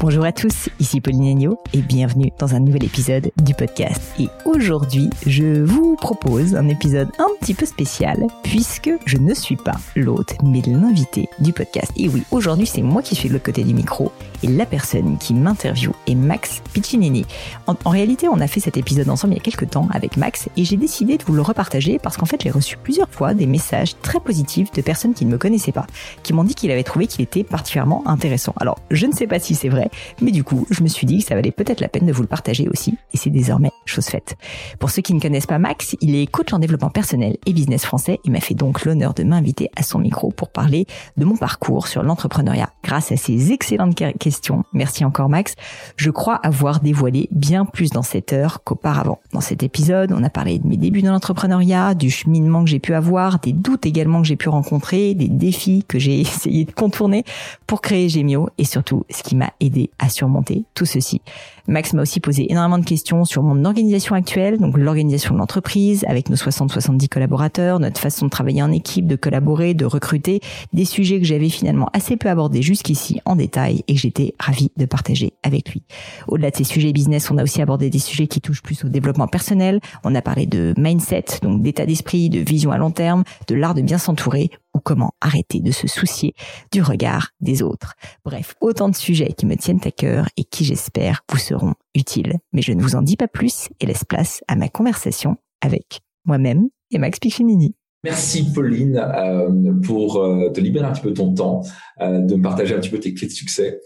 Bonjour 0.00 0.24
à 0.24 0.30
tous, 0.30 0.68
ici 0.78 1.00
Pauline 1.00 1.26
Agneau 1.26 1.58
et 1.72 1.82
bienvenue 1.82 2.30
dans 2.38 2.54
un 2.54 2.60
nouvel 2.60 2.84
épisode 2.84 3.32
du 3.42 3.52
podcast. 3.52 4.00
Et 4.20 4.28
aujourd'hui, 4.44 5.10
je 5.26 5.64
vous 5.64 5.96
propose 5.96 6.54
un 6.54 6.68
épisode 6.68 7.08
un 7.18 7.26
petit 7.40 7.52
peu 7.52 7.66
spécial 7.66 8.16
puisque 8.44 8.92
je 9.06 9.16
ne 9.16 9.34
suis 9.34 9.56
pas 9.56 9.74
l'hôte 9.96 10.36
mais 10.44 10.62
l'invité 10.64 11.28
du 11.40 11.52
podcast. 11.52 11.90
Et 11.96 12.08
oui, 12.08 12.22
aujourd'hui 12.30 12.64
c'est 12.64 12.80
moi 12.80 13.02
qui 13.02 13.16
suis 13.16 13.28
de 13.28 13.34
l'autre 13.34 13.46
côté 13.46 13.64
du 13.64 13.74
micro 13.74 14.12
et 14.44 14.46
la 14.46 14.66
personne 14.66 15.18
qui 15.18 15.34
m'interviewe 15.34 15.92
est 16.06 16.14
Max 16.14 16.62
Piccinini. 16.72 17.26
En, 17.66 17.74
en, 17.84 17.90
réalité, 17.90 18.28
on 18.28 18.38
a 18.38 18.46
fait 18.46 18.60
cet 18.60 18.76
épisode 18.76 19.08
ensemble 19.08 19.34
il 19.34 19.38
y 19.38 19.40
a 19.40 19.42
quelques 19.42 19.68
temps 19.68 19.88
avec 19.90 20.16
Max 20.16 20.48
et 20.56 20.64
j'ai 20.64 20.76
décidé 20.76 21.18
de 21.18 21.24
vous 21.24 21.34
le 21.34 21.42
repartager 21.42 21.98
parce 21.98 22.16
qu'en 22.16 22.26
fait 22.26 22.40
j'ai 22.40 22.50
reçu 22.50 22.76
plusieurs 22.76 23.10
fois 23.10 23.34
des 23.34 23.46
messages 23.46 23.98
très 24.00 24.20
positifs 24.20 24.70
de 24.70 24.80
personnes 24.80 25.14
qui 25.14 25.24
ne 25.24 25.32
me 25.32 25.38
connaissaient 25.38 25.72
pas, 25.72 25.88
qui 26.22 26.34
m'ont 26.34 26.44
dit 26.44 26.54
qu'il 26.54 26.70
avait 26.70 26.84
trouvé 26.84 27.08
qu'il 27.08 27.22
était 27.22 27.42
particulièrement 27.42 28.04
intéressant. 28.06 28.54
Alors, 28.60 28.78
je 28.92 29.04
ne 29.06 29.12
sais 29.12 29.26
pas 29.26 29.40
si 29.40 29.56
c'est 29.56 29.68
vrai, 29.68 29.87
mais 30.20 30.30
du 30.30 30.44
coup, 30.44 30.66
je 30.70 30.82
me 30.82 30.88
suis 30.88 31.06
dit 31.06 31.18
que 31.18 31.24
ça 31.24 31.34
valait 31.34 31.50
peut-être 31.50 31.80
la 31.80 31.88
peine 31.88 32.06
de 32.06 32.12
vous 32.12 32.22
le 32.22 32.28
partager 32.28 32.68
aussi, 32.68 32.96
et 33.12 33.16
c'est 33.16 33.30
désormais 33.30 33.70
chose 33.86 34.06
faite. 34.06 34.36
Pour 34.78 34.90
ceux 34.90 35.02
qui 35.02 35.14
ne 35.14 35.20
connaissent 35.20 35.46
pas 35.46 35.58
Max, 35.58 35.96
il 36.00 36.14
est 36.14 36.26
coach 36.26 36.52
en 36.52 36.58
développement 36.58 36.90
personnel 36.90 37.36
et 37.46 37.52
business 37.52 37.84
français, 37.84 38.20
et 38.24 38.30
m'a 38.30 38.40
fait 38.40 38.54
donc 38.54 38.84
l'honneur 38.84 39.14
de 39.14 39.24
m'inviter 39.24 39.70
à 39.76 39.82
son 39.82 39.98
micro 39.98 40.30
pour 40.30 40.50
parler 40.50 40.86
de 41.16 41.24
mon 41.24 41.36
parcours 41.36 41.88
sur 41.88 42.02
l'entrepreneuriat. 42.02 42.70
Grâce 42.84 43.12
à 43.12 43.16
ses 43.16 43.52
excellentes 43.52 43.94
questions, 44.18 44.64
merci 44.72 45.04
encore 45.04 45.28
Max, 45.28 45.54
je 45.96 46.10
crois 46.10 46.36
avoir 46.36 46.80
dévoilé 46.80 47.28
bien 47.30 47.64
plus 47.64 47.90
dans 47.90 48.02
cette 48.02 48.32
heure 48.32 48.62
qu'auparavant. 48.64 49.20
Dans 49.32 49.40
cet 49.40 49.62
épisode, 49.62 50.12
on 50.12 50.22
a 50.22 50.30
parlé 50.30 50.58
de 50.58 50.66
mes 50.66 50.76
débuts 50.76 51.02
dans 51.02 51.12
l'entrepreneuriat, 51.12 51.94
du 51.94 52.10
cheminement 52.10 52.64
que 52.64 52.70
j'ai 52.70 52.78
pu 52.78 52.94
avoir, 52.94 53.38
des 53.40 53.52
doutes 53.52 53.86
également 53.86 54.22
que 54.22 54.28
j'ai 54.28 54.36
pu 54.36 54.48
rencontrer, 54.48 55.14
des 55.14 55.28
défis 55.28 55.84
que 55.86 55.98
j'ai 55.98 56.20
essayé 56.20 56.64
de 56.64 56.72
contourner 56.72 57.24
pour 57.66 57.80
créer 57.80 58.08
Gemio, 58.08 58.48
et 58.58 58.64
surtout 58.64 59.04
ce 59.10 59.22
qui 59.22 59.36
m'a 59.36 59.52
aidé 59.60 59.77
à 59.98 60.08
surmonter 60.08 60.64
tout 60.74 60.86
ceci. 60.86 61.20
Max 61.68 61.92
m'a 61.92 62.00
aussi 62.00 62.18
posé 62.18 62.50
énormément 62.50 62.78
de 62.78 62.84
questions 62.84 63.26
sur 63.26 63.42
mon 63.42 63.66
organisation 63.66 64.14
actuelle, 64.14 64.56
donc 64.56 64.78
l'organisation 64.78 65.34
de 65.34 65.38
l'entreprise 65.38 66.02
avec 66.08 66.30
nos 66.30 66.36
60-70 66.36 67.08
collaborateurs, 67.08 67.78
notre 67.78 68.00
façon 68.00 68.24
de 68.24 68.30
travailler 68.30 68.62
en 68.62 68.72
équipe, 68.72 69.06
de 69.06 69.16
collaborer, 69.16 69.74
de 69.74 69.84
recruter, 69.84 70.40
des 70.72 70.86
sujets 70.86 71.18
que 71.18 71.26
j'avais 71.26 71.50
finalement 71.50 71.90
assez 71.92 72.16
peu 72.16 72.30
abordés 72.30 72.62
jusqu'ici 72.62 73.20
en 73.26 73.36
détail 73.36 73.82
et 73.86 73.94
que 73.94 74.00
j'étais 74.00 74.34
ravie 74.40 74.72
de 74.78 74.86
partager 74.86 75.34
avec 75.42 75.70
lui. 75.74 75.82
Au-delà 76.26 76.50
de 76.50 76.56
ces 76.56 76.64
sujets 76.64 76.94
business, 76.94 77.30
on 77.30 77.36
a 77.36 77.42
aussi 77.42 77.60
abordé 77.60 77.90
des 77.90 77.98
sujets 77.98 78.28
qui 78.28 78.40
touchent 78.40 78.62
plus 78.62 78.82
au 78.86 78.88
développement 78.88 79.28
personnel. 79.28 79.80
On 80.04 80.14
a 80.14 80.22
parlé 80.22 80.46
de 80.46 80.72
mindset, 80.78 81.24
donc 81.42 81.60
d'état 81.60 81.84
d'esprit, 81.84 82.30
de 82.30 82.38
vision 82.38 82.70
à 82.70 82.78
long 82.78 82.92
terme, 82.92 83.24
de 83.46 83.54
l'art 83.54 83.74
de 83.74 83.82
bien 83.82 83.98
s'entourer 83.98 84.50
ou 84.74 84.80
comment 84.80 85.12
arrêter 85.20 85.60
de 85.60 85.72
se 85.72 85.88
soucier 85.88 86.34
du 86.72 86.82
regard 86.82 87.30
des 87.40 87.62
autres. 87.62 87.94
Bref, 88.24 88.54
autant 88.60 88.88
de 88.88 88.94
sujets 88.94 89.32
qui 89.36 89.44
me 89.44 89.56
tiennent 89.56 89.80
à 89.84 89.90
cœur 89.90 90.28
et 90.36 90.44
qui 90.44 90.64
j'espère 90.64 91.24
vous 91.30 91.38
seront 91.38 91.57
utiles. 91.94 92.38
Mais 92.52 92.62
je 92.62 92.72
ne 92.72 92.82
vous 92.82 92.96
en 92.96 93.02
dis 93.02 93.16
pas 93.16 93.28
plus 93.28 93.68
et 93.80 93.86
laisse 93.86 94.04
place 94.04 94.42
à 94.48 94.56
ma 94.56 94.68
conversation 94.68 95.36
avec 95.60 96.00
moi-même 96.24 96.68
et 96.90 96.98
Max 96.98 97.18
Piccinini. 97.18 97.74
Merci 98.04 98.52
Pauline 98.52 98.96
euh, 98.96 99.72
pour 99.84 100.22
euh, 100.22 100.50
te 100.50 100.60
libérer 100.60 100.86
un 100.86 100.92
petit 100.92 101.02
peu 101.02 101.12
ton 101.12 101.34
temps, 101.34 101.62
euh, 102.00 102.20
de 102.20 102.36
me 102.36 102.42
partager 102.42 102.72
un 102.72 102.78
petit 102.78 102.90
peu 102.90 103.00
tes 103.00 103.12
clés 103.12 103.26
de 103.26 103.32
succès 103.32 103.80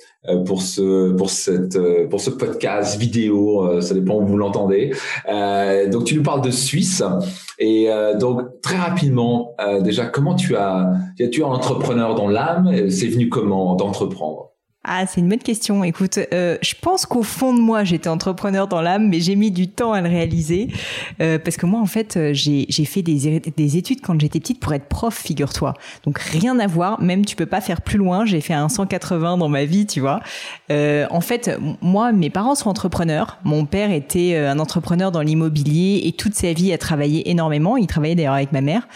pour 0.44 0.60
ce 0.60 1.12
pour 1.12 1.30
cette 1.30 1.78
pour 2.10 2.20
ce 2.20 2.30
podcast 2.30 3.00
vidéo, 3.00 3.80
ça 3.80 3.94
dépend 3.94 4.20
où 4.20 4.24
vous 4.24 4.36
l'entendez. 4.36 4.92
donc 5.90 6.04
tu 6.04 6.14
nous 6.14 6.22
parles 6.22 6.42
de 6.42 6.52
Suisse 6.52 7.02
et 7.58 7.88
donc 8.20 8.60
très 8.60 8.76
rapidement 8.76 9.56
déjà 9.80 10.06
comment 10.06 10.36
tu 10.36 10.54
as 10.54 10.92
tu 11.16 11.40
es 11.40 11.42
entrepreneur 11.42 12.14
dans 12.14 12.28
l'âme, 12.28 12.88
c'est 12.88 13.08
venu 13.08 13.28
comment 13.28 13.74
d'entreprendre? 13.74 14.51
Ah, 14.84 15.06
c'est 15.06 15.20
une 15.20 15.28
bonne 15.28 15.38
question. 15.38 15.84
Écoute, 15.84 16.19
euh, 16.32 16.59
je 16.60 16.75
pense 16.81 17.06
qu'au 17.06 17.22
fond 17.22 17.54
de 17.54 17.60
moi, 17.60 17.84
j'étais 17.84 18.09
entrepreneur 18.09 18.66
dans 18.66 18.82
l'âme, 18.82 19.09
mais 19.09 19.20
j'ai 19.20 19.37
mis 19.37 19.53
du 19.53 19.69
temps 19.69 19.93
à 19.93 20.00
le 20.00 20.09
réaliser 20.09 20.69
euh, 21.20 21.38
parce 21.38 21.56
que 21.56 21.66
moi, 21.66 21.81
en 21.81 21.87
fait, 21.87 22.16
euh, 22.16 22.32
j'ai 22.34 22.66
fait 22.84 23.03
des, 23.03 23.38
des 23.38 23.76
études 23.76 24.00
quand 24.00 24.20
j'étais 24.20 24.41
petite 24.41 24.59
pour 24.59 24.75
être 24.75 24.87
prof, 24.87 25.16
figure-toi. 25.16 25.75
Donc 26.04 26.19
rien 26.19 26.59
à 26.59 26.66
voir. 26.66 27.00
Même 27.00 27.25
tu 27.25 27.37
peux 27.37 27.47
pas 27.47 27.60
faire 27.60 27.81
plus 27.81 27.97
loin. 27.97 28.26
J'ai 28.26 28.41
fait 28.41 28.54
un 28.54 28.69
180 28.69 29.38
dans 29.38 29.48
ma 29.48 29.65
vie, 29.66 29.87
tu 29.87 30.00
vois. 30.00 30.20
Euh, 30.72 31.06
en 31.10 31.20
fait, 31.20 31.56
moi, 31.81 32.10
mes 32.10 32.31
parents 32.31 32.56
sont 32.56 32.69
entrepreneurs. 32.69 33.38
Mon 33.44 33.66
père 33.66 33.93
était 33.93 34.34
euh, 34.34 34.50
un 34.50 34.59
entrepreneur 34.59 35.12
dans 35.12 35.20
l'immobilier 35.20 36.00
et 36.04 36.12
toute 36.12 36.34
sa 36.34 36.53
vie 36.53 36.72
a 36.72 36.78
travaillé 36.78 37.31
énormément. 37.31 37.76
Il 37.76 37.87
travaillait 37.87 38.16
d'ailleurs 38.16 38.34
avec 38.34 38.50
ma 38.50 38.62
mère. 38.62 38.88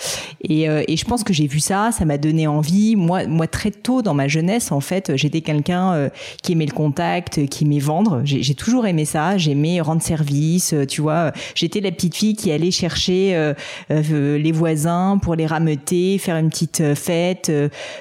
Et, 0.42 0.68
euh, 0.68 0.82
et 0.88 0.96
je 0.96 1.04
pense 1.04 1.22
que 1.22 1.32
j'ai 1.32 1.46
vu 1.46 1.60
ça, 1.60 1.92
ça 1.92 2.04
m'a 2.04 2.18
donné 2.18 2.48
envie. 2.48 2.96
Moi, 2.96 3.28
moi, 3.28 3.46
très 3.46 3.70
tôt 3.70 4.02
dans 4.02 4.14
ma 4.14 4.26
jeunesse, 4.26 4.72
en 4.72 4.80
fait, 4.80 5.12
j'étais 5.14 5.42
quelqu'un 5.42 5.75
euh, 5.76 6.08
qui 6.42 6.52
aimait 6.52 6.66
le 6.66 6.72
contact, 6.72 7.46
qui 7.46 7.64
aimait 7.64 7.78
vendre. 7.78 8.20
J'ai 8.24 8.54
toujours 8.54 8.86
aimé 8.86 9.04
ça. 9.04 9.38
J'aimais 9.38 9.80
rendre 9.80 10.02
service. 10.02 10.72
Euh, 10.72 10.86
tu 10.86 11.00
vois, 11.00 11.32
j'étais 11.54 11.80
la 11.80 11.90
petite 11.90 12.14
fille 12.14 12.34
qui 12.34 12.50
allait 12.50 12.70
chercher 12.70 13.34
euh, 13.34 14.38
les 14.38 14.52
voisins 14.52 15.18
pour 15.20 15.34
les 15.34 15.46
rameuter, 15.46 16.18
faire 16.18 16.36
une 16.36 16.50
petite 16.50 16.94
fête, 16.94 17.52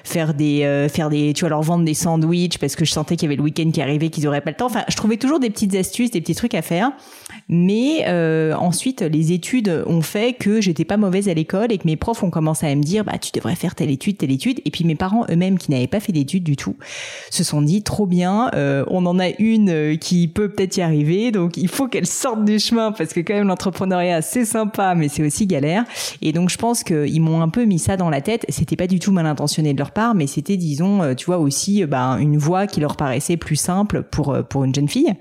faire 0.04 0.34
des, 0.34 0.88
faire 0.92 1.10
des, 1.10 1.34
tu 1.34 1.42
vois, 1.42 1.50
leur 1.50 1.62
vendre 1.62 1.86
des 1.86 1.94
sandwichs 1.94 2.58
parce 2.58 2.76
que 2.76 2.86
je 2.86 2.92
sentais 2.92 3.16
qu'il 3.16 3.28
y 3.28 3.30
avait 3.30 3.36
le 3.36 3.44
week-end 3.44 3.70
qui 3.72 3.82
arrivait, 3.82 4.10
qu'ils 4.10 4.28
auraient 4.28 4.42
pas 4.42 4.52
le 4.52 4.58
temps. 4.58 4.68
Enfin, 4.68 4.84
je 4.88 4.96
trouvais 4.96 5.18
toujours 5.18 5.40
des 5.40 5.50
petites 5.50 5.76
astuces, 5.76 6.12
des 6.12 6.22
petits 6.22 6.36
trucs 6.36 6.54
à 6.54 6.62
faire. 6.62 6.92
Mais 7.50 8.06
ensuite, 8.56 9.02
les 9.02 9.32
études 9.32 9.84
ont 9.86 10.02
fait 10.02 10.34
que 10.34 10.62
j'étais 10.62 10.86
pas 10.86 10.98
mauvaise 10.98 11.30
à 11.30 11.34
l'école 11.34 11.72
et 11.72 11.78
que 11.78 11.86
mes 11.86 11.96
profs 11.96 12.24
ont 12.24 12.30
commencé 12.30 12.66
à 12.68 12.76
me 12.76 12.84
dire, 12.84 13.04
bah, 13.04 13.18
tu 13.18 13.32
devrais 13.34 13.56
faire 13.56 13.76
telle 13.76 13.92
étude, 13.92 14.18
telle 14.18 14.32
étude. 14.32 14.62
Et 14.66 14.72
puis 14.72 14.84
mes 14.84 14.96
parents 14.96 15.26
eux-mêmes, 15.30 15.58
qui 15.58 15.72
n'avaient 15.72 15.88
pas 15.88 16.00
fait 16.00 16.12
d'études 16.12 16.44
du 16.44 16.56
tout, 16.56 16.76
se 17.30 17.44
sont 17.44 17.62
dit 17.66 17.84
trop 17.84 18.06
bien, 18.06 18.50
euh, 18.54 18.86
on 18.88 19.06
en 19.06 19.20
a 19.20 19.30
une 19.40 19.70
euh, 19.70 19.96
qui 19.98 20.28
peut 20.28 20.50
peut-être 20.50 20.78
y 20.78 20.82
arriver, 20.82 21.32
donc 21.32 21.58
il 21.58 21.68
faut 21.68 21.88
qu'elle 21.88 22.06
sorte 22.06 22.46
du 22.46 22.60
chemin 22.60 22.92
parce 22.92 23.14
que 23.14 23.20
quand 23.20 23.34
même 23.34 23.48
l'entrepreneuriat 23.48 24.22
c'est 24.22 24.46
sympa, 24.46 24.96
mais 24.96 25.10
c'est 25.10 25.24
aussi 25.24 25.46
galère. 25.46 25.84
Et 26.22 26.32
donc 26.32 26.50
je 26.50 26.58
pense 26.58 26.84
qu'ils 26.84 27.22
m'ont 27.22 27.42
un 27.42 27.50
peu 27.50 27.66
mis 27.66 27.80
ça 27.80 27.98
dans 27.98 28.10
la 28.10 28.22
tête. 28.22 28.46
C'était 28.50 28.76
pas 28.76 28.88
du 28.88 29.00
tout 29.00 29.12
mal 29.12 29.26
intentionné 29.26 29.74
de 29.74 29.80
leur 29.80 29.92
part, 29.92 30.16
mais 30.16 30.28
c'était 30.28 30.58
disons, 30.58 31.02
euh, 31.04 31.14
tu 31.14 31.26
vois 31.26 31.38
aussi, 31.38 31.86
bah, 31.86 32.18
une 32.20 32.38
voie 32.38 32.68
qui 32.68 32.80
leur 32.80 32.96
paraissait 32.96 33.38
plus 33.38 33.56
simple 33.56 34.04
pour 34.04 34.38
pour 34.50 34.64
une 34.64 34.74
jeune 34.74 34.88
fille. 34.88 35.14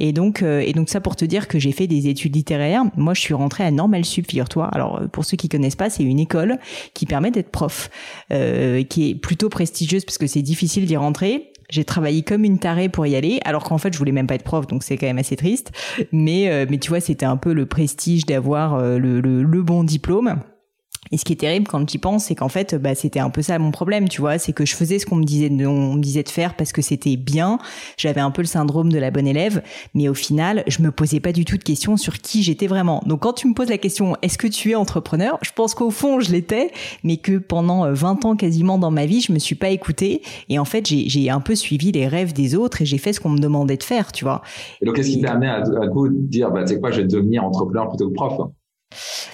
Et 0.00 0.12
donc 0.12 0.42
et 0.42 0.72
donc 0.72 0.88
ça 0.88 1.00
pour 1.00 1.16
te 1.16 1.24
dire 1.24 1.48
que 1.48 1.58
j'ai 1.58 1.72
fait 1.72 1.86
des 1.86 2.08
études 2.08 2.34
littéraires. 2.34 2.84
Moi 2.96 3.14
je 3.14 3.20
suis 3.20 3.34
rentrée 3.34 3.64
à 3.64 3.70
Normal 3.70 4.04
Sup, 4.04 4.26
figure-toi. 4.26 4.66
Alors 4.66 5.02
pour 5.12 5.24
ceux 5.24 5.36
qui 5.36 5.48
connaissent 5.48 5.76
pas, 5.76 5.90
c'est 5.90 6.04
une 6.04 6.18
école 6.18 6.58
qui 6.94 7.06
permet 7.06 7.30
d'être 7.30 7.50
prof, 7.50 7.90
qui 8.30 9.10
est 9.10 9.14
plutôt 9.14 9.48
prestigieuse 9.48 10.04
parce 10.04 10.18
que 10.18 10.26
c'est 10.26 10.42
difficile 10.42 10.86
d'y 10.86 10.96
rentrer 10.96 11.52
j'ai 11.70 11.84
travaillé 11.84 12.22
comme 12.22 12.44
une 12.44 12.58
tarée 12.58 12.88
pour 12.88 13.06
y 13.06 13.14
aller, 13.14 13.40
alors 13.44 13.64
qu'en 13.64 13.78
fait 13.78 13.92
je 13.92 13.98
voulais 13.98 14.12
même 14.12 14.26
pas 14.26 14.34
être 14.34 14.44
prof, 14.44 14.66
donc 14.66 14.82
c'est 14.82 14.96
quand 14.96 15.06
même 15.06 15.18
assez 15.18 15.36
triste. 15.36 15.72
Mais 16.12 16.48
euh, 16.50 16.66
mais 16.68 16.78
tu 16.78 16.88
vois, 16.88 17.00
c'était 17.00 17.26
un 17.26 17.36
peu 17.36 17.52
le 17.52 17.66
prestige 17.66 18.26
d'avoir 18.26 18.74
euh, 18.74 18.98
le, 18.98 19.20
le, 19.20 19.42
le, 19.42 19.62
bon 19.62 19.84
diplôme. 19.84 20.40
Et 21.10 21.16
ce 21.16 21.24
qui 21.24 21.32
est 21.32 21.36
terrible 21.36 21.66
quand 21.66 21.84
tu 21.84 21.96
y 21.96 21.98
penses, 21.98 22.24
c'est 22.24 22.34
qu'en 22.34 22.48
fait, 22.48 22.74
bah, 22.74 22.94
c'était 22.94 23.20
un 23.20 23.30
peu 23.30 23.42
ça 23.42 23.58
mon 23.58 23.70
problème, 23.70 24.08
tu 24.08 24.20
vois, 24.20 24.38
c'est 24.38 24.52
que 24.52 24.66
je 24.66 24.74
faisais 24.74 24.98
ce 24.98 25.06
qu'on 25.06 25.16
me 25.16 25.24
disait, 25.24 25.50
on 25.66 25.94
me 25.94 26.00
disait 26.00 26.22
de 26.22 26.28
faire 26.28 26.54
parce 26.54 26.72
que 26.72 26.82
c'était 26.82 27.16
bien. 27.16 27.58
J'avais 27.96 28.20
un 28.20 28.30
peu 28.30 28.42
le 28.42 28.46
syndrome 28.46 28.92
de 28.92 28.98
la 28.98 29.10
bonne 29.10 29.26
élève, 29.26 29.62
mais 29.94 30.08
au 30.08 30.14
final, 30.14 30.64
je 30.66 30.82
me 30.82 30.90
posais 30.90 31.20
pas 31.20 31.32
du 31.32 31.44
tout 31.44 31.56
de 31.56 31.64
questions 31.64 31.96
sur 31.96 32.18
qui 32.18 32.42
j'étais 32.42 32.66
vraiment. 32.66 33.02
Donc 33.06 33.20
quand 33.20 33.32
tu 33.32 33.48
me 33.48 33.54
poses 33.54 33.70
la 33.70 33.78
question, 33.78 34.16
est-ce 34.22 34.38
que 34.38 34.46
tu 34.46 34.70
es 34.70 34.74
entrepreneur? 34.74 35.38
Je 35.42 35.50
pense 35.54 35.74
qu'au 35.74 35.90
fond, 35.90 36.20
je 36.20 36.30
l'étais, 36.32 36.70
mais 37.04 37.16
que 37.16 37.38
pendant 37.38 37.90
20 37.92 38.24
euh, 38.24 38.28
ans 38.28 38.36
quasiment 38.36 38.78
dans 38.78 38.90
ma 38.90 39.06
vie, 39.06 39.20
je 39.20 39.32
me 39.32 39.38
suis 39.38 39.54
pas 39.54 39.70
écoutée. 39.70 40.22
Et 40.48 40.58
en 40.58 40.64
fait, 40.64 40.86
j'ai 40.86 41.30
un 41.30 41.40
peu 41.40 41.54
suivi 41.54 41.92
les 41.92 42.06
rêves 42.06 42.32
des 42.32 42.54
autres 42.54 42.82
et 42.82 42.86
j'ai 42.86 42.98
fait 42.98 43.12
ce 43.12 43.20
qu'on 43.20 43.30
me 43.30 43.38
demandait 43.38 43.76
de 43.76 43.82
faire, 43.82 44.12
tu 44.12 44.24
vois. 44.24 44.42
Et 44.80 44.86
donc, 44.86 44.96
qu'est-ce 44.96 45.10
qui 45.10 45.20
t'a 45.20 45.32
amené 45.32 45.48
à, 45.48 45.56
à, 45.56 45.62
dire, 46.10 46.50
bah, 46.50 46.64
tu 46.64 46.74
sais 46.74 46.80
quoi, 46.80 46.90
je 46.90 47.00
vais 47.00 47.06
devenir 47.06 47.44
entrepreneur 47.44 47.88
plutôt 47.88 48.08
que 48.08 48.14
prof 48.14 48.50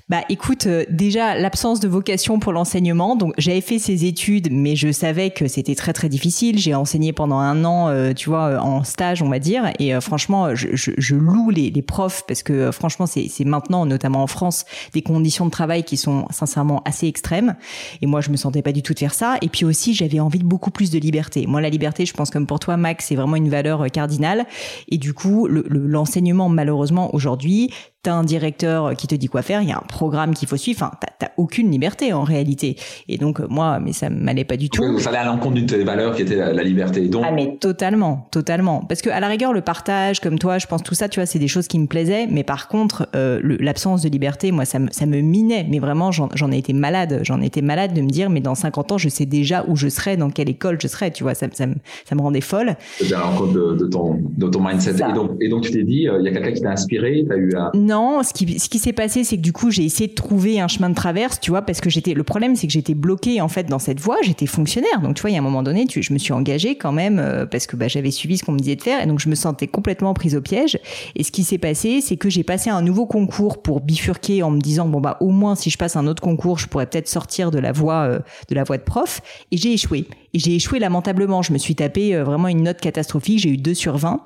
bah 0.09 0.23
écoute, 0.29 0.67
euh, 0.67 0.85
déjà 0.91 1.35
l'absence 1.35 1.81
de 1.81 1.89
vocation 1.89 2.39
pour 2.39 2.53
l'enseignement. 2.53 3.17
Donc 3.17 3.35
j'avais 3.39 3.61
fait 3.61 3.79
ces 3.79 4.05
études, 4.05 4.49
mais 4.51 4.77
je 4.77 4.93
savais 4.93 5.31
que 5.31 5.49
c'était 5.49 5.75
très 5.75 5.93
très 5.93 6.09
difficile. 6.09 6.59
J'ai 6.59 6.75
enseigné 6.75 7.12
pendant 7.12 7.39
un 7.39 7.65
an, 7.65 7.89
euh, 7.89 8.12
tu 8.12 8.29
vois, 8.29 8.49
euh, 8.49 8.59
en 8.59 8.85
stage, 8.85 9.23
on 9.23 9.29
va 9.29 9.39
dire. 9.39 9.73
Et 9.79 9.99
franchement, 10.01 10.55
je, 10.55 11.15
loue 11.15 11.51
les, 11.51 11.71
profs 11.83 12.25
parce 12.27 12.43
que 12.43 12.71
franchement, 12.71 13.06
c'est 13.06 13.45
maintenant, 13.45 13.87
notamment 13.87 14.23
en 14.23 14.27
France, 14.27 14.65
des 14.93 15.03
conditions 15.03 15.47
de 15.47 15.51
travail 15.51 15.85
qui 15.85 15.97
sont 15.97 16.27
sincèrement 16.31 16.83
assez 16.85 17.06
extrêmes. 17.06 17.55
Et 18.03 18.06
moi, 18.06 18.21
je 18.21 18.31
me 18.31 18.37
sentais 18.37 18.62
pas 18.62 18.73
du 18.73 18.83
tout 18.83 18.95
de 18.95 18.99
faire 18.99 19.15
ça. 19.15 19.37
Et 19.43 19.49
puis 19.49 19.65
aussi, 19.65 19.95
j'avais 19.95 20.21
envie 20.21 20.39
de 20.39 20.45
beaucoup 20.45 20.71
plus 20.71 20.91
de 20.91 20.99
liberté. 20.99 21.47
Moi, 21.47 21.61
la 21.61 21.71
liberté, 21.71 22.06
je 22.06 22.15
pense 22.15 22.31
comme 22.31 22.47
pour 22.47 22.59
toi, 22.59 22.77
Max, 22.77 23.06
c'est 23.06 23.17
vraiment 23.17 23.37
une 23.37 23.49
valeur 23.49 23.91
cardinale. 23.91 24.47
Et 24.89 24.99
du 24.99 25.15
coup, 25.15 25.47
l'enseignement, 25.47 26.49
le, 26.49 26.55
malheureusement, 26.55 27.15
aujourd'hui, 27.15 27.71
t'as 28.03 28.12
un 28.12 28.25
directeur 28.25 28.95
qui 28.95 29.06
te 29.06 29.15
dit 29.15 29.29
quoi 29.29 29.43
faire, 29.44 29.62
il 29.62 29.69
y 29.69 29.73
a 29.73 29.76
un 29.76 29.87
programme 29.87 30.35
qu'il 30.35 30.49
faut 30.49 30.56
suivre. 30.56 30.82
Enfin, 30.82 30.93
t'as 31.19 31.29
aucune 31.37 31.70
liberté 31.70 32.12
en 32.12 32.25
réalité. 32.25 32.76
Et 33.08 33.19
donc 33.19 33.41
moi, 33.41 33.79
mais 33.81 33.93
ça 33.93 34.11
m'allait 34.11 34.44
pas 34.44 34.56
du 34.56 34.70
tout. 34.70 34.99
ça 34.99 35.11
allait 35.11 35.19
à 35.19 35.25
l'encontre 35.25 35.55
d'une 35.55 35.67
tes 35.67 35.85
valeurs 35.85 36.14
qui 36.14 36.23
était 36.23 36.37
la, 36.37 36.62
liberté. 36.62 37.08
Donc... 37.08 37.25
Ah 37.26 37.31
mais 37.31 37.56
totalement, 37.61 38.29
totalement. 38.31 38.81
Parce 38.81 39.02
que 39.02 39.11
à 39.11 39.20
la 39.20 39.29
rigueur, 39.29 39.52
le 39.52 39.61
partage, 39.61 40.20
comme 40.20 40.38
toi, 40.38 40.58
je 40.58 40.67
pense 40.67 40.82
tout 40.82 40.94
ça, 40.94 41.08
tu 41.08 41.20
vois, 41.20 41.26
c'est 41.26 41.38
des 41.38 41.49
choses 41.49 41.69
qui 41.69 41.79
me 41.79 41.87
plaisaient. 41.87 42.26
Mais 42.26 42.43
par 42.43 42.69
contre, 42.69 43.08
euh, 43.14 43.41
l'absence 43.61 44.02
de 44.02 44.08
liberté, 44.08 44.52
moi, 44.52 44.64
ça 44.64 44.79
me, 44.79 44.88
ça 44.91 45.06
me 45.06 45.20
minait. 45.20 45.67
Mais 45.69 45.79
vraiment, 45.79 46.11
j'en 46.12 46.52
ai 46.52 46.58
été 46.58 46.73
malade. 46.73 47.20
J'en 47.23 47.41
étais 47.41 47.62
malade 47.62 47.94
de 47.94 48.00
me 48.00 48.08
dire, 48.08 48.31
mais 48.31 48.41
dans 48.41 48.55
50 48.55 48.93
ans, 48.93 48.99
je 48.99 49.08
sais 49.08 49.26
déjà 49.26 49.64
où 49.69 49.76
je 49.76 49.88
serai, 49.88 50.17
dans 50.17 50.31
quelle 50.31 50.49
école 50.49 50.79
je 50.81 50.88
serai. 50.88 51.11
Tu 51.11 51.23
vois, 51.23 51.35
ça, 51.35 51.46
ça, 51.52 51.67
me, 51.67 51.75
ça 52.05 52.14
me 52.14 52.20
rendait 52.20 52.41
folle. 52.41 52.76
C'était 52.99 53.14
à 53.14 53.20
l'encontre 53.20 53.52
de, 53.52 53.75
de, 53.75 53.87
ton, 53.87 54.19
de 54.37 54.49
ton 54.49 54.61
mindset. 54.61 54.94
Et 54.94 55.12
donc, 55.12 55.32
et 55.41 55.49
donc, 55.49 55.62
tu 55.62 55.73
t'es 55.73 55.82
dit, 55.82 56.08
euh, 56.08 56.19
il 56.20 56.25
y 56.25 56.29
a 56.29 56.32
quelqu'un 56.32 56.52
qui 56.52 56.62
t'a 56.62 56.70
inspiré, 56.70 57.25
t'as 57.29 57.37
eu 57.37 57.52
un... 57.56 57.70
Non, 57.75 58.23
ce 58.23 58.32
qui, 58.32 58.58
ce 58.58 58.69
qui 58.69 58.79
s'est 58.79 58.93
passé, 58.93 59.25
c'est 59.25 59.34
que 59.37 59.43
du 59.43 59.53
coup, 59.53 59.71
j'ai 59.71 59.85
essayé 59.85 60.09
de 60.09 60.15
trouver 60.15 60.61
un 60.61 60.69
chemin 60.69 60.91
de 60.91 60.95
traverse, 60.95 61.41
tu 61.41 61.51
vois, 61.51 61.63
parce 61.63 61.81
que 61.81 61.91
j'étais. 61.91 62.15
Le 62.15 62.25
problème, 62.25 62.57
c'est 62.57 62.67
que 62.67 62.73
j'étais 62.73 62.95
bloquée 62.95 63.41
en 63.41 63.49
fait 63.49 63.65
dans 63.65 63.79
cette 63.79 64.01
voie. 64.01 64.17
J'étais 64.23 64.47
fonctionnaire, 64.47 65.01
donc 65.03 65.15
tu 65.15 65.23
vois, 65.23 65.31
il 65.31 65.35
y 65.35 65.37
a 65.37 65.41
un 65.41 65.43
moment 65.43 65.63
donné, 65.63 65.87
tu, 65.87 66.03
je 66.03 66.13
me 66.13 66.19
suis 66.19 66.33
engagée 66.33 66.77
quand 66.77 66.93
même 66.93 67.19
euh, 67.19 67.47
parce 67.47 67.67
que 67.67 67.77
bah, 67.77 67.89
j'avais 67.89 68.11
suivi 68.11 68.39
ce 68.39 68.45
qu'on 68.45 68.53
me 68.53 68.59
disait 68.59 68.77
de 68.77 68.83
faire, 68.83 69.03
et 69.03 69.07
donc 69.07 69.21
je 69.21 69.29
me 69.29 69.35
sentais 69.35 69.67
complètement 69.67 70.15
prise 70.15 70.37
au 70.37 70.41
piège. 70.41 70.79
Et 71.15 71.23
ce 71.23 71.33
qui 71.33 71.45
s'est 71.45 71.59
passé, 71.59 72.01
c'est 72.01 72.17
que 72.17 72.31
j'ai 72.31 72.45
passé 72.45 72.71
un 72.71 72.83
nouveau 72.83 73.07
concours 73.07 73.63
pour 73.63 73.81
bifurquer 73.81 74.43
en 74.43 74.51
me 74.51 74.61
disant 74.61 74.87
bon 74.89 75.01
bah 75.01 75.17
au 75.21 75.31
moins 75.31 75.55
si 75.55 75.71
je 75.71 75.79
passe 75.79 75.97
un 75.97 76.07
autre 76.07 76.23
concours, 76.23 76.59
je 76.59 76.67
pourrais 76.67 76.87
peut-être 76.87 77.09
sortir 77.09 77.51
de 77.51 77.59
la 77.59 77.73
voie 77.73 78.03
euh, 78.03 78.19
de 78.49 78.55
la 78.55 78.65
voie 78.65 78.79
de 78.79 78.83
prof. 78.83 79.21
Et 79.51 79.57
j'ai 79.57 79.73
échoué. 79.73 80.07
Et 80.33 80.39
j'ai 80.39 80.55
échoué 80.57 80.79
lamentablement. 80.79 81.43
Je 81.43 81.53
me 81.53 81.59
suis 81.59 81.75
tapé 81.75 82.15
euh, 82.15 82.25
vraiment 82.25 82.49
une 82.49 82.63
note 82.63 82.81
catastrophique. 82.81 83.39
J'ai 83.39 83.51
eu 83.51 83.57
2 83.57 83.75
sur 83.75 83.97
20. 83.97 84.21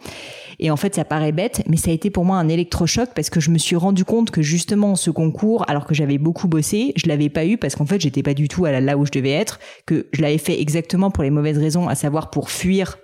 Et 0.60 0.70
en 0.70 0.76
fait, 0.76 0.94
ça 0.94 1.04
paraît 1.04 1.32
bête, 1.32 1.62
mais 1.68 1.76
ça 1.76 1.90
a 1.90 1.94
été 1.94 2.10
pour 2.10 2.24
moi 2.24 2.36
un 2.38 2.48
électrochoc 2.48 3.10
parce 3.14 3.30
que 3.30 3.40
je 3.40 3.50
me 3.50 3.58
suis 3.58 3.76
rendu 3.76 4.04
compte 4.04 4.30
que 4.30 4.42
justement 4.42 4.96
ce 4.96 5.10
concours, 5.10 5.64
alors 5.68 5.86
que 5.86 5.94
j'avais 5.94 6.18
beaucoup 6.18 6.48
bossé, 6.48 6.92
je 6.96 7.06
l'avais 7.08 7.28
pas 7.28 7.46
eu 7.46 7.58
parce 7.58 7.76
qu'en 7.76 7.86
fait, 7.86 8.00
j'étais 8.00 8.22
pas 8.22 8.34
du 8.34 8.48
tout 8.48 8.64
à 8.64 8.80
là 8.80 8.96
où 8.96 9.06
je 9.06 9.12
devais 9.12 9.30
être, 9.30 9.58
que 9.86 10.06
je 10.12 10.22
l'avais 10.22 10.38
fait 10.38 10.60
exactement 10.60 11.10
pour 11.10 11.22
les 11.22 11.30
mauvaises 11.30 11.58
raisons, 11.58 11.88
à 11.88 11.94
savoir 11.94 12.30
pour 12.30 12.50
fuir 12.50 12.98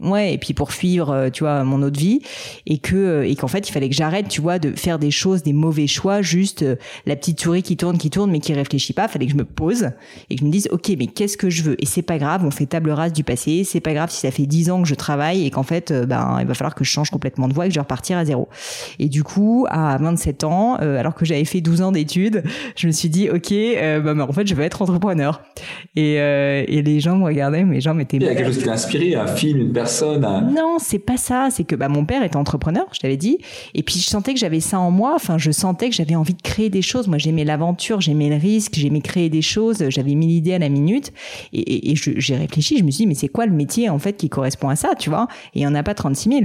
ouais 0.00 0.34
et 0.34 0.38
puis 0.38 0.54
pour 0.54 0.72
fuir 0.72 1.10
euh, 1.10 1.30
tu 1.30 1.44
vois 1.44 1.64
mon 1.64 1.82
autre 1.82 1.98
vie. 1.98 2.20
Et 2.66 2.78
que 2.78 2.96
euh, 2.96 3.28
et 3.28 3.34
qu'en 3.36 3.48
fait 3.48 3.68
il 3.68 3.72
fallait 3.72 3.88
que 3.88 3.94
j'arrête 3.94 4.28
tu 4.28 4.40
vois 4.40 4.58
de 4.58 4.72
faire 4.72 4.98
des 4.98 5.10
choses 5.10 5.42
des 5.42 5.52
mauvais 5.52 5.86
choix 5.86 6.22
juste 6.22 6.62
euh, 6.62 6.76
la 7.06 7.16
petite 7.16 7.40
souris 7.40 7.62
qui 7.62 7.76
tourne 7.76 7.98
qui 7.98 8.10
tourne 8.10 8.30
mais 8.30 8.40
qui 8.40 8.52
réfléchit 8.52 8.92
pas. 8.92 9.08
Fallait 9.08 9.26
que 9.26 9.32
je 9.32 9.36
me 9.36 9.44
pose 9.44 9.90
et 10.30 10.34
que 10.34 10.40
je 10.40 10.46
me 10.46 10.50
dise 10.50 10.68
ok 10.70 10.92
mais 10.98 11.06
qu'est-ce 11.06 11.36
que 11.36 11.50
je 11.50 11.62
veux? 11.62 11.82
Et 11.82 11.86
c'est 11.86 12.02
pas 12.02 12.18
grave 12.18 12.44
on 12.44 12.50
fait 12.50 12.66
table 12.66 12.90
rase 12.90 13.12
du 13.12 13.24
passé. 13.24 13.64
C'est 13.64 13.80
pas 13.80 13.94
grave 13.94 14.10
si 14.10 14.20
ça 14.20 14.30
fait 14.30 14.46
dix 14.46 14.70
ans 14.70 14.82
que 14.82 14.88
je 14.88 14.94
travaille 14.94 15.46
et 15.46 15.50
qu'en 15.50 15.62
fait 15.62 15.92
ben 15.92 16.38
il 16.40 16.46
va 16.46 16.54
falloir 16.54 16.74
que 16.74 16.84
je 16.84 16.90
change 16.90 17.10
complètement 17.10 17.48
de 17.48 17.54
voie 17.54 17.66
et 17.66 17.68
que 17.68 17.74
je 17.74 17.78
vais 17.78 17.82
repartir 17.82 18.18
à 18.18 18.24
zéro. 18.24 18.48
Et 18.98 19.08
du 19.08 19.22
coup 19.22 19.66
à 19.70 19.96
27 19.98 20.44
ans 20.44 20.74
alors 20.76 21.14
que 21.14 21.24
j'avais 21.24 21.44
fait 21.44 21.60
12 21.60 21.82
ans 21.82 21.92
d'études 21.92 22.42
je 22.76 22.86
me 22.86 22.92
suis 22.92 23.08
dit 23.08 23.30
ok 23.30 23.50
ben, 23.50 24.20
en 24.20 24.32
fait 24.32 24.46
je 24.46 24.54
veux 24.54 24.64
être 24.64 24.82
entrepreneur. 24.82 25.42
Et 25.94 26.16
et 26.16 26.82
les 26.82 27.00
gens 27.00 27.16
me 27.16 27.24
regardaient 27.24 27.64
mes 27.64 27.80
gens 27.80 27.94
m'étaient 27.94 28.16
il 28.16 28.22
y 28.22 28.28
a 28.28 28.34
quelque 28.34 28.46
chose 28.46 28.58
qui 28.58 28.64
t'a 28.64 28.72
inspiré 28.72 29.14
un 29.14 29.26
film 29.26 29.60
une 29.60 29.72
non, 30.42 30.76
c'est 30.78 30.98
pas 30.98 31.16
ça. 31.16 31.48
C'est 31.50 31.64
que 31.64 31.74
bah, 31.76 31.88
mon 31.88 32.04
père 32.04 32.22
était 32.22 32.36
entrepreneur, 32.36 32.86
je 32.92 33.00
t'avais 33.00 33.16
dit. 33.16 33.38
Et 33.74 33.82
puis 33.82 33.98
je 33.98 34.08
sentais 34.08 34.34
que 34.34 34.40
j'avais 34.40 34.60
ça 34.60 34.78
en 34.78 34.90
moi. 34.90 35.12
Enfin, 35.14 35.38
je 35.38 35.50
sentais 35.50 35.88
que 35.88 35.94
j'avais 35.94 36.14
envie 36.14 36.34
de 36.34 36.42
créer 36.42 36.70
des 36.70 36.82
choses. 36.82 37.08
Moi, 37.08 37.18
j'aimais 37.18 37.44
l'aventure, 37.44 38.00
j'aimais 38.00 38.28
le 38.28 38.36
risque, 38.36 38.74
j'aimais 38.74 39.00
créer 39.00 39.28
des 39.28 39.42
choses. 39.42 39.84
J'avais 39.88 40.14
mille 40.14 40.32
idées 40.32 40.54
à 40.54 40.58
la 40.58 40.68
minute. 40.68 41.12
Et, 41.52 41.90
et, 41.92 41.96
j'ai 41.96 42.36
réfléchi. 42.36 42.78
Je 42.78 42.84
me 42.84 42.90
suis 42.90 43.04
dit, 43.04 43.06
mais 43.06 43.14
c'est 43.14 43.28
quoi 43.28 43.46
le 43.46 43.52
métier 43.52 43.88
en 43.88 43.98
fait 43.98 44.14
qui 44.14 44.28
correspond 44.28 44.68
à 44.68 44.76
ça, 44.76 44.94
tu 44.98 45.10
vois? 45.10 45.28
Et 45.54 45.60
il 45.60 45.62
y 45.62 45.66
en 45.66 45.74
a 45.74 45.82
pas 45.82 45.94
36 45.94 46.28
000 46.30 46.40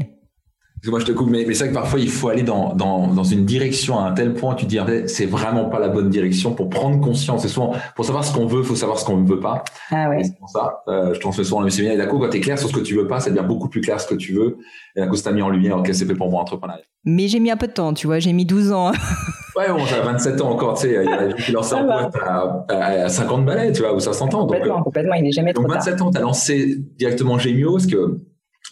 moi 0.89 0.99
je 0.99 1.05
te 1.05 1.11
coupe, 1.11 1.29
mais, 1.29 1.45
mais 1.47 1.53
c'est 1.53 1.65
vrai 1.65 1.69
que 1.69 1.75
parfois 1.75 1.99
il 1.99 2.09
faut 2.09 2.29
aller 2.29 2.41
dans, 2.41 2.73
dans, 2.73 3.07
dans 3.07 3.23
une 3.23 3.45
direction 3.45 3.99
à 3.99 4.09
un 4.09 4.13
tel 4.13 4.33
point, 4.33 4.55
tu 4.55 4.65
te 4.65 4.69
dis 4.69 4.79
c'est 5.07 5.27
vraiment 5.27 5.65
pas 5.65 5.79
la 5.79 5.89
bonne 5.89 6.09
direction 6.09 6.53
pour 6.53 6.69
prendre 6.69 6.99
conscience. 6.99 7.45
Et 7.45 7.47
souvent, 7.47 7.73
pour 7.95 8.05
savoir 8.05 8.23
ce 8.23 8.33
qu'on 8.33 8.47
veut, 8.47 8.63
faut 8.63 8.75
savoir 8.75 8.97
ce 8.97 9.05
qu'on 9.05 9.17
ne 9.17 9.27
veut 9.27 9.39
pas. 9.39 9.63
Ah 9.91 10.09
ouais. 10.09 10.23
C'est 10.23 10.37
pour 10.39 10.49
ça, 10.49 10.81
euh, 10.87 11.13
je 11.13 11.19
transmets 11.19 11.43
souvent 11.43 11.59
dans 11.59 11.65
mes 11.65 11.71
séminaires. 11.71 11.95
Et 11.95 11.97
d'un 11.97 12.07
coup, 12.07 12.17
quand 12.17 12.29
tu 12.29 12.37
es 12.37 12.39
clair 12.39 12.57
sur 12.57 12.69
ce 12.69 12.73
que 12.73 12.79
tu 12.79 12.95
veux 12.95 13.07
pas, 13.07 13.19
ça 13.19 13.29
devient 13.29 13.45
beaucoup 13.47 13.69
plus 13.69 13.81
clair 13.81 13.99
ce 13.99 14.07
que 14.07 14.15
tu 14.15 14.33
veux. 14.33 14.57
Et 14.95 15.01
d'un 15.01 15.07
coup, 15.07 15.15
ça 15.15 15.31
mis 15.31 15.43
en 15.43 15.49
lumière, 15.49 15.77
ok, 15.77 15.89
c'est 15.93 16.05
fait 16.05 16.15
pour 16.15 16.31
moi 16.31 16.41
entrepreneuriat. 16.41 16.83
Mais 17.05 17.27
j'ai 17.27 17.39
mis 17.39 17.51
un 17.51 17.57
peu 17.57 17.67
de 17.67 17.73
temps, 17.73 17.93
tu 17.93 18.07
vois, 18.07 18.19
j'ai 18.19 18.33
mis 18.33 18.45
12 18.45 18.71
ans. 18.71 18.91
ouais, 19.55 19.69
bon, 19.69 19.85
j'ai 19.85 19.99
27 19.99 20.41
ans 20.41 20.51
encore, 20.51 20.75
tu 20.75 20.87
sais, 20.87 21.03
il 21.03 21.09
y 21.09 21.13
a 21.13 21.33
qui 21.33 21.51
lance 21.51 21.71
en 21.73 21.83
boîte 21.83 22.15
à, 22.15 22.65
à, 22.69 23.09
50 23.09 23.45
balais, 23.45 23.71
tu 23.71 23.81
vois, 23.81 23.93
ou 23.93 23.99
60 23.99 24.33
ans. 24.33 24.41
Complètement, 24.41 24.75
donc, 24.75 24.83
complètement, 24.85 25.13
il 25.15 25.23
n'est 25.23 25.31
jamais 25.31 25.53
trop 25.53 25.63
donc 25.63 25.73
27 25.73 26.01
ans, 26.01 26.11
tu 26.11 26.17
as 26.17 26.21
lancé 26.21 26.77
directement 26.97 27.37
Gemio, 27.37 27.73
parce 27.73 27.87
que 27.87 28.17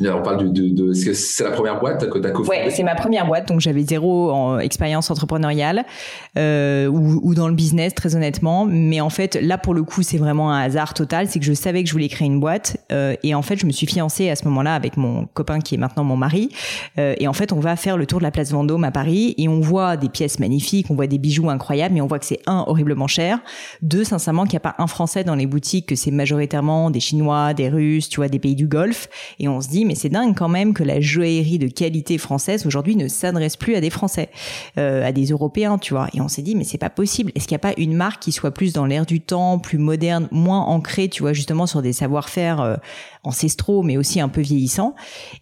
on 0.02 0.22
parle 0.22 0.54
de, 0.54 0.94
c'est 0.94 1.44
la 1.44 1.52
première 1.52 1.80
boîte 1.80 2.10
que 2.10 2.18
tu 2.20 2.28
as 2.28 2.32
cofondée? 2.32 2.58
Ouais, 2.58 2.70
c'est 2.70 2.84
ma 2.84 2.96
première 2.96 3.26
boîte, 3.26 3.48
donc 3.48 3.60
j'avais 3.60 3.84
zéro 3.84 4.32
en 4.32 4.60
expérience 4.60 5.12
entrepreneuriale 5.12 5.84
euh, 6.38 6.88
ou, 6.88 7.20
ou, 7.22 7.36
dans 7.36 7.48
le 7.48 7.54
business, 7.54 7.94
très 7.94 8.16
honnêtement. 8.16 8.66
Mais 8.66 9.02
en 9.02 9.10
fait, 9.10 9.36
là 9.42 9.58
pour 9.58 9.74
le 9.74 9.84
coup, 9.84 10.02
c'est 10.02 10.18
vraiment 10.18 10.52
un 10.54 10.62
hasard 10.62 10.94
total. 10.94 11.28
C'est 11.28 11.40
que 11.40 11.46
je 11.46 11.54
savais 11.54 11.84
que 11.84 11.90
je 11.90 11.94
voulais 11.94 12.08
créer 12.08 12.28
une 12.28 12.40
boîte 12.40 12.78
euh, 12.92 13.16
et 13.24 13.36
en 13.36 13.42
fait, 13.42 13.58
je 13.58 13.66
me 13.66 13.72
suis 13.72 13.88
fiancée 13.88 14.30
à 14.30 14.36
ce 14.36 14.46
moment-là 14.46 14.74
avec 14.74 14.96
mon 14.96 15.26
copain 15.26 15.60
qui 15.60 15.76
est 15.76 15.78
maintenant 15.78 16.04
mon 16.04 16.18
mari. 16.18 16.50
Euh, 16.98 17.16
et 17.18 17.28
en 17.28 17.34
fait, 17.34 17.52
on 17.52 17.60
va 17.60 17.76
faire 17.76 17.98
le 17.98 18.06
tour 18.06 18.20
de 18.20 18.24
la 18.24 18.32
place 18.32 18.52
Vendôme 18.52 18.86
à 18.86 18.92
Paris 18.92 19.36
et 19.38 19.48
on 19.50 19.60
voit 19.60 19.98
des 19.98 20.10
pièces 20.10 20.40
magnifiques, 20.40 20.88
on 20.90 20.96
voit 20.96 21.08
des 21.08 21.18
bijoux 21.18 21.50
incroyables, 21.50 21.94
mais 21.94 22.02
on 22.02 22.08
voit 22.08 22.20
que 22.20 22.26
c'est 22.26 22.42
un 22.48 22.64
horriblement 22.68 23.08
cher, 23.08 23.40
deux 23.82 24.04
sincèrement 24.04 24.44
qu'il 24.44 24.54
n'y 24.54 24.58
a 24.58 24.72
pas 24.72 24.76
un 24.78 24.88
Français 24.88 25.24
dans 25.24 25.36
les 25.36 25.46
boutiques, 25.46 25.88
que 25.88 25.96
c'est 25.96 26.12
majoritairement 26.12 26.90
des 26.90 27.00
Chinois, 27.00 27.54
des 27.54 27.70
Russes, 27.70 28.10
tu 28.10 28.18
vois, 28.18 28.30
des 28.30 28.40
pays 28.40 28.56
du 28.56 28.68
Golfe. 28.68 29.10
Et 29.40 29.48
on 29.48 29.60
se 29.60 29.68
dit 29.68 29.86
mais 29.90 29.96
c'est 29.96 30.10
dingue 30.10 30.38
quand 30.38 30.50
même 30.50 30.76
que 30.76 30.84
la 30.84 31.02
joaillerie 31.02 31.58
de 31.58 31.68
qualité 31.68 32.20
française 32.20 32.68
aujourd'hui 32.68 32.96
ne 32.96 33.08
s'adresse 33.08 33.58
plus 33.58 33.74
à 33.74 33.82
des 33.82 33.90
Français, 33.90 34.30
euh, 34.78 35.04
à 35.04 35.12
des 35.12 35.26
Européens, 35.26 35.80
tu 35.80 35.96
vois. 35.96 36.10
Et 36.14 36.22
on 36.22 36.28
s'est 36.28 36.44
dit, 36.44 36.56
mais 36.56 36.64
c'est 36.64 36.78
pas 36.78 36.92
possible. 36.92 37.32
Est-ce 37.34 37.48
qu'il 37.48 37.56
n'y 37.56 37.62
a 37.62 37.68
pas 37.68 37.74
une 37.76 37.96
marque 37.96 38.22
qui 38.22 38.32
soit 38.32 38.52
plus 38.52 38.72
dans 38.72 38.86
l'air 38.86 39.08
du 39.08 39.20
temps, 39.20 39.58
plus 39.58 39.80
moderne, 39.80 40.28
moins 40.30 40.62
ancrée, 40.62 41.10
tu 41.10 41.24
vois, 41.24 41.34
justement 41.34 41.66
sur 41.66 41.82
des 41.82 41.92
savoir-faire 41.92 42.62
euh, 42.62 42.76
ancestraux, 43.24 43.82
mais 43.82 43.98
aussi 43.98 44.22
un 44.22 44.30
peu 44.30 44.42
vieillissants? 44.42 44.94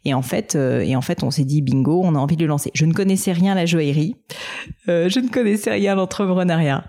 Et 0.05 0.13
en 0.13 0.21
fait, 0.21 0.55
euh, 0.55 0.79
et 0.79 0.95
en 0.95 1.01
fait, 1.01 1.23
on 1.23 1.29
s'est 1.29 1.43
dit, 1.43 1.61
bingo, 1.61 2.01
on 2.01 2.15
a 2.15 2.19
envie 2.19 2.37
de 2.37 2.43
le 2.43 2.47
lancer. 2.47 2.71
Je 2.73 2.85
ne 2.85 2.93
connaissais 2.93 3.33
rien 3.33 3.51
à 3.51 3.55
la 3.55 3.65
joaillerie, 3.65 4.15
je 4.87 5.19
ne 5.19 5.27
connaissais 5.27 5.71
rien 5.71 5.91
à 5.91 5.95
l'entrepreneuriat 5.95 6.85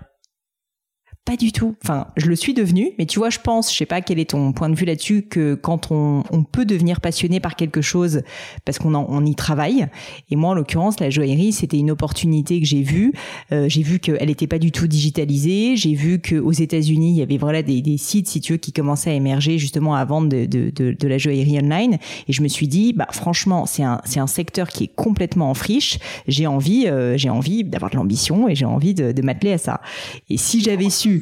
pas 1.25 1.37
du 1.37 1.51
tout. 1.51 1.75
Enfin, 1.83 2.07
je 2.17 2.25
le 2.25 2.35
suis 2.35 2.55
devenu, 2.55 2.93
mais 2.97 3.05
tu 3.05 3.19
vois, 3.19 3.29
je 3.29 3.37
pense, 3.37 3.71
je 3.71 3.77
sais 3.77 3.85
pas 3.85 4.01
quel 4.01 4.17
est 4.17 4.31
ton 4.31 4.51
point 4.51 4.67
de 4.67 4.75
vue 4.75 4.85
là-dessus, 4.85 5.21
que 5.21 5.53
quand 5.53 5.91
on, 5.91 6.23
on, 6.31 6.43
peut 6.43 6.65
devenir 6.65 7.01
passionné 7.01 7.39
par 7.39 7.55
quelque 7.55 7.81
chose 7.81 8.23
parce 8.65 8.79
qu'on 8.79 8.95
on 8.95 9.25
y 9.25 9.35
travaille. 9.35 9.85
Et 10.31 10.35
moi, 10.35 10.49
en 10.49 10.53
l'occurrence, 10.55 10.99
la 10.99 11.11
joaillerie, 11.11 11.51
c'était 11.51 11.77
une 11.77 11.91
opportunité 11.91 12.59
que 12.59 12.65
j'ai 12.65 12.81
vue. 12.81 13.13
Euh, 13.51 13.69
j'ai 13.69 13.83
vu 13.83 13.99
qu'elle 13.99 14.27
n'était 14.27 14.47
pas 14.47 14.57
du 14.57 14.71
tout 14.71 14.87
digitalisée. 14.87 15.75
J'ai 15.75 15.93
vu 15.93 16.19
qu'aux 16.19 16.51
États-Unis, 16.51 17.11
il 17.11 17.17
y 17.17 17.21
avait 17.21 17.37
voilà 17.37 17.61
des, 17.61 17.81
des, 17.83 17.97
sites, 17.97 18.27
si 18.27 18.41
tu 18.41 18.53
veux, 18.53 18.57
qui 18.57 18.71
commençaient 18.71 19.11
à 19.11 19.13
émerger 19.13 19.59
justement 19.59 19.93
à 19.93 20.03
vendre 20.05 20.29
de, 20.29 20.45
de, 20.45 20.71
de, 20.71 20.93
de, 20.93 21.07
la 21.07 21.19
joaillerie 21.19 21.59
online. 21.59 21.99
Et 22.27 22.33
je 22.33 22.41
me 22.41 22.47
suis 22.47 22.67
dit, 22.67 22.93
bah 22.93 23.07
franchement, 23.11 23.67
c'est 23.67 23.83
un, 23.83 24.01
c'est 24.03 24.19
un 24.19 24.27
secteur 24.27 24.69
qui 24.69 24.85
est 24.85 24.95
complètement 24.95 25.51
en 25.51 25.53
friche. 25.53 25.99
J'ai 26.27 26.47
envie, 26.47 26.87
euh, 26.87 27.17
j'ai 27.17 27.29
envie 27.29 27.63
d'avoir 27.63 27.91
de 27.91 27.97
l'ambition 27.97 28.49
et 28.49 28.55
j'ai 28.55 28.65
envie 28.65 28.95
de, 28.95 29.11
de 29.11 29.21
m'atteler 29.21 29.53
à 29.53 29.59
ça. 29.59 29.81
Et 30.31 30.37
si 30.37 30.61
j'avais 30.61 30.89
su 30.89 31.18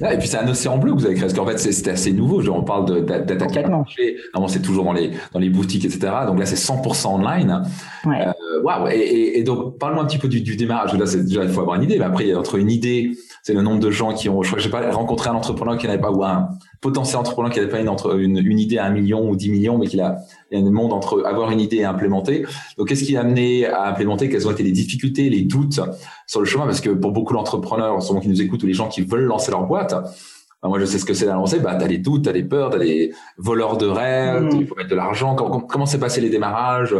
et 0.00 0.18
puis 0.18 0.26
c'est 0.26 0.38
un 0.38 0.48
océan 0.48 0.76
bleu 0.78 0.92
que 0.92 0.98
vous 0.98 1.06
avez 1.06 1.14
créé, 1.14 1.26
parce 1.26 1.38
qu'en 1.38 1.46
fait 1.46 1.58
c'était 1.58 1.92
assez 1.92 2.12
nouveau. 2.12 2.40
Genre, 2.40 2.56
on 2.56 2.64
parle 2.64 3.04
d'attaquer 3.04 3.62
le 3.62 3.68
marché. 3.68 4.16
Normalement 4.34 4.52
c'est 4.52 4.62
toujours 4.62 4.84
dans 4.84 4.92
les 4.92 5.12
dans 5.32 5.38
les 5.38 5.50
boutiques, 5.50 5.84
etc. 5.84 6.12
Donc 6.26 6.38
là 6.38 6.46
c'est 6.46 6.56
100% 6.56 7.06
online. 7.06 7.62
Ouais. 8.04 8.26
Euh, 8.26 8.88
et, 8.90 9.38
et, 9.38 9.42
donc 9.44 9.78
parle-moi 9.78 10.02
un 10.02 10.06
petit 10.06 10.18
peu 10.18 10.28
du, 10.28 10.40
du 10.40 10.56
démarrage. 10.56 10.94
Là 10.94 11.06
c'est 11.06 11.24
déjà 11.24 11.44
il 11.44 11.50
faut 11.50 11.60
avoir 11.60 11.76
une 11.76 11.84
idée, 11.84 11.98
mais 11.98 12.04
après 12.04 12.34
entre 12.34 12.56
une 12.56 12.70
idée, 12.70 13.12
c'est 13.42 13.54
le 13.54 13.62
nombre 13.62 13.80
de 13.80 13.90
gens 13.90 14.12
qui 14.12 14.28
ont. 14.28 14.42
Je 14.42 14.48
crois 14.48 14.58
que 14.58 14.64
j'ai 14.64 14.70
pas 14.70 14.90
rencontré 14.90 15.30
un 15.30 15.34
entrepreneur 15.34 15.78
qui 15.78 15.86
n'avait 15.86 16.00
pas 16.00 16.10
ou 16.10 16.24
un 16.24 16.48
potentiel 16.84 17.16
entrepreneur 17.16 17.50
qui 17.50 17.60
n'avait 17.60 17.70
pas 17.70 17.80
une, 17.80 17.88
entre, 17.88 18.18
une, 18.18 18.36
une, 18.36 18.58
idée 18.58 18.76
à 18.76 18.84
un 18.84 18.90
million 18.90 19.26
ou 19.26 19.36
dix 19.36 19.48
millions, 19.50 19.78
mais 19.78 19.86
qui 19.86 19.98
a 19.98 20.18
il 20.50 20.58
y 20.58 20.62
a 20.62 20.66
un 20.66 20.70
monde 20.70 20.92
entre 20.92 21.24
avoir 21.24 21.50
une 21.50 21.60
idée 21.60 21.78
et 21.78 21.84
implémenter. 21.84 22.44
Donc 22.76 22.88
qu'est-ce 22.88 23.04
qui 23.04 23.16
a 23.16 23.20
amené 23.20 23.64
à 23.64 23.88
implémenter? 23.88 24.28
Quelles 24.28 24.46
ont 24.46 24.50
été 24.50 24.62
les 24.62 24.70
difficultés, 24.70 25.30
les 25.30 25.40
doutes 25.40 25.80
sur 26.26 26.40
le 26.40 26.46
chemin? 26.46 26.66
Parce 26.66 26.82
que 26.82 26.90
pour 26.90 27.12
beaucoup 27.12 27.32
d'entrepreneurs, 27.32 28.02
souvent 28.02 28.20
qui 28.20 28.28
nous 28.28 28.42
écoutent, 28.42 28.62
ou 28.62 28.66
les 28.66 28.74
gens 28.74 28.88
qui 28.88 29.00
veulent 29.00 29.24
lancer 29.24 29.50
leur 29.50 29.64
boîte, 29.64 29.94
bah, 29.94 30.68
moi 30.68 30.78
je 30.78 30.84
sais 30.84 30.98
ce 30.98 31.06
que 31.06 31.14
c'est 31.14 31.26
à 31.26 31.34
lancer, 31.34 31.58
bah, 31.58 31.74
tu 31.76 31.84
as 31.84 31.88
les 31.88 31.96
doutes, 31.96 32.24
tu 32.24 32.28
as 32.28 32.32
les 32.32 32.44
peurs, 32.44 32.68
tu 32.68 32.76
as 32.76 32.80
les 32.80 33.12
voleurs 33.38 33.78
de 33.78 33.86
rêves, 33.86 34.42
mmh. 34.42 34.60
il 34.60 34.66
faut 34.66 34.74
mettre 34.74 34.90
de 34.90 34.94
l'argent. 34.94 35.34
Comment 35.34 35.86
s'est 35.86 35.98
passé 35.98 36.20
les 36.20 36.30
démarrages? 36.30 36.94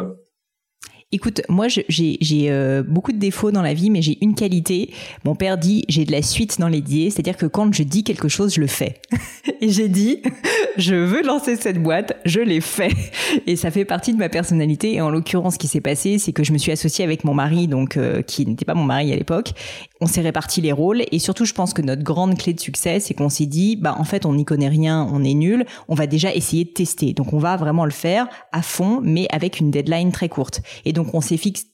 Écoute, 1.13 1.43
moi 1.49 1.67
j'ai 1.69 2.19
euh, 2.51 2.83
beaucoup 2.83 3.13
de 3.13 3.19
défauts 3.19 3.53
dans 3.53 3.63
la 3.63 3.75
vie, 3.75 3.91
mais 3.91 4.03
j'ai 4.03 4.19
une 4.21 4.35
qualité. 4.35 4.93
Mon 5.25 5.35
père 5.35 5.59
dit 5.59 5.85
j'ai 5.89 6.05
de 6.05 6.11
la 6.11 6.23
suite 6.23 6.59
dans 6.59 6.69
les 6.69 6.81
diés, 6.81 7.11
c'est-à-dire 7.11 7.37
que 7.37 7.47
quand 7.47 7.73
je 7.73 7.85
dis 7.85 8.03
quelque 8.03 8.29
chose, 8.29 8.55
je 8.55 8.61
le 8.61 8.67
fais. 8.67 9.01
Et 9.61 9.71
j'ai 9.71 9.89
dit 9.89 10.23
je 10.77 10.95
veux 10.95 11.23
lancer 11.23 11.57
cette 11.57 11.81
boîte, 11.81 12.17
je 12.25 12.41
l'ai 12.41 12.61
fait. 12.61 12.93
Et 13.47 13.57
ça 13.57 13.71
fait 13.71 13.85
partie 13.85 14.13
de 14.13 14.19
ma 14.19 14.29
personnalité. 14.29 14.95
Et 14.95 15.01
en 15.01 15.11
l'occurrence, 15.11 15.55
ce 15.55 15.59
qui 15.59 15.69
s'est 15.69 15.81
passé, 15.81 16.19
c'est 16.19 16.33
que 16.33 16.43
je 16.43 16.53
me 16.53 16.59
suis 16.59 16.73
associée 16.73 17.05
avec 17.05 17.25
mon 17.25 17.35
mari, 17.35 17.69
donc 17.69 17.97
euh, 17.97 18.23
qui 18.23 18.45
n'était 18.47 18.65
pas 18.65 18.75
mon 18.75 18.85
mari 18.85 19.13
à 19.13 19.17
l'époque. 19.17 19.53
On 20.01 20.07
s'est 20.07 20.21
réparti 20.21 20.61
les 20.61 20.73
rôles. 20.73 21.05
Et 21.13 21.19
surtout, 21.19 21.45
je 21.45 21.55
pense 21.55 21.75
que 21.75 21.83
notre 21.83 22.03
grande 22.03 22.37
clé 22.37 22.53
de 22.53 22.61
succès, 22.61 22.99
c'est 22.99 23.15
qu'on 23.15 23.29
s'est 23.29 23.47
dit 23.47 23.77
bah 23.77 23.95
en 23.99 24.05
fait 24.05 24.27
on 24.27 24.35
n'y 24.35 24.45
connaît 24.45 24.69
rien, 24.69 25.09
on 25.13 25.23
est 25.23 25.35
nul. 25.35 25.65
On 25.89 25.95
va 25.95 26.07
déjà 26.07 26.35
essayer 26.35 26.65
de 26.65 26.71
tester. 26.71 27.13
Donc 27.13 27.33
on 27.33 27.39
va 27.39 27.57
vraiment 27.57 27.85
le 27.85 27.93
faire 27.93 28.27
à 28.51 28.63
fond, 28.63 29.01
mais 29.03 29.29
avec 29.31 29.61
une 29.61 29.71
deadline 29.71 30.11
très 30.11 30.29
courte. 30.29 30.61
Donc 30.95 31.15
on 31.15 31.21
s'est 31.21 31.37
fixé. 31.37 31.67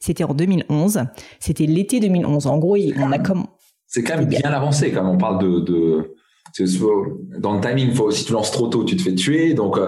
C'était 0.00 0.24
en 0.24 0.34
2011. 0.34 1.02
C'était 1.38 1.66
l'été 1.66 2.00
2011. 2.00 2.46
En 2.46 2.58
gros, 2.58 2.76
on 2.98 3.12
a 3.12 3.18
comme. 3.18 3.46
C'est 3.86 4.02
quand 4.02 4.16
même 4.16 4.26
bien 4.26 4.40
avancé 4.40 4.90
quand 4.90 5.06
on 5.06 5.16
parle 5.16 5.42
de, 5.42 5.60
de... 5.60 6.16
Dans 7.38 7.52
le 7.52 7.60
timing, 7.60 7.92
faut, 7.92 8.10
si 8.10 8.24
tu 8.24 8.32
lances 8.32 8.50
trop 8.50 8.68
tôt, 8.68 8.82
tu 8.82 8.96
te 8.96 9.02
fais 9.02 9.14
tuer. 9.14 9.52
Donc, 9.52 9.78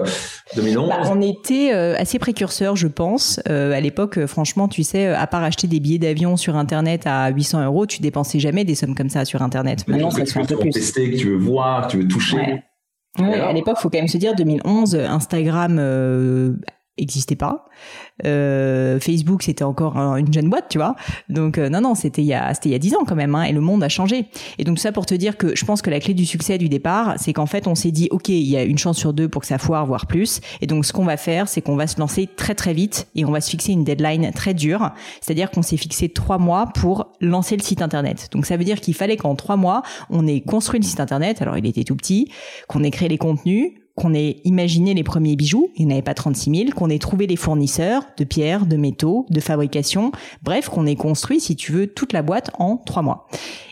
2011. 0.55 0.85
Euh, 0.85 0.87
bah, 0.87 1.09
on 1.11 1.19
était 1.19 1.73
euh, 1.73 1.95
assez 1.97 2.19
précurseurs, 2.19 2.75
je 2.75 2.87
pense. 2.87 3.39
Euh, 3.49 3.71
à 3.71 3.79
l'époque, 3.79 4.23
franchement, 4.27 4.67
tu 4.67 4.83
sais, 4.83 5.07
à 5.07 5.25
part 5.25 5.43
acheter 5.43 5.67
des 5.67 5.79
billets 5.79 5.97
d'avion 5.97 6.37
sur 6.37 6.55
Internet 6.55 7.03
à 7.05 7.29
800 7.29 7.65
euros, 7.65 7.87
tu 7.87 8.01
dépensais 8.01 8.39
jamais 8.39 8.65
des 8.65 8.75
sommes 8.75 8.93
comme 8.93 9.09
ça 9.09 9.25
sur 9.25 9.41
Internet. 9.41 9.87
Maintenant, 9.87 10.11
ça 10.11 10.25
se 10.25 10.33
fait 10.33 10.41
un 10.41 10.45
peu 10.45 10.57
plus. 10.57 10.69
tester, 10.69 11.11
que 11.11 11.17
tu 11.17 11.29
veux 11.29 11.37
voir, 11.37 11.87
que 11.87 11.91
tu 11.91 11.97
veux 11.97 12.07
toucher. 12.07 12.61
Ouais. 13.17 13.33
à 13.33 13.51
l'époque, 13.51 13.77
faut 13.79 13.89
quand 13.89 13.97
même 13.97 14.07
se 14.07 14.17
dire 14.17 14.35
2011, 14.35 14.93
Instagram 14.95 16.59
existait 16.97 17.35
pas. 17.35 17.65
Euh, 18.25 18.99
Facebook, 18.99 19.43
c'était 19.43 19.63
encore 19.63 19.97
une 19.97 20.31
jeune 20.33 20.49
boîte, 20.49 20.65
tu 20.69 20.77
vois. 20.77 20.95
Donc 21.29 21.57
euh, 21.57 21.69
non, 21.69 21.81
non, 21.81 21.95
c'était 21.95 22.21
il 22.21 22.27
y 22.27 22.33
a 22.33 22.53
c'était 22.53 22.69
il 22.69 22.71
y 22.73 22.75
a 22.75 22.79
dix 22.79 22.95
ans 22.95 23.03
quand 23.07 23.15
même, 23.15 23.35
hein, 23.35 23.43
et 23.43 23.51
le 23.51 23.61
monde 23.61 23.83
a 23.83 23.89
changé. 23.89 24.25
Et 24.57 24.63
donc 24.63 24.79
ça 24.79 24.91
pour 24.91 25.05
te 25.05 25.13
dire 25.13 25.37
que 25.37 25.55
je 25.55 25.65
pense 25.65 25.81
que 25.81 25.89
la 25.89 25.99
clé 25.99 26.13
du 26.13 26.25
succès 26.25 26.57
du 26.57 26.69
départ, 26.69 27.15
c'est 27.17 27.33
qu'en 27.33 27.45
fait 27.45 27.67
on 27.67 27.75
s'est 27.75 27.91
dit 27.91 28.07
ok, 28.11 28.29
il 28.29 28.47
y 28.47 28.57
a 28.57 28.63
une 28.63 28.77
chance 28.77 28.97
sur 28.97 29.13
deux 29.13 29.29
pour 29.29 29.41
que 29.41 29.47
ça 29.47 29.57
foire, 29.57 29.85
voire 29.85 30.05
plus. 30.05 30.41
Et 30.61 30.67
donc 30.67 30.85
ce 30.85 30.93
qu'on 30.93 31.05
va 31.05 31.17
faire, 31.17 31.47
c'est 31.47 31.61
qu'on 31.61 31.75
va 31.75 31.87
se 31.87 31.99
lancer 31.99 32.27
très 32.27 32.55
très 32.55 32.73
vite 32.73 33.07
et 33.15 33.25
on 33.25 33.31
va 33.31 33.41
se 33.41 33.49
fixer 33.49 33.71
une 33.71 33.83
deadline 33.83 34.31
très 34.33 34.53
dure. 34.53 34.91
C'est-à-dire 35.21 35.51
qu'on 35.51 35.61
s'est 35.61 35.77
fixé 35.77 36.09
trois 36.09 36.37
mois 36.37 36.67
pour 36.73 37.13
lancer 37.21 37.55
le 37.55 37.63
site 37.63 37.81
internet. 37.81 38.29
Donc 38.31 38.45
ça 38.45 38.57
veut 38.57 38.63
dire 38.63 38.81
qu'il 38.81 38.93
fallait 38.93 39.17
qu'en 39.17 39.35
trois 39.35 39.57
mois 39.57 39.81
on 40.09 40.27
ait 40.27 40.41
construit 40.41 40.79
le 40.79 40.85
site 40.85 40.99
internet. 40.99 41.41
Alors 41.41 41.57
il 41.57 41.65
était 41.65 41.83
tout 41.83 41.95
petit, 41.95 42.31
qu'on 42.67 42.83
ait 42.83 42.91
créé 42.91 43.09
les 43.09 43.17
contenus, 43.17 43.73
qu'on 43.99 44.13
ait 44.13 44.37
imaginé 44.45 44.93
les 44.93 45.03
premiers 45.03 45.35
bijoux, 45.35 45.69
il 45.75 45.85
n'y 45.85 45.93
en 45.93 45.95
avait 45.95 46.03
pas 46.03 46.13
36 46.13 46.65
000, 46.65 46.71
qu'on 46.71 46.89
ait 46.89 46.99
trouvé 46.99 47.27
les 47.27 47.35
fournisseurs 47.35 48.03
de 48.17 48.23
pierres, 48.23 48.65
de 48.65 48.77
métaux, 48.77 49.25
de 49.29 49.39
fabrication, 49.39 50.11
bref, 50.41 50.69
qu'on 50.69 50.85
ait 50.85 50.95
construit, 50.95 51.39
si 51.39 51.55
tu 51.55 51.71
veux, 51.71 51.87
toute 51.87 52.13
la 52.13 52.21
boîte 52.21 52.51
en 52.57 52.77
trois 52.77 53.01
mois. 53.01 53.27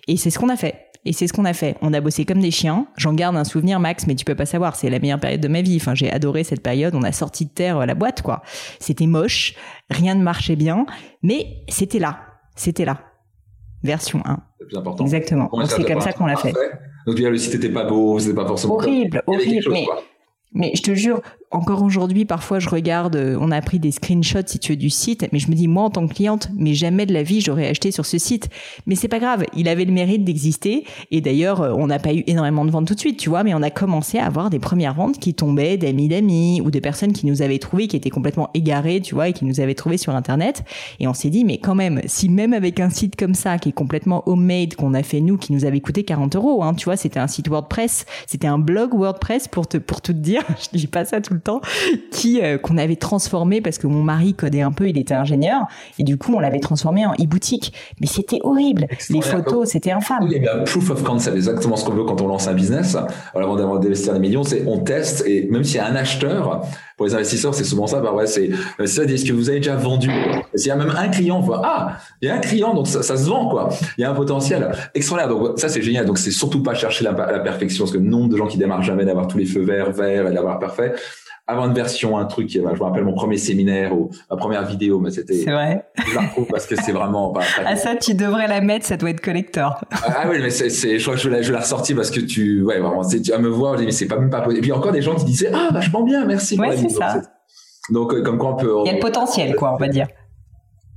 Et 0.07 0.17
c'est 0.17 0.29
ce 0.29 0.37
qu'on 0.37 0.49
a 0.49 0.57
fait. 0.57 0.75
Et 1.05 1.13
c'est 1.13 1.27
ce 1.27 1.31
qu'on 1.31 1.45
a 1.45 1.53
fait. 1.53 1.77
On 1.81 1.93
a 1.93 2.01
bossé 2.01 2.25
comme 2.25 2.41
des 2.41 2.51
chiens. 2.51 2.87
J'en 2.97 3.13
garde 3.13 3.37
un 3.37 3.45
souvenir, 3.45 3.79
Max, 3.79 4.07
mais 4.07 4.15
tu 4.15 4.25
peux 4.25 4.35
pas 4.35 4.45
savoir. 4.45 4.75
C'est 4.75 4.89
la 4.89 4.99
meilleure 4.99 5.21
période 5.21 5.39
de 5.39 5.47
ma 5.47 5.61
vie. 5.61 5.77
Enfin, 5.77 5.95
j'ai 5.95 6.11
adoré 6.11 6.43
cette 6.43 6.61
période. 6.61 6.95
On 6.95 7.03
a 7.03 7.13
sorti 7.13 7.45
de 7.45 7.51
terre 7.51 7.85
la 7.85 7.95
boîte, 7.95 8.21
quoi. 8.21 8.41
C'était 8.79 9.07
moche. 9.07 9.55
Rien 9.89 10.15
ne 10.15 10.21
marchait 10.21 10.57
bien. 10.57 10.85
Mais 11.23 11.63
c'était 11.69 11.99
là. 11.99 12.19
C'était 12.57 12.83
là. 12.83 12.99
Version 13.83 14.21
1. 14.25 14.39
C'est 14.59 14.65
plus 14.67 14.77
important. 14.77 15.05
Exactement. 15.05 15.49
C'est 15.65 15.85
comme 15.85 16.01
ça 16.01 16.11
qu'on 16.11 16.25
l'a 16.25 16.35
fait. 16.35 16.53
Donc, 17.05 17.17
le 17.19 17.37
site 17.37 17.53
n'était 17.53 17.69
pas 17.69 17.85
beau, 17.85 18.19
c'était 18.19 18.35
pas 18.35 18.45
forcément. 18.45 18.73
Horrible, 18.73 19.23
horrible. 19.27 19.69
mais, 19.71 19.85
mais 20.51 20.71
je 20.75 20.81
te 20.81 20.95
jure, 20.95 21.21
encore 21.49 21.81
aujourd'hui, 21.81 22.25
parfois, 22.25 22.59
je 22.59 22.67
regarde, 22.67 23.15
euh, 23.15 23.37
on 23.39 23.51
a 23.51 23.61
pris 23.61 23.79
des 23.79 23.91
screenshots, 23.91 24.47
si 24.47 24.59
tu 24.59 24.73
veux, 24.73 24.75
du 24.75 24.89
site, 24.89 25.25
mais 25.31 25.39
je 25.39 25.49
me 25.49 25.55
dis, 25.55 25.69
moi, 25.69 25.83
en 25.83 25.89
tant 25.89 26.05
que 26.05 26.13
cliente, 26.13 26.49
mais 26.57 26.73
jamais 26.73 27.05
de 27.05 27.13
la 27.13 27.23
vie, 27.23 27.39
j'aurais 27.39 27.67
acheté 27.67 27.91
sur 27.91 28.05
ce 28.05 28.17
site. 28.17 28.49
Mais 28.85 28.95
c'est 28.95 29.07
pas 29.07 29.19
grave, 29.19 29.45
il 29.55 29.69
avait 29.69 29.85
le 29.85 29.93
mérite 29.93 30.25
d'exister. 30.25 30.83
Et 31.09 31.21
d'ailleurs, 31.21 31.61
euh, 31.61 31.73
on 31.73 31.87
n'a 31.87 31.99
pas 31.99 32.13
eu 32.13 32.23
énormément 32.27 32.65
de 32.65 32.71
ventes 32.71 32.87
tout 32.87 32.95
de 32.95 32.99
suite, 32.99 33.17
tu 33.17 33.29
vois, 33.29 33.43
mais 33.43 33.53
on 33.53 33.61
a 33.61 33.69
commencé 33.69 34.17
à 34.17 34.25
avoir 34.25 34.49
des 34.49 34.59
premières 34.59 34.93
ventes 34.93 35.19
qui 35.19 35.33
tombaient 35.33 35.77
d'amis 35.77 36.09
d'amis 36.09 36.61
ou 36.61 36.69
de 36.69 36.79
personnes 36.79 37.13
qui 37.13 37.25
nous 37.25 37.41
avaient 37.41 37.59
trouvés, 37.59 37.87
qui 37.87 37.95
étaient 37.95 38.09
complètement 38.09 38.49
égarées, 38.53 38.99
tu 38.99 39.15
vois, 39.15 39.29
et 39.29 39.33
qui 39.33 39.45
nous 39.45 39.61
avaient 39.61 39.75
trouvés 39.75 39.97
sur 39.97 40.13
Internet. 40.13 40.65
Et 40.99 41.07
on 41.07 41.13
s'est 41.13 41.29
dit, 41.29 41.45
mais 41.45 41.59
quand 41.59 41.75
même, 41.75 42.01
si 42.07 42.27
même 42.27 42.51
avec 42.51 42.81
un 42.81 42.89
site 42.89 43.15
comme 43.15 43.35
ça, 43.35 43.57
qui 43.57 43.69
est 43.69 43.73
complètement 43.73 44.27
homemade, 44.27 44.75
qu'on 44.75 44.93
a 44.93 45.01
fait 45.01 45.21
nous, 45.21 45.37
qui 45.37 45.53
nous 45.53 45.63
avait 45.63 45.79
coûté 45.79 46.03
40 46.03 46.35
euros, 46.35 46.61
hein, 46.61 46.73
tu 46.73 46.85
vois, 46.85 46.97
c'était 46.97 47.19
un 47.19 47.27
site 47.27 47.47
WordPress, 47.47 48.05
c'était 48.25 48.47
un 48.47 48.59
blog 48.59 48.93
WordPress 48.93 49.47
pour 49.47 49.65
te, 49.65 49.77
pour 49.77 50.01
tout 50.01 50.11
te 50.11 50.17
dire, 50.17 50.41
je 50.73 50.77
dis 50.77 50.87
pas 50.87 51.05
ça 51.05 51.21
tout 51.21 51.36
le 51.37 51.41
temps, 51.41 51.61
qui 52.11 52.41
euh, 52.41 52.57
qu'on 52.57 52.77
avait 52.77 52.95
transformé 52.95 53.61
parce 53.61 53.77
que 53.77 53.87
mon 53.87 54.03
mari 54.03 54.33
codait 54.33 54.61
un 54.61 54.71
peu, 54.71 54.89
il 54.89 54.97
était 54.97 55.13
ingénieur 55.13 55.61
et 55.97 56.03
du 56.03 56.17
coup 56.17 56.33
on 56.35 56.39
l'avait 56.39 56.59
transformé 56.59 57.05
en 57.05 57.13
e-boutique. 57.13 57.73
Mais 58.01 58.07
c'était 58.07 58.39
horrible. 58.43 58.87
Les 59.09 59.21
photos, 59.21 59.69
c'était 59.69 59.91
infâme. 59.91 60.27
Il 60.29 60.43
y 60.43 60.47
a 60.47 60.57
proof 60.57 60.89
of 60.89 61.03
concept, 61.03 61.35
exactement 61.35 61.75
ce 61.75 61.85
qu'on 61.85 61.93
veut 61.93 62.03
quand 62.03 62.21
on 62.21 62.27
lance 62.27 62.47
un 62.47 62.53
business. 62.53 62.97
Avant 63.33 63.55
d'avoir 63.55 63.79
d'investir 63.79 64.13
des 64.13 64.19
millions, 64.19 64.43
c'est 64.43 64.63
on 64.67 64.79
teste 64.79 65.23
et 65.25 65.47
même 65.49 65.63
s'il 65.63 65.77
y 65.77 65.79
a 65.79 65.87
un 65.87 65.95
acheteur, 65.95 66.61
pour 66.97 67.05
les 67.05 67.13
investisseurs, 67.13 67.53
c'est 67.53 67.63
souvent 67.63 67.85
ça. 67.85 67.99
Bah 67.99 68.11
ouais, 68.11 68.25
c'est 68.25 68.49
ça. 68.85 69.03
Est-ce 69.03 69.23
que 69.23 69.33
vous 69.33 69.49
avez 69.49 69.59
déjà 69.59 69.75
vendu 69.75 70.09
S'il 70.55 70.69
y 70.69 70.71
a 70.71 70.75
même 70.75 70.89
un 70.89 71.07
client, 71.09 71.39
voit 71.39 71.61
ah, 71.63 71.97
il 72.21 72.27
y 72.27 72.31
a 72.31 72.35
un 72.35 72.39
client, 72.39 72.73
donc 72.73 72.87
ça, 72.87 73.03
ça, 73.03 73.15
se 73.15 73.29
vend 73.29 73.49
quoi. 73.49 73.69
Il 73.97 74.01
y 74.01 74.03
a 74.03 74.09
un 74.09 74.15
potentiel 74.15 74.71
extraordinaire. 74.95 75.37
Donc 75.37 75.59
ça 75.59 75.69
c'est 75.69 75.83
génial. 75.83 76.05
Donc 76.05 76.17
c'est 76.17 76.31
surtout 76.31 76.63
pas 76.63 76.73
chercher 76.73 77.03
la, 77.03 77.11
la, 77.11 77.39
perfection, 77.39 77.83
parce 77.83 77.95
que 77.95 77.99
nombre 77.99 78.29
de 78.29 78.37
gens 78.37 78.47
qui 78.47 78.57
démarrent 78.57 78.81
jamais 78.81 79.05
d'avoir 79.05 79.27
tous 79.27 79.37
les 79.37 79.45
feux 79.45 79.61
verts, 79.61 79.91
verts 79.91 80.27
et 80.27 80.33
d'avoir 80.33 80.57
parfait 80.57 80.93
avant 81.47 81.65
une 81.67 81.73
version, 81.73 82.17
un 82.17 82.25
truc, 82.25 82.49
je 82.49 82.59
me 82.59 82.67
rappelle 82.67 83.05
mon 83.05 83.13
premier 83.13 83.37
séminaire 83.37 83.97
ou 83.97 84.09
ma 84.29 84.35
première 84.35 84.65
vidéo, 84.65 84.99
mais 84.99 85.11
c'était. 85.11 85.35
C'est 85.35 85.51
vrai. 85.51 85.87
Je 86.05 86.13
la 86.13 86.21
retrouve 86.21 86.47
parce 86.47 86.65
que 86.65 86.75
c'est 86.75 86.91
vraiment 86.91 87.31
pas. 87.31 87.41
ah, 87.65 87.75
ça, 87.77 87.95
tu 87.95 88.13
devrais 88.13 88.47
la 88.47 88.59
mettre, 88.59 88.85
ça 88.85 88.97
doit 88.97 89.11
être 89.11 89.21
collector. 89.21 89.81
ah 89.91 90.25
oui, 90.29 90.39
mais 90.41 90.49
c'est, 90.49 90.69
je 90.69 91.01
crois 91.01 91.15
que 91.15 91.21
je 91.21 91.29
l'ai, 91.29 91.43
je 91.43 91.53
l'ai 91.53 91.59
ressorti 91.59 91.95
parce 91.95 92.11
que 92.11 92.19
tu, 92.19 92.63
ouais, 92.63 92.79
vraiment, 92.79 93.07
tu 93.07 93.19
vas 93.19 93.37
me 93.37 93.47
voir, 93.47 93.75
je 93.75 93.79
dis, 93.79 93.85
mais 93.85 93.91
c'est 93.91 94.07
pas 94.07 94.19
même 94.19 94.29
pas 94.29 94.41
possible. 94.41 94.59
Et 94.59 94.61
puis 94.61 94.71
encore 94.73 94.91
des 94.91 95.01
gens 95.01 95.15
qui 95.15 95.25
disaient, 95.25 95.51
ah, 95.53 95.69
vachement 95.71 96.03
bien, 96.03 96.25
merci. 96.25 96.59
Ouais, 96.59 96.75
c'est 96.75 96.89
ça. 96.89 97.21
Donc, 97.89 98.13
euh, 98.13 98.21
comme 98.21 98.37
quoi 98.37 98.53
on 98.53 98.57
peut. 98.57 98.73
Il 98.83 98.87
y 98.87 98.89
a 98.89 98.93
le 98.93 98.99
potentiel, 98.99 99.55
quoi, 99.55 99.73
on 99.73 99.77
va 99.77 99.87
dire. 99.87 100.07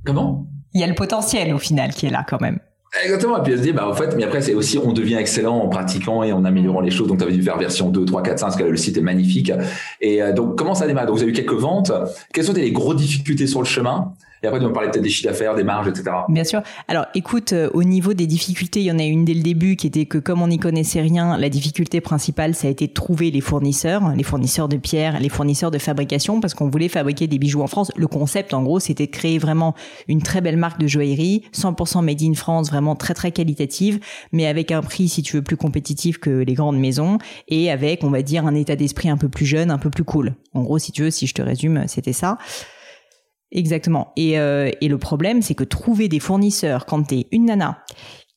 Comment? 0.05 0.47
Il 0.73 0.81
y 0.81 0.83
a 0.83 0.87
le 0.87 0.95
potentiel 0.95 1.53
au 1.53 1.59
final 1.59 1.91
qui 1.91 2.07
est 2.07 2.09
là 2.09 2.25
quand 2.27 2.41
même. 2.41 2.59
Exactement. 3.03 3.37
Et 3.37 3.43
puis 3.43 3.53
elle 3.53 3.59
se 3.59 3.63
dit, 3.63 3.71
bah, 3.71 3.87
en 3.87 3.93
fait, 3.93 4.15
mais 4.17 4.23
après, 4.23 4.41
c'est 4.41 4.53
aussi, 4.53 4.77
on 4.77 4.91
devient 4.91 5.15
excellent 5.15 5.57
en 5.57 5.69
pratiquant 5.69 6.23
et 6.23 6.33
en 6.33 6.43
améliorant 6.43 6.81
les 6.81 6.91
choses. 6.91 7.07
Donc, 7.07 7.19
tu 7.19 7.23
avais 7.23 7.33
dû 7.33 7.41
faire 7.41 7.57
version 7.57 7.89
2, 7.89 8.03
3, 8.05 8.21
4, 8.21 8.39
5, 8.39 8.45
parce 8.45 8.57
que 8.57 8.63
le 8.63 8.77
site 8.77 8.97
est 8.97 9.01
magnifique. 9.01 9.51
Et 10.01 10.21
euh, 10.21 10.33
donc, 10.33 10.57
comment 10.57 10.75
ça 10.75 10.87
démarre? 10.87 11.05
Donc, 11.05 11.15
vous 11.15 11.21
avez 11.21 11.31
eu 11.31 11.35
quelques 11.35 11.53
ventes. 11.53 11.91
Quelles 12.33 12.45
sont 12.45 12.53
les 12.53 12.71
grosses 12.71 12.97
difficultés 12.97 13.47
sur 13.47 13.59
le 13.61 13.65
chemin? 13.65 14.13
Et 14.43 14.47
après, 14.47 14.59
tu 14.59 14.65
vas 14.65 14.71
parler 14.71 14.89
peut-être 14.89 15.03
des 15.03 15.09
chiffres 15.09 15.29
d'affaires, 15.29 15.53
des 15.53 15.63
marges, 15.63 15.87
etc. 15.87 16.09
Bien 16.27 16.43
sûr. 16.43 16.63
Alors, 16.87 17.05
écoute, 17.13 17.53
euh, 17.53 17.69
au 17.75 17.83
niveau 17.83 18.15
des 18.15 18.25
difficultés, 18.25 18.79
il 18.79 18.85
y 18.85 18.91
en 18.91 18.97
a 18.97 19.03
une 19.03 19.23
dès 19.23 19.35
le 19.35 19.43
début 19.43 19.75
qui 19.75 19.85
était 19.85 20.07
que 20.07 20.17
comme 20.17 20.41
on 20.41 20.47
n'y 20.47 20.57
connaissait 20.57 21.01
rien, 21.01 21.37
la 21.37 21.49
difficulté 21.49 22.01
principale, 22.01 22.55
ça 22.55 22.67
a 22.67 22.71
été 22.71 22.87
de 22.87 22.93
trouver 22.93 23.29
les 23.29 23.41
fournisseurs, 23.41 24.15
les 24.15 24.23
fournisseurs 24.23 24.67
de 24.67 24.77
pierres, 24.77 25.19
les 25.19 25.29
fournisseurs 25.29 25.69
de 25.69 25.77
fabrication, 25.77 26.39
parce 26.39 26.55
qu'on 26.55 26.69
voulait 26.69 26.87
fabriquer 26.87 27.27
des 27.27 27.37
bijoux 27.37 27.61
en 27.61 27.67
France. 27.67 27.91
Le 27.95 28.07
concept, 28.07 28.55
en 28.55 28.63
gros, 28.63 28.79
c'était 28.79 29.05
de 29.05 29.11
créer 29.11 29.37
vraiment 29.37 29.75
une 30.07 30.23
très 30.23 30.41
belle 30.41 30.57
marque 30.57 30.79
de 30.79 30.87
joaillerie, 30.87 31.43
100% 31.53 32.03
made 32.03 32.23
in 32.23 32.33
France, 32.33 32.71
vraiment 32.71 32.95
très 32.95 33.13
très 33.13 33.31
qualitative, 33.31 33.99
mais 34.31 34.47
avec 34.47 34.71
un 34.71 34.81
prix, 34.81 35.07
si 35.07 35.21
tu 35.21 35.35
veux, 35.35 35.43
plus 35.43 35.57
compétitif 35.57 36.17
que 36.17 36.31
les 36.31 36.53
grandes 36.55 36.79
maisons, 36.79 37.19
et 37.47 37.69
avec, 37.69 38.03
on 38.03 38.09
va 38.09 38.23
dire, 38.23 38.47
un 38.47 38.55
état 38.55 38.75
d'esprit 38.75 39.09
un 39.09 39.17
peu 39.17 39.29
plus 39.29 39.45
jeune, 39.45 39.69
un 39.69 39.77
peu 39.77 39.91
plus 39.91 40.03
cool. 40.03 40.33
En 40.55 40.63
gros, 40.63 40.79
si 40.79 40.91
tu 40.91 41.03
veux, 41.03 41.11
si 41.11 41.27
je 41.27 41.35
te 41.35 41.43
résume, 41.43 41.83
c'était 41.85 42.13
ça. 42.13 42.39
Exactement. 43.51 44.13
Et, 44.15 44.39
euh, 44.39 44.71
et 44.79 44.87
le 44.87 44.97
problème, 44.97 45.41
c'est 45.41 45.55
que 45.55 45.65
trouver 45.65 46.07
des 46.07 46.19
fournisseurs 46.19 46.85
quand 46.85 47.03
t'es 47.03 47.27
une 47.31 47.45
nana 47.45 47.83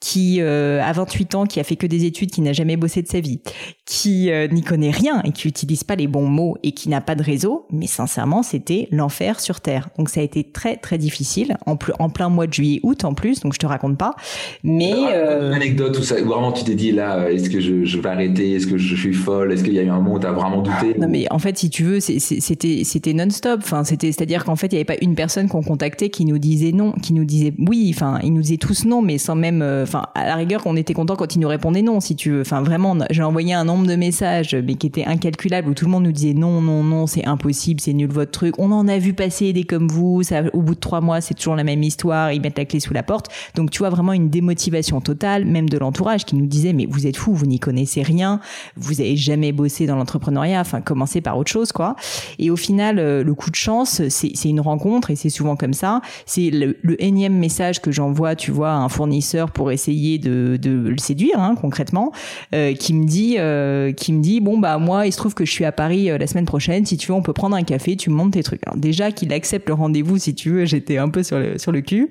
qui 0.05 0.43
euh, 0.43 0.83
a 0.83 0.93
28 0.93 1.35
ans, 1.35 1.47
qui 1.47 1.61
a 1.61 1.65
fait 1.65 1.77
que 1.77 1.87
des 1.87 2.05
études, 2.05 2.31
qui 2.31 2.43
n'a 2.43 2.53
jamais 2.53 2.77
bossé 2.77 3.01
de 3.01 3.09
sa 3.09 3.21
vie, 3.21 3.41
qui 3.87 4.31
euh, 4.31 4.47
n'y 4.49 4.61
connaît 4.61 4.91
rien 4.91 5.23
et 5.25 5.33
qui 5.33 5.49
utilise 5.49 5.83
pas 5.83 5.97
les 5.97 6.09
bons 6.09 6.27
mots 6.27 6.59
et 6.63 6.73
qui 6.73 6.91
n'a 6.91 7.01
pas 7.01 7.15
de 7.15 7.23
réseau, 7.23 7.67
mais 7.71 7.87
sincèrement, 7.87 8.43
c'était 8.43 8.87
l'enfer 8.91 9.41
sur 9.41 9.63
terre. 9.63 9.89
Donc 9.97 10.11
ça 10.11 10.21
a 10.21 10.23
été 10.23 10.45
très 10.45 10.77
très 10.77 10.99
difficile 10.99 11.57
en, 11.65 11.79
en 11.99 12.11
plein 12.11 12.29
mois 12.29 12.47
de 12.47 12.53
juillet 12.53 12.81
août 12.83 13.07
en 13.07 13.15
plus, 13.15 13.41
donc 13.41 13.55
je 13.55 13.59
te 13.59 13.65
raconte 13.65 13.97
pas. 13.97 14.15
Mais 14.63 14.93
euh... 14.93 15.49
une 15.49 15.55
anecdote 15.55 15.99
où 15.99 16.03
ça 16.03 16.21
vraiment 16.21 16.53
tu 16.53 16.65
t'es 16.65 16.75
dit 16.75 16.93
là, 16.93 17.31
est-ce 17.31 17.49
que 17.49 17.61
je, 17.61 17.87
je, 17.87 17.99
vais 17.99 18.09
arrêter, 18.11 18.57
est-ce 18.57 18.67
que 18.67 18.77
je 18.77 18.95
suis 18.95 19.15
folle, 19.15 19.53
est-ce 19.53 19.65
qu'il 19.65 19.73
y 19.73 19.79
a 19.79 19.83
eu 19.83 19.89
un 19.89 19.97
moment 19.97 20.17
où 20.17 20.21
tu 20.21 20.27
as 20.27 20.33
vraiment 20.33 20.61
douté 20.61 20.99
Non 20.99 21.09
mais 21.09 21.27
en 21.31 21.39
fait, 21.39 21.57
si 21.57 21.71
tu 21.71 21.83
veux, 21.83 22.01
c'était 22.01 22.85
c'était 22.85 23.15
non-stop. 23.15 23.61
Enfin, 23.63 23.85
c'était 23.85 24.13
c'est-à-dire 24.13 24.45
qu'en 24.45 24.57
fait, 24.57 24.67
il 24.67 24.75
y 24.75 24.77
avait 24.77 24.85
pas 24.85 24.99
une 25.01 25.15
personne 25.15 25.49
qu'on 25.49 25.63
contactait 25.63 26.11
qui 26.11 26.27
nous 26.27 26.39
disait 26.39 26.73
non, 26.73 26.93
qui 26.93 27.15
nous 27.15 27.25
disait 27.25 27.55
oui. 27.59 27.91
Enfin, 27.95 28.19
ils 28.23 28.35
nous 28.35 28.43
disaient 28.43 28.59
tous 28.59 28.85
non, 28.85 29.01
mais 29.01 29.17
sans 29.17 29.35
même 29.35 29.63
euh, 29.63 29.87
enfin 29.95 30.09
à 30.15 30.27
la 30.27 30.35
rigueur 30.35 30.63
qu'on 30.63 30.77
était 30.77 30.95
content 30.95 31.17
quand 31.17 31.35
il 31.37 31.41
nous 31.41 31.49
répondait 31.49 31.83
non 31.83 32.01
si 32.01 32.17
tu 32.17 32.31
veux. 32.31 32.41
Enfin 32.41 32.63
vraiment 32.63 32.97
j'ai 33.11 33.23
envoyé 33.23 33.55
un 33.55 33.65
nombre 33.65 33.87
de 33.87 33.97
messages 33.97 34.55
mais 34.55 34.75
qui 34.75 34.87
était 34.87 35.05
incalculable 35.05 35.69
où 35.69 35.75
tout 35.75 35.85
le 35.85 35.91
monde 35.91 36.05
nous 36.05 36.13
disait 36.13 36.35
non 36.35 36.61
non 36.61 36.83
non 36.83 37.07
c'est 37.07 37.25
impossible 37.27 37.81
c'est 37.81 37.93
nul 37.93 38.11
votre 38.11 38.33
truc. 38.33 38.59
On 38.59 38.73
en 38.73 38.89
a 38.89 38.99
vu 38.99 39.15
passer 39.15 39.53
des 39.53 39.65
comme 39.65 39.89
vous 39.89 40.23
au 40.53 40.63
bout 40.63 40.75
de 40.75 40.81
trois 40.81 41.01
mois 41.01 41.21
c'est 41.21 41.35
toujours 41.35 41.57
la 41.57 41.65
même 41.65 41.83
histoire 41.83 42.33
ils 42.33 42.41
mettent 42.41 42.59
la 42.59 42.65
clé 42.65 42.81
sous 42.81 42.93
la 42.93 43.03
porte. 43.03 43.29
Donc 43.55 43.71
tu 43.71 43.79
vois 43.79 43.91
vraiment 43.91 44.13
une 44.13 44.31
démotivation 44.31 45.01
totale 45.01 45.45
même 45.45 45.69
de 45.69 45.79
l'entourage 45.79 46.25
qui 46.25 46.37
nous 46.37 46.47
disait 46.47 46.73
mais 46.73 46.87
vous 46.89 47.07
êtes 47.07 47.17
fou 47.17 47.33
vous 47.35 47.47
n'y 47.47 47.61
connaissez 47.61 48.03
rien 48.03 48.41
vous 48.77 49.01
avez 49.01 49.17
jamais 49.17 49.53
bossé 49.53 49.87
dans 49.87 49.97
l'entrepreneuriat 49.97 50.61
enfin 50.61 50.81
commencez 50.81 51.21
par 51.21 51.39
autre 51.39 51.51
chose 51.51 51.73
quoi. 51.73 51.97
Et 52.39 52.51
au 52.51 52.57
final 52.57 52.99
euh, 52.99 53.23
le 53.23 53.35
coup 53.35 53.51
de 53.51 53.57
chance 53.57 54.03
c'est 54.09 54.49
une 54.49 54.61
rencontre 54.61 55.11
et 55.11 55.17
c'est 55.17 55.31
souvent 55.31 55.57
comme 55.57 55.75
ça. 55.75 56.01
C'est 56.27 56.51
le, 56.51 56.77
le 56.83 57.03
énième 57.03 57.37
message 57.37 57.81
que 57.81 57.93
j'envoie 57.93 58.35
tu 58.35 58.51
vois 58.51 58.71
à 58.71 58.77
un 58.77 58.89
fournisseur 58.89 59.51
pour 59.51 59.71
essayer 59.71 59.84
essayer 59.85 60.19
de, 60.19 60.59
le 60.65 60.99
séduire 60.99 61.39
hein, 61.39 61.55
concrètement, 61.61 62.13
euh, 62.55 62.75
qui 62.75 62.95
me 62.95 63.05
dit, 63.07 63.37
euh, 63.39 63.93
qui 63.93 64.13
me 64.13 64.23
dit 64.23 64.41
bon 64.41 64.59
bah 64.59 64.79
moi 64.79 65.07
il 65.07 65.13
se 65.13 65.19
trouve 65.19 65.35
que 65.35 65.45
je 65.45 65.51
suis 65.51 65.65
à 65.65 65.73
Paris 65.73 66.11
euh, 66.11 66.19
la 66.19 66.27
semaine 66.27 66.47
prochaine. 66.47 66.87
Si 66.87 66.97
tu 66.97 67.09
veux, 67.09 67.15
on 67.15 67.23
peut 67.23 67.33
prendre 67.33 67.57
un 67.57 67.63
café. 67.63 67.97
Tu 67.97 68.11
me 68.11 68.15
montes 68.15 68.33
tes 68.33 68.43
trucs. 68.43 68.63
Déjà 68.77 69.11
qu'il 69.13 69.33
accepte 69.33 69.69
le 69.69 69.75
rendez-vous, 69.75 70.19
si 70.19 70.35
tu 70.35 70.51
veux, 70.51 70.65
j'étais 70.65 70.99
un 70.99 71.09
peu 71.09 71.23
sur 71.23 71.39
le 71.39 71.59
sur 71.59 71.73
le 71.73 71.81
cul. 71.81 72.09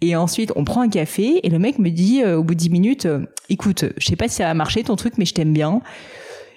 Et 0.00 0.16
ensuite 0.16 0.52
on 0.56 0.64
prend 0.64 0.82
un 0.82 0.88
café 0.88 1.40
et 1.42 1.50
le 1.50 1.58
mec 1.58 1.78
me 1.78 1.90
dit 1.90 2.24
au 2.24 2.42
bout 2.42 2.54
de 2.54 2.60
10 2.60 2.70
minutes, 2.70 3.08
écoute, 3.48 3.84
je 3.96 4.06
sais 4.06 4.16
pas 4.16 4.28
si 4.28 4.36
ça 4.36 4.44
va 4.44 4.54
marcher 4.54 4.82
ton 4.82 4.96
truc, 4.96 5.14
mais 5.18 5.24
je 5.24 5.34
t'aime 5.34 5.52
bien. 5.52 5.80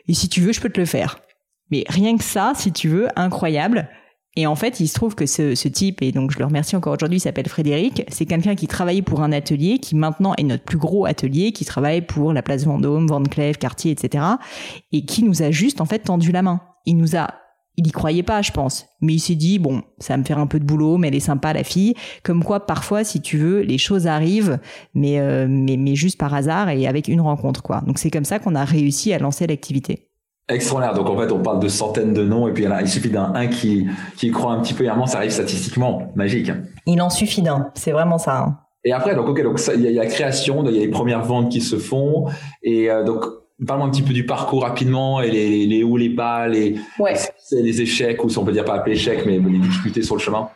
Et 0.07 0.13
si 0.13 0.27
tu 0.27 0.41
veux, 0.41 0.53
je 0.53 0.59
peux 0.59 0.69
te 0.69 0.79
le 0.79 0.85
faire. 0.85 1.19
Mais 1.71 1.83
rien 1.87 2.17
que 2.17 2.23
ça, 2.23 2.53
si 2.55 2.71
tu 2.71 2.89
veux, 2.89 3.07
incroyable. 3.15 3.89
Et 4.35 4.45
en 4.45 4.55
fait, 4.55 4.79
il 4.79 4.87
se 4.87 4.93
trouve 4.93 5.15
que 5.15 5.25
ce, 5.25 5.55
ce 5.55 5.67
type, 5.67 6.01
et 6.01 6.11
donc 6.11 6.31
je 6.31 6.39
le 6.39 6.45
remercie 6.45 6.75
encore 6.75 6.93
aujourd'hui, 6.93 7.19
s'appelle 7.19 7.47
Frédéric, 7.49 8.03
c'est 8.09 8.25
quelqu'un 8.25 8.55
qui 8.55 8.67
travaillait 8.67 9.01
pour 9.01 9.21
un 9.21 9.31
atelier, 9.31 9.79
qui 9.79 9.95
maintenant 9.95 10.33
est 10.37 10.43
notre 10.43 10.63
plus 10.63 10.77
gros 10.77 11.05
atelier, 11.05 11.51
qui 11.51 11.65
travaille 11.65 12.01
pour 12.01 12.31
la 12.31 12.41
place 12.41 12.63
Vendôme, 12.63 13.07
Van 13.07 13.23
Cleef, 13.23 13.57
Cartier, 13.57 13.91
etc. 13.91 14.23
Et 14.91 15.05
qui 15.05 15.23
nous 15.23 15.41
a 15.41 15.51
juste 15.51 15.81
en 15.81 15.85
fait 15.85 15.99
tendu 15.99 16.31
la 16.31 16.41
main. 16.41 16.61
Il 16.85 16.97
nous 16.97 17.15
a 17.15 17.33
il 17.79 17.87
y 17.87 17.91
croyait 17.91 18.23
pas, 18.23 18.41
je 18.41 18.51
pense. 18.51 18.87
Mais 18.99 19.13
il 19.13 19.19
s'est 19.19 19.35
dit, 19.35 19.57
bon, 19.57 19.83
ça 19.99 20.13
va 20.13 20.17
me 20.17 20.25
faire 20.25 20.37
un 20.37 20.47
peu 20.47 20.59
de 20.59 20.65
boulot, 20.65 20.97
mais 20.97 21.07
elle 21.07 21.15
est 21.15 21.21
sympa, 21.21 21.53
la 21.53 21.63
fille. 21.63 21.93
Comme 22.23 22.43
quoi, 22.43 22.65
parfois, 22.65 23.05
si 23.05 23.21
tu 23.21 23.37
veux, 23.37 23.61
les 23.61 23.77
choses 23.77 24.05
arrivent, 24.05 24.59
mais, 24.93 25.21
euh, 25.21 25.47
mais, 25.49 25.77
mais 25.77 25.95
juste 25.95 26.19
par 26.19 26.33
hasard 26.33 26.67
et 26.69 26.87
avec 26.87 27.07
une 27.07 27.21
rencontre, 27.21 27.63
quoi. 27.63 27.79
Donc 27.87 27.97
c'est 27.97 28.11
comme 28.11 28.25
ça 28.25 28.37
qu'on 28.37 28.53
a 28.53 28.65
réussi 28.65 29.13
à 29.13 29.17
lancer 29.17 29.47
l'activité. 29.47 30.08
Extraordinaire. 30.49 30.95
Donc 30.95 31.07
en 31.09 31.17
fait, 31.17 31.31
on 31.31 31.39
parle 31.39 31.59
de 31.59 31.67
centaines 31.67 32.13
de 32.13 32.23
noms 32.23 32.47
et 32.47 32.53
puis 32.53 32.65
il 32.81 32.87
suffit 32.87 33.09
d'un 33.09 33.33
un 33.35 33.47
qui 33.47 33.87
qui 34.17 34.31
croit 34.31 34.51
un 34.51 34.59
petit 34.61 34.73
peu 34.73 34.83
et 34.83 34.89
ça 35.05 35.17
arrive 35.19 35.29
statistiquement 35.29 36.11
magique. 36.15 36.51
Il 36.87 37.01
en 37.01 37.11
suffit 37.11 37.43
d'un. 37.43 37.69
C'est 37.75 37.91
vraiment 37.91 38.17
ça. 38.17 38.39
Hein. 38.39 38.57
Et 38.83 38.91
après, 38.91 39.13
donc 39.13 39.29
ok, 39.29 39.43
donc 39.43 39.59
il 39.75 39.81
y, 39.81 39.99
a 39.99 40.03
la 40.03 40.09
création, 40.09 40.63
il 40.63 40.75
y 40.75 40.77
a 40.77 40.81
les 40.81 40.87
premières 40.87 41.23
ventes 41.23 41.51
qui 41.51 41.61
se 41.61 41.75
font 41.75 42.25
et 42.63 42.89
euh, 42.89 43.03
donc 43.03 43.25
parle-moi 43.67 43.87
un 43.87 43.91
petit 43.91 44.01
peu 44.01 44.13
du 44.13 44.25
parcours 44.25 44.63
rapidement 44.63 45.21
et 45.21 45.29
les, 45.29 45.67
les 45.67 45.83
hauts, 45.83 45.97
les 45.97 46.09
bas, 46.09 46.47
les 46.47 46.77
les 47.51 47.81
échecs 47.81 48.23
ou 48.23 48.29
si 48.29 48.37
on 48.37 48.45
peut 48.45 48.53
dire 48.53 48.65
pas 48.65 48.75
appeler 48.75 48.95
échecs, 48.95 49.25
mais 49.25 49.37
les 49.37 49.59
difficultés 49.59 50.01
sur 50.01 50.15
le 50.15 50.21
chemin. 50.21 50.49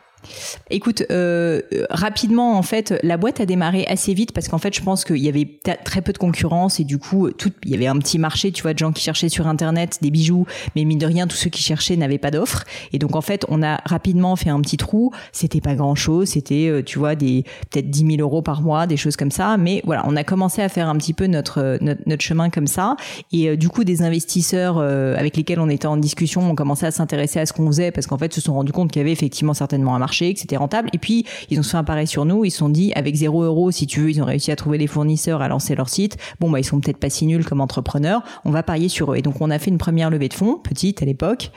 Écoute, 0.70 1.04
euh, 1.10 1.60
rapidement, 1.90 2.56
en 2.56 2.62
fait, 2.62 2.94
la 3.02 3.16
boîte 3.16 3.40
a 3.40 3.46
démarré 3.46 3.84
assez 3.86 4.14
vite 4.14 4.32
parce 4.32 4.48
qu'en 4.48 4.58
fait, 4.58 4.74
je 4.74 4.82
pense 4.82 5.04
qu'il 5.04 5.18
y 5.18 5.28
avait 5.28 5.48
très 5.84 6.02
peu 6.02 6.12
de 6.12 6.18
concurrence 6.18 6.80
et 6.80 6.84
du 6.84 6.98
coup, 6.98 7.28
il 7.64 7.70
y 7.70 7.74
avait 7.74 7.86
un 7.86 7.98
petit 7.98 8.18
marché, 8.18 8.52
tu 8.52 8.62
vois, 8.62 8.72
de 8.72 8.78
gens 8.78 8.92
qui 8.92 9.02
cherchaient 9.02 9.28
sur 9.28 9.46
Internet 9.46 9.98
des 10.02 10.10
bijoux, 10.10 10.46
mais 10.74 10.84
mine 10.84 10.98
de 10.98 11.06
rien, 11.06 11.26
tous 11.26 11.36
ceux 11.36 11.50
qui 11.50 11.62
cherchaient 11.62 11.96
n'avaient 11.96 12.18
pas 12.18 12.30
d'offres. 12.30 12.64
Et 12.92 12.98
donc, 12.98 13.16
en 13.16 13.20
fait, 13.20 13.44
on 13.48 13.62
a 13.62 13.80
rapidement 13.84 14.36
fait 14.36 14.50
un 14.50 14.60
petit 14.60 14.76
trou. 14.76 15.12
C'était 15.32 15.60
pas 15.60 15.74
grand 15.74 15.94
chose, 15.94 16.28
c'était, 16.28 16.68
euh, 16.68 16.82
tu 16.82 16.98
vois, 16.98 17.14
des 17.14 17.44
peut-être 17.70 17.90
10 17.90 18.16
000 18.16 18.20
euros 18.20 18.42
par 18.42 18.62
mois, 18.62 18.86
des 18.86 18.96
choses 18.96 19.16
comme 19.16 19.30
ça. 19.30 19.56
Mais 19.56 19.82
voilà, 19.84 20.04
on 20.06 20.16
a 20.16 20.24
commencé 20.24 20.62
à 20.62 20.68
faire 20.68 20.88
un 20.88 20.96
petit 20.96 21.12
peu 21.12 21.26
notre 21.26 21.78
notre, 21.80 22.02
notre 22.06 22.22
chemin 22.22 22.50
comme 22.50 22.66
ça. 22.66 22.96
Et 23.32 23.48
euh, 23.48 23.56
du 23.56 23.68
coup, 23.68 23.84
des 23.84 24.02
investisseurs 24.02 24.78
avec 24.78 25.36
lesquels 25.36 25.60
on 25.60 25.68
était 25.68 25.86
en 25.86 25.96
discussion 25.96 26.50
ont 26.50 26.54
commencé 26.54 26.86
à 26.86 26.90
s'intéresser 26.90 27.40
à 27.40 27.46
ce 27.46 27.52
qu'on 27.52 27.66
faisait 27.66 27.90
parce 27.90 28.06
qu'en 28.06 28.18
fait, 28.18 28.32
se 28.32 28.40
sont 28.40 28.54
rendus 28.54 28.72
compte 28.72 28.90
qu'il 28.90 29.00
y 29.00 29.04
avait 29.04 29.12
effectivement 29.12 29.54
certainement 29.54 29.94
un 29.94 29.98
marché 29.98 30.13
que 30.18 30.40
c'était 30.40 30.56
rentable. 30.56 30.88
Et 30.92 30.98
puis, 30.98 31.24
ils 31.50 31.58
ont 31.58 31.62
fait 31.62 31.76
un 31.76 31.84
pareil 31.84 32.06
sur 32.06 32.24
nous. 32.24 32.44
Ils 32.44 32.50
se 32.50 32.58
sont 32.58 32.68
dit, 32.68 32.92
avec 32.94 33.14
0 33.14 33.42
euros, 33.42 33.70
si 33.70 33.86
tu 33.86 34.00
veux, 34.00 34.10
ils 34.10 34.22
ont 34.22 34.24
réussi 34.24 34.50
à 34.52 34.56
trouver 34.56 34.78
des 34.78 34.86
fournisseurs, 34.86 35.42
à 35.42 35.48
lancer 35.48 35.74
leur 35.74 35.88
site. 35.88 36.16
Bon, 36.40 36.50
bah, 36.50 36.60
ils 36.60 36.64
sont 36.64 36.80
peut-être 36.80 36.98
pas 36.98 37.10
si 37.10 37.26
nuls 37.26 37.44
comme 37.44 37.60
entrepreneurs. 37.60 38.22
On 38.44 38.50
va 38.50 38.62
parier 38.62 38.88
sur 38.88 39.12
eux. 39.12 39.16
Et 39.16 39.22
donc, 39.22 39.40
on 39.40 39.50
a 39.50 39.58
fait 39.58 39.70
une 39.70 39.78
première 39.78 40.10
levée 40.10 40.28
de 40.28 40.34
fonds, 40.34 40.58
petite 40.62 41.02
à 41.02 41.04
l'époque, 41.04 41.50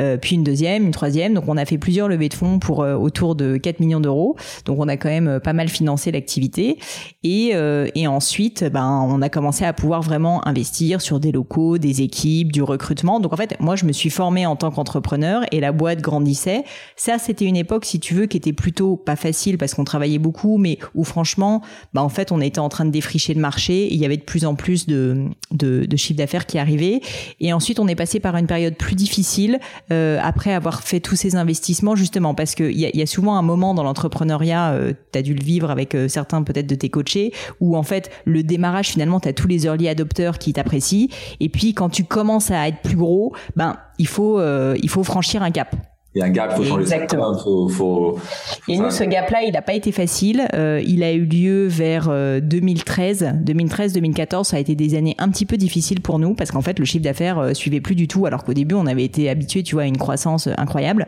euh, 0.00 0.16
puis 0.16 0.36
une 0.36 0.44
deuxième, 0.44 0.84
une 0.84 0.92
troisième. 0.92 1.34
Donc, 1.34 1.44
on 1.48 1.56
a 1.56 1.64
fait 1.64 1.78
plusieurs 1.78 2.08
levées 2.08 2.28
de 2.28 2.34
fonds 2.34 2.58
pour 2.58 2.82
euh, 2.82 2.94
autour 2.94 3.34
de 3.34 3.56
4 3.56 3.80
millions 3.80 4.00
d'euros. 4.00 4.36
Donc, 4.64 4.78
on 4.80 4.88
a 4.88 4.96
quand 4.96 5.08
même 5.08 5.28
euh, 5.28 5.40
pas 5.40 5.52
mal 5.52 5.68
financé 5.68 6.10
l'activité. 6.10 6.78
Et, 7.22 7.52
et 7.94 8.06
ensuite, 8.06 8.64
ben, 8.64 9.06
on 9.08 9.20
a 9.22 9.28
commencé 9.28 9.64
à 9.64 9.72
pouvoir 9.72 10.02
vraiment 10.02 10.46
investir 10.46 11.00
sur 11.00 11.20
des 11.20 11.32
locaux, 11.32 11.78
des 11.78 12.02
équipes, 12.02 12.52
du 12.52 12.62
recrutement. 12.62 13.20
Donc, 13.20 13.32
en 13.32 13.36
fait, 13.36 13.56
moi, 13.60 13.76
je 13.76 13.84
me 13.84 13.92
suis 13.92 14.10
formée 14.10 14.46
en 14.46 14.56
tant 14.56 14.70
qu'entrepreneur 14.70 15.42
et 15.52 15.60
la 15.60 15.72
boîte 15.72 16.00
grandissait. 16.00 16.64
Ça, 16.96 17.18
c'était 17.18 17.44
une 17.44 17.56
époque, 17.56 17.84
si 17.84 17.97
tu 17.98 18.14
veux, 18.14 18.26
qui 18.26 18.36
était 18.36 18.52
plutôt 18.52 18.96
pas 18.96 19.16
facile 19.16 19.58
parce 19.58 19.74
qu'on 19.74 19.84
travaillait 19.84 20.18
beaucoup, 20.18 20.58
mais 20.58 20.78
où 20.94 21.04
franchement, 21.04 21.62
bah 21.92 22.02
en 22.02 22.08
fait, 22.08 22.32
on 22.32 22.40
était 22.40 22.58
en 22.58 22.68
train 22.68 22.84
de 22.84 22.90
défricher 22.90 23.34
le 23.34 23.40
marché. 23.40 23.86
Et 23.86 23.94
il 23.94 24.00
y 24.00 24.04
avait 24.04 24.16
de 24.16 24.22
plus 24.22 24.44
en 24.44 24.54
plus 24.54 24.86
de, 24.86 25.26
de, 25.50 25.96
chiffre 25.96 26.18
d'affaires 26.18 26.46
qui 26.46 26.58
arrivaient. 26.58 27.00
Et 27.40 27.52
ensuite, 27.52 27.80
on 27.80 27.88
est 27.88 27.94
passé 27.94 28.20
par 28.20 28.36
une 28.36 28.46
période 28.46 28.76
plus 28.76 28.94
difficile 28.94 29.58
euh, 29.92 30.18
après 30.22 30.52
avoir 30.52 30.82
fait 30.82 31.00
tous 31.00 31.16
ces 31.16 31.36
investissements, 31.36 31.96
justement, 31.96 32.34
parce 32.34 32.54
qu'il 32.54 32.78
y 32.78 32.86
a, 32.86 32.90
y 32.94 33.02
a 33.02 33.06
souvent 33.06 33.36
un 33.36 33.42
moment 33.42 33.74
dans 33.74 33.82
l'entrepreneuriat, 33.82 34.72
euh, 34.72 34.92
tu 35.12 35.18
as 35.18 35.22
dû 35.22 35.34
le 35.34 35.42
vivre 35.42 35.70
avec 35.70 35.94
euh, 35.94 36.08
certains 36.08 36.42
peut-être 36.42 36.66
de 36.66 36.74
tes 36.74 36.88
coachés, 36.88 37.32
où 37.60 37.76
en 37.76 37.82
fait, 37.82 38.10
le 38.24 38.42
démarrage, 38.42 38.88
finalement, 38.88 39.20
tu 39.20 39.28
as 39.28 39.32
tous 39.32 39.48
les 39.48 39.66
early 39.66 39.88
adopters 39.88 40.38
qui 40.38 40.52
t'apprécient. 40.52 41.08
Et 41.40 41.48
puis, 41.48 41.74
quand 41.74 41.88
tu 41.88 42.04
commences 42.04 42.50
à 42.50 42.68
être 42.68 42.80
plus 42.82 42.96
gros, 42.96 43.34
ben, 43.56 43.76
il 43.98 44.06
faut, 44.06 44.38
euh, 44.38 44.76
il 44.82 44.88
faut 44.88 45.04
franchir 45.04 45.42
un 45.42 45.50
cap. 45.50 45.74
Il 46.18 46.22
y 46.22 46.24
a 46.24 46.26
un 46.26 46.30
gap, 46.30 46.56
faut 46.56 46.64
changer 46.64 46.82
Exactement. 46.82 47.32
faut, 47.38 47.68
faut, 47.68 48.18
Et 48.66 48.76
nous, 48.76 48.90
ce 48.90 49.04
gap-là, 49.04 49.44
il 49.44 49.52
n'a 49.52 49.62
pas 49.62 49.74
été 49.74 49.92
facile. 49.92 50.48
Euh, 50.52 50.82
il 50.84 51.04
a 51.04 51.12
eu 51.12 51.24
lieu 51.24 51.68
vers 51.68 52.10
2013. 52.42 53.22
Euh, 53.22 53.32
2013-2014, 53.44 54.42
ça 54.42 54.56
a 54.56 54.58
été 54.58 54.74
des 54.74 54.96
années 54.96 55.14
un 55.18 55.28
petit 55.28 55.46
peu 55.46 55.56
difficiles 55.56 56.00
pour 56.00 56.18
nous 56.18 56.34
parce 56.34 56.50
qu'en 56.50 56.60
fait, 56.60 56.80
le 56.80 56.84
chiffre 56.84 57.04
d'affaires 57.04 57.38
euh, 57.38 57.54
suivait 57.54 57.80
plus 57.80 57.94
du 57.94 58.08
tout, 58.08 58.26
alors 58.26 58.42
qu'au 58.42 58.52
début, 58.52 58.74
on 58.74 58.86
avait 58.86 59.04
été 59.04 59.30
habitué, 59.30 59.62
tu 59.62 59.76
vois, 59.76 59.84
à 59.84 59.86
une 59.86 59.96
croissance 59.96 60.48
incroyable. 60.56 61.06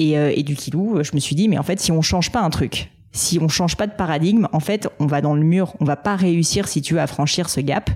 Et, 0.00 0.18
euh, 0.18 0.32
et 0.34 0.42
du 0.42 0.56
kilou, 0.56 1.00
je 1.04 1.12
me 1.14 1.20
suis 1.20 1.36
dit, 1.36 1.48
mais 1.48 1.56
en 1.56 1.62
fait, 1.62 1.78
si 1.78 1.92
on 1.92 2.02
change 2.02 2.32
pas 2.32 2.40
un 2.40 2.50
truc, 2.50 2.90
si 3.14 3.38
on 3.40 3.48
change 3.48 3.76
pas 3.76 3.86
de 3.86 3.92
paradigme, 3.92 4.48
en 4.52 4.60
fait, 4.60 4.88
on 4.98 5.06
va 5.06 5.20
dans 5.20 5.34
le 5.34 5.42
mur. 5.42 5.74
On 5.80 5.84
va 5.84 5.96
pas 5.96 6.16
réussir, 6.16 6.66
si 6.68 6.82
tu 6.82 6.94
veux, 6.94 7.00
à 7.00 7.06
franchir 7.06 7.48
ce 7.48 7.60
gap. 7.60 7.90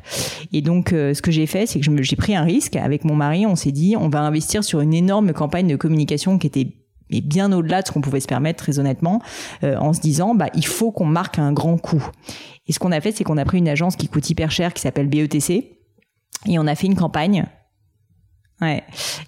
Et 0.53 0.63
donc, 0.63 0.93
euh, 0.93 1.13
ce 1.13 1.21
que 1.21 1.33
j'ai 1.33 1.47
fait, 1.47 1.67
c'est 1.67 1.81
que 1.81 2.03
j'ai 2.03 2.17
pris 2.17 2.37
un 2.37 2.45
risque 2.45 2.77
avec 2.77 3.05
mon 3.05 3.17
mari. 3.17 3.45
On 3.45 3.57
s'est 3.57 3.73
dit, 3.73 3.97
on 3.97 4.09
va 4.09 4.21
investir 4.21 4.63
sur 4.63 4.81
une 4.81 4.95
énorme 4.95 5.33
campagne 5.33 5.67
de 5.67 5.77
communication 5.77 6.39
qui 6.39 6.47
était 6.47 6.69
mais 7.11 7.23
bien 7.23 7.51
au-delà 7.53 7.81
de 7.81 7.87
ce 7.87 7.93
qu'on 7.93 8.03
pouvait 8.03 8.21
se 8.21 8.27
permettre 8.27 8.63
très 8.63 8.79
honnêtement, 8.79 9.23
euh, 9.65 9.79
en 9.79 9.95
se 9.95 10.01
disant 10.01 10.35
bah 10.35 10.49
il 10.55 10.67
faut 10.67 10.93
qu'on 10.93 11.07
marque 11.07 11.39
un 11.39 11.53
grand 11.53 11.79
coup. 11.79 12.07
Et 12.67 12.73
ce 12.75 12.79
qu'on 12.79 12.93
a 12.93 13.01
fait, 13.01 13.13
c'est 13.13 13.25
qu'on 13.25 13.39
a 13.39 13.47
pris 13.47 13.57
une 13.57 13.69
agence 13.69 13.97
qui 13.97 14.09
coûte 14.09 14.29
hyper 14.29 14.51
cher, 14.51 14.75
qui 14.75 14.83
s'appelle 14.83 15.09
BETC, 15.09 15.79
et 16.47 16.59
on 16.59 16.67
a 16.67 16.75
fait 16.75 16.87
une 16.87 16.97
campagne 16.97 17.47
Ouais. 18.61 18.83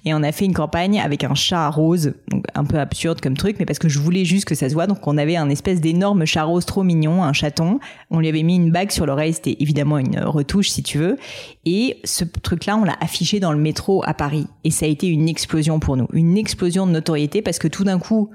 Et 0.04 0.12
on 0.12 0.24
a 0.24 0.32
fait 0.32 0.44
une 0.44 0.54
campagne 0.54 1.00
avec 1.00 1.22
un 1.22 1.34
chat 1.34 1.68
rose, 1.70 2.14
donc 2.28 2.44
un 2.54 2.64
peu 2.64 2.80
absurde 2.80 3.20
comme 3.20 3.36
truc, 3.36 3.56
mais 3.60 3.64
parce 3.64 3.78
que 3.78 3.88
je 3.88 4.00
voulais 4.00 4.24
juste 4.24 4.44
que 4.44 4.56
ça 4.56 4.68
se 4.68 4.74
voit. 4.74 4.88
Donc 4.88 5.06
on 5.06 5.16
avait 5.18 5.36
un 5.36 5.48
espèce 5.48 5.80
d'énorme 5.80 6.26
chat 6.26 6.42
rose 6.42 6.66
trop 6.66 6.82
mignon, 6.82 7.22
un 7.22 7.32
chaton. 7.32 7.78
On 8.10 8.18
lui 8.18 8.28
avait 8.28 8.42
mis 8.42 8.56
une 8.56 8.72
bague 8.72 8.90
sur 8.90 9.06
l'oreille, 9.06 9.32
c'était 9.32 9.56
évidemment 9.60 9.98
une 9.98 10.18
retouche 10.18 10.70
si 10.70 10.82
tu 10.82 10.98
veux. 10.98 11.16
Et 11.64 12.00
ce 12.02 12.24
truc-là, 12.24 12.76
on 12.76 12.84
l'a 12.84 12.96
affiché 13.00 13.38
dans 13.38 13.52
le 13.52 13.58
métro 13.58 14.02
à 14.04 14.14
Paris. 14.14 14.48
Et 14.64 14.72
ça 14.72 14.86
a 14.86 14.88
été 14.88 15.06
une 15.06 15.28
explosion 15.28 15.78
pour 15.78 15.96
nous, 15.96 16.08
une 16.12 16.36
explosion 16.36 16.86
de 16.86 16.92
notoriété 16.92 17.40
parce 17.40 17.60
que 17.60 17.68
tout 17.68 17.84
d'un 17.84 18.00
coup, 18.00 18.30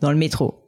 dans 0.00 0.10
le 0.10 0.18
métro, 0.18 0.63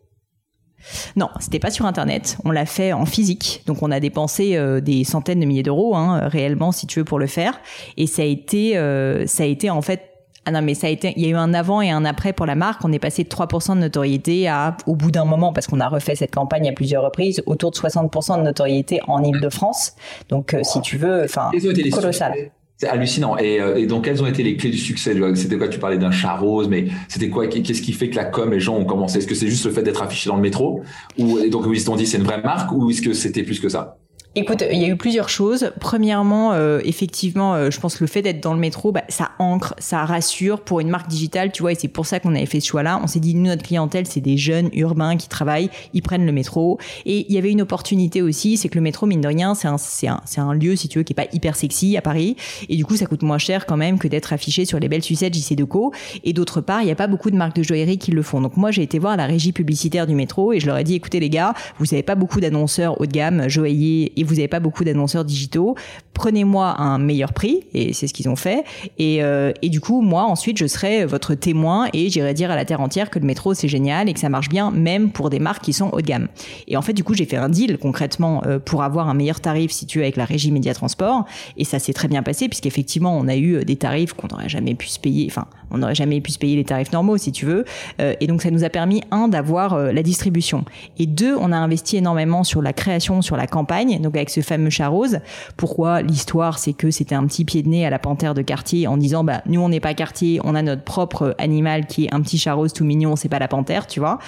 non, 1.16 1.28
c'était 1.40 1.58
pas 1.58 1.70
sur 1.70 1.86
Internet. 1.86 2.38
On 2.44 2.50
l'a 2.50 2.66
fait 2.66 2.92
en 2.92 3.06
physique. 3.06 3.62
Donc 3.66 3.82
on 3.82 3.90
a 3.90 4.00
dépensé 4.00 4.56
euh, 4.56 4.80
des 4.80 5.04
centaines 5.04 5.40
de 5.40 5.44
milliers 5.44 5.62
d'euros, 5.62 5.96
hein, 5.96 6.28
réellement, 6.28 6.72
si 6.72 6.86
tu 6.86 7.00
veux, 7.00 7.04
pour 7.04 7.18
le 7.18 7.26
faire. 7.26 7.60
Et 7.96 8.06
ça 8.06 8.22
a 8.22 8.24
été, 8.24 8.76
euh, 8.76 9.26
ça 9.26 9.42
a 9.42 9.46
été 9.46 9.70
en 9.70 9.82
fait 9.82 10.02
Ah 10.44 10.52
non, 10.52 10.62
mais 10.62 10.74
ça 10.74 10.86
a 10.86 10.90
été, 10.90 11.12
il 11.16 11.22
y 11.24 11.26
a 11.26 11.30
eu 11.30 11.36
un 11.36 11.54
avant 11.54 11.80
et 11.80 11.90
un 11.90 12.04
après 12.04 12.32
pour 12.32 12.46
la 12.46 12.54
marque. 12.54 12.84
On 12.84 12.92
est 12.92 12.98
passé 12.98 13.24
de 13.24 13.28
3% 13.28 13.74
de 13.74 13.80
notoriété 13.80 14.48
à, 14.48 14.76
au 14.86 14.94
bout 14.94 15.10
d'un 15.10 15.24
moment, 15.24 15.52
parce 15.52 15.66
qu'on 15.66 15.80
a 15.80 15.88
refait 15.88 16.14
cette 16.14 16.34
campagne 16.34 16.68
à 16.68 16.72
plusieurs 16.72 17.02
reprises, 17.02 17.42
autour 17.46 17.70
de 17.70 17.76
60% 17.76 18.38
de 18.38 18.42
notoriété 18.42 19.00
en 19.08 19.22
Ile-de-France. 19.22 19.94
Donc, 20.28 20.54
euh, 20.54 20.60
si 20.62 20.80
tu 20.80 20.98
veux, 20.98 21.24
enfin, 21.24 21.50
colossal. 21.92 22.34
C'est 22.78 22.88
hallucinant. 22.88 23.38
Et, 23.38 23.60
euh, 23.60 23.76
et, 23.76 23.86
donc, 23.86 24.04
quelles 24.04 24.22
ont 24.22 24.26
été 24.26 24.42
les 24.42 24.56
clés 24.56 24.70
du 24.70 24.76
succès 24.78 25.16
C'était 25.34 25.56
quoi? 25.56 25.68
Tu 25.68 25.78
parlais 25.78 25.96
d'un 25.96 26.10
chat 26.10 26.36
rose, 26.36 26.68
mais 26.68 26.88
c'était 27.08 27.30
quoi? 27.30 27.46
Qu'est-ce 27.46 27.80
qui 27.80 27.92
fait 27.92 28.10
que 28.10 28.16
la 28.16 28.26
com, 28.26 28.50
les 28.50 28.60
gens 28.60 28.76
ont 28.76 28.84
commencé? 28.84 29.18
Est-ce 29.18 29.26
que 29.26 29.34
c'est 29.34 29.48
juste 29.48 29.64
le 29.64 29.72
fait 29.72 29.82
d'être 29.82 30.02
affiché 30.02 30.28
dans 30.28 30.36
le 30.36 30.42
métro? 30.42 30.82
Ou 31.18 31.38
et 31.38 31.48
donc, 31.48 31.64
ils 31.72 31.80
se 31.80 31.86
sont 31.86 31.96
dit 31.96 32.06
c'est 32.06 32.18
une 32.18 32.24
vraie 32.24 32.42
marque? 32.42 32.72
Ou 32.72 32.90
est-ce 32.90 33.00
que 33.00 33.14
c'était 33.14 33.44
plus 33.44 33.60
que 33.60 33.70
ça? 33.70 33.96
Écoute, 34.38 34.62
il 34.70 34.78
y 34.78 34.84
a 34.84 34.88
eu 34.88 34.96
plusieurs 34.96 35.30
choses. 35.30 35.72
Premièrement, 35.80 36.52
euh, 36.52 36.80
effectivement, 36.84 37.54
euh, 37.54 37.70
je 37.70 37.80
pense 37.80 37.96
que 37.96 38.04
le 38.04 38.06
fait 38.06 38.20
d'être 38.20 38.42
dans 38.42 38.52
le 38.52 38.60
métro, 38.60 38.92
bah, 38.92 39.02
ça 39.08 39.30
ancre, 39.38 39.74
ça 39.78 40.04
rassure 40.04 40.60
pour 40.60 40.80
une 40.80 40.90
marque 40.90 41.08
digitale, 41.08 41.52
tu 41.52 41.62
vois, 41.62 41.72
et 41.72 41.74
c'est 41.74 41.88
pour 41.88 42.04
ça 42.04 42.20
qu'on 42.20 42.34
avait 42.34 42.44
fait 42.44 42.60
ce 42.60 42.66
choix-là. 42.66 43.00
On 43.02 43.06
s'est 43.06 43.18
dit, 43.18 43.34
nous, 43.34 43.46
notre 43.46 43.62
clientèle, 43.62 44.06
c'est 44.06 44.20
des 44.20 44.36
jeunes 44.36 44.68
urbains 44.74 45.16
qui 45.16 45.28
travaillent, 45.28 45.70
ils 45.94 46.02
prennent 46.02 46.26
le 46.26 46.32
métro. 46.32 46.78
Et 47.06 47.24
il 47.26 47.34
y 47.34 47.38
avait 47.38 47.50
une 47.50 47.62
opportunité 47.62 48.20
aussi, 48.20 48.58
c'est 48.58 48.68
que 48.68 48.74
le 48.74 48.82
métro, 48.82 49.06
mine 49.06 49.22
de 49.22 49.28
rien, 49.28 49.54
c'est 49.54 49.68
un, 49.68 49.76
un, 50.06 50.42
un 50.42 50.52
lieu, 50.52 50.76
si 50.76 50.88
tu 50.88 50.98
veux, 50.98 51.02
qui 51.02 51.14
est 51.14 51.16
pas 51.16 51.28
hyper 51.32 51.56
sexy 51.56 51.96
à 51.96 52.02
Paris. 52.02 52.36
Et 52.68 52.76
du 52.76 52.84
coup, 52.84 52.96
ça 52.96 53.06
coûte 53.06 53.22
moins 53.22 53.38
cher 53.38 53.64
quand 53.64 53.78
même 53.78 53.98
que 53.98 54.06
d'être 54.06 54.34
affiché 54.34 54.66
sur 54.66 54.78
les 54.78 54.90
belles 54.90 55.02
sucettes 55.02 55.32
JC 55.32 55.54
Deco. 55.54 55.94
Et 56.24 56.34
d'autre 56.34 56.60
part, 56.60 56.82
il 56.82 56.84
n'y 56.84 56.92
a 56.92 56.96
pas 56.96 57.06
beaucoup 57.06 57.30
de 57.30 57.36
marques 57.36 57.56
de 57.56 57.62
joaillerie 57.62 57.96
qui 57.96 58.10
le 58.10 58.20
font. 58.20 58.42
Donc 58.42 58.58
moi, 58.58 58.70
j'ai 58.70 58.82
été 58.82 58.98
voir 58.98 59.16
la 59.16 59.24
régie 59.24 59.52
publicitaire 59.52 60.06
du 60.06 60.14
métro 60.14 60.52
et 60.52 60.60
je 60.60 60.66
leur 60.66 60.76
ai 60.76 60.84
dit, 60.84 60.94
écoutez 60.94 61.20
les 61.20 61.30
gars, 61.30 61.54
vous 61.78 61.86
n'avez 61.86 62.02
pas 62.02 62.16
beaucoup 62.16 62.42
d'annonceurs 62.42 63.00
haut 63.00 63.06
de 63.06 63.12
gamme, 63.12 63.48
joailliers, 63.48 64.12
et 64.14 64.25
vous 64.26 64.34
n'avez 64.34 64.48
pas 64.48 64.60
beaucoup 64.60 64.84
d'annonceurs 64.84 65.24
digitaux, 65.24 65.74
prenez-moi 66.14 66.80
un 66.80 66.98
meilleur 66.98 67.32
prix, 67.32 67.64
et 67.74 67.92
c'est 67.92 68.06
ce 68.06 68.14
qu'ils 68.14 68.28
ont 68.28 68.36
fait. 68.36 68.64
Et, 68.98 69.22
euh, 69.22 69.52
et, 69.62 69.68
du 69.68 69.80
coup, 69.80 70.00
moi, 70.00 70.24
ensuite, 70.24 70.58
je 70.58 70.66
serai 70.66 71.04
votre 71.04 71.34
témoin 71.34 71.88
et 71.92 72.08
j'irai 72.08 72.34
dire 72.34 72.50
à 72.50 72.56
la 72.56 72.64
terre 72.64 72.80
entière 72.80 73.10
que 73.10 73.18
le 73.18 73.26
métro, 73.26 73.54
c'est 73.54 73.68
génial 73.68 74.08
et 74.08 74.14
que 74.14 74.20
ça 74.20 74.28
marche 74.28 74.48
bien, 74.48 74.70
même 74.70 75.10
pour 75.10 75.30
des 75.30 75.38
marques 75.38 75.62
qui 75.64 75.72
sont 75.72 75.90
haut 75.92 76.00
de 76.00 76.06
gamme. 76.06 76.28
Et 76.68 76.76
en 76.76 76.82
fait, 76.82 76.92
du 76.92 77.04
coup, 77.04 77.14
j'ai 77.14 77.26
fait 77.26 77.36
un 77.36 77.48
deal 77.48 77.78
concrètement 77.78 78.42
euh, 78.46 78.58
pour 78.58 78.82
avoir 78.82 79.08
un 79.08 79.14
meilleur 79.14 79.40
tarif, 79.40 79.70
si 79.70 79.86
tu 79.86 79.98
veux, 79.98 80.04
avec 80.04 80.16
la 80.16 80.24
régie 80.24 80.50
Média 80.50 80.74
Transport. 80.74 81.24
Et 81.56 81.64
ça 81.64 81.78
s'est 81.78 81.92
très 81.92 82.08
bien 82.08 82.22
passé, 82.22 82.48
puisqu'effectivement, 82.48 83.16
on 83.16 83.28
a 83.28 83.36
eu 83.36 83.56
euh, 83.56 83.64
des 83.64 83.76
tarifs 83.76 84.12
qu'on 84.12 84.28
n'aurait 84.28 84.48
jamais 84.48 84.74
pu 84.74 84.88
se 84.88 84.98
payer, 84.98 85.26
enfin, 85.30 85.46
on 85.70 85.78
n'aurait 85.78 85.94
jamais 85.94 86.20
pu 86.20 86.32
se 86.32 86.38
payer 86.38 86.56
les 86.56 86.64
tarifs 86.64 86.92
normaux, 86.92 87.16
si 87.16 87.32
tu 87.32 87.46
veux. 87.46 87.64
et 87.98 88.26
donc, 88.26 88.42
ça 88.42 88.50
nous 88.50 88.64
a 88.64 88.68
permis, 88.68 89.02
un, 89.10 89.28
d'avoir 89.28 89.78
la 89.78 90.02
distribution. 90.02 90.64
Et 90.98 91.06
deux, 91.06 91.36
on 91.36 91.52
a 91.52 91.56
investi 91.56 91.96
énormément 91.96 92.44
sur 92.44 92.62
la 92.62 92.72
création, 92.72 93.22
sur 93.22 93.36
la 93.36 93.46
campagne, 93.46 94.00
donc 94.00 94.16
avec 94.16 94.30
ce 94.30 94.40
fameux 94.40 94.70
char 94.70 94.92
rose. 94.92 95.18
Pourquoi 95.56 96.02
l'histoire 96.02 96.58
C'est 96.58 96.72
que 96.72 96.90
c'était 96.90 97.14
un 97.14 97.26
petit 97.26 97.44
pied 97.44 97.62
de 97.62 97.68
nez 97.68 97.86
à 97.86 97.90
la 97.90 97.98
panthère 97.98 98.34
de 98.34 98.42
quartier 98.42 98.86
en 98.86 98.96
disant 98.96 99.24
bah 99.24 99.42
nous 99.46 99.60
on 99.60 99.68
n'est 99.68 99.80
pas 99.80 99.94
quartier, 99.94 100.40
on 100.44 100.54
a 100.54 100.62
notre 100.62 100.82
propre 100.82 101.34
animal 101.38 101.86
qui 101.86 102.06
est 102.06 102.14
un 102.14 102.20
petit 102.20 102.38
chat 102.38 102.54
rose 102.54 102.72
tout 102.72 102.84
mignon, 102.84 103.16
c'est 103.16 103.28
pas 103.28 103.38
la 103.38 103.48
panthère, 103.48 103.86
tu 103.86 104.00
vois. 104.00 104.18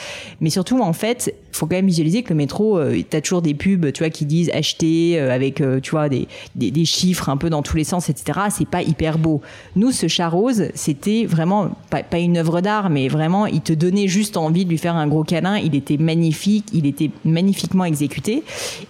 Mais 0.41 0.51
surtout 0.51 0.81
en 0.81 0.93
fait, 0.93 1.35
faut 1.53 1.67
quand 1.67 1.77
même 1.77 1.87
visualiser 1.87 2.23
que 2.23 2.31
le 2.31 2.37
métro, 2.37 2.79
euh, 2.79 3.03
t'as 3.09 3.21
toujours 3.21 3.43
des 3.43 3.55
pubs, 3.55 3.93
tu 3.93 4.03
vois, 4.03 4.11
qui 4.11 4.25
disent 4.25 4.51
acheter 4.51 5.19
euh, 5.19 5.33
avec, 5.33 5.61
euh, 5.61 5.81
tu 5.81 5.91
vois, 5.91 6.09
des, 6.09 6.29
des, 6.55 6.85
chiffres 6.85 7.29
un 7.29 7.37
peu 7.37 7.51
dans 7.51 7.63
tous 7.63 7.77
les 7.77 7.85
sens, 7.85 8.09
etc. 8.09 8.41
C'est 8.51 8.69
pas 8.69 8.83
hyper 8.83 9.19
beau. 9.19 9.43
Nous, 9.77 9.91
ce 9.91 10.07
chat 10.09 10.29
rose, 10.29 10.69
c'était 10.75 11.27
vraiment 11.29 11.71
pas, 11.91 12.19
une 12.19 12.37
œuvre 12.39 12.61
d'art, 12.61 12.91
mais 12.91 13.09
vraiment, 13.09 13.47
il 13.47 13.61
te 13.61 13.73
donnait 13.73 14.09
juste 14.09 14.37
envie 14.37 14.65
de 14.65 14.71
lui 14.71 14.79
faire 14.79 14.97
un 14.97 15.07
gros 15.07 15.25
câlin. 15.25 15.59
Il 15.59 15.75
était 15.75 15.97
magnifique, 15.97 16.67
il 16.73 16.87
était 16.87 17.11
magnifiquement 17.25 17.85
exécuté. 17.85 18.43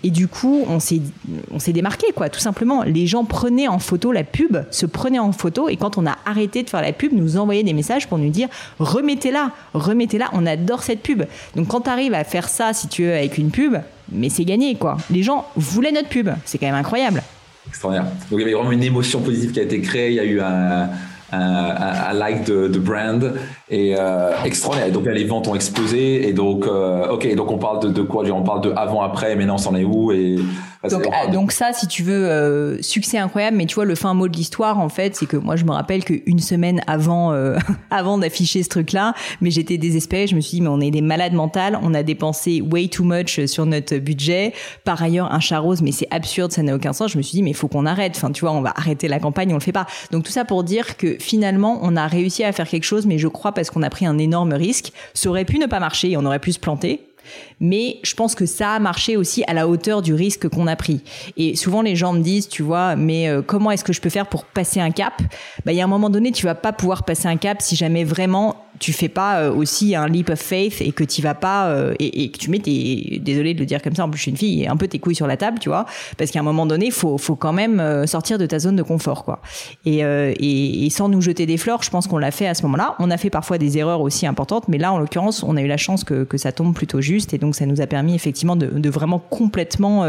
Et 0.02 0.10
du 0.10 0.28
coup, 0.28 0.64
on 0.68 0.80
s'est, 0.80 1.02
on 1.50 1.58
s'est 1.58 1.72
démarqué, 1.72 2.06
quoi, 2.14 2.28
tout 2.28 2.40
simplement. 2.40 2.82
Les 2.84 3.06
gens 3.06 3.24
prenaient 3.24 3.68
en 3.68 3.78
photo 3.78 4.12
la 4.12 4.24
pub, 4.24 4.58
se 4.70 4.86
prenaient 4.86 5.18
en 5.18 5.32
photo, 5.32 5.68
et 5.68 5.76
quand 5.76 5.98
on 5.98 6.06
a 6.06 6.16
arrêté 6.24 6.62
de 6.62 6.70
faire 6.70 6.82
la 6.82 6.92
pub, 6.92 7.12
nous 7.12 7.36
envoyaient 7.36 7.62
des 7.62 7.74
messages 7.74 8.08
pour 8.08 8.18
nous 8.18 8.30
dire 8.30 8.48
remettez-la, 8.78 9.50
remettez-la, 9.74 10.30
on 10.32 10.46
adore 10.46 10.82
cette 10.82 11.02
pub. 11.02 11.24
Donc 11.56 11.68
quand 11.68 11.82
tu 11.82 11.90
arrives 11.90 12.14
à 12.14 12.24
faire 12.24 12.48
ça, 12.48 12.72
si 12.72 12.88
tu 12.88 13.04
veux, 13.04 13.14
avec 13.14 13.38
une 13.38 13.50
pub, 13.50 13.76
mais 14.10 14.28
c'est 14.28 14.44
gagné, 14.44 14.74
quoi. 14.74 14.96
Les 15.10 15.22
gens 15.22 15.46
voulaient 15.56 15.92
notre 15.92 16.08
pub. 16.08 16.30
C'est 16.44 16.58
quand 16.58 16.66
même 16.66 16.74
incroyable. 16.74 17.22
Extraordinaire. 17.66 18.10
Donc 18.30 18.38
il 18.38 18.40
y 18.40 18.42
avait 18.42 18.54
vraiment 18.54 18.72
une 18.72 18.82
émotion 18.82 19.20
positive 19.20 19.52
qui 19.52 19.60
a 19.60 19.62
été 19.62 19.80
créée. 19.80 20.10
Il 20.10 20.14
y 20.14 20.20
a 20.20 20.24
eu 20.24 20.40
un, 20.40 20.88
un, 21.32 22.12
like 22.12 22.44
de, 22.44 22.68
de, 22.68 22.78
brand 22.78 23.34
et 23.70 23.94
euh, 23.96 24.32
extraordinaire. 24.44 24.90
Donc 24.92 25.06
les 25.06 25.24
ventes 25.24 25.48
ont 25.48 25.54
explosé 25.54 26.28
et 26.28 26.32
donc 26.32 26.66
euh, 26.66 27.08
ok 27.08 27.34
donc 27.34 27.50
on 27.50 27.58
parle 27.58 27.80
de, 27.80 27.88
de 27.88 28.02
quoi? 28.02 28.24
On 28.30 28.42
parle 28.42 28.62
de 28.62 28.72
avant 28.76 29.02
après. 29.02 29.36
Maintenant 29.36 29.54
on 29.54 29.58
s'en 29.58 29.74
est 29.74 29.84
où? 29.84 30.12
Et 30.12 30.38
donc, 30.88 31.08
ah, 31.12 31.26
donc 31.26 31.50
ça, 31.50 31.72
si 31.72 31.88
tu 31.88 32.04
veux, 32.04 32.28
euh, 32.28 32.80
succès 32.82 33.18
incroyable. 33.18 33.56
Mais 33.56 33.66
tu 33.66 33.74
vois, 33.74 33.84
le 33.84 33.96
fin 33.96 34.14
mot 34.14 34.28
de 34.28 34.36
l'histoire, 34.36 34.78
en 34.78 34.88
fait, 34.88 35.16
c'est 35.16 35.26
que 35.26 35.36
moi, 35.36 35.56
je 35.56 35.64
me 35.64 35.72
rappelle 35.72 36.04
qu'une 36.04 36.38
semaine 36.38 36.80
avant, 36.86 37.32
euh, 37.32 37.56
avant 37.90 38.16
d'afficher 38.16 38.62
ce 38.62 38.68
truc-là, 38.68 39.14
mais 39.40 39.50
j'étais 39.50 39.76
désespérée. 39.76 40.28
Je 40.28 40.36
me 40.36 40.40
suis 40.40 40.58
dit, 40.58 40.62
mais 40.62 40.68
on 40.68 40.80
est 40.80 40.92
des 40.92 41.00
malades 41.00 41.32
mentales. 41.32 41.78
On 41.82 41.94
a 41.94 42.04
dépensé 42.04 42.60
way 42.60 42.86
too 42.86 43.02
much 43.02 43.44
sur 43.46 43.66
notre 43.66 43.96
budget. 43.96 44.52
Par 44.84 45.02
ailleurs, 45.02 45.32
un 45.32 45.40
chat 45.40 45.58
rose, 45.58 45.82
mais 45.82 45.90
c'est 45.90 46.08
absurde, 46.12 46.52
ça 46.52 46.62
n'a 46.62 46.76
aucun 46.76 46.92
sens. 46.92 47.10
Je 47.12 47.18
me 47.18 47.22
suis 47.22 47.36
dit, 47.36 47.42
mais 47.42 47.50
il 47.50 47.56
faut 47.56 47.68
qu'on 47.68 47.86
arrête. 47.86 48.12
Enfin, 48.16 48.30
tu 48.30 48.42
vois, 48.42 48.52
on 48.52 48.60
va 48.60 48.72
arrêter 48.76 49.08
la 49.08 49.18
campagne, 49.18 49.50
on 49.50 49.54
le 49.54 49.60
fait 49.60 49.72
pas. 49.72 49.86
Donc 50.12 50.24
tout 50.24 50.32
ça 50.32 50.44
pour 50.44 50.62
dire 50.62 50.96
que 50.96 51.17
finalement, 51.18 51.78
on 51.82 51.96
a 51.96 52.06
réussi 52.06 52.44
à 52.44 52.52
faire 52.52 52.68
quelque 52.68 52.84
chose, 52.84 53.06
mais 53.06 53.18
je 53.18 53.28
crois 53.28 53.52
parce 53.52 53.70
qu'on 53.70 53.82
a 53.82 53.90
pris 53.90 54.06
un 54.06 54.18
énorme 54.18 54.52
risque. 54.52 54.92
Ça 55.14 55.28
aurait 55.28 55.44
pu 55.44 55.58
ne 55.58 55.66
pas 55.66 55.80
marcher, 55.80 56.16
on 56.16 56.24
aurait 56.24 56.38
pu 56.38 56.52
se 56.52 56.58
planter. 56.58 57.07
Mais 57.60 57.98
je 58.02 58.14
pense 58.14 58.34
que 58.34 58.46
ça 58.46 58.72
a 58.72 58.78
marché 58.78 59.16
aussi 59.16 59.42
à 59.46 59.54
la 59.54 59.68
hauteur 59.68 60.02
du 60.02 60.14
risque 60.14 60.48
qu'on 60.48 60.66
a 60.66 60.76
pris. 60.76 61.00
Et 61.36 61.56
souvent 61.56 61.82
les 61.82 61.96
gens 61.96 62.12
me 62.12 62.20
disent, 62.20 62.48
tu 62.48 62.62
vois, 62.62 62.96
mais 62.96 63.28
euh, 63.28 63.42
comment 63.42 63.70
est-ce 63.70 63.84
que 63.84 63.92
je 63.92 64.00
peux 64.00 64.10
faire 64.10 64.26
pour 64.26 64.44
passer 64.44 64.80
un 64.80 64.90
cap? 64.90 65.20
Bah, 65.64 65.72
il 65.72 65.76
y 65.76 65.80
a 65.80 65.84
un 65.84 65.88
moment 65.88 66.10
donné, 66.10 66.32
tu 66.32 66.44
vas 66.44 66.54
pas 66.54 66.72
pouvoir 66.72 67.04
passer 67.04 67.28
un 67.28 67.36
cap 67.36 67.60
si 67.60 67.76
jamais 67.76 68.04
vraiment 68.04 68.56
tu 68.78 68.92
fais 68.92 69.08
pas 69.08 69.40
euh, 69.40 69.52
aussi 69.52 69.96
un 69.96 70.06
leap 70.06 70.30
of 70.30 70.38
faith 70.38 70.80
et 70.80 70.92
que 70.92 71.02
tu 71.02 71.20
vas 71.20 71.34
pas 71.34 71.66
euh, 71.66 71.94
et, 71.98 72.30
que 72.30 72.38
tu 72.38 72.48
mets 72.48 72.60
tes 72.60 73.20
désolé 73.20 73.52
de 73.52 73.58
le 73.58 73.66
dire 73.66 73.82
comme 73.82 73.96
ça 73.96 74.04
en 74.04 74.08
plus 74.08 74.18
je 74.18 74.22
suis 74.22 74.30
une 74.30 74.36
fille 74.36 74.68
un 74.68 74.76
peu 74.76 74.86
tes 74.86 75.00
couilles 75.00 75.16
sur 75.16 75.26
la 75.26 75.36
table 75.36 75.58
tu 75.58 75.68
vois. 75.68 75.84
Parce 76.16 76.30
qu'à 76.30 76.38
un 76.38 76.44
moment 76.44 76.64
donné 76.64 76.92
faut 76.92 77.18
faut 77.18 77.34
quand 77.34 77.52
même 77.52 78.06
sortir 78.06 78.38
de 78.38 78.46
ta 78.46 78.60
zone 78.60 78.76
de 78.76 78.84
confort 78.84 79.24
quoi. 79.24 79.40
Et, 79.84 79.98
et, 79.98 80.86
et 80.86 80.90
sans 80.90 81.08
nous 81.08 81.20
jeter 81.20 81.44
des 81.44 81.56
fleurs 81.56 81.82
je 81.82 81.90
pense 81.90 82.06
qu'on 82.06 82.18
l'a 82.18 82.30
fait 82.30 82.46
à 82.46 82.54
ce 82.54 82.62
moment-là. 82.62 82.94
On 83.00 83.10
a 83.10 83.16
fait 83.16 83.30
parfois 83.30 83.58
des 83.58 83.78
erreurs 83.78 84.00
aussi 84.00 84.26
importantes 84.26 84.68
mais 84.68 84.78
là 84.78 84.92
en 84.92 84.98
l'occurrence 84.98 85.42
on 85.42 85.56
a 85.56 85.60
eu 85.60 85.66
la 85.66 85.76
chance 85.76 86.04
que, 86.04 86.22
que 86.22 86.38
ça 86.38 86.52
tombe 86.52 86.72
plutôt 86.72 87.00
juste 87.00 87.17
et 87.34 87.38
donc 87.38 87.54
ça 87.54 87.66
nous 87.66 87.80
a 87.80 87.86
permis 87.86 88.14
effectivement 88.14 88.56
de, 88.56 88.66
de 88.66 88.90
vraiment 88.90 89.18
complètement 89.18 90.04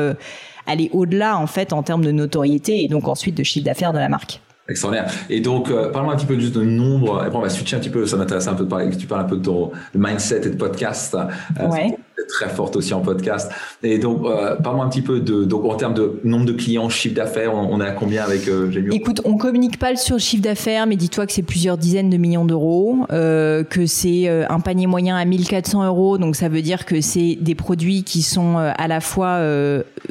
aller 0.65 0.89
au-delà 0.93 1.37
en 1.37 1.47
fait 1.47 1.73
en 1.73 1.83
termes 1.83 2.03
de 2.03 2.11
notoriété 2.11 2.83
et 2.83 2.87
donc 2.87 3.07
ensuite 3.07 3.35
de 3.35 3.43
chiffre 3.43 3.65
d'affaires 3.65 3.93
de 3.93 3.99
la 3.99 4.09
marque 4.09 4.41
Extraordinaire. 4.69 5.11
Et 5.29 5.41
donc, 5.41 5.71
euh, 5.71 5.91
parle-moi 5.91 6.13
un 6.13 6.17
petit 6.17 6.27
peu 6.27 6.39
juste 6.39 6.53
de 6.53 6.63
nombre. 6.63 7.19
Après, 7.19 7.35
on 7.35 7.41
va 7.41 7.49
switcher 7.49 7.75
un 7.75 7.79
petit 7.79 7.89
peu. 7.89 8.05
Ça 8.05 8.17
m'intéresse 8.17 8.47
un 8.47 8.53
peu 8.53 8.65
de 8.65 8.69
parler. 8.69 8.89
Que 8.89 8.95
tu 8.95 9.07
parles 9.07 9.21
un 9.21 9.27
peu 9.27 9.37
de 9.37 9.41
ton 9.41 9.71
mindset 9.95 10.45
et 10.45 10.49
de 10.51 10.55
podcast. 10.55 11.17
Euh, 11.59 11.67
ouais 11.67 11.97
très 12.27 12.49
forte 12.49 12.75
aussi 12.75 12.93
en 12.93 13.01
podcast. 13.01 13.51
Et 13.83 13.97
donc, 13.97 14.25
euh, 14.25 14.55
parle-moi 14.55 14.85
un 14.85 14.89
petit 14.89 15.01
peu 15.01 15.19
de, 15.19 15.43
donc 15.43 15.65
en 15.65 15.75
termes 15.75 15.93
de 15.93 16.19
nombre 16.23 16.45
de 16.45 16.53
clients, 16.53 16.89
chiffre 16.89 17.15
d'affaires, 17.15 17.53
on, 17.55 17.81
est 17.81 17.85
à 17.85 17.91
combien 17.91 18.23
avec 18.23 18.47
euh, 18.47 18.71
Écoute, 18.91 19.21
on 19.25 19.37
communique 19.37 19.79
pas 19.79 19.95
sur 19.95 20.15
le 20.15 20.19
chiffre 20.19 20.43
d'affaires, 20.43 20.87
mais 20.87 20.95
dis-toi 20.95 21.25
que 21.25 21.33
c'est 21.33 21.43
plusieurs 21.43 21.77
dizaines 21.77 22.09
de 22.09 22.17
millions 22.17 22.45
d'euros, 22.45 22.97
euh, 23.11 23.63
que 23.63 23.85
c'est 23.85 24.27
euh, 24.27 24.45
un 24.49 24.59
panier 24.59 24.87
moyen 24.87 25.15
à 25.17 25.25
1400 25.25 25.85
euros, 25.85 26.17
donc 26.17 26.35
ça 26.35 26.49
veut 26.49 26.61
dire 26.61 26.85
que 26.85 27.01
c'est 27.01 27.37
des 27.39 27.55
produits 27.55 28.03
qui 28.03 28.21
sont 28.21 28.57
à 28.57 28.87
la 28.87 29.01
fois 29.01 29.39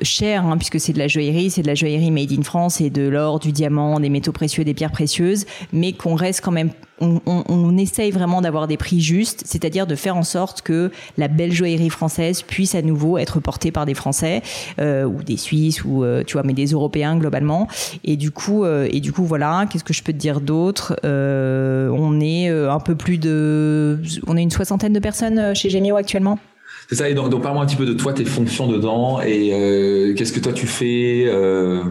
chers, 0.03 0.45
hein, 0.45 0.57
puisque 0.57 0.81
c'est 0.81 0.93
de 0.93 0.99
la 0.99 1.09
joaillerie, 1.09 1.51
c'est 1.51 1.63
de 1.63 1.67
la 1.67 1.75
joaillerie 1.75 2.11
made 2.11 2.33
in 2.33 2.43
France, 2.43 2.81
et 2.81 2.91
de 2.91 3.09
l'or, 3.09 3.39
du 3.39 3.53
diamant, 3.53 4.01
des 4.01 4.09
métaux 4.09 4.33
précieux, 4.33 4.65
des 4.65 4.75
pierres 4.75 4.93
précieuses, 4.93 5.47
mais 5.73 5.93
qu'on 5.93 6.15
reste 6.15 6.43
quand 6.43 6.53
même 6.53 6.71
on, 7.01 7.21
on, 7.27 7.45
on, 7.49 7.77
essaye 7.79 8.11
vraiment 8.11 8.41
d'avoir 8.41 8.67
des 8.67 8.77
prix 8.77 9.01
justes, 9.01 9.43
c'est-à-dire 9.47 9.87
de 9.87 9.95
faire 9.95 10.17
en 10.17 10.23
sorte 10.23 10.63
que 10.63 10.91
la 11.17 11.29
belle 11.29 11.53
joaillerie 11.53 11.91
française 11.91 12.43
puisse 12.43 12.75
à 12.75 12.83
nouveau 12.83 13.19
être 13.19 13.41
portée 13.41 13.71
par 13.71 13.87
des 13.87 13.95
Français 13.95 14.43
euh, 14.81 15.05
ou 15.05 15.23
des 15.23 15.37
Suisses 15.37 15.85
ou 15.85 16.05
euh, 16.05 16.23
tu 16.25 16.35
vois, 16.35 16.43
mais 16.43 16.53
des 16.53 16.67
Européens 16.67 17.17
globalement. 17.17 17.69
Et 18.05 18.17
du 18.17 18.31
coup, 18.31 18.65
euh, 18.65 18.89
et 18.91 19.01
du 19.01 19.13
coup, 19.13 19.25
voilà. 19.25 19.67
Qu'est-ce 19.71 19.85
que 19.85 19.93
je 19.93 20.03
peux 20.03 20.13
te 20.13 20.19
dire 20.19 20.41
d'autre? 20.41 20.99
Euh, 21.05 21.89
On 21.91 22.21
est 22.21 22.49
un 22.49 22.81
peu 22.81 22.95
plus 22.95 23.19
de, 23.19 24.01
on 24.27 24.37
est 24.37 24.43
une 24.43 24.51
soixantaine 24.51 24.93
de 24.93 25.01
personnes 25.01 25.55
chez 25.55 25.71
Gemio 25.71 25.97
actuellement? 25.97 26.39
C'est 26.89 26.95
ça. 26.95 27.09
Et 27.09 27.15
donc, 27.15 27.29
donc 27.29 27.43
parle-moi 27.43 27.63
un 27.63 27.67
petit 27.67 27.77
peu 27.77 27.85
de 27.85 27.93
toi, 27.93 28.15
tes 28.15 28.25
fonctions 28.25 28.67
dedans, 28.67 29.21
et 29.21 29.51
euh, 29.53 30.15
qu'est-ce 30.15 30.33
que 30.33 30.41
toi 30.41 30.53
tu 30.55 30.67
fais, 30.67 31.25
euh, 31.27 31.83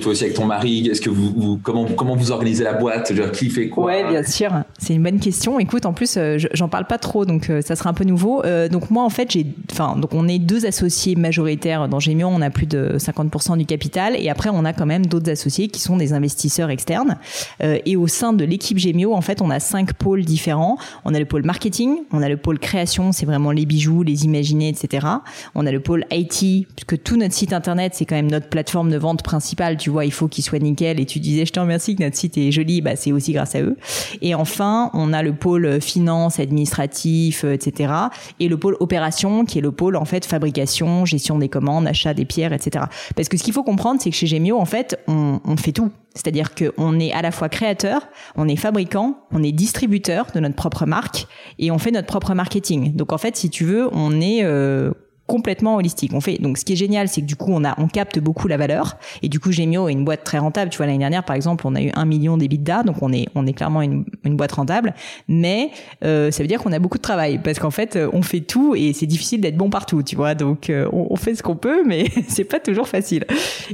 toi 0.00 0.12
aussi 0.12 0.24
avec 0.24 0.34
ton 0.34 0.46
mari. 0.46 0.88
Est-ce 0.88 1.02
que 1.02 1.10
vous, 1.10 1.30
vous, 1.36 1.60
comment 1.62 1.84
comment 1.84 2.16
vous 2.16 2.32
organisez 2.32 2.64
la 2.64 2.72
boîte, 2.72 3.12
dire, 3.12 3.30
qui 3.32 3.50
fait 3.50 3.68
quoi 3.68 3.84
Ouais, 3.84 4.08
bien 4.08 4.22
sûr. 4.22 4.50
C'est 4.78 4.94
une 4.94 5.02
bonne 5.02 5.20
question. 5.20 5.58
Écoute, 5.58 5.86
en 5.86 5.92
plus, 5.92 6.16
euh, 6.16 6.38
j'en 6.52 6.68
parle 6.68 6.86
pas 6.86 6.98
trop, 6.98 7.24
donc 7.24 7.48
euh, 7.48 7.62
ça 7.62 7.76
sera 7.76 7.90
un 7.90 7.94
peu 7.94 8.04
nouveau. 8.04 8.44
Euh, 8.44 8.68
donc 8.68 8.90
moi, 8.90 9.04
en 9.04 9.10
fait, 9.10 9.30
j'ai, 9.30 9.46
enfin, 9.72 9.96
donc 9.96 10.12
on 10.12 10.28
est 10.28 10.38
deux 10.38 10.66
associés 10.66 11.16
majoritaires 11.16 11.88
dans 11.88 11.98
Gémion. 11.98 12.30
On 12.32 12.42
a 12.42 12.50
plus 12.50 12.66
de 12.66 12.96
50% 12.98 13.56
du 13.56 13.66
capital, 13.66 14.16
et 14.18 14.28
après 14.28 14.50
on 14.52 14.64
a 14.64 14.72
quand 14.72 14.86
même 14.86 15.06
d'autres 15.06 15.30
associés 15.30 15.68
qui 15.68 15.80
sont 15.80 15.96
des 15.96 16.12
investisseurs 16.12 16.70
externes. 16.70 17.16
et 17.60 17.96
au 17.96 18.06
sein 18.06 18.32
de 18.32 18.44
l'équipe 18.44 18.78
Gémio, 18.78 19.14
en 19.14 19.20
fait, 19.20 19.40
on 19.40 19.50
a 19.50 19.60
cinq 19.60 19.94
pôles 19.94 20.24
différents. 20.24 20.76
On 21.04 21.14
a 21.14 21.18
le 21.18 21.24
pôle 21.24 21.44
marketing, 21.44 21.98
on 22.12 22.22
a 22.22 22.28
le 22.28 22.36
pôle 22.36 22.58
création, 22.58 23.12
c'est 23.12 23.26
vraiment 23.26 23.50
les 23.50 23.66
bijoux, 23.66 24.02
les 24.02 24.24
images 24.24 24.46
etc. 24.52 25.06
On 25.54 25.66
a 25.66 25.72
le 25.72 25.80
pôle 25.80 26.04
IT, 26.10 26.66
puisque 26.76 27.02
tout 27.02 27.16
notre 27.16 27.34
site 27.34 27.52
internet, 27.52 27.92
c'est 27.94 28.04
quand 28.04 28.14
même 28.14 28.30
notre 28.30 28.48
plateforme 28.48 28.90
de 28.90 28.98
vente 28.98 29.22
principale. 29.22 29.76
Tu 29.76 29.90
vois, 29.90 30.04
il 30.04 30.12
faut 30.12 30.28
qu'il 30.28 30.44
soit 30.44 30.58
nickel. 30.58 31.00
Et 31.00 31.06
tu 31.06 31.18
disais, 31.20 31.46
je 31.46 31.52
te 31.52 31.60
remercie 31.60 31.96
que 31.96 32.02
notre 32.02 32.16
site 32.16 32.38
est 32.38 32.52
joli. 32.52 32.80
Bah, 32.80 32.96
c'est 32.96 33.12
aussi 33.12 33.32
grâce 33.32 33.54
à 33.54 33.60
eux. 33.60 33.76
Et 34.22 34.34
enfin, 34.34 34.65
on 34.92 35.12
a 35.12 35.22
le 35.22 35.34
pôle 35.34 35.80
finance, 35.80 36.40
administratif, 36.40 37.44
etc. 37.44 37.92
Et 38.40 38.48
le 38.48 38.56
pôle 38.56 38.76
opération, 38.80 39.44
qui 39.44 39.58
est 39.58 39.62
le 39.62 39.72
pôle 39.72 39.96
en 39.96 40.04
fait 40.04 40.24
fabrication, 40.24 41.04
gestion 41.04 41.38
des 41.38 41.48
commandes, 41.48 41.86
achat 41.86 42.14
des 42.14 42.24
pierres, 42.24 42.52
etc. 42.52 42.86
Parce 43.14 43.28
que 43.28 43.36
ce 43.36 43.44
qu'il 43.44 43.52
faut 43.52 43.64
comprendre, 43.64 44.00
c'est 44.00 44.10
que 44.10 44.16
chez 44.16 44.26
Gemio, 44.26 44.58
en 44.58 44.64
fait, 44.64 44.98
on, 45.08 45.40
on 45.44 45.56
fait 45.56 45.72
tout. 45.72 45.90
C'est-à-dire 46.14 46.54
qu'on 46.54 46.98
est 46.98 47.12
à 47.12 47.20
la 47.20 47.30
fois 47.30 47.48
créateur, 47.48 48.08
on 48.36 48.48
est 48.48 48.56
fabricant, 48.56 49.18
on 49.32 49.42
est 49.42 49.52
distributeur 49.52 50.28
de 50.34 50.40
notre 50.40 50.54
propre 50.54 50.86
marque 50.86 51.26
et 51.58 51.70
on 51.70 51.78
fait 51.78 51.90
notre 51.90 52.06
propre 52.06 52.34
marketing. 52.34 52.96
Donc 52.96 53.12
en 53.12 53.18
fait, 53.18 53.36
si 53.36 53.50
tu 53.50 53.64
veux, 53.64 53.88
on 53.92 54.20
est 54.20 54.42
euh, 54.42 54.92
complètement 55.26 55.76
holistique. 55.76 56.12
On 56.14 56.20
fait 56.20 56.38
donc 56.38 56.58
ce 56.58 56.64
qui 56.64 56.74
est 56.74 56.76
génial, 56.76 57.08
c'est 57.08 57.20
que 57.20 57.26
du 57.26 57.36
coup 57.36 57.50
on 57.52 57.64
a 57.64 57.74
on 57.78 57.88
capte 57.88 58.18
beaucoup 58.18 58.48
la 58.48 58.56
valeur 58.56 58.96
et 59.22 59.28
du 59.28 59.40
coup 59.40 59.52
Gemio 59.52 59.88
est 59.88 59.92
une 59.92 60.04
boîte 60.04 60.24
très 60.24 60.38
rentable. 60.38 60.70
Tu 60.70 60.78
vois 60.78 60.86
l'année 60.86 60.98
dernière 60.98 61.24
par 61.24 61.36
exemple, 61.36 61.66
on 61.66 61.74
a 61.74 61.82
eu 61.82 61.90
un 61.94 62.04
million 62.04 62.36
d'EBITDA, 62.36 62.82
donc 62.82 62.96
on 63.02 63.12
est 63.12 63.26
on 63.34 63.46
est 63.46 63.52
clairement 63.52 63.82
une, 63.82 64.04
une 64.24 64.36
boîte 64.36 64.52
rentable. 64.52 64.94
Mais 65.28 65.70
euh, 66.04 66.30
ça 66.30 66.42
veut 66.42 66.48
dire 66.48 66.62
qu'on 66.62 66.72
a 66.72 66.78
beaucoup 66.78 66.98
de 66.98 67.02
travail 67.02 67.38
parce 67.42 67.58
qu'en 67.58 67.70
fait 67.70 67.98
on 68.12 68.22
fait 68.22 68.40
tout 68.40 68.74
et 68.74 68.92
c'est 68.92 69.06
difficile 69.06 69.40
d'être 69.40 69.56
bon 69.56 69.70
partout, 69.70 70.02
tu 70.02 70.16
vois. 70.16 70.34
Donc 70.34 70.70
euh, 70.70 70.88
on, 70.92 71.08
on, 71.10 71.16
fait 71.16 71.34
ce 71.34 71.42
qu'on 71.42 71.56
peut, 71.56 71.84
mais 71.84 72.06
c'est 72.28 72.44
pas 72.44 72.60
toujours 72.60 72.88
facile. 72.88 73.24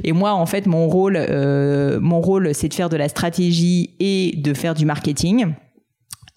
Et 0.03 0.11
moi 0.11 0.33
en 0.33 0.45
fait 0.45 0.65
mon 0.65 0.87
rôle 0.87 1.17
euh, 1.17 1.99
mon 1.99 2.21
rôle 2.21 2.53
c'est 2.53 2.69
de 2.69 2.73
faire 2.73 2.89
de 2.89 2.97
la 2.97 3.09
stratégie 3.09 3.91
et 3.99 4.33
de 4.37 4.53
faire 4.53 4.73
du 4.73 4.85
marketing. 4.85 5.53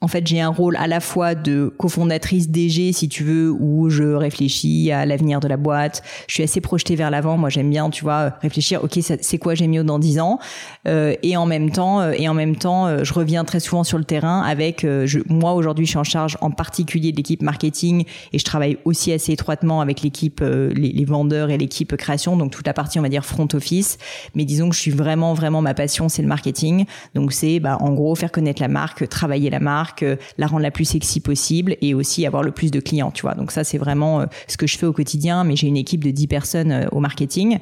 En 0.02 0.08
fait, 0.08 0.26
j'ai 0.26 0.42
un 0.42 0.50
rôle 0.50 0.76
à 0.76 0.86
la 0.86 1.00
fois 1.00 1.34
de 1.34 1.72
cofondatrice 1.78 2.50
DG, 2.50 2.92
si 2.92 3.08
tu 3.08 3.24
veux, 3.24 3.50
où 3.50 3.88
je 3.88 4.04
réfléchis 4.04 4.92
à 4.92 5.06
l'avenir 5.06 5.40
de 5.40 5.48
la 5.48 5.56
boîte. 5.56 6.02
Je 6.28 6.34
suis 6.34 6.42
assez 6.42 6.60
projetée 6.60 6.96
vers 6.96 7.10
l'avant. 7.10 7.38
Moi, 7.38 7.48
j'aime 7.48 7.70
bien, 7.70 7.88
tu 7.88 8.04
vois, 8.04 8.34
réfléchir. 8.42 8.84
Ok, 8.84 8.98
c'est 9.00 9.38
quoi 9.38 9.54
j'ai 9.54 9.66
mieux 9.66 9.84
dans 9.84 9.98
10 9.98 10.20
ans? 10.20 10.38
Euh, 10.86 11.14
Et 11.22 11.38
en 11.38 11.46
même 11.46 11.70
temps, 11.70 12.02
euh, 12.02 12.12
et 12.14 12.28
en 12.28 12.34
même 12.34 12.56
temps, 12.56 12.86
euh, 12.86 13.04
je 13.04 13.14
reviens 13.14 13.46
très 13.46 13.58
souvent 13.58 13.84
sur 13.84 13.96
le 13.96 14.04
terrain 14.04 14.42
avec. 14.42 14.84
Euh, 14.84 15.06
je, 15.06 15.20
moi, 15.30 15.54
aujourd'hui, 15.54 15.86
je 15.86 15.92
suis 15.92 15.98
en 15.98 16.04
charge 16.04 16.36
en 16.42 16.50
particulier 16.50 17.10
de 17.10 17.16
l'équipe 17.16 17.40
marketing 17.40 18.04
et 18.34 18.38
je 18.38 18.44
travaille 18.44 18.76
aussi 18.84 19.14
assez 19.14 19.32
étroitement 19.32 19.80
avec 19.80 20.02
l'équipe, 20.02 20.42
les, 20.42 20.92
les, 20.92 21.04
vendeurs 21.06 21.48
et 21.48 21.56
l'équipe 21.56 21.96
création. 21.96 22.36
Donc 22.36 22.50
toute 22.50 22.66
la 22.66 22.74
partie, 22.74 22.98
on 22.98 23.02
va 23.02 23.08
dire 23.08 23.24
front 23.24 23.48
office. 23.54 23.96
Mais 24.34 24.44
disons 24.44 24.68
que 24.68 24.74
je 24.74 24.80
suis 24.80 24.90
vraiment, 24.90 25.32
vraiment 25.32 25.62
ma 25.62 25.72
passion, 25.72 26.10
c'est 26.10 26.20
le 26.20 26.28
marketing. 26.28 26.84
Donc 27.14 27.32
c'est, 27.32 27.60
bah, 27.60 27.78
en 27.80 27.94
gros, 27.94 28.14
faire 28.14 28.30
connaître 28.30 28.60
la 28.60 28.68
marque, 28.68 29.08
travailler 29.08 29.48
la 29.48 29.58
marque 29.58 29.86
la 30.02 30.46
rendre 30.46 30.62
la 30.62 30.70
plus 30.70 30.84
sexy 30.84 31.20
possible 31.20 31.76
et 31.80 31.94
aussi 31.94 32.26
avoir 32.26 32.42
le 32.42 32.50
plus 32.50 32.70
de 32.70 32.80
clients, 32.80 33.10
tu 33.10 33.22
vois. 33.22 33.34
Donc 33.34 33.50
ça, 33.50 33.64
c'est 33.64 33.78
vraiment 33.78 34.20
euh, 34.20 34.26
ce 34.48 34.56
que 34.56 34.66
je 34.66 34.76
fais 34.78 34.86
au 34.86 34.92
quotidien, 34.92 35.44
mais 35.44 35.56
j'ai 35.56 35.66
une 35.66 35.76
équipe 35.76 36.04
de 36.04 36.10
10 36.10 36.26
personnes 36.26 36.72
euh, 36.72 36.86
au 36.92 37.00
marketing. 37.00 37.58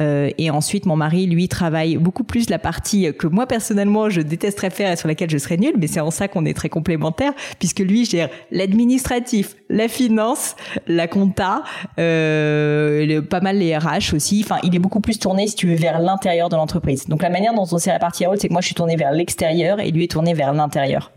Euh, 0.00 0.30
et 0.38 0.50
ensuite, 0.50 0.86
mon 0.86 0.96
mari, 0.96 1.26
lui, 1.26 1.48
travaille 1.48 1.96
beaucoup 1.96 2.24
plus 2.24 2.50
la 2.50 2.58
partie 2.58 3.12
que 3.18 3.26
moi, 3.26 3.46
personnellement, 3.46 4.10
je 4.10 4.20
détesterais 4.20 4.70
faire 4.70 4.92
et 4.92 4.96
sur 4.96 5.08
laquelle 5.08 5.30
je 5.30 5.38
serais 5.38 5.56
nulle, 5.56 5.74
mais 5.78 5.86
c'est 5.86 6.00
en 6.00 6.10
ça 6.10 6.28
qu'on 6.28 6.44
est 6.44 6.54
très 6.54 6.68
complémentaires, 6.68 7.32
puisque 7.58 7.80
lui 7.80 8.04
gère 8.04 8.28
l'administratif, 8.50 9.56
la 9.68 9.88
finance, 9.88 10.56
la 10.86 11.08
compta, 11.08 11.62
euh, 11.98 13.22
pas 13.22 13.40
mal 13.40 13.58
les 13.58 13.76
RH 13.76 14.14
aussi. 14.14 14.42
Enfin, 14.44 14.58
il 14.62 14.74
est 14.74 14.78
beaucoup 14.78 15.00
plus 15.00 15.18
tourné, 15.18 15.46
si 15.46 15.54
tu 15.54 15.68
veux, 15.68 15.76
vers 15.76 15.98
l'intérieur 15.98 16.48
de 16.48 16.56
l'entreprise. 16.56 17.06
Donc 17.06 17.22
la 17.22 17.30
manière 17.30 17.54
dont 17.54 17.66
on 17.70 17.78
s'est 17.78 17.92
réparti 17.92 18.24
à 18.24 18.28
rôle, 18.28 18.38
c'est 18.38 18.48
que 18.48 18.52
moi, 18.52 18.60
je 18.60 18.66
suis 18.66 18.74
tourné 18.74 18.96
vers 18.96 19.12
l'extérieur 19.12 19.80
et 19.80 19.90
lui 19.90 20.04
est 20.04 20.10
tourné 20.10 20.34
vers 20.34 20.52
l'intérieur. 20.52 21.12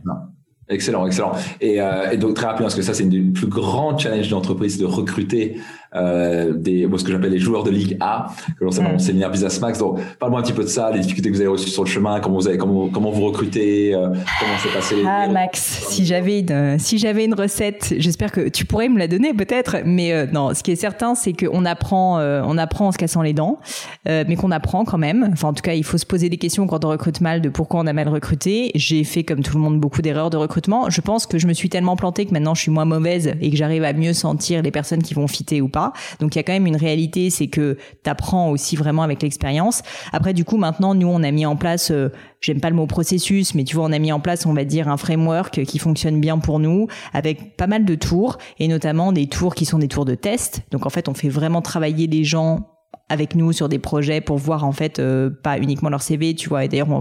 Excellent, 0.70 1.06
excellent. 1.06 1.34
Et, 1.60 1.82
euh, 1.82 2.12
et, 2.12 2.18
donc 2.18 2.36
très 2.36 2.46
rapidement, 2.46 2.68
parce 2.68 2.76
que 2.76 2.82
ça 2.82 2.94
c'est 2.94 3.04
une 3.04 3.10
des 3.10 3.22
plus 3.22 3.48
grands 3.48 3.98
challenges 3.98 4.30
d'entreprise 4.30 4.78
de 4.78 4.86
recruter 4.86 5.58
euh, 5.96 6.54
des, 6.54 6.88
ce 6.96 7.04
que 7.04 7.12
j'appelle 7.12 7.32
les 7.32 7.40
joueurs 7.40 7.64
de 7.64 7.70
Ligue 7.72 7.98
A, 8.00 8.28
que 8.58 8.64
l'on 8.64 8.72
sait 8.72 8.82
dans 8.82 8.92
mon 8.92 9.00
séminaire 9.00 9.30
Business 9.30 9.60
Max. 9.60 9.80
Donc, 9.80 10.00
parle-moi 10.20 10.40
un 10.40 10.44
petit 10.44 10.54
peu 10.54 10.64
de 10.64 10.70
ça, 10.70 10.92
les 10.92 11.00
difficultés 11.00 11.30
que 11.30 11.36
vous 11.36 11.42
avez 11.42 11.50
reçues 11.50 11.70
sur 11.70 11.84
le 11.84 11.90
chemin, 11.90 12.20
comment 12.20 12.38
vous 12.38 12.48
avez, 12.48 12.58
comment, 12.58 12.90
comment 12.90 13.12
vous 13.12 13.26
recrutez, 13.26 13.94
euh, 13.94 14.08
comment 14.08 14.58
s'est 14.58 14.74
passé. 14.74 14.96
Ah 15.06 15.28
Max, 15.28 15.86
si 15.90 16.06
j'avais 16.06 16.40
une, 16.40 16.80
si 16.80 16.98
j'avais 16.98 17.26
une 17.26 17.34
recette, 17.34 17.94
j'espère 17.98 18.32
que 18.32 18.48
tu 18.50 18.66
pourrais 18.66 18.90
me 18.90 19.00
la 19.00 19.08
donner 19.08 19.34
peut-être, 19.34 19.78
mais 19.86 20.14
euh, 20.14 20.28
non, 20.32 20.54
ce 20.54 20.64
qui 20.64 20.72
est 20.72 20.76
certain, 20.76 21.16
c'est 21.16 21.34
qu'on 21.34 21.66
apprend, 21.66 22.20
on 22.22 22.58
apprend 22.58 22.88
en 22.88 22.92
se 22.92 22.98
cassant 22.98 23.22
les 23.22 23.34
dents, 23.34 23.60
mais 24.06 24.36
qu'on 24.36 24.52
apprend 24.52 24.86
quand 24.86 24.98
même. 24.98 25.30
Enfin, 25.34 25.50
en 25.50 25.54
tout 25.54 25.64
cas, 25.64 25.74
il 25.74 25.84
faut 25.84 25.98
se 25.98 26.06
poser 26.06 26.30
des 26.30 26.38
questions 26.38 26.68
quand 26.68 26.86
on 26.86 26.90
recrute 26.90 27.22
mal 27.22 27.42
de 27.42 27.50
pourquoi 27.50 27.82
on 27.82 27.88
a 27.88 27.94
mal 27.94 28.08
recruté. 28.08 28.72
J'ai 28.76 29.04
fait 29.04 29.24
comme 29.24 29.42
tout 29.44 29.58
le 29.58 29.64
monde 29.64 29.80
beaucoup 29.80 30.02
d'erreurs 30.02 30.30
de 30.30 30.38
recrutement. 30.38 30.90
Je 30.90 31.02
pense 31.02 31.26
que 31.26 31.38
je 31.38 31.48
me 31.48 31.54
suis 31.54 31.70
tellement 31.70 31.96
plantée 31.96 32.26
que 32.26 32.32
maintenant 32.32 32.54
je 32.54 32.62
suis 32.62 32.72
moins 32.72 32.86
mauvaise 32.86 33.34
et 33.42 33.50
que 33.50 33.58
j'arrive 33.58 33.84
à 33.84 33.94
mieux 33.94 34.14
sentir 34.14 34.62
les 34.62 34.72
personnes 34.72 35.04
qui 35.04 35.14
vont 35.14 35.28
fitter 35.28 35.62
ou 35.62 35.68
pas. 35.68 35.81
Donc 36.20 36.36
il 36.36 36.38
y 36.38 36.40
a 36.40 36.44
quand 36.44 36.54
même 36.54 36.68
une 36.68 36.76
réalité, 36.76 37.30
c'est 37.30 37.48
que 37.48 37.78
tu 38.04 38.10
apprends 38.10 38.50
aussi 38.50 38.76
vraiment 38.76 39.04
avec 39.04 39.22
l'expérience. 39.22 39.84
Après 40.12 40.34
du 40.34 40.46
coup 40.46 40.58
maintenant 40.58 40.96
nous 40.96 41.08
on 41.08 41.24
a 41.24 41.32
mis 41.32 41.46
en 41.46 41.56
place 41.56 41.92
euh, 41.92 42.10
j'aime 42.40 42.60
pas 42.60 42.70
le 42.70 42.76
mot 42.76 42.88
processus 42.88 43.56
mais 43.56 43.64
tu 43.64 43.76
vois 43.76 43.86
on 43.86 43.92
a 43.92 44.00
mis 44.00 44.12
en 44.12 44.20
place 44.20 44.46
on 44.46 44.54
va 44.54 44.64
dire 44.64 44.88
un 44.88 44.98
framework 44.98 45.64
qui 45.64 45.80
fonctionne 45.80 46.20
bien 46.20 46.38
pour 46.40 46.60
nous 46.60 46.88
avec 47.14 47.58
pas 47.58 47.68
mal 47.68 47.86
de 47.86 47.96
tours 47.96 48.38
et 48.60 48.68
notamment 48.68 49.12
des 49.12 49.28
tours 49.28 49.56
qui 49.56 49.66
sont 49.66 49.80
des 49.80 49.88
tours 49.88 50.06
de 50.06 50.16
test. 50.16 50.62
Donc 50.72 50.86
en 50.86 50.90
fait 50.90 51.08
on 51.08 51.14
fait 51.14 51.30
vraiment 51.30 51.62
travailler 51.62 52.08
les 52.08 52.24
gens 52.24 52.68
avec 53.10 53.36
nous 53.36 53.52
sur 53.52 53.68
des 53.68 53.80
projets 53.80 54.22
pour 54.22 54.38
voir 54.38 54.64
en 54.64 54.72
fait 54.72 55.00
euh, 55.00 55.30
pas 55.30 55.58
uniquement 55.58 55.90
leur 55.90 56.02
CV, 56.02 56.34
tu 56.34 56.50
vois. 56.50 56.64
Et 56.66 56.68
d'ailleurs 56.68 56.90
on 56.90 57.00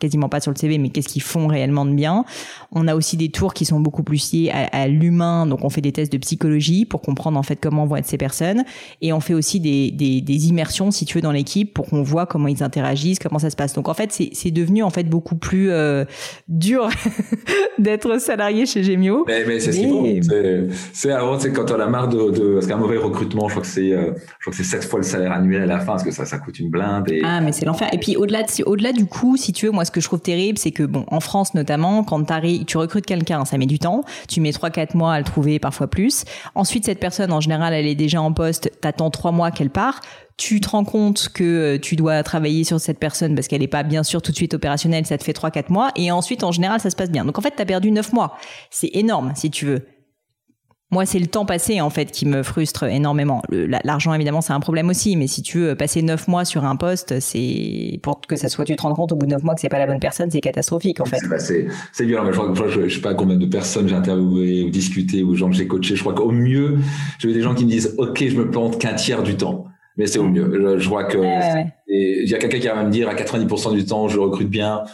quasiment 0.00 0.28
pas 0.28 0.40
sur 0.40 0.50
le 0.50 0.56
CV, 0.56 0.78
mais 0.78 0.88
qu'est-ce 0.88 1.08
qu'ils 1.08 1.22
font 1.22 1.46
réellement 1.46 1.86
de 1.86 1.92
bien. 1.92 2.24
On 2.72 2.88
a 2.88 2.94
aussi 2.96 3.16
des 3.16 3.28
tours 3.28 3.54
qui 3.54 3.64
sont 3.64 3.78
beaucoup 3.78 4.02
plus 4.02 4.32
liés 4.32 4.50
à, 4.50 4.64
à 4.82 4.88
l'humain, 4.88 5.46
donc 5.46 5.64
on 5.64 5.70
fait 5.70 5.80
des 5.80 5.92
tests 5.92 6.12
de 6.12 6.18
psychologie 6.18 6.84
pour 6.84 7.02
comprendre 7.02 7.38
en 7.38 7.42
fait 7.42 7.56
comment 7.56 7.86
vont 7.86 7.96
être 7.96 8.06
ces 8.06 8.18
personnes, 8.18 8.64
et 9.00 9.12
on 9.12 9.20
fait 9.20 9.34
aussi 9.34 9.60
des, 9.60 9.90
des, 9.90 10.20
des 10.20 10.48
immersions, 10.48 10.90
si 10.90 11.04
tu 11.04 11.18
veux, 11.18 11.22
dans 11.22 11.32
l'équipe 11.32 11.72
pour 11.72 11.86
qu'on 11.86 12.02
voit 12.02 12.26
comment 12.26 12.48
ils 12.48 12.62
interagissent, 12.62 13.18
comment 13.18 13.38
ça 13.38 13.50
se 13.50 13.56
passe. 13.56 13.74
Donc 13.74 13.88
en 13.88 13.94
fait, 13.94 14.10
c'est 14.32 14.50
devenu 14.50 14.82
en 14.82 14.90
fait 14.90 15.04
beaucoup 15.04 15.36
plus 15.36 15.70
euh, 15.70 16.04
dur 16.48 16.88
d'être 17.78 18.18
salarié 18.20 18.66
chez 18.66 18.82
Gemio. 18.82 19.24
Mais, 19.26 19.44
mais 19.46 19.60
c'est 19.60 19.86
faut. 19.86 20.06
C'est 20.92 21.12
avant, 21.12 21.38
c'est 21.38 21.52
quand 21.52 21.70
on 21.70 21.80
a 21.80 21.86
marre 21.86 22.08
de, 22.08 22.30
de 22.30 22.54
parce 22.54 22.66
qu'un 22.66 22.76
mauvais 22.76 22.96
recrutement, 22.96 23.48
je 23.48 23.54
crois 23.54 23.62
que 23.62 23.68
c'est, 23.68 23.92
euh, 23.92 24.12
je 24.14 24.40
crois 24.40 24.50
que 24.50 24.56
c'est 24.56 24.64
sept 24.64 24.84
fois 24.84 25.00
le 25.00 25.04
salaire 25.04 25.32
annuel 25.32 25.62
à 25.62 25.66
la 25.66 25.80
fin, 25.80 25.92
parce 25.92 26.04
que 26.04 26.10
ça, 26.10 26.24
ça 26.24 26.38
coûte 26.38 26.58
une 26.58 26.70
blinde. 26.70 27.10
Et... 27.10 27.20
Ah, 27.24 27.40
mais 27.40 27.52
c'est 27.52 27.64
l'enfer. 27.64 27.88
Et 27.92 27.98
puis 27.98 28.16
au-delà, 28.16 28.42
de, 28.42 28.48
au-delà 28.64 28.92
du 28.92 29.06
coup, 29.06 29.36
si 29.36 29.52
tu 29.52 29.66
veux, 29.66 29.72
moi 29.72 29.84
ce 29.90 29.92
que 29.92 30.00
je 30.00 30.06
trouve 30.06 30.20
terrible, 30.20 30.56
c'est 30.56 30.70
que 30.70 30.84
bon, 30.84 31.04
en 31.08 31.20
France 31.20 31.54
notamment, 31.54 32.04
quand 32.04 32.24
tu 32.66 32.78
recrutes 32.78 33.06
quelqu'un, 33.06 33.44
ça 33.44 33.58
met 33.58 33.66
du 33.66 33.78
temps. 33.78 34.04
Tu 34.28 34.40
mets 34.40 34.50
3-4 34.50 34.96
mois 34.96 35.12
à 35.14 35.18
le 35.18 35.24
trouver, 35.24 35.58
parfois 35.58 35.88
plus. 35.88 36.24
Ensuite, 36.54 36.84
cette 36.84 37.00
personne, 37.00 37.32
en 37.32 37.40
général, 37.40 37.74
elle 37.74 37.86
est 37.86 37.94
déjà 37.94 38.22
en 38.22 38.32
poste. 38.32 38.70
T'attends 38.80 39.10
3 39.10 39.32
mois 39.32 39.50
qu'elle 39.50 39.70
part 39.70 40.00
tu 40.36 40.58
te 40.58 40.70
rends 40.70 40.84
compte 40.84 41.28
que 41.34 41.44
euh, 41.44 41.78
tu 41.78 41.96
dois 41.96 42.22
travailler 42.22 42.64
sur 42.64 42.80
cette 42.80 42.98
personne 42.98 43.34
parce 43.34 43.46
qu'elle 43.46 43.60
n'est 43.60 43.68
pas 43.68 43.82
bien 43.82 44.02
sûr 44.02 44.22
tout 44.22 44.32
de 44.32 44.36
suite 44.36 44.54
opérationnelle, 44.54 45.04
ça 45.04 45.18
te 45.18 45.22
fait 45.22 45.36
3-4 45.36 45.70
mois, 45.70 45.90
et 45.96 46.10
ensuite 46.10 46.44
en 46.44 46.50
général 46.50 46.80
ça 46.80 46.88
se 46.88 46.96
passe 46.96 47.10
bien. 47.10 47.26
Donc 47.26 47.38
en 47.38 47.42
fait 47.42 47.52
tu 47.54 47.60
as 47.60 47.66
perdu 47.66 47.90
9 47.90 48.14
mois. 48.14 48.38
C'est 48.70 48.88
énorme 48.94 49.32
si 49.36 49.50
tu 49.50 49.66
veux. 49.66 49.86
Moi, 50.90 51.06
c'est 51.06 51.18
le 51.20 51.26
temps 51.26 51.44
passé 51.44 51.80
en 51.80 51.90
fait 51.90 52.10
qui 52.10 52.26
me 52.26 52.42
frustre 52.42 52.84
énormément. 52.84 53.42
L'argent, 53.50 54.12
évidemment, 54.12 54.40
c'est 54.40 54.52
un 54.52 54.60
problème 54.60 54.88
aussi, 54.88 55.16
mais 55.16 55.28
si 55.28 55.40
tu 55.42 55.58
veux 55.58 55.74
passer 55.76 56.02
neuf 56.02 56.26
mois 56.26 56.44
sur 56.44 56.64
un 56.64 56.74
poste, 56.74 57.20
c'est 57.20 58.00
pour 58.02 58.20
que 58.20 58.34
ça 58.34 58.48
soit, 58.48 58.64
tu 58.64 58.74
te 58.74 58.82
rends 58.82 58.94
compte 58.94 59.12
au 59.12 59.16
bout 59.16 59.26
de 59.26 59.32
neuf 59.32 59.42
mois 59.42 59.54
que 59.54 59.60
c'est 59.60 59.68
pas 59.68 59.78
la 59.78 59.86
bonne 59.86 60.00
personne, 60.00 60.30
c'est 60.30 60.40
catastrophique 60.40 61.00
en 61.00 61.04
fait. 61.04 61.18
C'est 61.38 62.04
violent. 62.04 62.24
Mais 62.24 62.32
je 62.32 62.38
crois 62.38 62.52
que 62.52 62.68
je, 62.68 62.88
je 62.88 62.94
sais 62.94 63.00
pas 63.00 63.14
combien 63.14 63.36
de 63.36 63.46
personnes 63.46 63.88
j'ai 63.88 63.94
interviewé 63.94 64.64
ou 64.64 64.70
discuté 64.70 65.22
ou 65.22 65.34
gens 65.36 65.48
que 65.48 65.56
j'ai 65.56 65.68
coachés. 65.68 65.94
Je 65.94 66.00
crois 66.00 66.14
qu'au 66.14 66.32
mieux, 66.32 66.78
j'ai 67.18 67.32
des 67.32 67.42
gens 67.42 67.54
qui 67.54 67.64
me 67.64 67.70
disent, 67.70 67.94
ok, 67.98 68.24
je 68.26 68.36
me 68.36 68.50
plante 68.50 68.78
qu'un 68.78 68.94
tiers 68.94 69.22
du 69.22 69.36
temps 69.36 69.66
mais 69.96 70.06
c'est 70.06 70.18
au 70.18 70.28
mieux. 70.28 70.78
Je, 70.78 70.86
crois 70.88 71.04
que 71.04 71.18
il 71.86 72.28
y 72.28 72.34
a 72.34 72.38
quelqu'un 72.38 72.58
qui 72.58 72.68
va 72.68 72.82
me 72.82 72.90
dire 72.90 73.08
à 73.08 73.14
90% 73.14 73.74
du 73.74 73.84
temps 73.84 74.08
je 74.08 74.18
recrute 74.18 74.48
bien, 74.48 74.84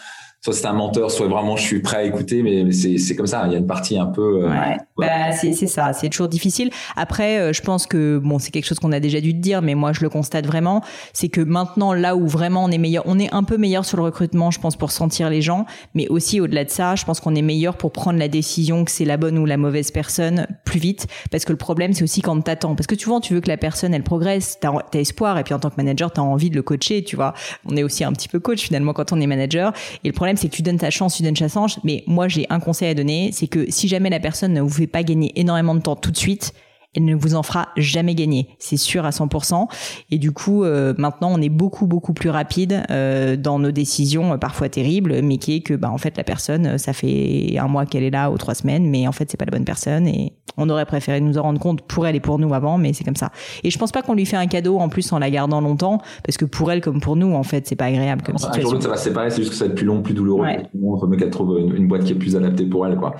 soit 0.46 0.54
c'est 0.54 0.66
un 0.66 0.74
menteur, 0.74 1.10
soit 1.10 1.26
vraiment 1.26 1.56
je 1.56 1.62
suis 1.62 1.80
prêt 1.80 1.96
à 1.96 2.02
écouter, 2.04 2.40
mais, 2.42 2.70
c'est 2.70 3.16
comme 3.16 3.26
ça. 3.26 3.42
Il 3.46 3.52
y 3.52 3.54
a 3.56 3.58
une 3.58 3.66
partie 3.66 3.98
un 3.98 4.06
peu. 4.06 4.44
Euh, 4.44 4.48
ouais. 4.48 4.76
Bah, 4.96 5.32
c'est 5.32 5.52
ça, 5.52 5.92
c'est 5.92 6.08
toujours 6.08 6.28
difficile. 6.28 6.70
Après, 6.94 7.38
euh, 7.38 7.52
je 7.52 7.62
pense 7.62 7.86
que 7.86 8.18
bon, 8.18 8.38
c'est 8.38 8.52
quelque 8.52 8.64
chose 8.64 8.78
qu'on 8.78 8.92
a 8.92 9.00
déjà 9.00 9.20
dû 9.20 9.32
te 9.32 9.38
dire, 9.38 9.60
mais 9.60 9.74
moi 9.74 9.92
je 9.92 10.02
le 10.02 10.08
constate 10.08 10.46
vraiment, 10.46 10.82
c'est 11.12 11.28
que 11.28 11.40
maintenant 11.40 11.92
là 11.92 12.14
où 12.14 12.28
vraiment 12.28 12.64
on 12.64 12.70
est 12.70 12.78
meilleur, 12.78 13.02
on 13.06 13.18
est 13.18 13.32
un 13.34 13.42
peu 13.42 13.56
meilleur 13.56 13.84
sur 13.84 13.96
le 13.96 14.04
recrutement, 14.04 14.52
je 14.52 14.60
pense 14.60 14.76
pour 14.76 14.92
sentir 14.92 15.30
les 15.30 15.42
gens, 15.42 15.66
mais 15.94 16.06
aussi 16.08 16.40
au-delà 16.40 16.64
de 16.64 16.70
ça, 16.70 16.94
je 16.94 17.04
pense 17.04 17.18
qu'on 17.18 17.34
est 17.34 17.42
meilleur 17.42 17.76
pour 17.76 17.90
prendre 17.90 18.18
la 18.18 18.28
décision 18.28 18.84
que 18.84 18.92
c'est 18.92 19.04
la 19.04 19.16
bonne 19.16 19.38
ou 19.38 19.46
la 19.46 19.56
mauvaise 19.56 19.90
personne 19.90 20.46
plus 20.64 20.78
vite, 20.78 21.08
parce 21.32 21.44
que 21.44 21.52
le 21.52 21.58
problème 21.58 21.92
c'est 21.92 22.04
aussi 22.04 22.22
quand 22.22 22.40
t'attends, 22.40 22.76
parce 22.76 22.86
que 22.86 22.96
souvent 22.96 23.20
tu 23.20 23.34
veux 23.34 23.40
que 23.40 23.48
la 23.48 23.56
personne 23.56 23.92
elle 23.94 24.04
progresse, 24.04 24.58
t'as 24.60 24.70
as 24.70 24.98
espoir, 24.98 25.38
et 25.38 25.42
puis 25.42 25.54
en 25.54 25.58
tant 25.58 25.70
que 25.70 25.76
manager 25.76 26.12
t'as 26.12 26.22
envie 26.22 26.50
de 26.50 26.54
le 26.54 26.62
coacher, 26.62 27.02
tu 27.02 27.16
vois. 27.16 27.34
On 27.64 27.76
est 27.76 27.82
aussi 27.82 28.04
un 28.04 28.12
petit 28.12 28.28
peu 28.28 28.38
coach 28.38 28.62
finalement 28.62 28.92
quand 28.92 29.12
on 29.12 29.20
est 29.20 29.26
manager, 29.26 29.72
et 30.04 30.08
le 30.08 30.12
problème 30.12 30.35
c'est 30.36 30.48
que 30.48 30.54
tu 30.54 30.62
donnes 30.62 30.78
ta 30.78 30.90
chance, 30.90 31.16
tu 31.16 31.22
donnes 31.22 31.34
ta 31.34 31.48
chance. 31.48 31.78
Mais 31.84 32.04
moi, 32.06 32.28
j'ai 32.28 32.46
un 32.50 32.60
conseil 32.60 32.88
à 32.88 32.94
donner, 32.94 33.30
c'est 33.32 33.46
que 33.46 33.70
si 33.70 33.88
jamais 33.88 34.10
la 34.10 34.20
personne 34.20 34.52
ne 34.52 34.60
vous 34.60 34.70
fait 34.70 34.86
pas 34.86 35.02
gagner 35.02 35.32
énormément 35.38 35.74
de 35.74 35.80
temps 35.80 35.96
tout 35.96 36.10
de 36.10 36.16
suite, 36.16 36.52
elle 36.96 37.04
ne 37.04 37.14
vous 37.14 37.34
en 37.34 37.42
fera 37.42 37.68
jamais 37.76 38.14
gagner, 38.14 38.48
c'est 38.58 38.78
sûr 38.78 39.04
à 39.04 39.10
100%. 39.10 39.68
Et 40.10 40.18
du 40.18 40.32
coup, 40.32 40.64
euh, 40.64 40.94
maintenant, 40.96 41.30
on 41.32 41.40
est 41.40 41.50
beaucoup 41.50 41.86
beaucoup 41.86 42.14
plus 42.14 42.30
rapide 42.30 42.82
euh, 42.90 43.36
dans 43.36 43.58
nos 43.58 43.70
décisions, 43.70 44.32
euh, 44.32 44.36
parfois 44.38 44.68
terribles, 44.68 45.20
mais 45.22 45.36
qui 45.36 45.56
est 45.56 45.60
que, 45.60 45.74
bah, 45.74 45.90
en 45.90 45.98
fait, 45.98 46.16
la 46.16 46.24
personne, 46.24 46.78
ça 46.78 46.92
fait 46.92 47.56
un 47.58 47.68
mois 47.68 47.84
qu'elle 47.84 48.02
est 48.02 48.10
là 48.10 48.30
ou 48.30 48.38
trois 48.38 48.54
semaines, 48.54 48.88
mais 48.88 49.06
en 49.06 49.12
fait, 49.12 49.30
c'est 49.30 49.36
pas 49.36 49.44
la 49.44 49.50
bonne 49.50 49.64
personne 49.64 50.08
et 50.08 50.32
on 50.56 50.70
aurait 50.70 50.86
préféré 50.86 51.20
nous 51.20 51.36
en 51.36 51.42
rendre 51.42 51.60
compte 51.60 51.82
pour 51.82 52.06
elle 52.06 52.16
et 52.16 52.20
pour 52.20 52.38
nous 52.38 52.54
avant, 52.54 52.78
mais 52.78 52.92
c'est 52.92 53.04
comme 53.04 53.16
ça. 53.16 53.30
Et 53.62 53.70
je 53.70 53.78
pense 53.78 53.92
pas 53.92 54.02
qu'on 54.02 54.14
lui 54.14 54.24
fait 54.24 54.36
un 54.36 54.46
cadeau 54.46 54.78
en 54.78 54.88
plus 54.88 55.12
en 55.12 55.18
la 55.18 55.30
gardant 55.30 55.60
longtemps, 55.60 56.00
parce 56.24 56.38
que 56.38 56.46
pour 56.46 56.72
elle 56.72 56.80
comme 56.80 57.00
pour 57.00 57.16
nous, 57.16 57.34
en 57.34 57.42
fait, 57.42 57.66
c'est 57.66 57.76
pas 57.76 57.86
agréable 57.86 58.22
comme 58.22 58.38
situation. 58.38 58.68
Un 58.68 58.72
jour 58.72 58.82
ça 58.82 58.88
va 58.88 58.96
se 58.96 59.04
séparer, 59.04 59.30
c'est 59.30 59.42
juste 59.42 59.50
que 59.50 59.56
ça 59.56 59.66
va 59.66 59.70
être 59.70 59.76
plus 59.76 59.86
long, 59.86 60.00
plus 60.00 60.14
douloureux. 60.14 60.46
Ouais. 60.46 60.62
On 60.82 60.96
veut 60.96 61.16
qu'elle 61.16 61.30
trouve 61.30 61.58
une, 61.58 61.86
boîte 61.88 62.04
qui 62.04 62.12
est 62.12 62.16
plus 62.16 62.36
adaptée 62.36 62.64
pour 62.64 62.86
elle, 62.86 62.96
quoi. 62.96 63.14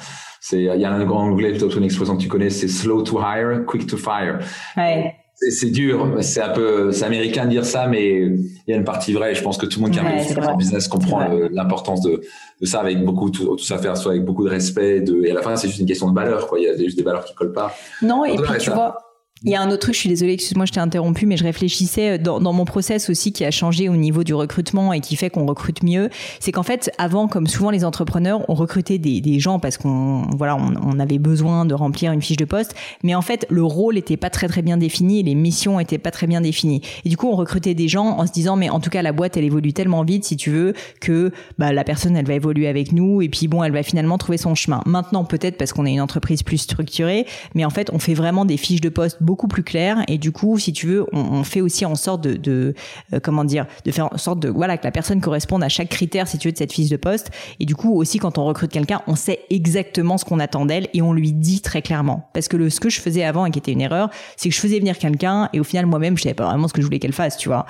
C'est, 0.49 0.63
il 0.63 0.81
y 0.81 0.85
a 0.85 0.93
un 0.93 1.05
grand 1.05 1.25
anglais, 1.25 1.51
plutôt 1.51 1.69
une 1.71 1.83
expression 1.83 2.17
que 2.17 2.23
tu 2.23 2.29
connais, 2.29 2.51
c'est 2.51 2.69
slow 2.69 3.03
to 3.03 3.19
hire, 3.19 3.65
quick 3.67 3.85
to 3.89 3.97
fire. 3.97 4.39
Ouais. 4.77 5.13
C'est 5.35 5.71
dur, 5.71 6.19
c'est 6.21 6.41
un 6.41 6.51
peu, 6.51 6.93
c'est 6.93 7.05
américain 7.05 7.47
de 7.47 7.51
dire 7.51 7.65
ça, 7.65 7.89
mais 7.89 8.21
il 8.21 8.65
y 8.69 8.73
a 8.73 8.77
une 8.77 8.85
partie 8.85 9.13
vraie. 9.13 9.35
Je 9.35 9.43
pense 9.43 9.59
que 9.59 9.67
tout 9.67 9.81
le 9.81 9.87
monde 9.87 9.93
qui 9.93 9.99
a 9.99 10.05
un 10.05 10.57
business 10.57 10.87
comprend 10.87 11.27
l'importance 11.51 12.01
de, 12.03 12.23
de, 12.61 12.67
ça 12.67 12.79
avec 12.79 13.05
beaucoup, 13.05 13.29
tout, 13.31 13.57
tout 13.57 13.65
ça 13.65 13.77
faire, 13.79 13.97
soit 13.97 14.13
avec 14.13 14.25
beaucoup 14.25 14.45
de 14.45 14.49
respect. 14.49 15.01
De, 15.01 15.25
et 15.25 15.33
à 15.33 15.35
la 15.35 15.43
fin, 15.43 15.57
c'est 15.57 15.67
juste 15.67 15.81
une 15.81 15.87
question 15.87 16.09
de 16.09 16.15
valeur, 16.15 16.47
quoi. 16.47 16.61
Il 16.61 16.65
y 16.65 16.69
a 16.69 16.77
juste 16.77 16.97
des 16.97 17.03
valeurs 17.03 17.25
qui 17.25 17.35
collent 17.35 17.53
pas. 17.53 17.75
Non, 18.01 18.25
et 18.25 18.37
puis 18.37 18.59
tu 18.61 18.71
vois, 18.71 19.06
il 19.43 19.51
y 19.51 19.55
a 19.55 19.61
un 19.61 19.69
autre 19.69 19.81
truc, 19.81 19.95
je 19.95 20.01
suis 20.01 20.09
désolée, 20.09 20.33
excuse-moi, 20.33 20.65
je 20.65 20.73
t'ai 20.73 20.81
interrompu, 20.81 21.27
mais 21.27 21.37
je 21.37 21.45
réfléchissais 21.45 22.19
dans, 22.19 22.41
dans, 22.41 22.55
mon 22.55 22.65
process 22.65 23.11
aussi 23.11 23.33
qui 23.33 23.45
a 23.45 23.51
changé 23.51 23.91
au 23.91 23.95
niveau 23.95 24.25
du 24.25 24.33
recrutement 24.33 24.95
et 24.95 25.01
qui 25.01 25.15
fait 25.15 25.29
qu'on 25.29 25.45
recrute 25.45 25.83
mieux. 25.83 26.09
C'est 26.41 26.53
qu'en 26.53 26.63
fait, 26.63 26.91
avant, 26.97 27.29
comme 27.29 27.47
souvent 27.47 27.71
les 27.71 27.85
entrepreneurs, 27.85 28.49
on 28.49 28.55
recrutait 28.55 28.97
des, 28.97 29.21
des 29.21 29.39
gens 29.39 29.59
parce 29.59 29.77
qu'on 29.77 30.23
voilà, 30.39 30.57
on, 30.57 30.99
avait 30.99 31.19
besoin 31.19 31.67
de 31.67 31.75
remplir 31.75 32.13
une 32.13 32.23
fiche 32.23 32.39
de 32.39 32.47
poste, 32.47 32.75
mais 33.03 33.15
en 33.15 33.21
fait, 33.21 33.47
le 33.51 33.63
rôle 33.63 33.99
était 33.99 34.17
pas 34.17 34.31
très 34.31 34.49
très 34.49 34.63
bien 34.63 34.79
défini 34.79 35.23
les 35.23 35.35
missions 35.35 35.79
étaient 35.81 35.99
pas 35.99 36.11
très 36.11 36.27
bien 36.27 36.41
définies. 36.41 36.81
Et 37.05 37.11
du 37.11 37.19
coup, 37.19 37.29
on 37.29 37.37
recrutait 37.37 37.75
des 37.75 37.89
gens 37.89 38.07
en 38.19 38.27
se 38.27 38.33
disant, 38.33 38.57
mais 38.57 38.71
en 38.71 38.81
tout 38.81 38.89
cas, 38.89 39.03
la 39.03 39.13
boîte, 39.13 39.37
elle 39.37 39.45
évolue 39.45 39.75
tellement 39.75 40.03
vite, 40.03 40.25
si 40.25 40.37
tu 40.37 40.51
veux, 40.51 40.73
que 41.03 41.31
bah, 41.59 41.75
la 41.75 41.85
personne, 41.85 42.17
elle 42.17 42.27
va 42.27 42.35
évoluer 42.35 42.69
avec 42.69 42.93
nous 42.93 43.21
et 43.21 43.29
puis 43.29 43.49
bon, 43.49 43.63
elle 43.63 43.73
va 43.73 43.83
finalement 43.83 44.17
trouver 44.17 44.39
son 44.39 44.55
chemin. 44.55 44.81
Maintenant, 44.87 45.25
peut-être 45.25 45.59
parce 45.59 45.75
qu'on 45.75 45.85
est 45.85 45.93
une 45.93 46.01
entreprise 46.01 46.43
plus 46.43 46.59
structurée, 46.59 47.27
mais 47.55 47.67
en 47.67 47.71
fait, 47.71 47.91
on 47.93 47.99
fait 47.99 48.15
vraiment 48.15 48.47
des 48.47 48.57
fiches 48.57 48.81
de 48.81 48.89
poste 48.89 49.19
beaucoup 49.27 49.49
plus 49.49 49.63
clair. 49.63 50.03
Et 50.09 50.17
du 50.17 50.33
coup 50.33 50.59
si 50.59 50.73
tu 50.73 50.87
veux 50.87 51.07
on, 51.13 51.21
on 51.21 51.45
fait 51.45 51.61
aussi 51.61 51.85
en 51.85 51.95
sorte 51.95 52.23
de, 52.23 52.35
de 52.35 52.75
euh, 53.13 53.21
comment 53.23 53.45
dire 53.45 53.67
de 53.85 53.91
faire 53.91 54.13
en 54.13 54.17
sorte 54.17 54.41
de 54.41 54.49
voilà 54.49 54.79
que 54.79 54.85
la 54.85 54.93
personne 54.93 55.21
corresponde 55.21 55.63
à 55.63 55.69
chaque 55.69 55.91
critère 55.91 56.29
si 56.29 56.39
tu 56.39 56.49
veux 56.49 56.53
de 56.53 56.59
cette 56.59 56.73
fiche 56.73 56.89
de 56.89 56.97
poste. 56.97 57.31
Et 57.61 57.67
du 57.67 57.75
coup 57.77 57.95
aussi 57.95 58.19
quand 58.19 58.39
on 58.39 58.45
recrute 58.45 58.71
quelqu'un 58.71 59.03
on 59.07 59.17
sait 59.17 59.41
exactement 59.51 60.17
ce 60.17 60.25
qu'on 60.25 60.39
attend 60.39 60.65
d'elle 60.65 60.89
et 60.95 61.03
on 61.03 61.13
lui 61.13 61.33
dit 61.33 61.61
très 61.61 61.83
clairement. 61.83 62.31
Parce 62.33 62.49
que 62.49 62.57
le 62.57 62.71
ce 62.71 62.81
que 62.81 62.89
je 62.89 63.01
faisais 63.01 63.25
avant 63.25 63.45
et 63.45 63.51
qui 63.51 63.59
était 63.59 63.73
une 63.73 63.83
erreur 63.83 64.11
c'est 64.37 64.49
que 64.49 64.55
je 64.55 64.61
faisais 64.61 64.79
venir 64.79 64.99
quelqu'un 64.99 65.51
et 65.53 65.61
au 65.61 65.65
final 65.65 65.85
moi-même 65.87 66.17
je 66.17 66.23
savais 66.23 66.35
pas 66.35 66.47
vraiment 66.47 66.69
ce 66.69 66.73
que 66.73 66.81
je 66.81 66.87
voulais 66.87 66.99
qu'elle 67.01 67.13
fasse 67.13 67.37
tu 67.37 67.49
vois. 67.49 67.67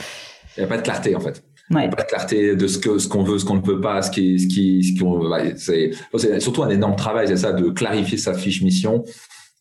Il 0.57 0.61
n'y 0.61 0.67
a 0.67 0.69
pas 0.69 0.77
de 0.77 0.83
clarté 0.83 1.17
en 1.17 1.21
fait. 1.21 1.43
Ouais. 1.71 1.91
Pas 1.91 2.03
de 2.03 2.09
clarté 2.09 2.55
de 2.55 2.67
ce 2.69 2.79
que 2.79 2.99
ce 2.99 3.09
qu'on 3.09 3.25
veut, 3.25 3.39
ce 3.39 3.45
qu'on 3.45 3.57
ne 3.57 3.61
peut 3.61 3.81
pas, 3.81 4.01
ce 4.01 4.11
qui 4.11 4.39
ce 4.39 4.47
qui 4.47 4.85
ce 4.85 5.01
qu'on 5.01 5.29
bah, 5.29 5.41
c'est 5.59 6.41
surtout 6.41 6.63
un 6.63 6.71
énorme 6.71 6.95
travail, 6.95 7.27
c'est 7.27 7.37
ça 7.37 7.53
de 7.53 7.71
clarifier 7.71 8.19
sa 8.19 8.35
fiche 8.35 8.63
mission 8.63 9.03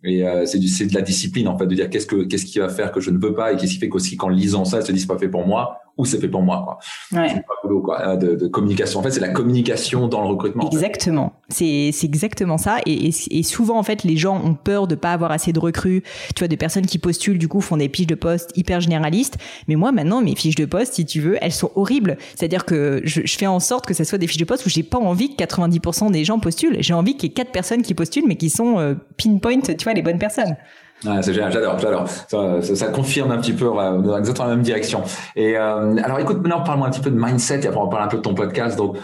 et 0.06 0.26
euh, 0.26 0.46
c'est 0.46 0.60
de 0.60 0.94
la 0.94 1.02
discipline 1.02 1.48
en 1.48 1.58
fait 1.58 1.66
de 1.66 1.76
dire 1.76 1.90
qu'est-ce 1.90 2.06
que 2.06 2.24
qu'est-ce 2.24 2.46
qui 2.46 2.60
va 2.60 2.70
faire 2.70 2.92
que 2.92 3.00
je 3.00 3.10
ne 3.10 3.18
peux 3.18 3.34
pas 3.34 3.52
et 3.52 3.58
qu'est-ce 3.58 3.74
qui 3.74 3.80
fait 3.80 3.90
qu'aussi 3.90 4.18
qu'en 4.18 4.30
lisant 4.30 4.64
ça, 4.64 4.78
elle 4.78 4.86
se 4.86 4.92
dit 4.92 5.06
pas 5.06 5.18
fait 5.18 5.30
pour 5.30 5.46
moi 5.48 5.80
ou 5.98 6.06
c'est 6.06 6.20
fait 6.20 6.28
pour 6.28 6.42
moi 6.42 6.64
quoi. 6.66 7.20
Ouais. 7.20 7.30
C'est 7.30 7.36
pas 7.36 7.54
boulot 7.64 7.82
quoi 7.82 8.02
euh, 8.08 8.16
de, 8.16 8.36
de, 8.36 8.48
communication. 8.48 9.00
En 9.00 9.04
fait, 9.04 9.12
c'est 9.12 9.22
la 9.22 9.30
communication 9.30 10.08
dans 10.08 10.22
le 10.22 10.28
recrutement. 10.28 10.70
Exactement. 10.70 11.34
C'est 11.50 11.92
c'est 11.94 12.06
exactement 12.06 12.58
ça 12.58 12.80
et, 12.86 13.08
et, 13.08 13.14
et, 13.32 13.44
souvent 13.44 13.78
en 13.78 13.84
fait 13.84 14.04
les 14.04 14.18
gens 14.18 14.42
ont 14.44 14.56
peur 14.56 14.88
de 14.88 14.96
pas 14.96 15.14
avoir 15.14 15.32
assez 15.32 15.54
de 15.54 15.60
recrues. 15.60 16.04
Tu 16.36 16.40
vois 16.40 16.48
des 16.48 16.58
personnes 16.58 16.86
qui 16.86 16.98
postulent 16.98 17.38
du 17.38 17.48
coup 17.48 17.62
font 17.62 17.78
des 17.78 17.90
fiches 17.90 18.08
de 18.08 18.16
poste 18.16 18.52
hyper 18.58 18.82
généralistes. 18.82 19.38
Mais 19.68 19.76
moi 19.76 19.92
maintenant 19.92 20.22
mes 20.22 20.36
fiches 20.36 20.56
de 20.56 20.66
poste 20.66 20.96
si 20.96 21.06
tu 21.06 21.22
veux 21.22 21.38
elles 21.42 21.54
sont 21.54 21.72
horribles. 21.76 22.18
C'est-à-dire 22.36 22.66
que 22.66 23.02
je, 23.04 23.22
je, 23.24 23.38
fais 23.38 23.48
en 23.48 23.60
sorte 23.60 23.86
que 23.86 23.94
ce 23.94 24.04
soit 24.04 24.18
des 24.18 24.28
fiches 24.28 24.38
de 24.38 24.46
poste 24.46 24.66
où 24.66 24.70
j'ai 24.70 24.84
pas 24.84 24.98
envie 24.98 25.36
que 25.36 25.44
90% 25.44 26.12
des 26.12 26.26
gens 26.26 26.40
postulent. 26.40 26.78
J'ai 26.80 26.94
envie 26.94 27.16
qu'il 27.16 27.30
y 27.30 27.32
ait 27.32 27.36
quatre 27.36 27.52
personnes 27.52 27.82
qui 27.82 27.94
postulent 27.94 28.28
mais 28.28 28.36
qui 28.36 28.50
sont 28.50 28.80
euh, 28.80 28.96
pinpoint 29.18 29.62
tu 29.62 29.84
vois 29.84 29.94
les 29.94 30.02
bonnes 30.02 30.20
personnes. 30.20 30.56
Ouais, 31.04 31.22
c'est 31.22 31.34
génial, 31.34 31.52
j'adore, 31.52 31.78
j'adore. 31.78 32.08
Ça, 32.08 32.62
ça, 32.62 32.76
ça, 32.76 32.88
confirme 32.88 33.32
un 33.32 33.38
petit 33.38 33.54
peu, 33.54 33.68
on 33.68 34.00
dans 34.00 34.18
exactement 34.18 34.48
la 34.48 34.56
même 34.56 34.64
direction. 34.64 35.04
Et 35.36 35.58
euh, 35.58 35.98
alors, 35.98 36.20
écoute, 36.20 36.38
maintenant, 36.38 36.64
parle-moi 36.64 36.88
un 36.88 36.92
petit 36.92 37.02
peu 37.02 37.12
de 37.12 37.20
mindset, 37.20 37.60
et 37.64 37.68
après 37.68 37.80
on 37.80 37.90
parle 37.90 38.04
un 38.04 38.08
peu 38.08 38.18
de 38.18 38.22
ton 38.22 38.34
podcast. 38.34 38.78
Donc, 38.78 38.98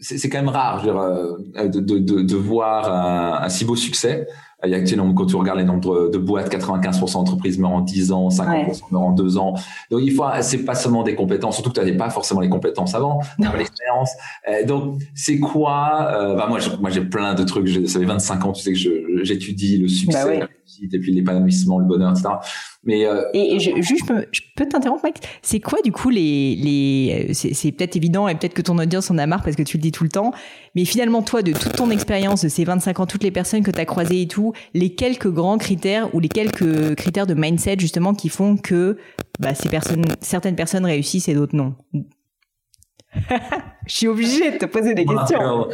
c'est 0.00 0.28
quand 0.30 0.38
même 0.38 0.48
rare, 0.48 0.80
je 0.80 0.88
veux 0.88 0.92
dire, 0.92 1.00
euh, 1.00 1.68
de, 1.68 1.80
de, 1.80 1.98
de, 1.98 2.22
de 2.22 2.36
voir 2.36 2.90
un, 2.90 3.44
un, 3.44 3.48
si 3.48 3.64
beau 3.64 3.76
succès. 3.76 4.26
Il 4.64 4.70
y 4.70 4.74
a, 4.74 4.80
quand 5.14 5.26
tu 5.26 5.36
regardes 5.36 5.58
les 5.58 5.64
nombres 5.64 6.10
de 6.10 6.18
boîtes, 6.18 6.52
95% 6.52 7.14
d'entreprises 7.14 7.58
meurent 7.58 7.72
en 7.72 7.80
10 7.80 8.12
ans, 8.12 8.28
50% 8.28 8.48
ouais. 8.48 8.72
meurent 8.90 9.02
en 9.02 9.12
2 9.12 9.38
ans. 9.38 9.54
Donc, 9.90 10.00
il 10.02 10.12
faut, 10.12 10.24
c'est 10.42 10.64
pas 10.64 10.74
seulement 10.74 11.02
des 11.02 11.14
compétences, 11.14 11.54
surtout 11.54 11.70
que 11.70 11.74
tu 11.74 11.80
n'avais 11.80 11.96
pas 11.96 12.10
forcément 12.10 12.40
les 12.40 12.48
compétences 12.50 12.94
avant, 12.94 13.20
l'expérience. 13.38 14.10
Euh, 14.48 14.64
donc, 14.66 15.00
c'est 15.14 15.38
quoi, 15.38 16.10
euh, 16.12 16.36
bah, 16.36 16.46
moi, 16.48 16.58
moi, 16.80 16.90
j'ai 16.90 17.02
plein 17.02 17.34
de 17.34 17.42
trucs, 17.44 17.68
ça 17.88 17.98
fait 17.98 18.04
25 18.04 18.44
ans, 18.44 18.52
tu 18.52 18.62
sais, 18.62 18.72
que 18.72 19.24
j'étudie 19.24 19.78
le 19.78 19.88
succès, 19.88 20.24
bah 20.24 20.26
ouais. 20.26 20.88
et 20.92 20.98
puis 20.98 21.12
l'épanouissement, 21.12 21.78
le 21.78 21.86
bonheur, 21.86 22.10
etc. 22.10 22.28
Mais 22.82 23.06
euh, 23.06 23.24
et, 23.34 23.56
et 23.56 23.60
je, 23.60 23.70
juste, 23.82 24.06
je 24.06 24.12
peux, 24.12 24.26
je 24.32 24.40
peux 24.56 24.66
t'interrompre, 24.66 25.02
Mike? 25.04 25.18
C'est 25.42 25.60
quoi 25.60 25.80
du 25.84 25.92
coup 25.92 26.08
les 26.08 26.56
les 26.56 27.34
C'est 27.34 27.72
peut-être 27.72 27.96
évident 27.96 28.26
et 28.26 28.34
peut-être 28.34 28.54
que 28.54 28.62
ton 28.62 28.78
audience 28.78 29.10
en 29.10 29.18
a 29.18 29.26
marre 29.26 29.42
parce 29.42 29.54
que 29.54 29.62
tu 29.62 29.76
le 29.76 29.82
dis 29.82 29.92
tout 29.92 30.04
le 30.04 30.08
temps. 30.08 30.32
Mais 30.74 30.86
finalement, 30.86 31.20
toi, 31.20 31.42
de 31.42 31.52
toute 31.52 31.74
ton 31.74 31.90
expérience, 31.90 32.42
de 32.42 32.48
ces 32.48 32.64
25 32.64 33.00
ans, 33.00 33.06
toutes 33.06 33.22
les 33.22 33.30
personnes 33.30 33.62
que 33.62 33.70
tu 33.70 33.78
as 33.78 33.84
croisées 33.84 34.22
et 34.22 34.28
tout, 34.28 34.49
les 34.74 34.94
quelques 34.94 35.30
grands 35.30 35.58
critères 35.58 36.14
ou 36.14 36.20
les 36.20 36.28
quelques 36.28 36.94
critères 36.96 37.26
de 37.26 37.34
mindset 37.34 37.76
justement 37.78 38.14
qui 38.14 38.28
font 38.28 38.56
que 38.56 38.98
bah, 39.38 39.54
ces 39.54 39.68
personnes, 39.68 40.04
certaines 40.20 40.56
personnes 40.56 40.84
réussissent 40.84 41.28
et 41.28 41.34
d'autres 41.34 41.56
non. 41.56 41.74
je 43.86 43.94
suis 43.94 44.06
obligé 44.06 44.52
de 44.52 44.58
te 44.58 44.66
poser 44.66 44.94
des 44.94 45.04
questions. 45.04 45.68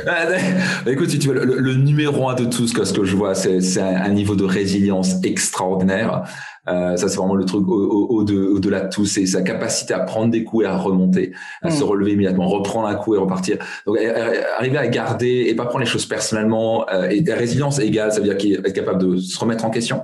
Écoute, 0.86 1.10
si 1.10 1.18
tu 1.18 1.28
veux, 1.28 1.34
le, 1.34 1.58
le, 1.58 1.74
numéro 1.74 2.28
un 2.30 2.34
de 2.34 2.46
tout 2.46 2.66
ce 2.66 2.72
que, 2.72 3.04
je 3.04 3.14
vois, 3.14 3.34
c'est 3.34 3.78
un, 3.78 4.08
niveau 4.08 4.36
de 4.36 4.44
résilience 4.44 5.16
extraordinaire. 5.22 6.22
Euh, 6.68 6.96
ça, 6.96 7.08
c'est 7.08 7.16
vraiment 7.16 7.34
le 7.34 7.44
truc 7.44 7.68
au-delà 7.68 8.48
au, 8.48 8.56
au, 8.56 8.58
de 8.58 8.88
tout. 8.88 9.04
C'est 9.04 9.26
sa 9.26 9.42
capacité 9.42 9.92
à 9.92 10.00
prendre 10.00 10.30
des 10.30 10.44
coups 10.44 10.64
et 10.64 10.66
à 10.66 10.76
remonter, 10.76 11.32
à 11.62 11.70
se 11.70 11.84
relever 11.84 12.12
immédiatement, 12.12 12.48
reprendre 12.48 12.88
un 12.88 12.94
coup 12.94 13.14
et 13.14 13.18
repartir. 13.18 13.58
Donc, 13.86 13.98
arriver 14.58 14.78
à 14.78 14.86
garder 14.88 15.46
et 15.48 15.54
pas 15.54 15.66
prendre 15.66 15.80
les 15.80 15.90
choses 15.90 16.06
personnellement. 16.06 16.88
Euh, 16.88 17.10
et 17.10 17.20
la 17.20 17.36
résilience 17.36 17.78
égale, 17.78 18.12
ça 18.12 18.18
veut 18.18 18.24
dire 18.24 18.38
qu'il 18.38 18.54
est 18.54 18.72
capable 18.72 19.02
de 19.02 19.18
se 19.18 19.38
remettre 19.38 19.66
en 19.66 19.70
question. 19.70 20.02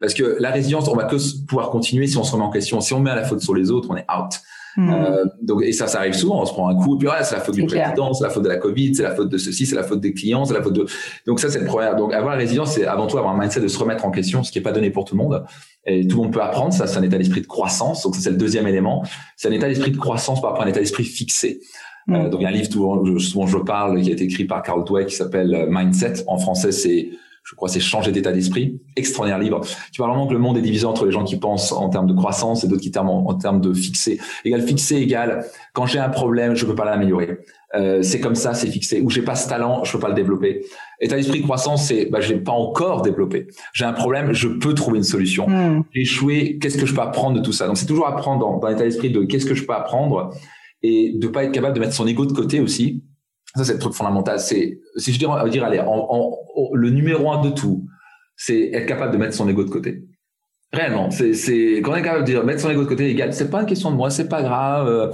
Parce 0.00 0.12
que 0.12 0.36
la 0.40 0.50
résilience, 0.50 0.88
on 0.88 0.96
va 0.96 1.04
que 1.04 1.16
pouvoir 1.46 1.70
continuer 1.70 2.08
si 2.08 2.18
on 2.18 2.24
se 2.24 2.32
remet 2.32 2.44
en 2.44 2.50
question. 2.50 2.80
Si 2.80 2.92
on 2.94 3.00
met 3.00 3.10
à 3.10 3.14
la 3.14 3.24
faute 3.24 3.40
sur 3.40 3.54
les 3.54 3.70
autres, 3.70 3.88
on 3.90 3.96
est 3.96 4.06
out. 4.10 4.40
Mmh. 4.76 4.92
Euh, 4.92 5.24
donc 5.42 5.62
et 5.62 5.72
ça, 5.72 5.86
ça 5.86 5.98
arrive 5.98 6.14
souvent. 6.14 6.42
On 6.42 6.46
se 6.46 6.52
prend 6.52 6.68
un 6.68 6.74
coup 6.74 6.96
et 6.96 6.98
puis 6.98 7.08
ouais, 7.08 7.22
c'est 7.22 7.34
la 7.36 7.40
faute 7.40 7.54
du 7.54 7.64
président, 7.64 8.12
c'est 8.12 8.24
la 8.24 8.30
faute 8.30 8.42
de 8.42 8.48
la 8.48 8.56
Covid, 8.56 8.94
c'est 8.94 9.02
la 9.02 9.14
faute 9.14 9.28
de 9.28 9.38
ceci, 9.38 9.66
c'est 9.66 9.76
la 9.76 9.84
faute 9.84 10.00
des 10.00 10.12
clients, 10.12 10.44
c'est 10.44 10.54
la 10.54 10.62
faute 10.62 10.72
de. 10.72 10.86
Donc 11.26 11.40
ça, 11.40 11.48
c'est 11.48 11.60
le 11.60 11.66
problème. 11.66 11.96
Donc 11.96 12.12
avoir 12.12 12.32
la 12.32 12.38
résilience, 12.38 12.72
c'est 12.72 12.86
avant 12.86 13.06
tout 13.06 13.16
avoir 13.18 13.34
un 13.34 13.38
mindset 13.38 13.60
de 13.60 13.68
se 13.68 13.78
remettre 13.78 14.04
en 14.04 14.10
question, 14.10 14.42
ce 14.42 14.50
qui 14.50 14.58
est 14.58 14.62
pas 14.62 14.72
donné 14.72 14.90
pour 14.90 15.04
tout 15.04 15.16
le 15.16 15.22
monde. 15.22 15.44
Et 15.86 16.06
tout 16.06 16.16
le 16.16 16.22
monde 16.24 16.32
peut 16.32 16.42
apprendre. 16.42 16.72
Ça, 16.72 16.86
c'est 16.86 16.98
un 16.98 17.02
état 17.02 17.18
d'esprit 17.18 17.42
de 17.42 17.46
croissance. 17.46 18.02
Donc 18.02 18.16
ça, 18.16 18.22
c'est 18.22 18.30
le 18.30 18.36
deuxième 18.36 18.66
élément. 18.66 19.04
C'est 19.36 19.48
un 19.48 19.52
état 19.52 19.68
d'esprit 19.68 19.90
de 19.90 19.98
croissance 19.98 20.40
par 20.40 20.50
rapport 20.50 20.64
à 20.64 20.66
un 20.66 20.70
état 20.70 20.80
d'esprit 20.80 21.04
fixé. 21.04 21.60
Mmh. 22.06 22.14
Euh, 22.14 22.28
donc 22.28 22.40
il 22.40 22.44
y 22.44 22.46
a 22.46 22.50
un 22.50 22.52
livre 22.52 22.68
dont 22.70 23.04
je, 23.04 23.18
je 23.18 23.58
parle 23.58 24.00
qui 24.00 24.10
a 24.10 24.12
été 24.12 24.24
écrit 24.24 24.44
par 24.44 24.62
Carl 24.62 24.84
Dweck 24.84 25.08
qui 25.08 25.16
s'appelle 25.16 25.54
euh, 25.54 25.66
Mindset. 25.68 26.24
En 26.26 26.38
français, 26.38 26.72
c'est 26.72 27.10
je 27.44 27.54
crois, 27.54 27.68
c'est 27.68 27.80
changer 27.80 28.10
d'état 28.10 28.32
d'esprit. 28.32 28.80
Extraordinaire 28.96 29.38
livre. 29.38 29.60
Tu 29.92 29.98
parles 29.98 30.10
vraiment 30.10 30.26
que 30.26 30.32
le 30.32 30.38
monde 30.38 30.56
est 30.56 30.62
divisé 30.62 30.86
entre 30.86 31.04
les 31.04 31.12
gens 31.12 31.24
qui 31.24 31.36
pensent 31.36 31.72
en 31.72 31.90
termes 31.90 32.06
de 32.06 32.14
croissance 32.14 32.64
et 32.64 32.68
d'autres 32.68 32.80
qui 32.80 32.90
pensent 32.90 33.04
en, 33.04 33.26
en, 33.28 33.34
termes 33.34 33.60
de 33.60 33.74
fixé. 33.74 34.18
Égal 34.46 34.62
fixé 34.62 34.96
égal, 34.96 35.44
quand 35.74 35.84
j'ai 35.84 35.98
un 35.98 36.08
problème, 36.08 36.54
je 36.54 36.64
peux 36.64 36.74
pas 36.74 36.86
l'améliorer. 36.86 37.38
Euh, 37.74 38.02
c'est 38.02 38.18
comme 38.18 38.34
ça, 38.34 38.54
c'est 38.54 38.68
fixé. 38.68 39.02
Ou 39.02 39.10
j'ai 39.10 39.20
pas 39.20 39.34
ce 39.34 39.46
talent, 39.46 39.84
je 39.84 39.92
peux 39.92 39.98
pas 39.98 40.08
le 40.08 40.14
développer. 40.14 40.64
État 41.00 41.16
d'esprit 41.16 41.42
croissance, 41.42 41.86
c'est, 41.86 42.06
bah, 42.06 42.20
je 42.20 42.32
l'ai 42.32 42.40
pas 42.40 42.52
encore 42.52 43.02
développé. 43.02 43.48
J'ai 43.74 43.84
un 43.84 43.92
problème, 43.92 44.32
je 44.32 44.48
peux 44.48 44.72
trouver 44.72 44.98
une 44.98 45.04
solution. 45.04 45.46
Mm. 45.46 45.84
J'ai 45.92 46.00
échoué, 46.00 46.58
qu'est-ce 46.58 46.78
que 46.78 46.86
je 46.86 46.94
peux 46.94 47.02
apprendre 47.02 47.36
de 47.36 47.42
tout 47.42 47.52
ça? 47.52 47.66
Donc, 47.66 47.76
c'est 47.76 47.86
toujours 47.86 48.06
apprendre 48.06 48.40
dans, 48.40 48.58
dans 48.58 48.68
l'état 48.68 48.84
d'esprit 48.84 49.10
de 49.10 49.22
qu'est-ce 49.24 49.44
que 49.44 49.54
je 49.54 49.64
peux 49.64 49.74
apprendre 49.74 50.30
et 50.82 51.12
de 51.14 51.28
pas 51.28 51.44
être 51.44 51.52
capable 51.52 51.74
de 51.74 51.80
mettre 51.80 51.94
son 51.94 52.06
ego 52.06 52.24
de 52.24 52.32
côté 52.32 52.60
aussi 52.60 53.02
ça, 53.54 53.64
c'est 53.64 53.74
le 53.74 53.78
truc 53.78 53.94
fondamental. 53.94 54.40
C'est, 54.40 54.80
si 54.96 55.12
je 55.12 55.18
dirais, 55.18 55.48
dire, 55.50 55.64
allez, 55.64 55.80
en, 55.80 55.86
en, 55.86 56.38
le 56.72 56.90
numéro 56.90 57.30
un 57.30 57.40
de 57.40 57.50
tout, 57.50 57.86
c'est 58.36 58.70
être 58.72 58.86
capable 58.86 59.12
de 59.12 59.18
mettre 59.18 59.34
son 59.34 59.48
ego 59.48 59.64
de 59.64 59.70
côté. 59.70 60.04
Réellement, 60.72 61.10
c'est, 61.10 61.34
c'est 61.34 61.80
quand 61.82 61.92
on 61.92 61.96
est 61.96 62.02
capable 62.02 62.24
de 62.24 62.32
dire 62.32 62.44
mettre 62.44 62.60
son 62.60 62.70
ego 62.70 62.82
de 62.82 62.88
côté, 62.88 63.08
égal, 63.08 63.32
c'est 63.32 63.48
pas 63.48 63.60
une 63.60 63.66
question 63.66 63.92
de 63.92 63.96
moi, 63.96 64.10
c'est 64.10 64.28
pas 64.28 64.42
grave. 64.42 64.88
Euh, 64.88 65.12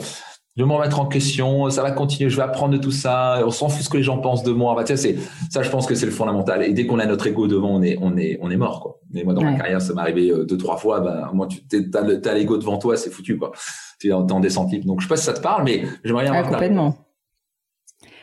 je 0.56 0.64
vais 0.64 0.68
me 0.68 0.74
remettre 0.74 1.00
en 1.00 1.06
question, 1.06 1.70
ça 1.70 1.82
va 1.82 1.90
continuer, 1.92 2.28
je 2.28 2.36
vais 2.36 2.42
apprendre 2.42 2.74
de 2.74 2.78
tout 2.78 2.90
ça, 2.90 3.40
on 3.44 3.50
s'en 3.50 3.68
fout 3.68 3.84
ce 3.84 3.88
que 3.88 3.96
les 3.96 4.02
gens 4.02 4.18
pensent 4.18 4.42
de 4.42 4.50
moi. 4.52 4.74
Bah, 4.74 4.82
c'est 4.84 5.16
ça, 5.48 5.62
je 5.62 5.70
pense 5.70 5.86
que 5.86 5.94
c'est 5.94 6.06
le 6.06 6.12
fondamental. 6.12 6.62
Et 6.62 6.72
dès 6.72 6.86
qu'on 6.86 6.98
a 6.98 7.06
notre 7.06 7.26
ego 7.26 7.46
devant, 7.46 7.70
on 7.70 7.82
est, 7.82 7.96
on 8.00 8.16
est, 8.16 8.38
on 8.40 8.50
est 8.50 8.56
mort, 8.56 8.80
quoi. 8.80 8.98
Mais 9.12 9.22
moi, 9.22 9.32
dans 9.32 9.42
ouais. 9.42 9.52
ma 9.52 9.58
carrière, 9.58 9.80
ça 9.80 9.94
m'est 9.94 10.00
arrivé 10.00 10.30
euh, 10.30 10.44
deux, 10.44 10.56
trois 10.56 10.76
fois. 10.76 11.00
Ben, 11.00 11.30
moi, 11.32 11.46
tu 11.46 11.90
as, 11.94 12.34
l'ego 12.34 12.56
devant 12.56 12.78
toi, 12.78 12.96
c'est 12.96 13.10
foutu, 13.10 13.36
quoi. 13.36 13.52
Tu 14.00 14.08
es 14.08 14.12
en, 14.12 14.40
descente 14.40 14.72
libre. 14.72 14.86
Donc, 14.86 15.00
je 15.00 15.06
sais 15.06 15.08
pas 15.08 15.16
si 15.16 15.24
ça 15.24 15.34
te 15.34 15.40
parle, 15.40 15.64
mais 15.64 15.84
j'aimerais 16.04 16.24
bien 16.24 16.34
ah, 16.34 16.42
complètement. 16.42 16.96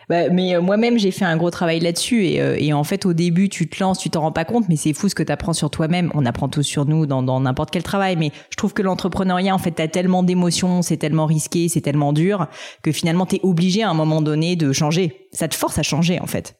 Bah, 0.10 0.30
mais 0.30 0.56
euh, 0.56 0.62
moi-même, 0.62 0.98
j'ai 0.98 1.12
fait 1.12 1.26
un 1.26 1.36
gros 1.36 1.52
travail 1.52 1.80
là-dessus. 1.80 2.26
Et, 2.26 2.42
euh, 2.42 2.56
et, 2.58 2.72
en 2.74 2.84
fait, 2.84 3.06
au 3.06 3.14
début, 3.14 3.50
tu 3.50 3.68
te 3.68 3.84
lances, 3.84 4.00
tu 4.00 4.10
t'en 4.10 4.22
rends 4.22 4.32
pas 4.32 4.46
compte, 4.46 4.70
mais 4.70 4.78
c'est 4.78 4.94
fou 4.94 5.10
ce 5.10 5.16
que 5.16 5.24
tu 5.24 5.32
apprends 5.32 5.54
sur 5.54 5.70
toi-même. 5.70 6.12
On 6.14 6.26
apprend 6.26 6.48
tout 6.48 6.64
sur 6.64 6.86
nous 6.86 7.06
dans 7.06 7.40
n'importe 7.40 7.72
quel 7.72 7.84
travail. 7.84 8.16
Mais 8.16 8.32
je 8.50 8.56
trouve 8.56 8.74
que 8.74 8.82
l'entrepreneuriat, 8.82 9.54
en 9.54 9.58
fait, 9.58 9.72
t'as 9.72 9.88
tellement 9.88 10.24
d'émotions, 10.24 10.82
c'est 10.82 10.98
tellement 10.98 11.26
risqué, 11.26 11.68
c'est 11.68 11.82
tellement 11.82 12.14
dur, 12.14 12.48
que 12.84 12.92
finalement, 12.92 13.26
t'es 13.26 13.42
obligé 13.44 13.84
à 13.84 13.90
un 13.90 13.94
moment 13.94 14.22
donné 14.22 14.56
de 14.56 14.72
changer. 14.72 15.28
Ça 15.34 15.48
te 15.48 15.56
force 15.56 15.78
à 15.78 15.84
changer, 15.84 16.20
en 16.22 16.28
fait 16.28 16.56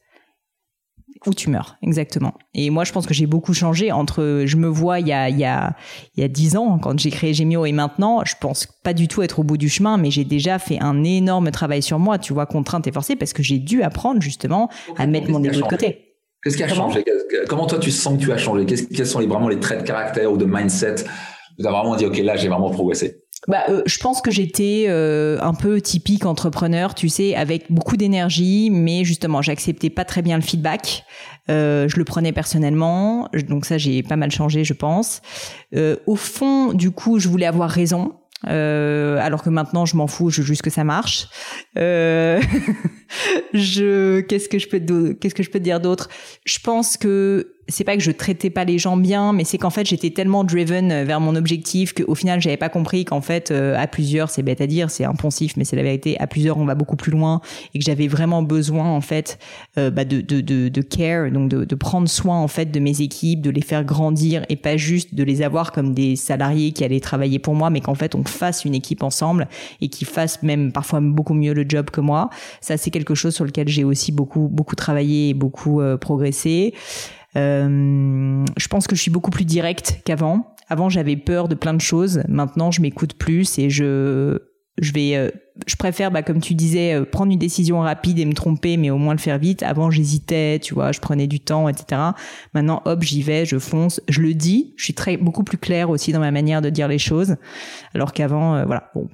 ou 1.26 1.34
tu 1.34 1.50
meurs, 1.50 1.76
exactement. 1.82 2.34
Et 2.54 2.70
moi, 2.70 2.84
je 2.84 2.92
pense 2.92 3.06
que 3.06 3.14
j'ai 3.14 3.26
beaucoup 3.26 3.54
changé 3.54 3.92
entre, 3.92 4.44
je 4.46 4.56
me 4.56 4.68
vois 4.68 5.00
il 5.00 5.08
y 5.08 5.12
a, 5.12 5.28
il 5.28 5.38
y 5.38 5.44
a, 5.44 5.74
il 6.16 6.20
y 6.20 6.24
a 6.24 6.28
10 6.28 6.56
ans, 6.56 6.78
quand 6.78 6.98
j'ai 6.98 7.10
créé 7.10 7.34
Gemio 7.34 7.66
et 7.66 7.72
maintenant, 7.72 8.22
je 8.24 8.34
pense 8.40 8.66
pas 8.84 8.94
du 8.94 9.08
tout 9.08 9.22
être 9.22 9.40
au 9.40 9.42
bout 9.42 9.56
du 9.56 9.68
chemin, 9.68 9.96
mais 9.96 10.10
j'ai 10.10 10.24
déjà 10.24 10.58
fait 10.58 10.78
un 10.80 11.04
énorme 11.04 11.50
travail 11.50 11.82
sur 11.82 11.98
moi, 11.98 12.18
tu 12.18 12.32
vois, 12.32 12.46
contrainte 12.46 12.86
et 12.86 12.92
forcée, 12.92 13.16
parce 13.16 13.32
que 13.32 13.42
j'ai 13.42 13.58
dû 13.58 13.82
apprendre 13.82 14.22
justement 14.22 14.68
à 14.96 15.06
mettre 15.06 15.30
mon 15.30 15.42
ego 15.42 15.60
de 15.60 15.66
côté. 15.66 16.04
Qu'est-ce 16.42 16.56
qui 16.56 16.62
a 16.62 16.68
changé 16.68 17.04
Comment 17.48 17.66
toi 17.66 17.78
tu 17.78 17.90
sens 17.90 18.16
que 18.16 18.24
tu 18.24 18.32
as 18.32 18.38
changé 18.38 18.64
Quels 18.64 19.06
sont 19.06 19.18
les, 19.18 19.26
vraiment 19.26 19.48
les 19.48 19.58
traits 19.58 19.80
de 19.80 19.86
caractère 19.86 20.30
ou 20.30 20.36
de 20.36 20.44
mindset 20.44 20.96
Tu 21.58 21.66
as 21.66 21.70
vraiment 21.70 21.96
dit, 21.96 22.06
OK, 22.06 22.18
là, 22.18 22.36
j'ai 22.36 22.48
vraiment 22.48 22.70
progressé 22.70 23.22
bah, 23.48 23.64
euh, 23.70 23.82
je 23.86 23.98
pense 23.98 24.20
que 24.20 24.30
j'étais 24.30 24.84
euh, 24.88 25.38
un 25.40 25.54
peu 25.54 25.80
typique 25.80 26.26
entrepreneur, 26.26 26.94
tu 26.94 27.08
sais, 27.08 27.34
avec 27.34 27.72
beaucoup 27.72 27.96
d'énergie, 27.96 28.68
mais 28.70 29.04
justement, 29.04 29.40
j'acceptais 29.40 29.88
pas 29.88 30.04
très 30.04 30.20
bien 30.20 30.36
le 30.36 30.42
feedback. 30.42 31.04
Euh, 31.50 31.88
je 31.88 31.96
le 31.96 32.04
prenais 32.04 32.32
personnellement, 32.32 33.30
donc 33.48 33.64
ça, 33.64 33.78
j'ai 33.78 34.02
pas 34.02 34.16
mal 34.16 34.30
changé, 34.30 34.64
je 34.64 34.74
pense. 34.74 35.22
au 35.74 36.16
fond, 36.16 36.74
du 36.74 36.90
coup, 36.90 37.18
je 37.18 37.28
voulais 37.28 37.46
avoir 37.46 37.70
raison. 37.70 38.12
alors 38.44 39.42
que 39.42 39.50
maintenant 39.50 39.86
je 39.86 39.96
m'en 39.96 40.06
fous, 40.06 40.28
je 40.30 40.42
veux 40.42 40.46
juste 40.46 40.62
que 40.62 40.70
ça 40.70 40.84
marche. 40.84 41.28
Euh, 41.78 42.40
je 43.54 44.20
qu'est-ce 44.20 44.48
que 44.48 44.58
je 44.58 44.68
peux 44.68 45.14
qu'est-ce 45.14 45.34
que 45.34 45.42
je 45.42 45.50
peux 45.50 45.58
te 45.58 45.64
dire 45.64 45.80
d'autre? 45.80 46.08
Je 46.44 46.58
pense 46.58 46.96
que 46.96 47.57
c'est 47.68 47.84
pas 47.84 47.96
que 47.96 48.02
je 48.02 48.10
traitais 48.10 48.48
pas 48.48 48.64
les 48.64 48.78
gens 48.78 48.96
bien, 48.96 49.32
mais 49.34 49.44
c'est 49.44 49.58
qu'en 49.58 49.70
fait 49.70 49.86
j'étais 49.86 50.10
tellement 50.10 50.42
driven 50.42 51.04
vers 51.04 51.20
mon 51.20 51.36
objectif 51.36 51.92
qu'au 51.92 52.14
final 52.14 52.40
j'avais 52.40 52.56
pas 52.56 52.70
compris 52.70 53.04
qu'en 53.04 53.20
fait 53.20 53.50
euh, 53.50 53.76
à 53.78 53.86
plusieurs 53.86 54.30
c'est 54.30 54.42
bête 54.42 54.62
à 54.62 54.66
dire, 54.66 54.90
c'est 54.90 55.04
impensif, 55.04 55.54
mais 55.56 55.64
c'est 55.64 55.76
la 55.76 55.82
vérité. 55.82 56.18
À 56.18 56.26
plusieurs 56.26 56.56
on 56.56 56.64
va 56.64 56.74
beaucoup 56.74 56.96
plus 56.96 57.12
loin 57.12 57.42
et 57.74 57.78
que 57.78 57.84
j'avais 57.84 58.08
vraiment 58.08 58.42
besoin 58.42 58.86
en 58.86 59.02
fait 59.02 59.38
euh, 59.76 59.90
bah, 59.90 60.06
de, 60.06 60.22
de, 60.22 60.40
de, 60.40 60.68
de, 60.68 60.82
care, 60.82 61.30
donc 61.30 61.50
de, 61.50 61.64
de 61.64 61.74
prendre 61.74 62.08
soin 62.08 62.38
en 62.38 62.48
fait 62.48 62.70
de 62.70 62.80
mes 62.80 63.02
équipes, 63.02 63.42
de 63.42 63.50
les 63.50 63.60
faire 63.60 63.84
grandir 63.84 64.46
et 64.48 64.56
pas 64.56 64.78
juste 64.78 65.14
de 65.14 65.22
les 65.22 65.42
avoir 65.42 65.72
comme 65.72 65.92
des 65.92 66.16
salariés 66.16 66.72
qui 66.72 66.84
allaient 66.84 67.00
travailler 67.00 67.38
pour 67.38 67.54
moi, 67.54 67.68
mais 67.68 67.80
qu'en 67.80 67.94
fait 67.94 68.14
on 68.14 68.24
fasse 68.24 68.64
une 68.64 68.74
équipe 68.74 69.02
ensemble 69.02 69.46
et 69.82 69.88
qui 69.88 70.06
fassent 70.06 70.42
même 70.42 70.72
parfois 70.72 71.00
beaucoup 71.00 71.34
mieux 71.34 71.52
le 71.52 71.66
job 71.68 71.90
que 71.90 72.00
moi. 72.00 72.30
Ça 72.62 72.78
c'est 72.78 72.90
quelque 72.90 73.14
chose 73.14 73.34
sur 73.34 73.44
lequel 73.44 73.68
j'ai 73.68 73.84
aussi 73.84 74.10
beaucoup 74.10 74.48
beaucoup 74.48 74.74
travaillé 74.74 75.30
et 75.30 75.34
beaucoup 75.34 75.82
euh, 75.82 75.98
progressé. 75.98 76.72
Euh, 77.36 78.44
je 78.56 78.68
pense 78.68 78.86
que 78.86 78.96
je 78.96 79.02
suis 79.02 79.10
beaucoup 79.10 79.30
plus 79.30 79.44
directe 79.44 80.00
qu'avant. 80.04 80.54
Avant, 80.68 80.88
j'avais 80.88 81.16
peur 81.16 81.48
de 81.48 81.54
plein 81.54 81.74
de 81.74 81.80
choses. 81.80 82.22
Maintenant, 82.28 82.70
je 82.70 82.82
m'écoute 82.82 83.14
plus 83.14 83.58
et 83.58 83.70
je 83.70 84.38
je 84.80 84.92
vais 84.92 85.16
euh, 85.16 85.30
je 85.66 85.76
préfère, 85.76 86.10
bah, 86.10 86.22
comme 86.22 86.40
tu 86.40 86.54
disais, 86.54 86.94
euh, 86.94 87.04
prendre 87.04 87.32
une 87.32 87.38
décision 87.38 87.80
rapide 87.80 88.18
et 88.18 88.24
me 88.24 88.32
tromper, 88.32 88.76
mais 88.76 88.90
au 88.90 88.96
moins 88.96 89.14
le 89.14 89.18
faire 89.18 89.38
vite. 89.38 89.62
Avant, 89.62 89.90
j'hésitais, 89.90 90.58
tu 90.60 90.74
vois, 90.74 90.92
je 90.92 91.00
prenais 91.00 91.26
du 91.26 91.40
temps, 91.40 91.68
etc. 91.68 92.00
Maintenant, 92.54 92.82
hop, 92.84 93.02
j'y 93.02 93.22
vais, 93.22 93.44
je 93.44 93.58
fonce, 93.58 94.00
je 94.08 94.20
le 94.20 94.34
dis. 94.34 94.74
Je 94.76 94.84
suis 94.84 94.94
très 94.94 95.16
beaucoup 95.16 95.42
plus 95.42 95.58
claire 95.58 95.90
aussi 95.90 96.12
dans 96.12 96.20
ma 96.20 96.30
manière 96.30 96.62
de 96.62 96.70
dire 96.70 96.88
les 96.88 96.98
choses, 96.98 97.36
alors 97.94 98.12
qu'avant, 98.12 98.56
euh, 98.56 98.64
voilà, 98.64 98.90
bon, 98.94 99.08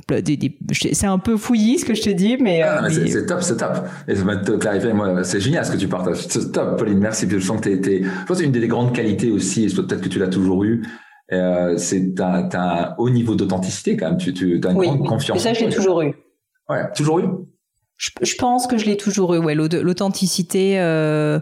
c'est 0.73 1.07
un 1.07 1.19
peu 1.19 1.37
fouillis 1.37 1.79
ce 1.79 1.85
que 1.85 1.95
je 1.95 2.03
te 2.03 2.11
dis, 2.11 2.37
mais, 2.39 2.63
ah, 2.63 2.87
c'est 2.91 3.27
top, 3.27 3.43
c'est 3.43 3.57
top. 3.57 3.87
Et 4.09 4.15
ça 4.15 4.25
m'a 4.25 4.37
clarifié, 4.37 4.93
moi, 4.93 5.25
c'est 5.25 5.41
génial 5.41 5.65
ce 5.65 5.73
que 5.73 5.77
tu 5.77 5.89
partages. 5.89 6.19
C'est 6.29 6.53
top, 6.53 6.79
Pauline. 6.79 6.99
Merci. 6.99 7.27
je 7.29 7.39
sens 7.39 7.61
que 7.61 7.71
t'es, 7.75 8.03
je 8.03 8.09
pense 8.27 8.29
que 8.29 8.35
c'est 8.37 8.45
une 8.45 8.53
des 8.53 8.67
grandes 8.69 8.95
qualités 8.95 9.31
aussi, 9.31 9.65
et 9.65 9.69
peut-être 9.69 10.01
que 10.01 10.09
tu 10.09 10.19
l'as 10.19 10.29
toujours 10.29 10.65
eu. 10.65 10.83
Euh, 11.35 11.77
c'est 11.77 12.15
t'as, 12.15 12.49
un 12.55 12.95
haut 12.99 13.11
niveau 13.11 13.35
d'authenticité 13.35 13.97
quand 13.97 14.11
même. 14.11 14.19
Tu, 14.19 14.33
tu 14.33 14.61
as 14.65 14.71
une 14.71 14.79
grande 14.79 15.07
confiance. 15.07 15.39
Ça, 15.41 15.53
j'ai 15.53 15.69
toujours 15.69 16.03
eu. 16.03 16.15
Ouais, 16.69 16.91
toujours 16.95 17.19
eu? 17.21 17.29
Je, 17.97 18.11
je, 18.23 18.35
pense 18.37 18.67
que 18.67 18.77
je 18.77 18.87
l'ai 18.87 18.97
toujours 18.97 19.35
eu, 19.35 19.39
ouais, 19.39 19.55
l'authenticité. 19.55 20.81
Euh, 20.81 21.41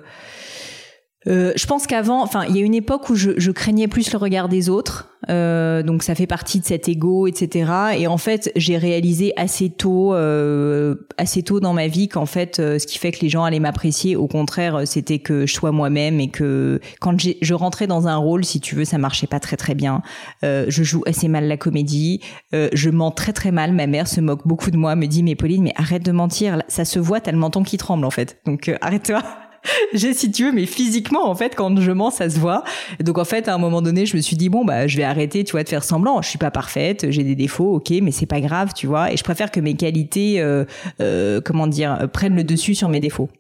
euh, 1.29 1.53
je 1.57 1.67
pense 1.67 1.87
qu'avant, 1.87 2.23
enfin, 2.23 2.45
il 2.49 2.57
y 2.57 2.61
a 2.61 2.65
une 2.65 2.75
époque 2.75 3.09
où 3.11 3.15
je, 3.15 3.31
je, 3.37 3.51
craignais 3.51 3.89
plus 3.89 4.13
le 4.13 4.19
regard 4.19 4.49
des 4.49 4.69
autres, 4.69 5.13
euh, 5.31 5.83
donc 5.83 6.03
ça 6.03 6.15
fait 6.15 6.27
partie 6.27 6.59
de 6.59 6.65
cet 6.65 6.89
ego, 6.89 7.27
etc. 7.27 7.71
Et 7.97 8.07
en 8.07 8.19
fait, 8.19 8.51
j'ai 8.57 8.77
réalisé 8.77 9.33
assez 9.37 9.71
tôt, 9.71 10.15
euh, 10.15 10.97
assez 11.19 11.43
tôt 11.43 11.61
dans 11.61 11.73
ma 11.73 11.87
vie 11.87 12.09
qu'en 12.09 12.27
fait, 12.27 12.59
euh, 12.59 12.79
ce 12.79 12.87
qui 12.87 12.99
fait 12.99 13.13
que 13.13 13.21
les 13.21 13.29
gens 13.29 13.45
allaient 13.45 13.61
m'apprécier, 13.61 14.17
au 14.17 14.27
contraire, 14.27 14.83
c'était 14.85 15.21
que 15.21 15.47
je 15.47 15.53
sois 15.53 15.73
moi-même 15.73 16.19
et 16.21 16.29
que 16.29 16.81
quand 17.01 17.17
je 17.21 17.55
rentrais 17.55 17.87
dans 17.87 18.09
un 18.09 18.17
rôle, 18.17 18.45
si 18.45 18.61
tu 18.61 18.75
veux, 18.75 18.85
ça 18.85 18.99
marchait 18.99 19.27
pas 19.27 19.41
très 19.41 19.57
très 19.57 19.75
bien. 19.75 20.03
Euh, 20.45 20.67
je 20.69 20.83
joue 20.83 21.03
assez 21.07 21.29
mal 21.29 21.47
la 21.47 21.57
comédie, 21.57 22.21
je 22.53 22.91
mens 22.91 23.11
très 23.11 23.33
très 23.33 23.53
mal. 23.53 23.73
Ma 23.73 23.87
mère 23.87 24.09
se 24.09 24.21
moque 24.21 24.47
beaucoup 24.47 24.71
de 24.71 24.77
moi, 24.77 24.97
me 24.97 25.07
dit 25.07 25.23
mais 25.23 25.35
Pauline, 25.35 25.63
mais 25.63 25.73
arrête 25.77 26.05
de 26.05 26.13
mentir, 26.13 26.63
ça 26.69 26.85
se 26.85 26.99
voit, 26.99 27.21
tellement 27.21 27.51
ton 27.51 27.63
qui 27.63 27.77
tremble 27.77 28.05
en 28.05 28.11
fait. 28.11 28.41
Donc 28.45 28.71
arrête-toi. 28.81 29.23
j'ai 29.93 30.15
si 30.15 30.31
tu 30.31 30.45
veux 30.45 30.53
mais 30.53 30.67
physiquement 30.67 31.29
en 31.29 31.35
fait 31.35 31.55
quand 31.55 31.81
je 31.81 31.91
mens 31.91 32.11
ça 32.11 32.29
se 32.29 32.39
voit. 32.39 32.65
Donc 33.01 33.19
en 33.19 33.25
fait 33.25 33.49
à 33.49 33.55
un 33.55 33.59
moment 33.59 33.83
donné 33.83 34.07
je 34.07 34.17
me 34.17 34.23
suis 34.23 34.37
dit 34.37 34.49
bon 34.49 34.65
bah 34.65 34.87
je 34.87 34.97
vais 34.97 35.05
arrêter 35.05 35.45
tu 35.45 35.53
vois 35.53 35.63
de 35.63 35.69
faire 35.69 35.85
semblant. 35.85 36.23
Je 36.23 36.29
suis 36.29 36.39
pas 36.39 36.51
parfaite 36.51 37.11
j'ai 37.11 37.25
des 37.25 37.35
défauts 37.35 37.75
ok 37.75 37.91
mais 38.03 38.11
c'est 38.11 38.27
pas 38.27 38.41
grave 38.41 38.73
tu 38.75 38.87
vois. 38.87 39.13
Et 39.13 39.17
je 39.17 39.25
préfère 39.25 39.51
que 39.51 39.61
mes 39.61 39.75
qualités 39.75 40.41
euh, 40.41 40.65
euh, 41.01 41.41
comment 41.45 41.67
dire 41.67 42.09
prennent 42.13 42.37
le 42.37 42.45
dessus 42.45 42.75
sur 42.75 42.89
mes 42.89 43.01
défauts. 43.01 43.31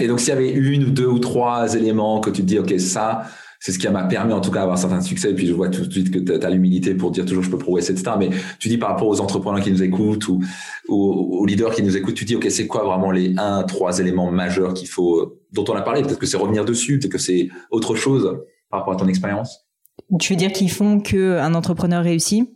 Et 0.00 0.08
donc 0.08 0.20
s'il 0.20 0.30
y 0.30 0.32
avait 0.32 0.50
une 0.50 0.84
ou 0.84 0.90
deux 0.90 1.06
ou 1.06 1.18
trois 1.18 1.74
éléments 1.74 2.20
que 2.20 2.30
tu 2.30 2.42
te 2.42 2.46
dis 2.46 2.58
ok 2.58 2.78
ça 2.80 3.26
c'est 3.64 3.70
ce 3.70 3.78
qui 3.78 3.88
m'a 3.88 4.02
permis 4.02 4.32
en 4.32 4.40
tout 4.40 4.50
cas 4.50 4.58
d'avoir 4.58 4.76
certains 4.76 5.00
succès. 5.00 5.30
Et 5.30 5.34
puis 5.34 5.46
je 5.46 5.52
vois 5.52 5.68
tout 5.68 5.86
de 5.86 5.92
suite 5.92 6.10
que 6.10 6.18
tu 6.18 6.32
as, 6.32 6.50
l'humilité 6.50 6.94
pour 6.94 7.12
dire 7.12 7.24
toujours 7.24 7.44
je 7.44 7.50
peux 7.50 7.58
progresser, 7.58 7.92
etc. 7.92 8.16
Mais 8.18 8.30
tu 8.58 8.68
dis 8.68 8.76
par 8.76 8.88
rapport 8.88 9.06
aux 9.06 9.20
entrepreneurs 9.20 9.62
qui 9.62 9.70
nous 9.70 9.84
écoutent 9.84 10.26
ou, 10.26 10.42
aux 10.88 11.46
leaders 11.46 11.72
qui 11.72 11.84
nous 11.84 11.96
écoutent, 11.96 12.16
tu 12.16 12.24
dis 12.24 12.34
ok 12.34 12.46
c'est 12.50 12.66
quoi 12.66 12.82
vraiment 12.82 13.12
les 13.12 13.36
un, 13.38 13.62
trois 13.62 14.00
éléments 14.00 14.32
majeurs 14.32 14.74
qu'il 14.74 14.88
faut, 14.88 15.38
dont 15.52 15.64
on 15.68 15.76
a 15.76 15.82
parlé? 15.82 16.02
Peut-être 16.02 16.18
que 16.18 16.26
c'est 16.26 16.36
revenir 16.36 16.64
dessus, 16.64 16.98
peut-être 16.98 17.12
que 17.12 17.18
c'est 17.18 17.50
autre 17.70 17.94
chose 17.94 18.36
par 18.68 18.80
rapport 18.80 18.94
à 18.94 18.96
ton 18.96 19.06
expérience? 19.06 19.60
Tu 20.18 20.32
veux 20.32 20.36
dire 20.36 20.50
qu'ils 20.50 20.70
font 20.70 20.98
que 20.98 21.38
un 21.38 21.54
entrepreneur 21.54 22.02
réussit? 22.02 22.50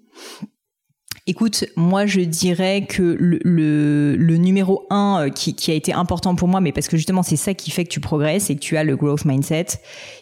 Écoute, 1.28 1.64
moi 1.74 2.06
je 2.06 2.20
dirais 2.20 2.86
que 2.88 3.16
le, 3.18 4.36
numéro 4.36 4.86
un 4.90 5.26
euh, 5.26 5.28
qui, 5.28 5.54
qui, 5.54 5.72
a 5.72 5.74
été 5.74 5.92
important 5.92 6.36
pour 6.36 6.46
moi, 6.46 6.60
mais 6.60 6.70
parce 6.70 6.86
que 6.86 6.96
justement 6.96 7.24
c'est 7.24 7.34
ça 7.34 7.52
qui 7.52 7.72
fait 7.72 7.82
que 7.84 7.90
tu 7.90 7.98
progresses 7.98 8.48
et 8.48 8.54
que 8.54 8.60
tu 8.60 8.76
as 8.76 8.84
le 8.84 8.94
growth 8.94 9.24
mindset, 9.24 9.66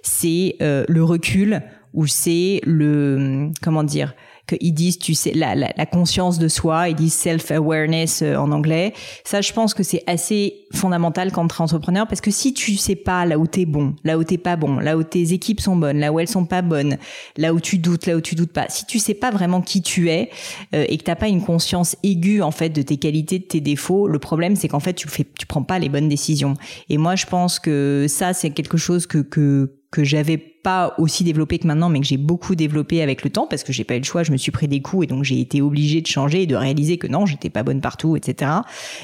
c'est 0.02 0.56
euh, 0.62 0.86
le 0.88 1.04
recul 1.04 1.60
ou 1.92 2.06
c'est 2.06 2.62
le 2.64 3.50
comment 3.62 3.84
dire 3.84 4.14
qu'ils 4.46 4.74
disent, 4.74 4.98
tu 4.98 5.14
sais, 5.14 5.32
la, 5.32 5.54
la, 5.54 5.72
la, 5.76 5.86
conscience 5.86 6.38
de 6.38 6.48
soi, 6.48 6.88
ils 6.88 6.94
disent 6.94 7.14
self-awareness 7.14 8.22
euh, 8.22 8.36
en 8.36 8.52
anglais. 8.52 8.92
Ça, 9.24 9.40
je 9.40 9.52
pense 9.52 9.74
que 9.74 9.82
c'est 9.82 10.02
assez 10.06 10.66
fondamental 10.72 11.32
quand 11.32 11.46
tu 11.48 11.54
es 11.54 11.60
entrepreneur 11.60 12.06
parce 12.06 12.20
que 12.20 12.30
si 12.30 12.52
tu 12.52 12.76
sais 12.76 12.96
pas 12.96 13.24
là 13.24 13.38
où 13.38 13.46
t'es 13.46 13.64
bon, 13.64 13.94
là 14.04 14.18
où 14.18 14.24
t'es 14.24 14.38
pas 14.38 14.56
bon, 14.56 14.78
là 14.78 14.96
où 14.96 15.02
tes 15.02 15.32
équipes 15.32 15.60
sont 15.60 15.76
bonnes, 15.76 15.98
là 15.98 16.12
où 16.12 16.20
elles 16.20 16.28
sont 16.28 16.44
pas 16.44 16.62
bonnes, 16.62 16.98
là 17.36 17.54
où 17.54 17.60
tu 17.60 17.78
doutes, 17.78 18.06
là 18.06 18.16
où 18.16 18.20
tu 18.20 18.34
doutes 18.34 18.52
pas, 18.52 18.66
si 18.68 18.84
tu 18.84 18.98
sais 18.98 19.14
pas 19.14 19.30
vraiment 19.30 19.62
qui 19.62 19.82
tu 19.82 20.10
es 20.10 20.30
euh, 20.74 20.84
et 20.88 20.98
que 20.98 21.04
t'as 21.04 21.14
pas 21.14 21.28
une 21.28 21.42
conscience 21.42 21.96
aiguë 22.02 22.42
en 22.42 22.50
fait 22.50 22.70
de 22.70 22.82
tes 22.82 22.96
qualités, 22.96 23.38
de 23.38 23.44
tes 23.44 23.60
défauts, 23.60 24.08
le 24.08 24.18
problème 24.18 24.56
c'est 24.56 24.68
qu'en 24.68 24.80
fait 24.80 24.94
tu 24.94 25.08
fais, 25.08 25.24
tu 25.38 25.46
prends 25.46 25.62
pas 25.62 25.78
les 25.78 25.88
bonnes 25.88 26.08
décisions. 26.08 26.54
Et 26.88 26.98
moi, 26.98 27.16
je 27.16 27.26
pense 27.26 27.58
que 27.58 28.06
ça 28.08 28.32
c'est 28.32 28.50
quelque 28.50 28.76
chose 28.76 29.06
que 29.06 29.18
que 29.18 29.72
que 29.90 30.02
j'avais 30.02 30.53
pas 30.64 30.94
aussi 30.96 31.24
développé 31.24 31.58
que 31.58 31.66
maintenant, 31.66 31.90
mais 31.90 32.00
que 32.00 32.06
j'ai 32.06 32.16
beaucoup 32.16 32.54
développé 32.56 33.02
avec 33.02 33.22
le 33.22 33.30
temps 33.30 33.46
parce 33.46 33.62
que 33.62 33.72
j'ai 33.72 33.84
pas 33.84 33.96
eu 33.96 33.98
le 33.98 34.04
choix, 34.04 34.22
je 34.22 34.32
me 34.32 34.38
suis 34.38 34.50
pris 34.50 34.66
des 34.66 34.80
coups 34.80 35.04
et 35.04 35.06
donc 35.06 35.22
j'ai 35.22 35.38
été 35.38 35.60
obligée 35.60 36.00
de 36.00 36.06
changer 36.06 36.42
et 36.42 36.46
de 36.46 36.56
réaliser 36.56 36.96
que 36.96 37.06
non, 37.06 37.26
j'étais 37.26 37.50
pas 37.50 37.62
bonne 37.62 37.82
partout, 37.82 38.16
etc. 38.16 38.50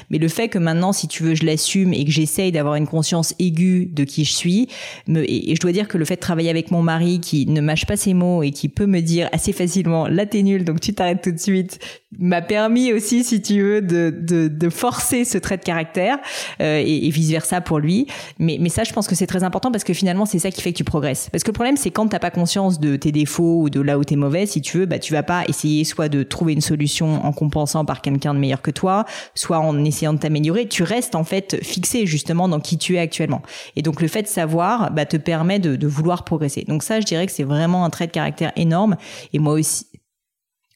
Mais 0.09 0.17
le 0.17 0.27
fait 0.27 0.49
que 0.49 0.57
maintenant, 0.57 0.91
si 0.91 1.07
tu 1.07 1.21
veux, 1.21 1.35
je 1.35 1.45
l'assume 1.45 1.93
et 1.93 2.03
que 2.03 2.11
j'essaye 2.11 2.51
d'avoir 2.51 2.75
une 2.75 2.87
conscience 2.87 3.35
aiguë 3.39 3.85
de 3.85 4.03
qui 4.03 4.25
je 4.25 4.33
suis, 4.33 4.67
me, 5.07 5.23
et, 5.23 5.55
je 5.55 5.61
dois 5.61 5.71
dire 5.71 5.87
que 5.87 5.99
le 5.99 6.05
fait 6.05 6.15
de 6.15 6.21
travailler 6.21 6.49
avec 6.49 6.71
mon 6.71 6.81
mari 6.81 7.19
qui 7.21 7.45
ne 7.45 7.61
mâche 7.61 7.85
pas 7.85 7.95
ses 7.95 8.15
mots 8.15 8.41
et 8.41 8.49
qui 8.49 8.67
peut 8.67 8.87
me 8.87 8.99
dire 8.99 9.29
assez 9.31 9.53
facilement, 9.53 10.07
là 10.07 10.25
t'es 10.25 10.41
nul, 10.41 10.65
donc 10.65 10.79
tu 10.79 10.93
t'arrêtes 10.95 11.21
tout 11.21 11.31
de 11.31 11.39
suite, 11.39 11.79
m'a 12.19 12.41
permis 12.41 12.91
aussi, 12.91 13.23
si 13.23 13.41
tu 13.41 13.61
veux, 13.61 13.81
de, 13.81 14.13
de, 14.15 14.47
de 14.47 14.69
forcer 14.69 15.23
ce 15.23 15.37
trait 15.37 15.57
de 15.57 15.63
caractère 15.63 16.17
euh, 16.61 16.81
et, 16.83 17.07
et 17.07 17.09
vice 17.09 17.29
versa 17.29 17.61
pour 17.61 17.79
lui. 17.79 18.07
Mais, 18.37 18.57
mais 18.59 18.69
ça, 18.69 18.83
je 18.83 18.91
pense 18.91 19.07
que 19.07 19.15
c'est 19.15 19.27
très 19.27 19.43
important 19.43 19.71
parce 19.71 19.83
que 19.83 19.93
finalement, 19.93 20.25
c'est 20.25 20.39
ça 20.39 20.51
qui 20.51 20.61
fait 20.61 20.73
que 20.73 20.77
tu 20.77 20.83
progresses. 20.83 21.29
Parce 21.31 21.43
que 21.43 21.49
le 21.49 21.53
problème, 21.53 21.77
c'est 21.77 21.91
quand 21.91 22.07
t'as 22.07 22.19
pas 22.19 22.31
conscience 22.31 22.79
de 22.79 22.95
tes 22.97 23.11
défauts 23.11 23.61
ou 23.61 23.69
de 23.69 23.79
là 23.79 23.97
où 23.97 24.03
t'es 24.03 24.17
mauvais, 24.17 24.45
si 24.45 24.61
tu 24.61 24.79
veux, 24.79 24.85
bah 24.85 24.99
tu 24.99 25.13
vas 25.13 25.23
pas 25.23 25.45
essayer 25.47 25.83
soit 25.83 26.09
de 26.09 26.23
trouver 26.23 26.53
une 26.53 26.61
solution 26.61 27.25
en 27.25 27.31
compensant 27.31 27.85
par 27.85 28.01
quelqu'un 28.01 28.33
de 28.33 28.39
meilleur 28.39 28.61
que 28.61 28.71
toi, 28.71 29.05
soit 29.33 29.59
en 29.59 29.83
essayant 29.85 30.13
de 30.13 30.19
t'améliorer. 30.19 30.67
Tu 30.67 30.83
restes 30.83 31.15
en 31.15 31.23
fait 31.23 31.63
fixé 31.63 32.05
justement 32.05 32.49
dans 32.49 32.59
qui 32.59 32.77
tu 32.77 32.95
es 32.95 32.99
actuellement. 32.99 33.41
Et 33.75 33.81
donc 33.81 34.01
le 34.01 34.07
fait 34.07 34.23
de 34.23 34.27
savoir, 34.27 34.91
bah 34.91 35.05
te 35.05 35.17
permet 35.17 35.59
de, 35.59 35.75
de 35.77 35.87
vouloir 35.87 36.25
progresser. 36.25 36.65
Donc 36.67 36.83
ça, 36.83 36.99
je 36.99 37.05
dirais 37.05 37.25
que 37.25 37.31
c'est 37.31 37.43
vraiment 37.43 37.85
un 37.85 37.89
trait 37.89 38.07
de 38.07 38.11
caractère 38.11 38.51
énorme. 38.57 38.97
Et 39.33 39.39
moi 39.39 39.53
aussi, 39.53 39.85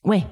ouais, 0.06 0.24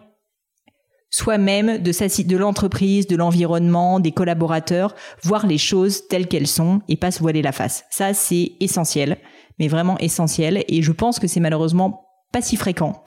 soi-même, 1.13 1.77
de, 1.77 2.23
de 2.23 2.37
l'entreprise, 2.37 3.05
de 3.05 3.15
l'environnement, 3.15 3.99
des 3.99 4.11
collaborateurs, 4.11 4.95
voir 5.21 5.45
les 5.45 5.59
choses 5.59 6.07
telles 6.07 6.27
qu'elles 6.27 6.47
sont 6.47 6.81
et 6.89 6.97
pas 6.97 7.11
se 7.11 7.19
voiler 7.19 7.43
la 7.43 7.51
face. 7.51 7.85
Ça, 7.91 8.15
c'est 8.15 8.53
essentiel, 8.59 9.17
mais 9.59 9.67
vraiment 9.67 9.95
essentiel. 9.99 10.63
Et 10.67 10.81
je 10.81 10.91
pense 10.91 11.19
que 11.19 11.27
c'est 11.27 11.39
malheureusement 11.39 12.07
pas 12.31 12.41
si 12.41 12.55
fréquent 12.55 13.03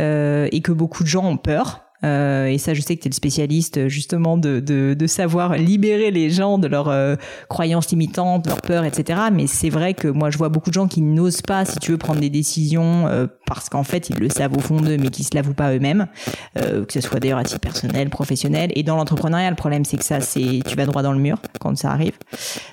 euh, 0.00 0.48
et 0.50 0.62
que 0.62 0.72
beaucoup 0.72 1.02
de 1.02 1.08
gens 1.08 1.26
ont 1.26 1.36
peur. 1.36 1.84
Euh, 2.04 2.46
et 2.46 2.58
ça, 2.58 2.74
je 2.74 2.80
sais 2.80 2.96
que 2.96 3.02
tu 3.02 3.08
es 3.08 3.10
le 3.10 3.14
spécialiste 3.14 3.88
justement 3.88 4.36
de, 4.36 4.60
de, 4.60 4.94
de, 4.94 5.06
savoir 5.06 5.56
libérer 5.56 6.10
les 6.10 6.30
gens 6.30 6.58
de 6.58 6.66
leurs 6.66 6.88
euh, 6.88 7.16
croyances 7.48 7.90
limitantes, 7.90 8.46
leurs 8.46 8.60
peurs, 8.60 8.84
etc. 8.84 9.20
Mais 9.32 9.46
c'est 9.46 9.70
vrai 9.70 9.94
que 9.94 10.08
moi, 10.08 10.30
je 10.30 10.38
vois 10.38 10.48
beaucoup 10.48 10.70
de 10.70 10.74
gens 10.74 10.88
qui 10.88 11.02
n'osent 11.02 11.42
pas, 11.42 11.64
si 11.64 11.78
tu 11.78 11.92
veux, 11.92 11.98
prendre 11.98 12.20
des 12.20 12.30
décisions 12.30 13.06
euh, 13.06 13.26
parce 13.46 13.68
qu'en 13.68 13.84
fait, 13.84 14.10
ils 14.10 14.18
le 14.18 14.28
savent 14.30 14.56
au 14.56 14.60
fond 14.60 14.80
d'eux, 14.80 14.96
mais 14.96 15.08
qui 15.08 15.24
se 15.24 15.34
l'avouent 15.34 15.54
pas 15.54 15.74
eux-mêmes, 15.74 16.06
euh, 16.58 16.84
que 16.84 16.92
ce 16.92 17.00
soit 17.00 17.20
d'ailleurs 17.20 17.38
à 17.38 17.44
titre 17.44 17.60
personnel, 17.60 18.08
professionnel. 18.10 18.72
Et 18.74 18.82
dans 18.82 18.96
l'entrepreneuriat, 18.96 19.50
le 19.50 19.56
problème, 19.56 19.84
c'est 19.84 19.96
que 19.96 20.04
ça, 20.04 20.20
c'est 20.20 20.60
tu 20.66 20.76
vas 20.76 20.86
droit 20.86 21.02
dans 21.02 21.12
le 21.12 21.18
mur 21.18 21.38
quand 21.60 21.76
ça 21.76 21.90
arrive. 21.90 22.16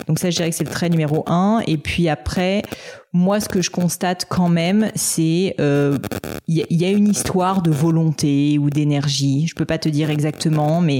Donc 0.08 0.20
ça, 0.20 0.30
je 0.30 0.36
dirais 0.38 0.50
que 0.50 0.56
c'est 0.56 0.64
le 0.64 0.70
trait 0.70 0.90
numéro 0.90 1.24
un. 1.28 1.62
Et 1.68 1.78
puis 1.78 2.08
après, 2.10 2.64
moi, 3.12 3.39
ce 3.39 3.49
que 3.49 3.62
je 3.62 3.72
constate 3.72 4.26
quand 4.30 4.49
même, 4.49 4.91
c'est 4.93 5.24
il 5.24 5.55
euh, 5.60 5.97
y, 6.47 6.64
y, 6.70 6.86
a 6.86 6.89
une 6.89 7.07
histoire 7.07 7.64
de 7.64 7.72
volonté 7.72 8.60
ou 8.60 8.70
d'énergie. 8.70 9.47
Je 9.47 9.55
peux 9.55 9.66
pas 9.66 9.80
te 9.80 9.89
dire 9.89 10.12
exactement, 10.12 10.80
mais 10.80 10.99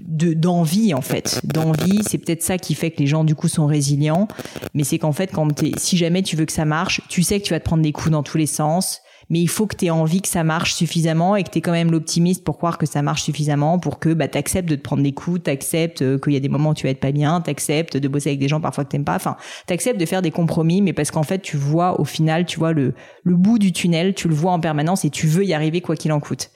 de 0.00 0.34
d'envie 0.34 0.94
en 0.94 1.00
fait. 1.00 1.40
D'envie, 1.44 2.02
c'est 2.08 2.18
peut-être 2.18 2.42
ça 2.42 2.58
qui 2.58 2.74
fait 2.74 2.92
que 2.92 3.00
les 3.00 3.08
gens 3.08 3.24
du 3.24 3.34
coup 3.34 3.48
sont 3.48 3.66
résilients. 3.66 4.28
Mais 4.74 4.84
c'est 4.84 4.98
qu'en 4.98 5.12
fait, 5.12 5.32
quand 5.32 5.48
si 5.76 5.96
jamais 5.96 6.22
tu 6.22 6.36
veux 6.36 6.46
que 6.46 6.52
ça 6.52 6.64
marche, 6.64 7.00
tu 7.08 7.24
sais 7.24 7.40
que 7.40 7.44
tu 7.44 7.52
vas 7.52 7.60
te 7.60 7.64
prendre 7.64 7.82
des 7.82 7.92
coups 7.92 8.12
dans 8.12 8.22
tous 8.22 8.38
les 8.38 8.46
sens 8.46 9.00
mais 9.30 9.40
il 9.40 9.48
faut 9.48 9.66
que 9.66 9.76
tu 9.76 9.86
aies 9.86 9.90
envie 9.90 10.22
que 10.22 10.28
ça 10.28 10.44
marche 10.44 10.74
suffisamment 10.74 11.36
et 11.36 11.42
que 11.42 11.50
tu 11.50 11.58
es 11.58 11.60
quand 11.60 11.72
même 11.72 11.90
l'optimiste 11.90 12.44
pour 12.44 12.58
croire 12.58 12.78
que 12.78 12.86
ça 12.86 13.02
marche 13.02 13.22
suffisamment 13.22 13.78
pour 13.78 13.98
que 13.98 14.12
bah, 14.14 14.28
tu 14.28 14.38
acceptes 14.38 14.68
de 14.68 14.76
te 14.76 14.82
prendre 14.82 15.02
des 15.02 15.12
coups, 15.12 15.42
tu 15.44 15.50
acceptes 15.50 16.02
euh, 16.02 16.18
qu'il 16.18 16.32
y 16.32 16.36
a 16.36 16.40
des 16.40 16.48
moments 16.48 16.70
où 16.70 16.74
tu 16.74 16.84
vas 16.84 16.90
être 16.90 17.00
pas 17.00 17.12
bien, 17.12 17.40
tu 17.40 17.50
acceptes 17.50 17.96
de 17.96 18.08
bosser 18.08 18.30
avec 18.30 18.40
des 18.40 18.48
gens 18.48 18.60
parfois 18.60 18.84
que 18.84 18.90
t'aimes 18.90 19.04
pas, 19.04 19.16
enfin, 19.16 19.36
tu 19.66 19.72
acceptes 19.72 20.00
de 20.00 20.06
faire 20.06 20.22
des 20.22 20.30
compromis, 20.30 20.82
mais 20.82 20.92
parce 20.92 21.10
qu'en 21.10 21.22
fait, 21.22 21.40
tu 21.40 21.56
vois 21.56 22.00
au 22.00 22.04
final, 22.04 22.46
tu 22.46 22.58
vois 22.58 22.72
le, 22.72 22.94
le 23.24 23.36
bout 23.36 23.58
du 23.58 23.72
tunnel, 23.72 24.14
tu 24.14 24.28
le 24.28 24.34
vois 24.34 24.52
en 24.52 24.60
permanence 24.60 25.04
et 25.04 25.10
tu 25.10 25.26
veux 25.26 25.44
y 25.44 25.54
arriver 25.54 25.80
quoi 25.80 25.96
qu'il 25.96 26.12
en 26.12 26.20
coûte. 26.20 26.50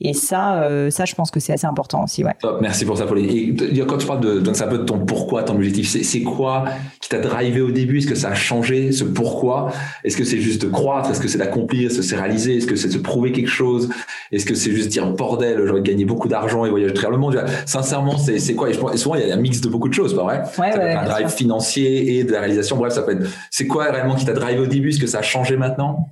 Et 0.00 0.14
ça, 0.14 0.62
euh, 0.62 0.90
ça, 0.90 1.04
je 1.04 1.14
pense 1.14 1.30
que 1.30 1.40
c'est 1.40 1.52
assez 1.52 1.66
important 1.66 2.04
aussi. 2.04 2.24
Ouais. 2.24 2.32
Merci 2.60 2.86
pour 2.86 2.96
ça, 2.96 3.04
Pauline. 3.06 3.28
Et 3.30 3.80
quand 3.86 3.98
tu 3.98 4.06
parles 4.06 4.20
de, 4.20 4.40
donc 4.40 4.58
un 4.60 4.66
peu 4.66 4.78
de 4.78 4.84
ton 4.84 4.98
pourquoi, 4.98 5.42
ton 5.42 5.54
objectif, 5.54 5.88
c'est 5.88 6.22
quoi 6.22 6.64
qui 7.00 7.08
t'a 7.08 7.18
drivé 7.18 7.60
au 7.60 7.70
début? 7.70 7.98
Est-ce 7.98 8.06
que 8.06 8.14
ça 8.14 8.30
a 8.30 8.34
changé 8.34 8.92
ce 8.92 9.04
pourquoi? 9.04 9.72
Est-ce 10.04 10.16
que 10.16 10.24
c'est 10.24 10.40
juste 10.40 10.62
de 10.62 10.68
croître? 10.68 11.10
Est-ce 11.10 11.20
que 11.20 11.28
c'est 11.28 11.38
d'accomplir 11.38 11.90
Est-ce 11.90 11.98
que 11.98 12.02
c'est 12.02 12.16
réaliser? 12.16 12.56
Est-ce 12.56 12.66
que 12.66 12.76
c'est 12.76 12.88
de 12.88 12.94
se 12.94 12.98
prouver 12.98 13.32
quelque 13.32 13.50
chose? 13.50 13.90
Est-ce 14.32 14.46
que 14.46 14.54
c'est 14.54 14.70
juste 14.70 14.88
dire 14.88 15.06
bordel, 15.10 15.66
j'aurais 15.66 15.82
gagné 15.82 16.04
beaucoup 16.04 16.28
d'argent 16.28 16.64
et 16.64 16.70
voyager 16.70 16.94
très 16.94 17.10
le 17.10 17.18
monde? 17.18 17.44
Sincèrement, 17.66 18.16
c'est 18.16 18.54
quoi? 18.54 18.70
Et 18.70 18.74
Souvent, 18.96 19.16
il 19.16 19.28
y 19.28 19.30
a 19.30 19.34
un 19.34 19.40
mix 19.40 19.60
de 19.60 19.68
beaucoup 19.68 19.88
de 19.88 19.94
choses, 19.94 20.14
pas 20.16 20.22
vrai? 20.22 20.42
Ouais, 20.58 20.76
ouais, 20.76 20.94
Un 20.94 21.04
drive 21.04 21.28
financier 21.28 22.18
et 22.18 22.24
de 22.24 22.32
la 22.32 22.40
réalisation. 22.40 22.76
Bref, 22.76 22.92
ça 22.94 23.02
peut 23.02 23.12
être. 23.12 23.26
C'est 23.50 23.66
quoi 23.66 23.84
réellement 23.90 24.14
qui 24.14 24.24
t'a 24.24 24.32
drivé 24.32 24.60
au 24.60 24.66
début? 24.66 24.90
Est-ce 24.90 25.00
que 25.00 25.06
ça 25.06 25.18
a 25.18 25.22
changé 25.22 25.56
maintenant? 25.56 26.08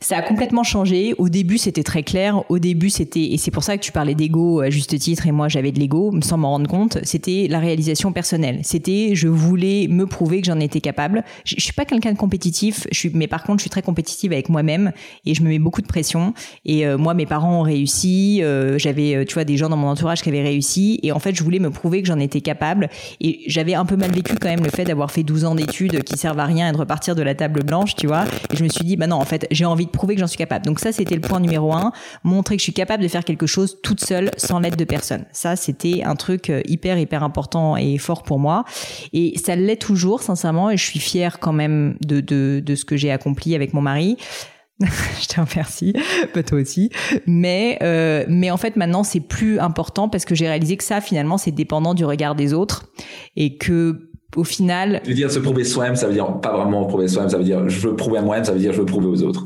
Ça 0.00 0.18
a 0.18 0.22
complètement 0.22 0.62
changé. 0.62 1.14
Au 1.18 1.28
début, 1.28 1.58
c'était 1.58 1.82
très 1.82 2.02
clair. 2.02 2.42
Au 2.50 2.58
début, 2.58 2.90
c'était, 2.90 3.32
et 3.32 3.36
c'est 3.36 3.50
pour 3.50 3.64
ça 3.64 3.76
que 3.76 3.82
tu 3.82 3.92
parlais 3.92 4.14
d'ego 4.14 4.60
à 4.60 4.70
juste 4.70 4.98
titre, 4.98 5.26
et 5.26 5.32
moi 5.32 5.48
j'avais 5.48 5.72
de 5.72 5.78
l'ego, 5.78 6.12
sans 6.22 6.38
m'en 6.38 6.50
rendre 6.50 6.68
compte, 6.68 6.98
c'était 7.02 7.46
la 7.48 7.58
réalisation 7.58 8.12
personnelle. 8.12 8.60
C'était, 8.62 9.14
je 9.14 9.28
voulais 9.28 9.86
me 9.88 10.06
prouver 10.06 10.40
que 10.40 10.46
j'en 10.46 10.60
étais 10.60 10.80
capable. 10.80 11.24
Je, 11.44 11.54
je 11.58 11.62
suis 11.62 11.72
pas 11.72 11.84
quelqu'un 11.84 12.12
de 12.12 12.18
compétitif, 12.18 12.86
je 12.90 12.98
suis, 12.98 13.10
mais 13.14 13.26
par 13.26 13.44
contre, 13.44 13.58
je 13.58 13.62
suis 13.62 13.70
très 13.70 13.82
compétitive 13.82 14.32
avec 14.32 14.48
moi-même, 14.48 14.92
et 15.24 15.34
je 15.34 15.42
me 15.42 15.48
mets 15.48 15.58
beaucoup 15.58 15.82
de 15.82 15.86
pression. 15.86 16.34
Et 16.64 16.86
euh, 16.86 16.98
moi, 16.98 17.14
mes 17.14 17.26
parents 17.26 17.60
ont 17.60 17.62
réussi, 17.62 18.40
euh, 18.42 18.78
j'avais, 18.78 19.14
euh, 19.14 19.24
tu 19.24 19.34
vois, 19.34 19.44
des 19.44 19.56
gens 19.56 19.68
dans 19.68 19.76
mon 19.76 19.88
entourage 19.88 20.22
qui 20.22 20.28
avaient 20.28 20.42
réussi, 20.42 20.98
et 21.02 21.12
en 21.12 21.18
fait, 21.18 21.34
je 21.34 21.42
voulais 21.42 21.58
me 21.58 21.70
prouver 21.70 22.02
que 22.02 22.08
j'en 22.08 22.18
étais 22.18 22.40
capable. 22.40 22.88
Et 23.20 23.40
j'avais 23.46 23.74
un 23.74 23.84
peu 23.84 23.96
mal 23.96 24.12
vécu 24.12 24.34
quand 24.36 24.48
même 24.48 24.64
le 24.64 24.70
fait 24.70 24.84
d'avoir 24.84 25.10
fait 25.10 25.22
12 25.22 25.44
ans 25.44 25.54
d'études 25.54 26.02
qui 26.02 26.16
servent 26.16 26.40
à 26.40 26.44
rien 26.44 26.68
et 26.68 26.72
de 26.72 26.76
repartir 26.76 27.14
de 27.14 27.22
la 27.22 27.34
table 27.34 27.62
blanche, 27.62 27.94
tu 27.94 28.06
vois. 28.06 28.24
Et 28.52 28.56
je 28.56 28.64
me 28.64 28.68
suis 28.68 28.84
dit, 28.84 28.96
bah 28.96 29.06
non, 29.06 29.16
en 29.16 29.24
fait, 29.24 29.46
j'ai 29.50 29.61
envie 29.64 29.86
de 29.86 29.90
prouver 29.90 30.14
que 30.14 30.20
j'en 30.20 30.26
suis 30.26 30.38
capable. 30.38 30.64
Donc 30.64 30.80
ça, 30.80 30.92
c'était 30.92 31.14
le 31.14 31.20
point 31.20 31.40
numéro 31.40 31.72
un, 31.72 31.92
montrer 32.24 32.56
que 32.56 32.60
je 32.60 32.64
suis 32.64 32.72
capable 32.72 33.02
de 33.02 33.08
faire 33.08 33.24
quelque 33.24 33.46
chose 33.46 33.78
toute 33.82 34.00
seule, 34.00 34.30
sans 34.36 34.60
l'aide 34.60 34.76
de 34.76 34.84
personne. 34.84 35.24
Ça, 35.32 35.56
c'était 35.56 36.02
un 36.04 36.16
truc 36.16 36.50
euh, 36.50 36.62
hyper, 36.66 36.98
hyper 36.98 37.22
important 37.22 37.76
et 37.76 37.98
fort 37.98 38.22
pour 38.22 38.38
moi. 38.38 38.64
Et 39.12 39.38
ça 39.38 39.56
l'est 39.56 39.80
toujours, 39.80 40.22
sincèrement, 40.22 40.70
et 40.70 40.76
je 40.76 40.84
suis 40.84 41.00
fière 41.00 41.38
quand 41.38 41.52
même 41.52 41.96
de, 42.04 42.20
de, 42.20 42.74
ce 42.74 42.84
que 42.84 42.96
j'ai 42.96 43.10
accompli 43.10 43.54
avec 43.54 43.74
mon 43.74 43.82
mari. 43.82 44.16
je 44.80 45.26
te 45.26 45.40
remercie, 45.40 45.94
pas 46.32 46.42
toi 46.42 46.58
aussi. 46.58 46.90
Mais 47.26 47.78
euh, 47.82 48.24
mais 48.28 48.50
en 48.50 48.56
fait 48.56 48.74
maintenant 48.74 49.04
c'est 49.04 49.20
plus 49.20 49.60
important 49.60 50.08
parce 50.08 50.24
que 50.24 50.34
j'ai 50.34 50.48
réalisé 50.48 50.76
que 50.76 50.82
ça 50.82 51.00
finalement 51.00 51.38
c'est 51.38 51.52
dépendant 51.52 51.94
du 51.94 52.04
regard 52.04 52.34
des 52.34 52.52
autres 52.52 52.90
et 53.36 53.58
que 53.58 54.11
au 54.36 54.44
final. 54.44 55.00
Tu 55.04 55.10
veux 55.10 55.16
dire 55.16 55.30
se 55.30 55.38
prouver 55.38 55.64
soi-même, 55.64 55.96
ça 55.96 56.06
veut 56.06 56.12
dire 56.12 56.40
pas 56.40 56.52
vraiment 56.56 56.84
prouver 56.86 57.08
soi-même, 57.08 57.30
ça 57.30 57.38
veut 57.38 57.44
dire 57.44 57.68
je 57.68 57.88
veux 57.88 57.96
prouver 57.96 58.18
à 58.18 58.22
moi-même, 58.22 58.44
ça 58.44 58.52
veut 58.52 58.58
dire 58.58 58.72
je 58.72 58.80
veux 58.80 58.86
prouver 58.86 59.06
aux 59.06 59.22
autres. 59.22 59.44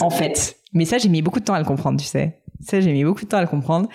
en 0.00 0.10
fait, 0.10 0.56
mais 0.72 0.84
ça 0.84 0.98
j'ai 0.98 1.08
mis 1.08 1.22
beaucoup 1.22 1.40
de 1.40 1.44
temps 1.44 1.54
à 1.54 1.58
le 1.58 1.64
comprendre, 1.64 2.00
tu 2.00 2.06
sais. 2.06 2.38
Ça 2.60 2.80
j'ai 2.80 2.92
mis 2.92 3.04
beaucoup 3.04 3.24
de 3.24 3.28
temps 3.28 3.36
à 3.36 3.42
le 3.42 3.46
comprendre. 3.46 3.88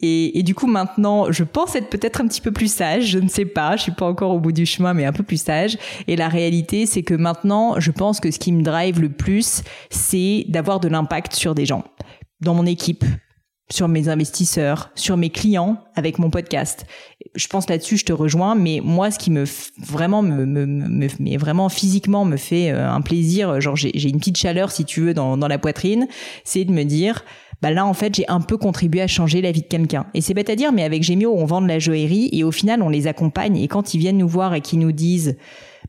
Et, 0.00 0.38
et 0.38 0.42
du 0.42 0.54
coup 0.54 0.66
maintenant, 0.66 1.30
je 1.30 1.44
pense 1.44 1.74
être 1.76 1.88
peut-être 1.88 2.20
un 2.20 2.26
petit 2.26 2.40
peu 2.40 2.52
plus 2.52 2.72
sage, 2.72 3.06
je 3.06 3.18
ne 3.18 3.28
sais 3.28 3.44
pas, 3.44 3.76
je 3.76 3.82
suis 3.82 3.92
pas 3.92 4.06
encore 4.06 4.32
au 4.32 4.40
bout 4.40 4.52
du 4.52 4.66
chemin, 4.66 4.94
mais 4.94 5.04
un 5.04 5.12
peu 5.12 5.22
plus 5.22 5.40
sage. 5.40 5.78
Et 6.06 6.16
la 6.16 6.28
réalité, 6.28 6.86
c'est 6.86 7.02
que 7.02 7.14
maintenant, 7.14 7.78
je 7.78 7.90
pense 7.90 8.20
que 8.20 8.30
ce 8.30 8.38
qui 8.38 8.52
me 8.52 8.62
drive 8.62 9.00
le 9.00 9.08
plus, 9.08 9.62
c'est 9.90 10.44
d'avoir 10.48 10.80
de 10.80 10.88
l'impact 10.88 11.34
sur 11.34 11.54
des 11.54 11.66
gens, 11.66 11.84
dans 12.40 12.54
mon 12.54 12.66
équipe, 12.66 13.04
sur 13.70 13.88
mes 13.88 14.08
investisseurs, 14.08 14.90
sur 14.94 15.16
mes 15.16 15.30
clients 15.30 15.78
avec 15.94 16.18
mon 16.18 16.30
podcast. 16.30 16.86
Je 17.34 17.46
pense 17.48 17.68
là-dessus, 17.68 17.98
je 17.98 18.06
te 18.06 18.12
rejoins, 18.12 18.54
mais 18.54 18.80
moi, 18.82 19.10
ce 19.10 19.18
qui 19.18 19.30
me 19.30 19.44
vraiment 19.78 20.22
me, 20.22 20.46
me, 20.46 20.64
me, 20.66 21.38
vraiment 21.38 21.68
physiquement 21.68 22.24
me 22.24 22.36
fait 22.36 22.70
euh, 22.70 22.90
un 22.90 23.02
plaisir, 23.02 23.60
genre 23.60 23.76
j'ai 23.76 24.08
une 24.08 24.18
petite 24.18 24.38
chaleur 24.38 24.70
si 24.70 24.84
tu 24.84 25.00
veux 25.00 25.14
dans, 25.14 25.36
dans 25.36 25.48
la 25.48 25.58
poitrine, 25.58 26.08
c'est 26.44 26.64
de 26.64 26.72
me 26.72 26.84
dire, 26.84 27.24
bah 27.60 27.70
là 27.70 27.84
en 27.84 27.94
fait 27.94 28.14
j'ai 28.14 28.28
un 28.28 28.40
peu 28.40 28.56
contribué 28.56 29.02
à 29.02 29.06
changer 29.06 29.42
la 29.42 29.52
vie 29.52 29.62
de 29.62 29.66
quelqu'un. 29.66 30.06
Et 30.14 30.20
c'est 30.20 30.34
bête 30.34 30.50
à 30.50 30.56
dire, 30.56 30.72
mais 30.72 30.84
avec 30.84 31.02
Gemio 31.02 31.34
on 31.36 31.44
vend 31.44 31.60
de 31.60 31.68
la 31.68 31.78
joaillerie 31.78 32.30
et 32.32 32.44
au 32.44 32.52
final 32.52 32.82
on 32.82 32.88
les 32.88 33.06
accompagne 33.06 33.56
et 33.58 33.68
quand 33.68 33.94
ils 33.94 33.98
viennent 33.98 34.18
nous 34.18 34.28
voir 34.28 34.54
et 34.54 34.60
qu'ils 34.60 34.78
nous 34.78 34.92
disent 34.92 35.36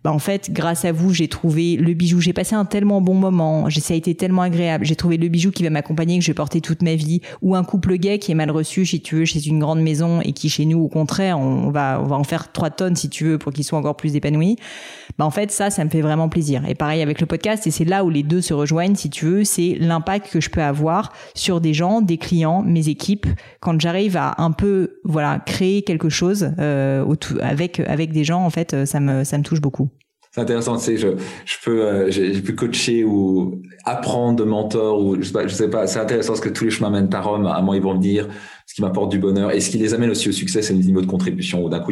bah 0.03 0.13
en 0.13 0.19
fait, 0.19 0.51
grâce 0.51 0.85
à 0.85 0.93
vous, 0.93 1.13
j'ai 1.13 1.27
trouvé 1.27 1.75
le 1.75 1.93
bijou. 1.93 2.21
J'ai 2.21 2.31
passé 2.31 2.55
un 2.55 2.63
tellement 2.63 3.01
bon 3.01 3.15
moment. 3.15 3.69
Ça 3.69 3.93
a 3.93 3.97
été 3.97 4.15
tellement 4.15 4.43
agréable. 4.43 4.85
J'ai 4.85 4.95
trouvé 4.95 5.17
le 5.17 5.27
bijou 5.27 5.51
qui 5.51 5.63
va 5.63 5.69
m'accompagner, 5.69 6.17
que 6.19 6.23
je 6.23 6.31
vais 6.31 6.35
porter 6.35 6.61
toute 6.61 6.81
ma 6.81 6.95
vie. 6.95 7.21
Ou 7.41 7.55
un 7.55 7.65
couple 7.65 7.97
gay 7.97 8.17
qui 8.17 8.31
est 8.31 8.35
mal 8.35 8.49
reçu, 8.49 8.85
si 8.85 9.01
tu 9.01 9.15
veux, 9.15 9.25
chez 9.25 9.45
une 9.45 9.59
grande 9.59 9.81
maison 9.81 10.21
et 10.21 10.31
qui, 10.31 10.49
chez 10.49 10.65
nous, 10.65 10.79
au 10.79 10.87
contraire, 10.87 11.37
on 11.37 11.69
va, 11.69 11.99
on 12.01 12.05
va 12.05 12.15
en 12.15 12.23
faire 12.23 12.51
trois 12.53 12.69
tonnes, 12.69 12.95
si 12.95 13.09
tu 13.09 13.25
veux, 13.25 13.37
pour 13.37 13.51
qu'ils 13.51 13.65
soient 13.65 13.79
encore 13.79 13.97
plus 13.97 14.15
épanouis. 14.15 14.55
Bah 15.17 15.25
en 15.25 15.31
fait, 15.31 15.51
ça, 15.51 15.69
ça 15.69 15.83
me 15.83 15.89
fait 15.89 16.01
vraiment 16.01 16.29
plaisir. 16.29 16.63
Et 16.65 16.75
pareil 16.75 17.01
avec 17.01 17.19
le 17.19 17.27
podcast, 17.27 17.67
et 17.67 17.71
c'est 17.71 17.83
là 17.83 18.05
où 18.05 18.09
les 18.09 18.23
deux 18.23 18.41
se 18.41 18.53
rejoignent, 18.53 18.95
si 18.95 19.09
tu 19.09 19.25
veux, 19.25 19.43
c'est 19.43 19.75
l'impact 19.79 20.31
que 20.31 20.39
je 20.39 20.49
peux 20.49 20.61
avoir 20.61 21.11
sur 21.35 21.59
des 21.59 21.73
gens, 21.73 22.01
des 22.01 22.17
clients, 22.17 22.61
mes 22.61 22.87
équipes, 22.87 23.27
quand 23.59 23.79
j'arrive 23.81 24.15
à 24.15 24.35
un 24.37 24.51
peu, 24.51 24.99
voilà, 25.03 25.39
créer 25.45 25.81
quelque 25.81 26.07
chose 26.07 26.51
euh, 26.59 27.03
avec 27.41 27.81
avec 27.81 28.13
des 28.13 28.23
gens, 28.23 28.45
en 28.45 28.49
fait, 28.49 28.85
ça 28.85 29.01
me 29.01 29.25
ça 29.25 29.37
me 29.37 29.43
touche 29.43 29.59
beaucoup. 29.59 29.88
C'est 30.39 30.43
intéressant, 30.43 30.77
tu 30.77 30.83
sais, 30.83 30.97
je, 30.97 31.09
je 31.43 31.55
peux, 31.65 31.85
euh, 31.85 32.11
j'ai 32.11 32.41
pu 32.41 32.55
coacher 32.55 33.03
ou 33.03 33.61
apprendre 33.83 34.37
de 34.37 34.45
mentors 34.45 35.03
ou 35.03 35.17
je 35.17 35.23
sais 35.23 35.33
pas, 35.33 35.47
je 35.47 35.53
sais 35.53 35.69
pas. 35.69 35.85
C'est 35.85 35.99
intéressant 35.99 36.29
parce 36.29 36.39
que 36.39 36.47
tous 36.47 36.63
les 36.63 36.69
chemins 36.69 36.89
mènent 36.89 37.13
à 37.13 37.19
Rome. 37.19 37.45
À 37.45 37.61
moi, 37.61 37.75
ils 37.75 37.81
vont 37.81 37.95
me 37.95 37.99
dire 38.01 38.25
ce 38.65 38.73
qui 38.73 38.81
m'apporte 38.81 39.11
du 39.11 39.19
bonheur 39.19 39.51
et 39.51 39.59
ce 39.59 39.69
qui 39.69 39.77
les 39.77 39.93
amène 39.93 40.11
aussi 40.11 40.29
au 40.29 40.31
succès, 40.31 40.61
c'est 40.61 40.73
le 40.73 40.79
niveau 40.79 41.01
de 41.01 41.07
contribution. 41.07 41.61
Ou 41.65 41.67
d'un 41.67 41.81
coup, 41.81 41.91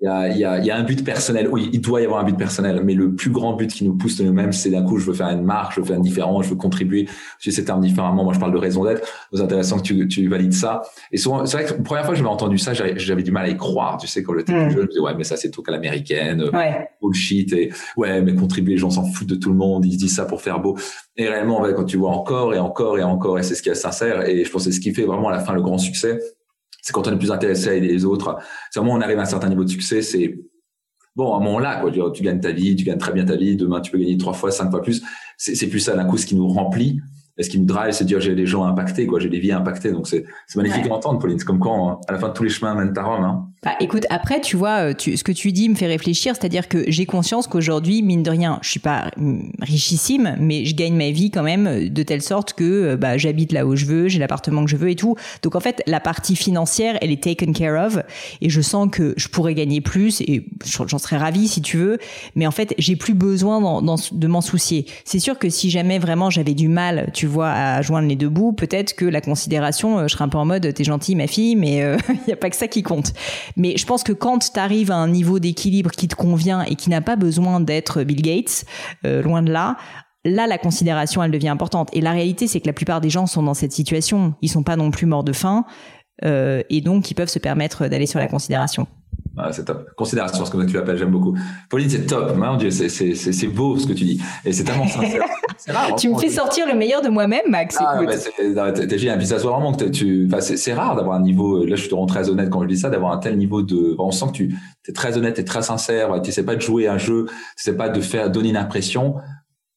il 0.00 0.04
y 0.04 0.08
a, 0.08 0.28
il 0.28 0.38
y, 0.38 0.44
a, 0.44 0.58
il 0.58 0.64
y 0.64 0.70
a 0.70 0.76
un 0.76 0.84
but 0.84 1.04
personnel. 1.04 1.48
Oui, 1.50 1.70
il 1.72 1.80
doit 1.80 2.00
y 2.00 2.04
avoir 2.04 2.20
un 2.20 2.24
but 2.24 2.36
personnel, 2.36 2.82
mais 2.84 2.94
le 2.94 3.14
plus 3.14 3.30
grand 3.30 3.54
but 3.54 3.72
qui 3.72 3.84
nous 3.84 3.94
pousse 3.94 4.16
de 4.16 4.24
nous-mêmes, 4.24 4.52
c'est 4.52 4.70
d'un 4.70 4.84
coup, 4.84 4.98
je 4.98 5.06
veux 5.06 5.12
faire 5.12 5.28
une 5.28 5.42
marque, 5.42 5.74
je 5.74 5.80
veux 5.80 5.86
faire 5.86 5.96
une 5.96 6.02
différence, 6.02 6.44
je 6.44 6.50
veux 6.50 6.56
contribuer. 6.56 7.08
Je 7.40 7.50
ces 7.50 7.64
termes 7.64 7.80
différemment. 7.80 8.22
Moi, 8.22 8.32
je 8.32 8.38
parle 8.38 8.52
de 8.52 8.58
raison 8.58 8.84
d'être. 8.84 9.02
C'est 9.32 9.40
intéressant 9.40 9.78
que 9.78 9.82
tu, 9.82 10.06
tu 10.06 10.28
valides 10.28 10.52
ça. 10.52 10.82
Et 11.10 11.16
souvent, 11.16 11.44
c'est 11.46 11.56
vrai 11.56 11.66
que 11.66 11.74
la 11.74 11.82
première 11.82 12.04
fois 12.04 12.12
que 12.14 12.18
j'avais 12.18 12.30
entendu 12.30 12.58
ça, 12.58 12.74
j'avais 12.74 13.22
du 13.24 13.32
mal 13.32 13.46
à 13.46 13.48
y 13.48 13.56
croire. 13.56 13.96
Tu 13.96 14.06
sais, 14.06 14.22
quand 14.22 14.34
j'étais 14.38 14.52
plus 14.52 14.66
mm. 14.66 14.70
jeune, 14.70 14.72
je 14.72 14.82
me 14.82 14.86
disais, 14.86 15.00
ouais, 15.00 15.14
mais 15.16 15.24
ça, 15.24 15.36
c'est 15.36 15.50
tout 15.50 15.62
qu'à 15.62 15.72
l'américaine. 15.72 16.48
Ouais. 16.52 16.88
Bullshit. 17.02 17.52
Et 17.52 17.72
ouais, 17.96 18.22
mais 18.22 18.36
contribuer, 18.36 18.74
les 18.74 18.78
gens 18.78 18.90
s'en 18.90 19.04
foutent 19.04 19.28
de 19.28 19.34
tout 19.34 19.50
le 19.50 19.56
monde. 19.56 19.84
Ils 19.84 19.96
disent 19.96 20.14
ça 20.14 20.26
pour 20.26 20.42
faire 20.42 20.60
beau. 20.60 20.78
Et 21.16 21.28
réellement, 21.28 21.60
quand 21.74 21.84
tu 21.84 21.96
vois 21.96 22.10
encore 22.10 22.54
et 22.54 22.58
encore 22.60 22.98
et 22.98 23.02
encore, 23.02 23.40
et 23.40 23.42
c'est 23.42 23.56
ce 23.56 23.62
qui 23.62 23.68
est 23.68 23.74
sincère. 23.74 24.28
Et 24.28 24.44
je 24.44 24.50
pense 24.52 24.64
que 24.64 24.70
c'est 24.70 24.76
ce 24.76 24.80
qui 24.80 24.94
fait 24.94 25.04
vraiment 25.04 25.28
à 25.28 25.32
la 25.32 25.40
fin 25.40 25.54
le 25.54 25.62
grand 25.62 25.78
succès. 25.78 26.20
C'est 26.88 26.94
quand 26.94 27.06
on 27.06 27.12
est 27.12 27.18
plus 27.18 27.30
intéressé 27.30 27.68
à 27.68 27.74
aider 27.74 27.88
les 27.88 28.06
autres. 28.06 28.38
C'est 28.70 28.80
vraiment, 28.80 28.94
on 28.94 29.00
arrive 29.02 29.18
à 29.18 29.22
un 29.22 29.26
certain 29.26 29.50
niveau 29.50 29.62
de 29.62 29.68
succès, 29.68 30.00
c'est 30.00 30.38
bon, 31.14 31.34
à 31.34 31.36
un 31.36 31.40
moment 31.40 31.58
là, 31.58 31.82
quoi, 31.82 31.90
tu, 31.90 32.22
gagnes 32.22 32.40
ta 32.40 32.50
vie, 32.50 32.74
tu 32.76 32.84
gagnes 32.86 32.96
très 32.96 33.12
bien 33.12 33.26
ta 33.26 33.36
vie, 33.36 33.56
demain 33.56 33.82
tu 33.82 33.90
peux 33.90 33.98
gagner 33.98 34.16
trois 34.16 34.32
fois, 34.32 34.50
cinq 34.50 34.70
fois 34.70 34.80
plus. 34.80 35.02
C'est 35.36 35.66
plus 35.66 35.80
ça 35.80 35.94
d'un 35.94 36.06
coup 36.06 36.16
ce 36.16 36.24
qui 36.24 36.34
nous 36.34 36.48
remplit. 36.48 36.98
Et 37.36 37.42
ce 37.42 37.50
qui 37.50 37.60
me 37.60 37.66
drive, 37.66 37.92
c'est 37.92 38.04
de 38.04 38.08
dire 38.08 38.20
j'ai 38.20 38.34
des 38.34 38.46
gens 38.46 38.64
impactés, 38.64 39.06
quoi, 39.06 39.20
j'ai 39.20 39.28
des 39.28 39.38
vies 39.38 39.52
impactées. 39.52 39.92
Donc 39.92 40.08
c'est 40.08 40.24
magnifique 40.56 40.86
à 40.86 40.94
entendre, 40.94 41.18
Pauline. 41.18 41.38
C'est 41.38 41.44
comme 41.44 41.58
quand 41.58 42.00
à 42.08 42.12
la 42.12 42.18
fin 42.18 42.30
de 42.30 42.32
tous 42.32 42.44
les 42.44 42.48
chemins 42.48 42.74
mènent 42.74 42.96
à 42.96 43.02
Rome. 43.02 43.22
Hein. 43.22 43.50
Bah, 43.64 43.72
écoute, 43.80 44.06
après, 44.08 44.40
tu 44.40 44.56
vois, 44.56 44.90
euh, 44.90 44.94
tu, 44.94 45.16
ce 45.16 45.24
que 45.24 45.32
tu 45.32 45.50
dis 45.50 45.68
me 45.68 45.74
fait 45.74 45.88
réfléchir, 45.88 46.36
c'est-à-dire 46.36 46.68
que 46.68 46.84
j'ai 46.86 47.06
conscience 47.06 47.48
qu'aujourd'hui, 47.48 48.02
mine 48.02 48.22
de 48.22 48.30
rien, 48.30 48.60
je 48.62 48.70
suis 48.70 48.78
pas 48.78 49.10
richissime, 49.60 50.36
mais 50.38 50.64
je 50.64 50.76
gagne 50.76 50.94
ma 50.94 51.10
vie 51.10 51.32
quand 51.32 51.42
même 51.42 51.66
euh, 51.66 51.88
de 51.88 52.02
telle 52.04 52.22
sorte 52.22 52.52
que 52.52 52.64
euh, 52.64 52.96
bah, 52.96 53.18
j'habite 53.18 53.50
là 53.50 53.66
où 53.66 53.74
je 53.74 53.84
veux, 53.84 54.06
j'ai 54.06 54.20
l'appartement 54.20 54.64
que 54.64 54.70
je 54.70 54.76
veux 54.76 54.90
et 54.90 54.94
tout. 54.94 55.16
Donc 55.42 55.56
en 55.56 55.60
fait, 55.60 55.82
la 55.88 55.98
partie 55.98 56.36
financière, 56.36 56.98
elle 57.02 57.10
est 57.10 57.20
taken 57.20 57.52
care 57.52 57.84
of, 57.84 57.98
et 58.40 58.48
je 58.48 58.60
sens 58.60 58.88
que 58.92 59.12
je 59.16 59.26
pourrais 59.26 59.54
gagner 59.54 59.80
plus, 59.80 60.20
et 60.20 60.46
j'en 60.64 60.98
serais 60.98 61.16
ravie 61.16 61.48
si 61.48 61.60
tu 61.60 61.78
veux, 61.78 61.98
mais 62.36 62.46
en 62.46 62.52
fait, 62.52 62.74
j'ai 62.78 62.94
plus 62.94 63.14
besoin 63.14 63.82
de 63.82 64.26
m'en 64.28 64.40
soucier. 64.40 64.86
C'est 65.04 65.18
sûr 65.18 65.36
que 65.36 65.50
si 65.50 65.68
jamais 65.68 65.98
vraiment 65.98 66.30
j'avais 66.30 66.54
du 66.54 66.68
mal, 66.68 67.10
tu 67.12 67.26
vois, 67.26 67.50
à 67.50 67.82
joindre 67.82 68.06
les 68.06 68.16
deux 68.16 68.28
bouts, 68.28 68.52
peut-être 68.52 68.94
que 68.94 69.04
la 69.04 69.20
considération, 69.20 70.06
je 70.06 70.12
serais 70.12 70.22
un 70.22 70.28
peu 70.28 70.38
en 70.38 70.44
mode, 70.44 70.72
t'es 70.72 70.84
gentille 70.84 71.16
ma 71.16 71.26
fille, 71.26 71.56
mais 71.56 71.78
il 72.08 72.20
n'y 72.28 72.32
a 72.32 72.36
pas 72.36 72.50
que 72.50 72.56
ça 72.56 72.68
qui 72.68 72.84
compte. 72.84 73.12
Mais 73.56 73.76
je 73.76 73.86
pense 73.86 74.02
que 74.02 74.12
quand 74.12 74.38
tu 74.38 74.58
arrives 74.58 74.90
à 74.90 74.96
un 74.96 75.08
niveau 75.08 75.38
d'équilibre 75.38 75.90
qui 75.90 76.08
te 76.08 76.14
convient 76.14 76.62
et 76.62 76.74
qui 76.74 76.90
n'a 76.90 77.00
pas 77.00 77.16
besoin 77.16 77.60
d'être 77.60 78.02
Bill 78.02 78.22
Gates, 78.22 78.64
euh, 79.04 79.22
loin 79.22 79.42
de 79.42 79.52
là, 79.52 79.76
là 80.24 80.46
la 80.46 80.58
considération 80.58 81.22
elle 81.22 81.30
devient 81.30 81.48
importante. 81.48 81.88
Et 81.92 82.00
la 82.00 82.12
réalité 82.12 82.46
c'est 82.46 82.60
que 82.60 82.66
la 82.66 82.72
plupart 82.72 83.00
des 83.00 83.10
gens 83.10 83.26
sont 83.26 83.42
dans 83.42 83.54
cette 83.54 83.72
situation. 83.72 84.34
Ils 84.42 84.50
sont 84.50 84.62
pas 84.62 84.76
non 84.76 84.90
plus 84.90 85.06
morts 85.06 85.24
de 85.24 85.32
faim 85.32 85.64
euh, 86.24 86.62
et 86.70 86.80
donc 86.80 87.10
ils 87.10 87.14
peuvent 87.14 87.28
se 87.28 87.38
permettre 87.38 87.88
d'aller 87.88 88.06
sur 88.06 88.18
la 88.18 88.26
considération. 88.26 88.86
Ah, 89.38 89.52
c'est 89.52 89.64
top. 89.64 89.88
Considération, 89.96 90.44
ce 90.44 90.50
que 90.50 90.64
tu 90.64 90.74
l'appelles, 90.74 90.98
j'aime 90.98 91.10
beaucoup. 91.10 91.36
Pauline, 91.70 91.88
c'est 91.88 92.06
top. 92.06 92.36
Mon 92.36 92.56
Dieu, 92.56 92.70
c'est 92.70 93.46
beau 93.48 93.78
ce 93.78 93.86
que 93.86 93.92
tu 93.92 94.04
dis. 94.04 94.20
Et 94.44 94.52
c'est 94.52 94.64
tellement 94.64 94.86
sincère. 94.86 95.22
Rare, 95.68 95.96
tu 95.96 96.08
me 96.08 96.18
fais 96.18 96.28
sortir 96.28 96.66
le 96.66 96.74
meilleur 96.74 97.02
de 97.02 97.08
moi-même, 97.08 97.48
Max. 97.48 97.76
Ah, 97.80 98.00
t'es 98.72 98.98
génial. 98.98 99.18
Puis 99.18 99.26
ça 99.26 99.38
se 99.38 99.42
voit 99.42 99.52
vraiment 99.52 99.72
que 99.72 99.84
tu, 99.84 100.28
c'est 100.40 100.72
rare 100.72 100.96
d'avoir 100.96 101.16
un 101.16 101.22
niveau, 101.22 101.64
là, 101.64 101.74
je 101.76 101.82
suis 101.82 102.06
très 102.06 102.30
honnête 102.30 102.48
quand 102.50 102.62
je 102.62 102.68
dis 102.68 102.78
ça, 102.78 102.90
d'avoir 102.90 103.12
un 103.12 103.18
tel 103.18 103.36
niveau 103.36 103.62
de, 103.62 103.94
on 103.98 104.10
sent 104.10 104.26
que 104.26 104.32
tu 104.32 104.56
es 104.88 104.92
très 104.92 105.18
honnête, 105.18 105.38
et 105.38 105.44
très 105.44 105.62
sincère, 105.62 106.20
tu 106.22 106.32
sais 106.32 106.44
pas 106.44 106.54
de 106.54 106.60
jouer 106.60 106.86
un 106.86 106.98
jeu, 106.98 107.26
tu 107.26 107.34
sais 107.56 107.76
pas 107.76 107.88
de 107.88 108.00
faire, 108.00 108.30
donner 108.30 108.50
une 108.50 108.56
impression. 108.56 109.16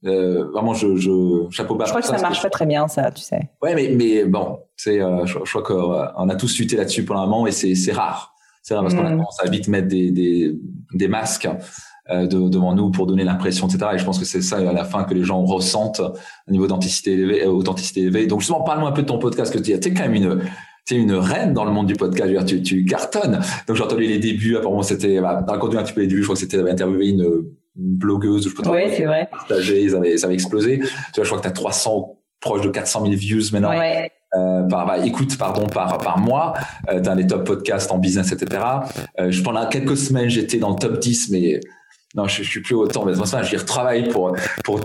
Euh, 0.06 0.46
vraiment, 0.52 0.74
je, 0.74 0.96
je 0.96 1.48
chapeau 1.52 1.76
bas. 1.76 1.86
Je 1.86 1.92
crois 1.92 2.02
que 2.02 2.08
ça, 2.08 2.18
marche 2.18 2.42
pas 2.42 2.50
très 2.50 2.66
bien, 2.66 2.88
ça, 2.88 3.12
tu 3.12 3.22
sais. 3.22 3.50
Ouais, 3.62 3.76
mais, 3.76 3.92
mais 3.96 4.26
bon, 4.26 4.60
c'est, 4.76 5.02
euh, 5.02 5.26
je, 5.26 5.38
je, 5.44 5.58
crois 5.58 5.64
qu'on 5.64 6.30
a 6.30 6.36
tous 6.36 6.58
lutté 6.60 6.76
là-dessus 6.76 7.06
pour 7.06 7.18
un 7.18 7.26
moment 7.26 7.46
et 7.46 7.52
c'est 7.52 7.92
rare. 7.92 8.34
C'est 8.62 8.74
vrai 8.74 8.84
parce 8.84 8.94
qu'on 8.94 9.06
a 9.06 9.10
mm. 9.10 9.18
tendance 9.18 9.44
à 9.44 9.50
vite 9.50 9.68
mettre 9.68 9.88
des, 9.88 10.12
des, 10.12 10.56
des 10.94 11.08
masques 11.08 11.50
euh, 12.10 12.28
de, 12.28 12.50
devant 12.50 12.76
nous 12.76 12.92
pour 12.92 13.08
donner 13.08 13.24
l'impression, 13.24 13.68
etc. 13.68 13.92
Et 13.94 13.98
je 13.98 14.06
pense 14.06 14.20
que 14.20 14.26
c'est 14.26 14.42
ça 14.42 14.58
à 14.58 14.74
la 14.74 14.84
fin 14.84 15.04
que 15.04 15.14
les 15.14 15.24
gens 15.24 15.44
ressentent 15.44 16.02
au 16.02 16.52
niveau 16.52 16.66
d'authenticité 16.66 17.14
élevée, 17.14 17.44
euh, 17.44 17.52
authenticité 17.52 18.02
élevée. 18.02 18.28
Donc 18.28 18.42
justement, 18.42 18.62
parle-moi 18.62 18.90
un 18.90 18.92
peu 18.92 19.04
de 19.04 19.08
ton 19.08 19.20
podcast 19.20 19.54
que 19.54 19.60
tu 19.60 19.72
es 19.72 19.80
quand 19.80 20.04
même 20.04 20.16
une 20.16 20.42
tu 20.88 20.96
une 20.96 21.14
reine 21.14 21.54
dans 21.54 21.64
le 21.64 21.72
monde 21.72 21.88
du 21.88 21.94
podcast. 21.94 22.46
Tu, 22.46 22.64
tu 22.64 22.86
cartonnes. 22.86 23.40
Donc 23.68 23.78
j'ai 23.78 23.84
entendu 23.84 24.04
les 24.04 24.18
débuts. 24.18 24.58
Apparemment, 24.58 24.82
c'était 24.82 25.22
bah, 25.22 25.46
raconte 25.48 25.76
un 25.76 25.84
petit 25.84 25.94
peu 25.94 26.02
les 26.02 26.08
débuts. 26.08 26.22
Je 26.22 26.28
crois 26.28 26.36
que 26.36 26.42
c'était 26.42 26.60
interviewé 26.60 27.10
une, 27.10 27.22
une 27.22 27.96
blogueuse. 27.98 28.50
Je 28.50 28.56
peux 28.56 28.68
oui, 28.70 28.84
c'est 28.90 29.06
vrai. 29.06 29.30
Ils 29.50 29.96
avaient, 29.96 30.18
ça 30.18 30.26
avait 30.26 30.34
explosé. 30.34 30.80
Tu 30.80 30.88
vois, 31.16 31.24
je 31.24 31.30
crois 31.30 31.38
que 31.38 31.44
tu 31.44 31.50
as 31.50 31.52
300 31.52 32.18
proche 32.40 32.62
de 32.62 32.70
400 32.70 33.06
000 33.06 33.16
views 33.16 33.44
maintenant. 33.54 33.70
Ouais. 33.70 34.12
Euh, 34.34 34.64
par 34.64 34.86
bah, 34.86 35.06
écoute 35.06 35.38
pardon 35.38 35.68
par 35.68 35.98
par 35.98 36.18
mois 36.18 36.54
euh, 36.90 37.02
dans 37.02 37.16
les 37.16 37.28
top 37.28 37.46
podcasts 37.46 37.92
en 37.92 37.98
business 37.98 38.32
etc 38.32 38.64
euh, 39.20 39.30
je 39.30 39.44
pendant 39.44 39.68
quelques 39.68 39.98
semaines 39.98 40.30
j'étais 40.30 40.58
dans 40.58 40.70
le 40.70 40.78
top 40.78 41.00
10 41.00 41.32
mais 41.32 41.60
non, 42.14 42.28
je, 42.28 42.44
je 42.44 42.50
suis 42.50 42.60
plus 42.60 42.76
autant, 42.76 43.06
mais 43.06 43.14
ça, 43.26 43.42
j'y 43.42 43.56
retravaille 43.56 44.10
pour 44.10 44.36
pour 44.66 44.82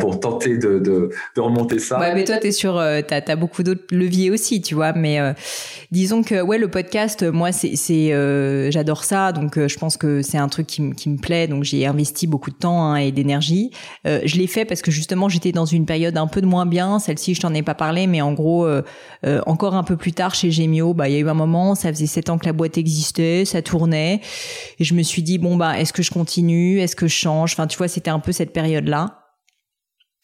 pour 0.00 0.20
tenter 0.20 0.56
de, 0.56 0.78
de, 0.78 1.10
remonter 1.40 1.78
ça. 1.78 2.00
Ouais, 2.00 2.14
mais 2.14 2.24
toi, 2.24 2.38
t'es 2.38 2.52
sur, 2.52 2.78
euh, 2.78 3.02
t'as 3.06 3.20
as 3.26 3.36
beaucoup 3.36 3.62
d'autres 3.62 3.84
leviers 3.90 4.30
aussi, 4.30 4.62
tu 4.62 4.74
vois. 4.74 4.94
Mais 4.94 5.20
euh, 5.20 5.34
disons 5.90 6.22
que 6.22 6.40
ouais, 6.40 6.56
le 6.56 6.68
podcast, 6.68 7.22
moi, 7.22 7.52
c'est 7.52 8.14
euh, 8.14 8.70
j'adore 8.70 9.04
ça, 9.04 9.32
donc 9.32 9.58
je 9.58 9.78
pense 9.78 9.98
que 9.98 10.22
c'est 10.22 10.38
un 10.38 10.48
truc 10.48 10.66
qui, 10.66 10.92
qui 10.92 11.10
me 11.10 11.18
plaît, 11.18 11.48
donc 11.48 11.64
j'ai 11.64 11.84
investi 11.84 12.26
beaucoup 12.26 12.50
de 12.50 12.56
temps 12.56 12.82
hein, 12.82 12.96
et 12.96 13.12
d'énergie. 13.12 13.70
je 14.04 14.36
l'ai 14.36 14.46
fait 14.46 14.64
parce 14.64 14.80
que 14.80 14.90
justement, 14.90 15.28
j'étais 15.28 15.52
dans 15.52 15.66
une 15.66 15.84
période 15.84 16.16
un 16.16 16.26
peu 16.26 16.40
de 16.40 16.46
moins 16.46 16.66
bien. 16.66 16.98
Celle-ci, 16.98 17.34
je 17.34 17.42
t'en 17.42 17.52
ai 17.52 17.62
pas 17.62 17.74
parlé, 17.74 18.06
mais 18.06 18.22
en 18.22 18.32
gros, 18.32 18.66
encore 19.44 19.74
un 19.74 19.84
peu 19.84 19.96
plus 19.96 20.12
tard 20.12 20.34
chez 20.34 20.50
Gemio, 20.50 20.94
bah 20.94 21.10
il 21.10 21.14
y 21.14 21.16
a 21.16 21.20
eu 21.20 21.28
un 21.28 21.34
moment, 21.34 21.74
ça 21.74 21.92
faisait 21.92 22.06
sept 22.06 22.30
ans 22.30 22.38
que 22.38 22.46
la 22.46 22.54
boîte 22.54 22.78
existait, 22.78 23.44
ça 23.44 23.60
tournait, 23.60 24.20
et 24.78 24.84
je 24.84 24.94
me 24.94 25.02
suis 25.02 25.22
dit 25.22 25.36
bon 25.38 25.56
bah 25.56 25.78
est-ce 25.78 25.92
que 25.92 26.02
je 26.02 26.10
continue 26.10 26.53
est-ce 26.78 26.96
que 26.96 27.06
je 27.06 27.14
change? 27.14 27.52
Enfin, 27.52 27.66
tu 27.66 27.78
vois, 27.78 27.88
c'était 27.88 28.10
un 28.10 28.20
peu 28.20 28.32
cette 28.32 28.52
période-là. 28.52 29.24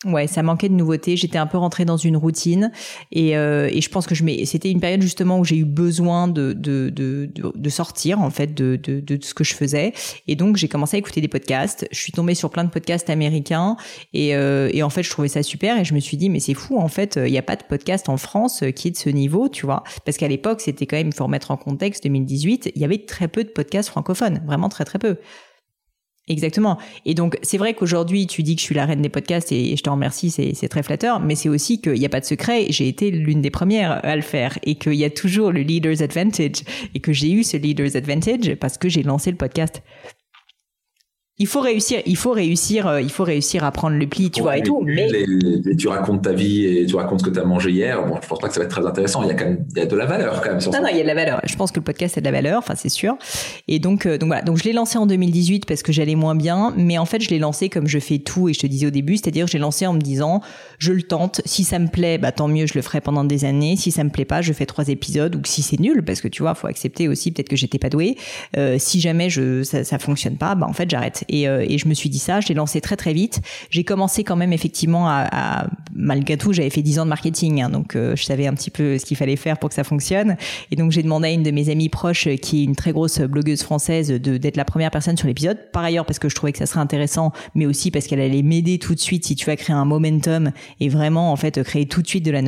Ouais, 0.06 0.26
ça 0.26 0.42
manquait 0.42 0.70
de 0.70 0.74
nouveautés. 0.74 1.14
J'étais 1.18 1.36
un 1.36 1.46
peu 1.46 1.58
rentrée 1.58 1.84
dans 1.84 1.98
une 1.98 2.16
routine 2.16 2.72
et, 3.12 3.36
euh, 3.36 3.68
je 3.68 3.88
pense 3.90 4.06
que 4.06 4.14
je 4.14 4.24
c'était 4.46 4.70
une 4.70 4.80
période 4.80 5.02
justement 5.02 5.38
où 5.38 5.44
j'ai 5.44 5.58
eu 5.58 5.66
besoin 5.66 6.26
de 6.26 7.68
sortir 7.68 8.20
en 8.22 8.30
fait 8.30 8.54
de, 8.54 8.80
ce 9.20 9.34
que 9.34 9.44
je 9.44 9.54
faisais 9.54 9.92
et 10.26 10.36
donc 10.36 10.56
j'ai 10.56 10.68
commencé 10.68 10.96
à 10.96 10.98
écouter 10.98 11.20
des 11.20 11.28
podcasts. 11.28 11.86
Je 11.92 11.98
suis 11.98 12.12
tombée 12.12 12.34
sur 12.34 12.48
plein 12.48 12.64
de 12.64 12.70
podcasts 12.70 13.10
américains 13.10 13.76
et, 14.14 14.34
euh, 14.34 14.70
en 14.82 14.88
fait 14.88 15.02
je 15.02 15.10
trouvais 15.10 15.28
ça 15.28 15.42
super 15.42 15.78
et 15.78 15.84
je 15.84 15.92
me 15.92 16.00
suis 16.00 16.16
dit 16.16 16.30
mais 16.30 16.40
c'est 16.40 16.54
fou 16.54 16.78
en 16.78 16.88
fait 16.88 17.20
il 17.22 17.30
n'y 17.30 17.38
a 17.38 17.42
pas 17.42 17.56
de 17.56 17.64
podcast 17.64 18.08
en 18.08 18.16
France 18.16 18.64
qui 18.74 18.88
est 18.88 18.92
de 18.92 18.96
ce 18.96 19.10
niveau, 19.10 19.50
tu 19.50 19.66
vois 19.66 19.84
Parce 20.06 20.16
qu'à 20.16 20.28
l'époque 20.28 20.62
c'était 20.62 20.86
quand 20.86 20.96
même 20.96 21.12
faut 21.12 21.24
remettre 21.24 21.50
en 21.50 21.58
contexte 21.58 22.04
2018, 22.04 22.72
il 22.74 22.80
y 22.80 22.86
avait 22.86 23.04
très 23.04 23.28
peu 23.28 23.44
de 23.44 23.50
podcasts 23.50 23.90
francophones, 23.90 24.40
vraiment 24.46 24.70
très 24.70 24.86
très 24.86 24.98
peu. 24.98 25.18
Exactement. 26.30 26.78
Et 27.06 27.14
donc, 27.14 27.36
c'est 27.42 27.58
vrai 27.58 27.74
qu'aujourd'hui, 27.74 28.28
tu 28.28 28.44
dis 28.44 28.54
que 28.54 28.60
je 28.60 28.66
suis 28.66 28.74
la 28.76 28.86
reine 28.86 29.02
des 29.02 29.08
podcasts 29.08 29.50
et 29.50 29.76
je 29.76 29.82
te 29.82 29.90
remercie, 29.90 30.30
c'est 30.30 30.68
très 30.68 30.84
flatteur, 30.84 31.18
mais 31.18 31.34
c'est 31.34 31.48
aussi 31.48 31.80
qu'il 31.80 31.94
n'y 31.94 32.06
a 32.06 32.08
pas 32.08 32.20
de 32.20 32.24
secret. 32.24 32.66
J'ai 32.68 32.86
été 32.86 33.10
l'une 33.10 33.42
des 33.42 33.50
premières 33.50 34.04
à 34.04 34.14
le 34.14 34.22
faire 34.22 34.56
et 34.62 34.76
qu'il 34.76 34.94
y 34.94 35.04
a 35.04 35.10
toujours 35.10 35.50
le 35.50 35.62
leader's 35.62 36.02
advantage 36.02 36.62
et 36.94 37.00
que 37.00 37.12
j'ai 37.12 37.32
eu 37.32 37.42
ce 37.42 37.56
leader's 37.56 37.96
advantage 37.96 38.54
parce 38.60 38.78
que 38.78 38.88
j'ai 38.88 39.02
lancé 39.02 39.32
le 39.32 39.36
podcast 39.36 39.82
il 41.40 41.46
faut 41.46 41.62
réussir, 41.62 42.02
il 42.04 42.18
faut 42.18 42.32
réussir, 42.32 42.86
euh, 42.86 43.00
il 43.00 43.10
faut 43.10 43.24
réussir 43.24 43.64
à 43.64 43.72
prendre 43.72 43.96
le 43.96 44.06
pli, 44.06 44.30
tu 44.30 44.42
vois, 44.42 44.58
et 44.58 44.62
tout. 44.62 44.82
Mais... 44.84 45.08
tu 45.74 45.88
racontes 45.88 46.20
ta 46.22 46.34
vie 46.34 46.66
et 46.66 46.84
tu 46.84 46.96
racontes 46.96 47.20
ce 47.20 47.24
que 47.24 47.30
tu 47.30 47.40
as 47.40 47.44
mangé 47.44 47.70
hier. 47.70 48.06
Bon, 48.06 48.18
je 48.22 48.28
pense 48.28 48.38
pas 48.40 48.48
que 48.48 48.52
ça 48.52 48.60
va 48.60 48.66
être 48.66 48.70
très 48.70 48.86
intéressant. 48.86 49.22
Il 49.22 49.28
y 49.28 49.30
a 49.30 49.34
quand 49.34 49.46
même, 49.46 49.64
il 49.70 49.78
y 49.78 49.80
a 49.80 49.86
de 49.86 49.96
la 49.96 50.04
valeur 50.04 50.42
quand 50.42 50.50
même. 50.50 50.60
Sur 50.60 50.70
non, 50.70 50.82
non, 50.82 50.88
il 50.90 50.98
y 50.98 51.00
a 51.00 51.02
de 51.02 51.08
la 51.08 51.14
valeur. 51.14 51.40
Je 51.44 51.56
pense 51.56 51.72
que 51.72 51.80
le 51.80 51.84
podcast 51.84 52.18
a 52.18 52.20
de 52.20 52.26
la 52.26 52.30
valeur, 52.30 52.58
enfin 52.58 52.74
c'est 52.76 52.90
sûr. 52.90 53.16
Et 53.68 53.78
donc, 53.78 54.04
euh, 54.04 54.18
donc 54.18 54.26
voilà. 54.26 54.42
Donc 54.42 54.58
je 54.58 54.64
l'ai 54.64 54.74
lancé 54.74 54.98
en 54.98 55.06
2018 55.06 55.64
parce 55.64 55.82
que 55.82 55.92
j'allais 55.92 56.14
moins 56.14 56.34
bien, 56.34 56.74
mais 56.76 56.98
en 56.98 57.06
fait 57.06 57.22
je 57.22 57.30
l'ai 57.30 57.38
lancé 57.38 57.70
comme 57.70 57.86
je 57.86 57.98
fais 57.98 58.18
tout 58.18 58.50
et 58.50 58.52
je 58.52 58.58
te 58.58 58.66
disais 58.66 58.88
au 58.88 58.90
début, 58.90 59.16
c'est-à-dire 59.16 59.46
je 59.46 59.54
l'ai 59.54 59.60
lancé 59.60 59.86
en 59.86 59.94
me 59.94 60.00
disant, 60.00 60.42
je 60.78 60.92
le 60.92 61.02
tente. 61.02 61.40
Si 61.46 61.64
ça 61.64 61.78
me 61.78 61.88
plaît, 61.88 62.18
bah 62.18 62.32
tant 62.32 62.48
mieux, 62.48 62.66
je 62.66 62.74
le 62.74 62.82
ferai 62.82 63.00
pendant 63.00 63.24
des 63.24 63.46
années. 63.46 63.76
Si 63.76 63.92
ça 63.92 64.04
me 64.04 64.10
plaît 64.10 64.26
pas, 64.26 64.42
je 64.42 64.52
fais 64.52 64.66
trois 64.66 64.88
épisodes. 64.88 65.34
Ou 65.36 65.40
si 65.46 65.62
c'est 65.62 65.80
nul, 65.80 66.02
parce 66.04 66.20
que 66.20 66.28
tu 66.28 66.42
vois, 66.42 66.54
faut 66.54 66.66
accepter 66.66 67.08
aussi 67.08 67.30
peut-être 67.30 67.48
que 67.48 67.56
j'étais 67.56 67.78
pas 67.78 67.88
douée. 67.88 68.18
Euh, 68.58 68.76
si 68.78 69.00
jamais 69.00 69.30
je 69.30 69.62
ça, 69.62 69.84
ça 69.84 69.98
fonctionne 69.98 70.36
pas, 70.36 70.54
bah 70.54 70.66
en 70.68 70.74
fait 70.74 70.90
j'arrête. 70.90 71.24
Et, 71.30 71.48
euh, 71.48 71.64
et 71.66 71.78
je 71.78 71.88
me 71.88 71.94
suis 71.94 72.10
dit 72.10 72.18
ça, 72.18 72.40
je 72.40 72.48
l'ai 72.48 72.54
lancé 72.54 72.80
très 72.80 72.96
très 72.96 73.12
vite. 73.12 73.40
J'ai 73.70 73.84
commencé 73.84 74.24
quand 74.24 74.36
même 74.36 74.52
effectivement 74.52 75.08
à, 75.08 75.66
malgré 75.94 76.36
tout, 76.36 76.52
j'avais 76.52 76.70
fait 76.70 76.82
10 76.82 76.98
ans 76.98 77.04
de 77.04 77.08
marketing, 77.08 77.62
hein, 77.62 77.70
donc 77.70 77.96
euh, 77.96 78.16
je 78.16 78.24
savais 78.24 78.46
un 78.46 78.54
petit 78.54 78.70
peu 78.70 78.98
ce 78.98 79.04
qu'il 79.04 79.16
fallait 79.16 79.36
faire 79.36 79.58
pour 79.58 79.68
que 79.68 79.74
ça 79.74 79.84
fonctionne. 79.84 80.36
Et 80.70 80.76
donc 80.76 80.90
j'ai 80.90 81.02
demandé 81.02 81.28
à 81.28 81.30
une 81.30 81.44
de 81.44 81.50
mes 81.50 81.70
amies 81.70 81.88
proches, 81.88 82.26
euh, 82.26 82.36
qui 82.36 82.60
est 82.60 82.64
une 82.64 82.76
très 82.76 82.92
grosse 82.92 83.20
blogueuse 83.20 83.62
française, 83.62 84.08
de 84.08 84.36
d'être 84.36 84.56
la 84.56 84.64
première 84.64 84.90
personne 84.90 85.16
sur 85.16 85.28
l'épisode. 85.28 85.58
Par 85.72 85.84
ailleurs 85.84 86.04
parce 86.04 86.18
que 86.18 86.28
je 86.28 86.34
trouvais 86.34 86.52
que 86.52 86.58
ça 86.58 86.66
serait 86.66 86.80
intéressant, 86.80 87.32
mais 87.54 87.66
aussi 87.66 87.90
parce 87.90 88.06
qu'elle 88.06 88.20
allait 88.20 88.42
m'aider 88.42 88.78
tout 88.78 88.94
de 88.94 89.00
suite 89.00 89.24
si 89.24 89.36
tu 89.36 89.50
as 89.50 89.56
créé 89.56 89.74
un 89.74 89.84
momentum 89.84 90.50
et 90.80 90.88
vraiment 90.88 91.30
en 91.30 91.36
fait 91.36 91.62
créer 91.62 91.86
tout 91.86 92.02
de 92.02 92.08
suite 92.08 92.24
de 92.24 92.30
la 92.30 92.42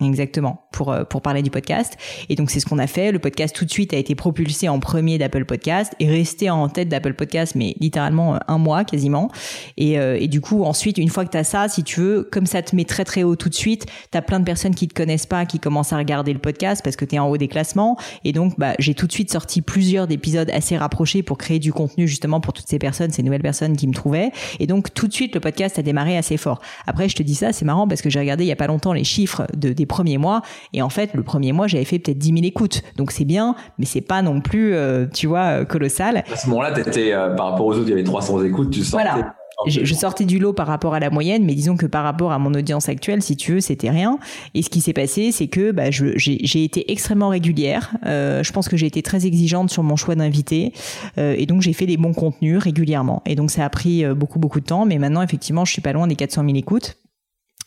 Exactement, 0.00 0.66
pour, 0.72 0.90
euh, 0.90 1.04
pour 1.04 1.22
parler 1.22 1.40
du 1.40 1.50
podcast. 1.50 1.96
Et 2.28 2.34
donc 2.34 2.50
c'est 2.50 2.58
ce 2.58 2.66
qu'on 2.66 2.80
a 2.80 2.88
fait. 2.88 3.12
Le 3.12 3.20
podcast 3.20 3.54
tout 3.54 3.64
de 3.64 3.70
suite 3.70 3.94
a 3.94 3.96
été 3.96 4.16
propulsé 4.16 4.68
en 4.68 4.80
premier 4.80 5.18
d'Apple 5.18 5.44
Podcast 5.44 5.94
et 6.00 6.08
resté 6.08 6.50
en 6.50 6.68
tête 6.68 6.88
d'Apple 6.88 7.14
Podcast, 7.14 7.54
mais 7.54 7.76
littéralement 7.78 8.34
euh, 8.34 8.38
un 8.48 8.58
mois 8.58 8.84
quasiment. 8.84 9.30
Et, 9.76 10.00
euh, 10.00 10.18
et 10.18 10.26
du 10.26 10.40
coup, 10.40 10.64
ensuite, 10.64 10.98
une 10.98 11.10
fois 11.10 11.24
que 11.24 11.30
tu 11.30 11.36
as 11.36 11.44
ça, 11.44 11.68
si 11.68 11.84
tu 11.84 12.00
veux, 12.00 12.28
comme 12.32 12.46
ça 12.46 12.60
te 12.60 12.74
met 12.74 12.84
très 12.84 13.04
très 13.04 13.22
haut 13.22 13.36
tout 13.36 13.48
de 13.48 13.54
suite, 13.54 13.86
tu 14.10 14.18
as 14.18 14.22
plein 14.22 14.40
de 14.40 14.44
personnes 14.44 14.74
qui 14.74 14.88
te 14.88 14.94
connaissent 14.94 15.26
pas, 15.26 15.46
qui 15.46 15.60
commencent 15.60 15.92
à 15.92 15.96
regarder 15.96 16.32
le 16.32 16.40
podcast 16.40 16.82
parce 16.82 16.96
que 16.96 17.04
tu 17.04 17.14
es 17.14 17.20
en 17.20 17.28
haut 17.28 17.36
des 17.36 17.48
classements. 17.48 17.96
Et 18.24 18.32
donc, 18.32 18.58
bah, 18.58 18.74
j'ai 18.80 18.94
tout 18.94 19.06
de 19.06 19.12
suite 19.12 19.30
sorti 19.30 19.62
plusieurs 19.62 20.10
épisodes 20.10 20.50
assez 20.50 20.76
rapprochés 20.76 21.22
pour 21.22 21.38
créer 21.38 21.60
du 21.60 21.72
contenu 21.72 22.08
justement 22.08 22.40
pour 22.40 22.52
toutes 22.52 22.68
ces 22.68 22.80
personnes, 22.80 23.12
ces 23.12 23.22
nouvelles 23.22 23.42
personnes 23.42 23.76
qui 23.76 23.86
me 23.86 23.94
trouvaient. 23.94 24.32
Et 24.58 24.66
donc, 24.66 24.92
tout 24.92 25.06
de 25.06 25.12
suite, 25.12 25.36
le 25.36 25.40
podcast 25.40 25.78
a 25.78 25.82
démarré 25.82 26.18
assez 26.18 26.36
fort. 26.36 26.60
Après, 26.88 27.08
je 27.08 27.14
te 27.14 27.22
dis 27.22 27.36
ça, 27.36 27.52
c'est 27.52 27.64
marrant 27.64 27.86
parce 27.86 28.02
que 28.02 28.10
j'ai 28.10 28.18
regardé 28.18 28.42
il 28.42 28.48
y 28.48 28.52
a 28.52 28.56
pas 28.56 28.66
longtemps 28.66 28.92
les 28.92 29.04
chiffres 29.04 29.46
de, 29.56 29.83
premiers 29.86 30.18
mois. 30.18 30.42
Et 30.72 30.82
en 30.82 30.88
fait, 30.88 31.14
le 31.14 31.22
premier 31.22 31.52
mois, 31.52 31.66
j'avais 31.66 31.84
fait 31.84 31.98
peut-être 31.98 32.18
10 32.18 32.28
000 32.28 32.38
écoutes. 32.44 32.82
Donc 32.96 33.10
c'est 33.10 33.24
bien, 33.24 33.54
mais 33.78 33.86
c'est 33.86 34.00
pas 34.00 34.22
non 34.22 34.40
plus, 34.40 34.74
euh, 34.74 35.06
tu 35.12 35.26
vois, 35.26 35.60
euh, 35.60 35.64
colossal. 35.64 36.24
À 36.32 36.36
ce 36.36 36.48
moment-là, 36.48 36.72
t'étais, 36.72 37.12
euh, 37.12 37.34
par 37.34 37.50
rapport 37.50 37.66
aux 37.66 37.74
autres, 37.74 37.86
il 37.86 37.90
y 37.90 37.92
avait 37.92 38.04
300 38.04 38.42
écoutes, 38.44 38.70
tu 38.70 38.84
sortais. 38.84 39.08
Voilà. 39.08 39.34
Je, 39.68 39.94
sortais 39.94 40.24
du 40.24 40.40
lot 40.40 40.52
par 40.52 40.66
rapport 40.66 40.94
à 40.94 41.00
la 41.00 41.10
moyenne, 41.10 41.44
mais 41.44 41.54
disons 41.54 41.76
que 41.76 41.86
par 41.86 42.02
rapport 42.02 42.32
à 42.32 42.40
mon 42.40 42.52
audience 42.54 42.88
actuelle, 42.88 43.22
si 43.22 43.36
tu 43.36 43.52
veux, 43.52 43.60
c'était 43.60 43.88
rien. 43.88 44.18
Et 44.52 44.62
ce 44.62 44.68
qui 44.68 44.80
s'est 44.80 44.92
passé, 44.92 45.30
c'est 45.30 45.46
que 45.46 45.70
bah, 45.70 45.92
j'ai 45.92 46.64
été 46.64 46.90
extrêmement 46.90 47.28
régulière. 47.28 47.94
je 48.04 48.52
pense 48.52 48.68
que 48.68 48.76
j'ai 48.76 48.86
été 48.86 49.00
très 49.00 49.26
exigeante 49.26 49.70
sur 49.70 49.84
mon 49.84 49.94
choix 49.94 50.16
d'invité, 50.16 50.72
et 51.16 51.46
donc 51.46 51.62
j'ai 51.62 51.72
fait 51.72 51.86
des 51.86 51.96
bons 51.96 52.14
contenus 52.14 52.58
régulièrement. 52.58 53.22
Et 53.26 53.36
donc 53.36 53.52
ça 53.52 53.64
a 53.64 53.70
pris 53.70 54.04
beaucoup 54.12 54.40
beaucoup 54.40 54.58
de 54.58 54.66
temps, 54.66 54.86
mais 54.86 54.98
maintenant 54.98 55.22
effectivement, 55.22 55.64
je 55.64 55.70
suis 55.70 55.82
pas 55.82 55.92
loin 55.92 56.08
des 56.08 56.16
400 56.16 56.42
000 56.44 56.56
écoutes. 56.56 56.96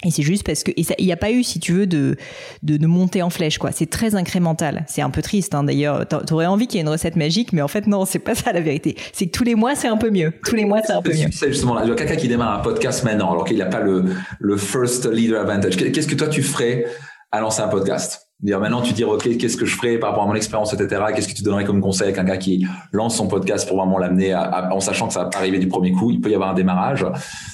Et 0.04 0.12
c'est 0.12 0.22
juste 0.22 0.46
parce 0.46 0.64
que 0.64 0.72
il 0.76 1.06
n'y 1.06 1.12
a 1.12 1.18
pas 1.18 1.32
eu, 1.32 1.44
si 1.44 1.60
tu 1.60 1.74
veux, 1.74 1.88
de 1.88 2.16
de, 2.62 2.78
de 2.78 2.88
monter 2.88 3.24
en 3.24 3.32
flèche 3.32 3.58
quoi. 3.58 3.72
C'est 3.72 3.90
très 3.90 4.14
incrémental. 4.14 4.86
C'est 4.88 5.02
un 5.02 5.10
peu 5.10 5.24
triste 5.24 5.56
hein, 5.56 5.64
d'ailleurs. 5.64 6.08
T'aurais 6.08 6.46
envie 6.46 6.68
qu'il 6.68 6.78
y 6.78 6.80
ait 6.80 6.84
une 6.84 6.90
recette 6.90 7.16
magique, 7.16 7.52
mais 7.52 7.64
en 7.64 7.68
fait 7.68 7.88
non, 7.88 8.06
c'est 8.06 8.20
pas 8.20 8.36
ça 8.36 8.52
la 8.52 8.62
vérité. 8.62 8.96
C'est 9.12 9.26
que 9.26 9.32
tous 9.32 9.44
les 9.44 9.56
mois 9.56 9.76
c'est 9.76 9.88
un 9.88 9.98
peu 9.98 10.12
mieux. 10.12 10.34
Tous 10.46 10.56
les 10.56 10.66
mois 10.66 10.82
c'est 10.86 10.94
un 10.94 11.02
peu 11.02 11.14
mieux. 11.14 11.30
C'est 11.32 11.52
justement 11.52 11.74
là. 11.74 11.84
Quelqu'un 11.96 12.16
qui 12.16 12.28
démarre 12.28 12.60
un 12.60 12.62
podcast 12.62 13.04
maintenant, 13.04 13.32
alors 13.32 13.46
qu'il 13.46 13.58
n'a 13.58 13.66
pas 13.66 13.80
le 13.80 14.06
le 14.40 14.58
first 14.58 15.10
leader 15.12 15.42
advantage. 15.42 15.78
Qu'est-ce 15.78 16.08
que 16.08 16.16
toi 16.16 16.28
tu 16.28 16.44
ferais 16.44 16.86
à 17.32 17.42
lancer 17.42 17.62
un 17.62 17.68
podcast 17.68 18.28
Dire 18.40 18.60
maintenant, 18.60 18.84
tu 18.84 18.94
dis 18.94 19.04
ok, 19.04 19.36
qu'est-ce 19.38 19.58
que 19.58 19.66
je 19.66 19.76
ferais 19.76 19.98
par 19.98 20.12
rapport 20.12 20.26
à 20.26 20.28
mon 20.28 20.36
expérience, 20.36 20.72
etc. 20.72 21.06
Qu'est-ce 21.16 21.28
que 21.28 21.34
tu 21.34 21.42
donnerais 21.42 21.66
comme 21.66 21.82
conseil 21.82 22.14
à 22.14 22.22
un 22.22 22.24
gars 22.24 22.38
qui 22.38 22.68
lance 22.92 23.16
son 23.16 23.28
podcast 23.28 23.68
pour 23.68 23.78
vraiment 23.78 23.98
l'amener 23.98 24.36
en 24.36 24.80
sachant 24.80 25.08
que 25.08 25.14
ça 25.14 25.24
va 25.24 25.30
pas 25.30 25.40
arriver 25.40 25.58
du 25.58 25.68
premier 25.68 25.92
coup? 25.92 26.12
Il 26.12 26.22
peut 26.22 26.30
y 26.30 26.36
avoir 26.36 26.52
un 26.52 26.54
démarrage, 26.54 27.04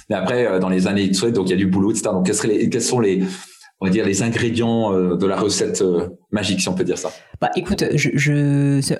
mais 0.09 0.17
après, 0.17 0.45
euh, 0.45 0.59
dans 0.59 0.67
les 0.67 0.85
années 0.87 1.07
donc 1.07 1.47
il 1.47 1.51
y 1.51 1.53
a 1.53 1.55
du 1.55 1.67
boulot, 1.67 1.91
etc. 1.91 2.09
Donc, 2.11 2.25
quels, 2.25 2.81
sont 2.81 2.99
les, 2.99 3.23
on 3.79 3.85
va 3.85 3.91
dire 3.93 4.05
les 4.05 4.23
ingrédients 4.23 4.91
euh, 4.91 5.15
de 5.15 5.25
la 5.25 5.37
recette 5.37 5.81
euh, 5.81 6.09
magique, 6.31 6.59
si 6.59 6.67
on 6.67 6.73
peut 6.73 6.83
dire 6.83 6.97
ça? 6.97 7.13
Bah, 7.39 7.49
écoute, 7.55 7.81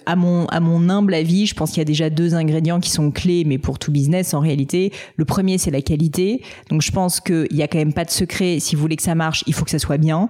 à 0.05 0.15
mon 0.15 0.45
à 0.45 0.59
mon 0.61 0.88
humble 0.88 1.13
avis, 1.13 1.47
je 1.47 1.53
pense 1.53 1.71
qu'il 1.71 1.80
y 1.80 1.82
a 1.82 1.86
déjà 1.86 2.09
deux 2.09 2.34
ingrédients 2.34 2.80
qui 2.80 2.91
sont 2.91 3.11
clés, 3.11 3.43
mais 3.45 3.57
pour 3.57 3.78
tout 3.78 3.91
business 3.91 4.34
en 4.34 4.39
réalité. 4.39 4.93
Le 5.17 5.26
premier, 5.26 5.57
c'est 5.57 5.71
la 5.71 5.82
qualité. 5.82 6.43
Donc, 6.69 6.82
je 6.82 6.93
pense 6.93 7.19
qu'il 7.19 7.47
y 7.51 7.61
a 7.61 7.67
quand 7.67 7.78
même 7.78 7.93
pas 7.93 8.05
de 8.05 8.11
secret. 8.11 8.59
Si 8.61 8.78
vous 8.78 8.82
voulez 8.82 8.95
que 8.95 9.03
ça 9.03 9.15
marche, 9.15 9.43
il 9.47 9.53
faut 9.53 9.65
que 9.65 9.71
ça 9.71 9.80
soit 9.80 9.97
bien 9.97 10.30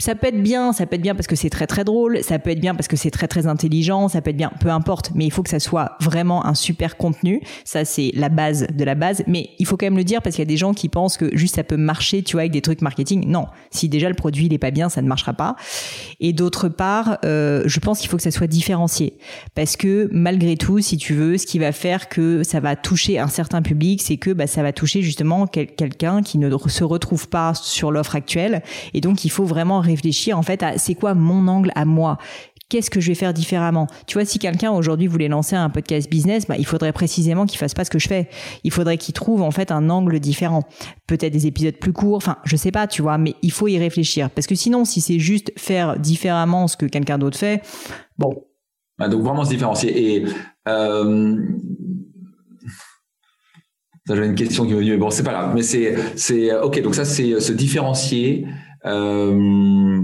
ça 0.00 0.14
peut 0.14 0.26
être 0.26 0.42
bien, 0.42 0.72
ça 0.72 0.86
peut 0.86 0.96
être 0.96 1.02
bien 1.02 1.14
parce 1.14 1.26
que 1.26 1.36
c'est 1.36 1.50
très 1.50 1.66
très 1.66 1.84
drôle, 1.84 2.22
ça 2.22 2.38
peut 2.38 2.50
être 2.50 2.60
bien 2.60 2.74
parce 2.74 2.88
que 2.88 2.96
c'est 2.96 3.10
très 3.10 3.28
très 3.28 3.46
intelligent, 3.46 4.08
ça 4.08 4.20
peut 4.20 4.30
être 4.30 4.36
bien, 4.36 4.50
peu 4.60 4.70
importe, 4.70 5.12
mais 5.14 5.26
il 5.26 5.30
faut 5.30 5.42
que 5.42 5.50
ça 5.50 5.60
soit 5.60 5.96
vraiment 6.00 6.46
un 6.46 6.54
super 6.54 6.96
contenu. 6.96 7.42
Ça 7.64 7.84
c'est 7.84 8.10
la 8.14 8.28
base 8.28 8.66
de 8.66 8.84
la 8.84 8.94
base, 8.94 9.22
mais 9.26 9.50
il 9.58 9.66
faut 9.66 9.76
quand 9.76 9.86
même 9.86 9.96
le 9.96 10.04
dire 10.04 10.22
parce 10.22 10.36
qu'il 10.36 10.42
y 10.42 10.48
a 10.48 10.52
des 10.52 10.56
gens 10.56 10.72
qui 10.72 10.88
pensent 10.88 11.16
que 11.16 11.36
juste 11.36 11.56
ça 11.56 11.64
peut 11.64 11.76
marcher, 11.76 12.22
tu 12.22 12.32
vois, 12.32 12.42
avec 12.42 12.52
des 12.52 12.62
trucs 12.62 12.82
marketing. 12.82 13.26
Non, 13.26 13.46
si 13.70 13.88
déjà 13.88 14.08
le 14.08 14.14
produit 14.14 14.46
il 14.46 14.52
est 14.52 14.58
pas 14.58 14.70
bien, 14.70 14.88
ça 14.88 15.02
ne 15.02 15.08
marchera 15.08 15.32
pas. 15.32 15.56
Et 16.18 16.32
d'autre 16.32 16.68
part, 16.68 17.18
euh, 17.24 17.62
je 17.66 17.80
pense 17.80 18.00
qu'il 18.00 18.08
faut 18.08 18.16
que 18.16 18.22
ça 18.22 18.30
soit 18.30 18.46
différencié 18.46 19.18
parce 19.54 19.76
que 19.76 20.08
malgré 20.12 20.56
tout, 20.56 20.80
si 20.80 20.96
tu 20.96 21.14
veux, 21.14 21.36
ce 21.38 21.46
qui 21.46 21.58
va 21.58 21.72
faire 21.72 22.08
que 22.08 22.42
ça 22.42 22.60
va 22.60 22.76
toucher 22.76 23.18
un 23.18 23.28
certain 23.28 23.62
public, 23.62 24.00
c'est 24.02 24.16
que 24.16 24.30
bah, 24.30 24.46
ça 24.46 24.62
va 24.62 24.72
toucher 24.72 25.02
justement 25.02 25.46
quelqu'un 25.46 26.22
qui 26.22 26.38
ne 26.38 26.50
se 26.66 26.84
retrouve 26.84 27.28
pas 27.28 27.54
sur 27.54 27.90
l'offre 27.90 28.16
actuelle, 28.16 28.62
et 28.94 29.00
donc 29.00 29.24
il 29.24 29.30
faut 29.30 29.44
vraiment 29.44 29.80
réfléchir 29.90 30.38
en 30.38 30.42
fait 30.42 30.62
à 30.62 30.78
c'est 30.78 30.94
quoi 30.94 31.14
mon 31.14 31.48
angle 31.48 31.72
à 31.74 31.84
moi? 31.84 32.18
Qu'est-ce 32.68 32.88
que 32.88 33.00
je 33.00 33.08
vais 33.08 33.16
faire 33.16 33.34
différemment? 33.34 33.88
Tu 34.06 34.14
vois, 34.14 34.24
si 34.24 34.38
quelqu'un 34.38 34.70
aujourd'hui 34.70 35.08
voulait 35.08 35.26
lancer 35.26 35.56
un 35.56 35.70
podcast 35.70 36.08
business, 36.08 36.46
bah, 36.46 36.54
il 36.56 36.64
faudrait 36.64 36.92
précisément 36.92 37.44
qu'il 37.44 37.58
fasse 37.58 37.74
pas 37.74 37.84
ce 37.84 37.90
que 37.90 37.98
je 37.98 38.06
fais. 38.06 38.28
Il 38.62 38.70
faudrait 38.70 38.96
qu'il 38.96 39.12
trouve 39.12 39.42
en 39.42 39.50
fait 39.50 39.72
un 39.72 39.90
angle 39.90 40.20
différent. 40.20 40.62
Peut-être 41.08 41.32
des 41.32 41.48
épisodes 41.48 41.74
plus 41.74 41.92
courts, 41.92 42.18
enfin, 42.18 42.36
je 42.44 42.54
sais 42.54 42.70
pas, 42.70 42.86
tu 42.86 43.02
vois, 43.02 43.18
mais 43.18 43.34
il 43.42 43.50
faut 43.50 43.66
y 43.66 43.76
réfléchir. 43.76 44.30
Parce 44.30 44.46
que 44.46 44.54
sinon, 44.54 44.84
si 44.84 45.00
c'est 45.00 45.18
juste 45.18 45.50
faire 45.56 45.98
différemment 45.98 46.68
ce 46.68 46.76
que 46.76 46.86
quelqu'un 46.86 47.18
d'autre 47.18 47.36
fait, 47.36 47.60
bon. 48.16 48.44
Bah, 48.98 49.08
donc 49.08 49.24
vraiment 49.24 49.44
se 49.44 49.50
différencier. 49.50 50.14
Et 50.14 50.24
euh... 50.68 51.42
j'avais 54.06 54.26
une 54.26 54.36
question 54.36 54.64
qui 54.64 54.74
me 54.74 54.78
venue, 54.78 54.96
bon, 54.96 55.10
c'est 55.10 55.24
pas 55.24 55.32
grave, 55.32 55.56
mais 55.56 55.62
c'est, 55.62 55.96
c'est, 56.14 56.54
ok, 56.54 56.80
donc 56.82 56.94
ça, 56.94 57.04
c'est 57.04 57.40
se 57.40 57.52
différencier. 57.52 58.46
Euh, 58.86 60.02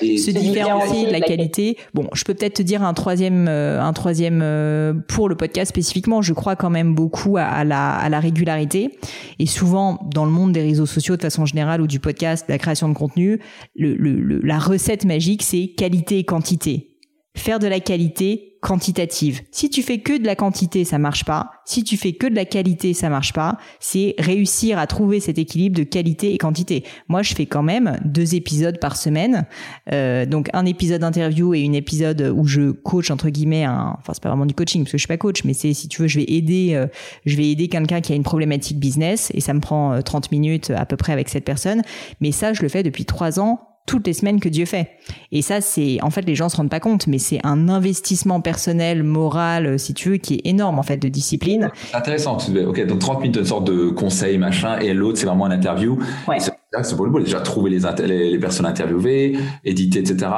se 0.00 0.30
différencier 0.30 1.06
de 1.06 1.12
la 1.12 1.20
qualité. 1.20 1.76
Bon, 1.92 2.08
je 2.12 2.22
peux 2.24 2.34
peut-être 2.34 2.54
te 2.54 2.62
dire 2.62 2.82
un 2.82 2.94
troisième, 2.94 3.48
euh, 3.48 3.82
un 3.82 3.92
troisième 3.92 4.40
euh, 4.42 4.94
pour 5.08 5.28
le 5.28 5.34
podcast 5.34 5.70
spécifiquement. 5.70 6.22
Je 6.22 6.32
crois 6.32 6.54
quand 6.54 6.70
même 6.70 6.94
beaucoup 6.94 7.36
à, 7.36 7.64
la, 7.64 7.94
à 7.94 8.08
la 8.08 8.20
régularité. 8.20 8.98
Et 9.38 9.46
souvent, 9.46 9.98
dans 10.12 10.24
le 10.24 10.30
monde 10.30 10.52
des 10.52 10.62
réseaux 10.62 10.86
sociaux 10.86 11.16
de 11.16 11.22
façon 11.22 11.46
générale 11.46 11.80
ou 11.80 11.86
du 11.86 11.98
podcast, 11.98 12.46
de 12.46 12.52
la 12.52 12.58
création 12.58 12.88
de 12.88 12.94
contenu, 12.94 13.40
le, 13.74 13.94
le, 13.94 14.40
la 14.40 14.58
recette 14.58 15.04
magique, 15.04 15.42
c'est 15.42 15.68
qualité 15.68 16.18
et 16.18 16.24
quantité. 16.24 16.91
Faire 17.34 17.58
de 17.58 17.66
la 17.66 17.80
qualité 17.80 18.52
quantitative. 18.62 19.40
Si 19.50 19.70
tu 19.70 19.82
fais 19.82 19.98
que 19.98 20.16
de 20.16 20.24
la 20.24 20.36
quantité, 20.36 20.84
ça 20.84 20.96
marche 20.96 21.24
pas. 21.24 21.50
Si 21.64 21.82
tu 21.82 21.96
fais 21.96 22.12
que 22.12 22.28
de 22.28 22.34
la 22.34 22.44
qualité, 22.44 22.94
ça 22.94 23.08
marche 23.08 23.32
pas. 23.32 23.58
C'est 23.80 24.14
réussir 24.18 24.78
à 24.78 24.86
trouver 24.86 25.18
cet 25.18 25.36
équilibre 25.36 25.76
de 25.76 25.82
qualité 25.82 26.32
et 26.32 26.38
quantité. 26.38 26.84
Moi, 27.08 27.22
je 27.22 27.34
fais 27.34 27.46
quand 27.46 27.64
même 27.64 27.98
deux 28.04 28.36
épisodes 28.36 28.78
par 28.78 28.96
semaine, 28.96 29.46
euh, 29.92 30.26
donc 30.26 30.48
un 30.52 30.64
épisode 30.64 31.02
interview 31.02 31.54
et 31.54 31.60
une 31.60 31.74
épisode 31.74 32.32
où 32.36 32.46
je 32.46 32.70
coach 32.70 33.10
entre 33.10 33.30
guillemets. 33.30 33.64
Un... 33.64 33.96
Enfin, 33.98 34.12
c'est 34.12 34.22
pas 34.22 34.28
vraiment 34.28 34.46
du 34.46 34.54
coaching 34.54 34.84
parce 34.84 34.92
que 34.92 34.98
je 34.98 35.02
suis 35.02 35.08
pas 35.08 35.18
coach, 35.18 35.42
mais 35.44 35.54
c'est 35.54 35.74
si 35.74 35.88
tu 35.88 36.02
veux, 36.02 36.08
je 36.08 36.20
vais 36.20 36.26
aider, 36.28 36.74
euh, 36.74 36.86
je 37.26 37.36
vais 37.36 37.50
aider 37.50 37.66
quelqu'un 37.66 38.00
qui 38.00 38.12
a 38.12 38.14
une 38.14 38.22
problématique 38.22 38.78
business 38.78 39.32
et 39.34 39.40
ça 39.40 39.54
me 39.54 39.60
prend 39.60 40.00
30 40.00 40.24
euh, 40.24 40.28
minutes 40.30 40.70
à 40.70 40.86
peu 40.86 40.96
près 40.96 41.12
avec 41.12 41.30
cette 41.30 41.44
personne. 41.44 41.82
Mais 42.20 42.30
ça, 42.30 42.52
je 42.52 42.62
le 42.62 42.68
fais 42.68 42.84
depuis 42.84 43.06
trois 43.06 43.40
ans 43.40 43.71
toutes 43.86 44.06
les 44.06 44.12
semaines 44.12 44.40
que 44.40 44.48
Dieu 44.48 44.64
fait. 44.64 44.90
Et 45.32 45.42
ça, 45.42 45.60
c'est, 45.60 45.98
en 46.02 46.10
fait, 46.10 46.22
les 46.22 46.34
gens 46.34 46.48
se 46.48 46.56
rendent 46.56 46.70
pas 46.70 46.80
compte, 46.80 47.06
mais 47.06 47.18
c'est 47.18 47.40
un 47.44 47.68
investissement 47.68 48.40
personnel, 48.40 49.02
moral, 49.02 49.66
euh, 49.66 49.78
si 49.78 49.94
tu 49.94 50.10
veux, 50.10 50.16
qui 50.16 50.34
est 50.34 50.40
énorme, 50.44 50.78
en 50.78 50.82
fait, 50.82 50.96
de 50.96 51.08
discipline. 51.08 51.70
Intéressant. 51.92 52.38
Ok, 52.66 52.86
donc 52.86 52.98
30 53.00 53.20
minutes, 53.20 53.36
une 53.36 53.44
sorte 53.44 53.64
de 53.64 53.90
conseil, 53.90 54.38
machin, 54.38 54.78
et 54.78 54.94
l'autre, 54.94 55.18
c'est 55.18 55.26
vraiment 55.26 55.46
un 55.46 55.50
interview. 55.50 55.98
Ouais. 56.28 56.38
C'est 56.40 56.96
pour 56.96 57.04
le 57.04 57.10
bout. 57.10 57.20
Déjà, 57.20 57.40
trouver 57.40 57.70
les, 57.70 57.80
les, 58.06 58.30
les 58.30 58.38
personnes 58.38 58.66
interviewées, 58.66 59.36
éditer, 59.64 59.98
etc. 59.98 60.30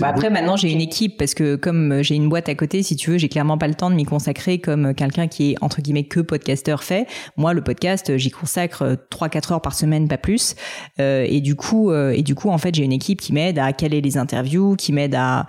Bah 0.00 0.08
après, 0.08 0.30
maintenant, 0.30 0.56
j'ai 0.56 0.70
une 0.70 0.80
équipe 0.80 1.18
parce 1.18 1.34
que 1.34 1.56
comme 1.56 1.92
euh, 1.92 2.02
j'ai 2.02 2.14
une 2.14 2.28
boîte 2.28 2.48
à 2.48 2.54
côté, 2.54 2.82
si 2.82 2.96
tu 2.96 3.10
veux, 3.10 3.18
j'ai 3.18 3.28
clairement 3.28 3.58
pas 3.58 3.68
le 3.68 3.74
temps 3.74 3.90
de 3.90 3.94
m'y 3.94 4.04
consacrer 4.04 4.58
comme 4.58 4.86
euh, 4.86 4.92
quelqu'un 4.94 5.28
qui 5.28 5.52
est 5.52 5.56
entre 5.60 5.82
guillemets 5.82 6.04
que 6.04 6.20
podcasteur 6.20 6.82
fait. 6.82 7.06
Moi, 7.36 7.52
le 7.52 7.62
podcast, 7.62 8.10
euh, 8.10 8.16
j'y 8.16 8.30
consacre 8.30 8.96
3-4 9.10 9.52
heures 9.52 9.60
par 9.60 9.74
semaine, 9.74 10.08
pas 10.08 10.18
plus. 10.18 10.54
Euh, 11.00 11.26
et 11.28 11.40
du 11.40 11.54
coup, 11.54 11.90
euh, 11.90 12.12
et 12.12 12.22
du 12.22 12.34
coup, 12.34 12.50
en 12.50 12.58
fait, 12.58 12.74
j'ai 12.74 12.84
une 12.84 12.92
équipe 12.92 13.20
qui 13.20 13.32
m'aide 13.32 13.58
à 13.58 13.72
caler 13.72 14.00
les 14.00 14.16
interviews, 14.16 14.76
qui 14.76 14.92
m'aide 14.92 15.14
à 15.14 15.46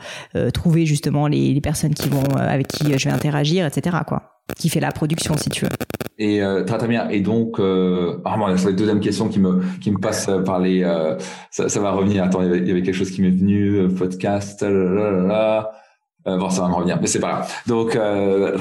trouver 0.53 0.85
justement 0.85 1.27
les, 1.27 1.53
les, 1.53 1.61
personnes 1.61 1.93
qui 1.93 2.09
vont 2.09 2.23
avec 2.35 2.67
qui 2.67 2.97
je 2.97 3.09
vais 3.09 3.13
interagir, 3.13 3.65
etc. 3.65 3.97
Quoi 4.07 4.40
qui 4.57 4.69
fait 4.69 4.79
la 4.79 4.91
production, 4.91 5.35
si 5.37 5.49
tu 5.49 5.65
veux. 5.65 5.71
Et 6.17 6.43
euh, 6.43 6.63
très, 6.63 6.77
très 6.77 6.87
bien. 6.87 7.09
Et 7.09 7.21
donc, 7.21 7.59
euh, 7.59 8.17
vraiment, 8.23 8.55
c'est 8.55 8.67
la 8.67 8.71
deuxième 8.73 8.99
question 8.99 9.27
qui 9.27 9.39
me 9.39 9.61
qui 9.81 9.89
me 9.89 9.97
passe 9.97 10.29
par 10.45 10.59
les. 10.59 10.83
Euh, 10.83 11.17
ça, 11.49 11.67
ça, 11.67 11.79
va 11.79 11.91
revenir. 11.91 12.23
Attends, 12.23 12.43
il 12.43 12.67
y, 12.67 12.71
avait, 12.71 12.83
quelque 12.83 12.93
chose 12.93 13.09
qui 13.09 13.23
m'est 13.23 13.31
venu. 13.31 13.79
Euh, 13.79 13.87
podcast. 13.89 14.61
Là, 14.61 15.71
euh, 16.27 16.37
bon, 16.37 16.51
ça 16.51 16.61
va 16.61 16.67
me 16.67 16.75
revenir, 16.75 16.99
mais 17.01 17.07
c'est 17.07 17.19
pas 17.19 17.29
grave. 17.29 17.51
Donc, 17.65 17.95
euh, 17.95 18.55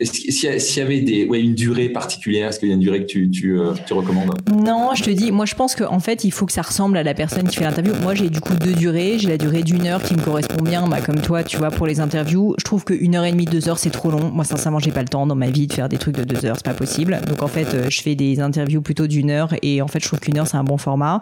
s'il 0.00 0.44
y, 0.44 0.80
avait 0.80 1.00
des, 1.00 1.26
ouais, 1.26 1.40
une 1.40 1.56
durée 1.56 1.88
particulière, 1.88 2.48
est-ce 2.48 2.60
qu'il 2.60 2.68
y 2.68 2.70
a 2.70 2.74
une 2.74 2.80
durée 2.80 3.00
que 3.00 3.06
tu, 3.06 3.28
tu, 3.30 3.58
euh, 3.58 3.72
tu 3.84 3.94
recommandes? 3.94 4.32
Non, 4.54 4.90
je 4.94 5.02
te 5.02 5.10
dis, 5.10 5.32
moi 5.32 5.44
je 5.44 5.56
pense 5.56 5.74
qu'en 5.74 5.98
fait, 5.98 6.22
il 6.22 6.30
faut 6.30 6.46
que 6.46 6.52
ça 6.52 6.62
ressemble 6.62 6.96
à 6.96 7.02
la 7.02 7.12
personne 7.12 7.48
qui 7.48 7.56
fait 7.56 7.64
l'interview. 7.64 7.94
Moi, 8.02 8.14
j'ai 8.14 8.30
du 8.30 8.40
coup 8.40 8.54
deux 8.54 8.74
durées. 8.74 9.18
J'ai 9.18 9.28
la 9.28 9.38
durée 9.38 9.64
d'une 9.64 9.88
heure 9.88 10.00
qui 10.00 10.14
me 10.14 10.22
correspond 10.22 10.62
bien, 10.62 10.86
bah, 10.86 11.00
comme 11.00 11.20
toi, 11.20 11.42
tu 11.42 11.56
vois, 11.56 11.70
pour 11.70 11.88
les 11.88 11.98
interviews. 11.98 12.54
Je 12.58 12.64
trouve 12.64 12.84
qu'une 12.84 13.16
heure 13.16 13.24
et 13.24 13.32
demie, 13.32 13.44
deux 13.44 13.68
heures, 13.68 13.78
c'est 13.78 13.90
trop 13.90 14.12
long. 14.12 14.30
Moi, 14.30 14.44
sincèrement, 14.44 14.78
j'ai 14.78 14.92
pas 14.92 15.02
le 15.02 15.08
temps 15.08 15.26
dans 15.26 15.34
ma 15.34 15.50
vie 15.50 15.66
de 15.66 15.72
faire 15.72 15.88
des 15.88 15.98
trucs 15.98 16.16
de 16.16 16.22
deux 16.22 16.46
heures, 16.46 16.56
c'est 16.56 16.64
pas 16.64 16.74
possible. 16.74 17.20
Donc, 17.26 17.42
en 17.42 17.48
fait, 17.48 17.90
je 17.90 18.02
fais 18.02 18.14
des 18.14 18.38
interviews 18.38 18.82
plutôt 18.82 19.08
d'une 19.08 19.30
heure, 19.30 19.52
et 19.62 19.82
en 19.82 19.88
fait, 19.88 19.98
je 19.98 20.06
trouve 20.06 20.20
qu'une 20.20 20.38
heure, 20.38 20.46
c'est 20.46 20.56
un 20.56 20.64
bon 20.64 20.78
format. 20.78 21.20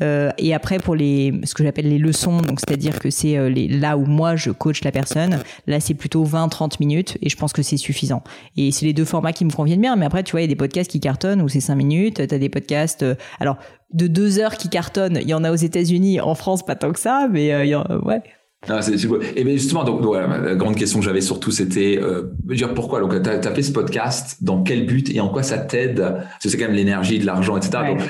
Et 0.00 0.52
après, 0.52 0.78
pour 0.78 0.96
les, 0.96 1.32
ce 1.44 1.54
que 1.54 1.62
j'appelle 1.62 1.88
les 1.88 1.98
leçons, 1.98 2.40
donc 2.42 2.58
c'est-à-dire 2.58 2.98
que 2.98 3.10
c'est 3.10 3.38
là 3.68 3.96
où 3.96 4.04
moi 4.04 4.34
je 4.34 4.50
coach 4.50 4.82
la 4.82 4.90
personne 4.90 5.27
Là, 5.66 5.80
c'est 5.80 5.94
plutôt 5.94 6.24
20-30 6.24 6.76
minutes 6.80 7.18
et 7.22 7.28
je 7.28 7.36
pense 7.36 7.52
que 7.52 7.62
c'est 7.62 7.76
suffisant. 7.76 8.22
Et 8.56 8.72
c'est 8.72 8.86
les 8.86 8.92
deux 8.92 9.04
formats 9.04 9.32
qui 9.32 9.44
me 9.44 9.50
conviennent 9.50 9.80
bien. 9.80 9.96
Mais 9.96 10.06
après, 10.06 10.22
tu 10.22 10.32
vois, 10.32 10.40
il 10.40 10.44
y 10.44 10.46
a 10.46 10.48
des 10.48 10.56
podcasts 10.56 10.90
qui 10.90 11.00
cartonnent 11.00 11.42
où 11.42 11.48
c'est 11.48 11.60
5 11.60 11.74
minutes. 11.74 12.26
Tu 12.28 12.34
as 12.34 12.38
des 12.38 12.48
podcasts, 12.48 13.02
euh, 13.02 13.14
alors, 13.40 13.56
de 13.92 14.06
2 14.06 14.38
heures 14.38 14.56
qui 14.56 14.68
cartonnent. 14.68 15.18
Il 15.20 15.28
y 15.28 15.34
en 15.34 15.44
a 15.44 15.52
aux 15.52 15.56
États-Unis, 15.56 16.20
en 16.20 16.34
France, 16.34 16.64
pas 16.64 16.74
tant 16.74 16.92
que 16.92 17.00
ça, 17.00 17.28
mais 17.30 17.52
euh, 17.52 17.64
il 17.64 17.70
y 17.70 17.74
en, 17.74 17.84
ouais. 18.04 18.22
Ah, 18.68 18.82
c'est, 18.82 18.94
Et 19.36 19.44
bien 19.44 19.52
justement, 19.52 19.84
donc, 19.84 20.02
la 20.04 20.56
grande 20.56 20.74
question 20.74 20.98
que 20.98 21.04
j'avais 21.04 21.20
surtout, 21.20 21.52
c'était 21.52 21.96
euh, 22.02 22.34
dire 22.44 22.74
pourquoi? 22.74 23.00
Donc, 23.00 23.22
tu 23.22 23.28
as, 23.30 23.54
fait 23.54 23.62
ce 23.62 23.70
podcast, 23.70 24.38
dans 24.42 24.62
quel 24.62 24.84
but 24.84 25.14
et 25.14 25.20
en 25.20 25.28
quoi 25.28 25.44
ça 25.44 25.58
t'aide? 25.58 26.00
Parce 26.00 26.42
que 26.42 26.48
c'est 26.48 26.58
quand 26.58 26.66
même 26.66 26.74
l'énergie, 26.74 27.20
de 27.20 27.26
l'argent, 27.26 27.56
etc. 27.56 27.84
Donc, 27.86 28.00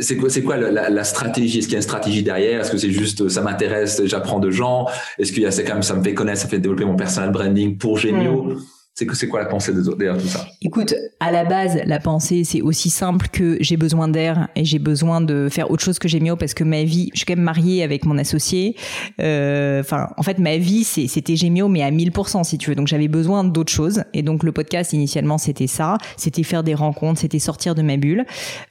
c'est 0.00 0.16
quoi, 0.16 0.30
c'est 0.30 0.42
quoi 0.42 0.56
la, 0.56 1.04
stratégie? 1.04 1.58
Est-ce 1.58 1.66
qu'il 1.66 1.74
y 1.74 1.76
a 1.76 1.78
une 1.78 1.82
stratégie 1.82 2.22
derrière? 2.22 2.60
Est-ce 2.60 2.70
que 2.70 2.78
c'est 2.78 2.90
juste 2.90 3.28
ça 3.28 3.42
m'intéresse, 3.42 4.02
j'apprends 4.04 4.40
de 4.40 4.50
gens? 4.50 4.86
Est-ce 5.18 5.32
qu'il 5.32 5.42
y 5.42 5.46
a 5.46 5.50
c'est 5.50 5.64
quand 5.64 5.74
même 5.74 5.82
ça 5.82 5.94
me 5.94 6.02
fait 6.02 6.14
connaître, 6.14 6.40
ça 6.40 6.48
fait 6.48 6.58
développer 6.58 6.84
mon 6.84 6.96
personal 6.96 7.30
branding 7.30 7.76
pour 7.76 7.98
Gémio 7.98 8.44
hmm. 8.44 8.62
C'est 8.96 9.12
c'est 9.14 9.26
quoi 9.26 9.40
la 9.40 9.46
pensée 9.46 9.72
derrière 9.72 10.16
tout 10.16 10.28
ça? 10.28 10.46
Écoute, 10.62 10.94
à 11.18 11.32
la 11.32 11.44
base, 11.44 11.80
la 11.84 11.98
pensée 11.98 12.44
c'est 12.44 12.62
aussi 12.62 12.90
simple 12.90 13.26
que 13.26 13.56
j'ai 13.58 13.76
besoin 13.76 14.06
d'air 14.06 14.48
et 14.54 14.64
j'ai 14.64 14.78
besoin 14.78 15.20
de 15.20 15.48
faire 15.50 15.72
autre 15.72 15.82
chose 15.82 15.98
que 15.98 16.06
Gémio 16.06 16.36
parce 16.36 16.54
que 16.54 16.62
ma 16.62 16.84
vie, 16.84 17.10
je 17.12 17.18
suis 17.18 17.26
quand 17.26 17.34
même 17.34 17.44
mariée 17.44 17.82
avec 17.82 18.06
mon 18.06 18.18
associé. 18.18 18.76
Euh, 19.20 19.80
enfin, 19.80 20.10
en 20.16 20.22
fait, 20.22 20.38
ma 20.38 20.58
vie 20.58 20.84
c'était 20.84 21.34
Gémio 21.34 21.66
mais 21.66 21.82
à 21.82 21.90
1000% 21.90 22.44
si 22.44 22.56
tu 22.56 22.70
veux. 22.70 22.76
Donc 22.76 22.86
j'avais 22.86 23.08
besoin 23.08 23.42
d'autres 23.42 23.72
choses 23.72 24.04
et 24.12 24.22
donc 24.22 24.44
le 24.44 24.52
podcast 24.52 24.92
initialement 24.92 25.38
c'était 25.38 25.66
ça, 25.66 25.98
c'était 26.16 26.44
faire 26.44 26.62
des 26.62 26.74
rencontres, 26.74 27.18
c'était 27.18 27.40
sortir 27.40 27.74
de 27.74 27.82
ma 27.82 27.96
bulle 27.96 28.24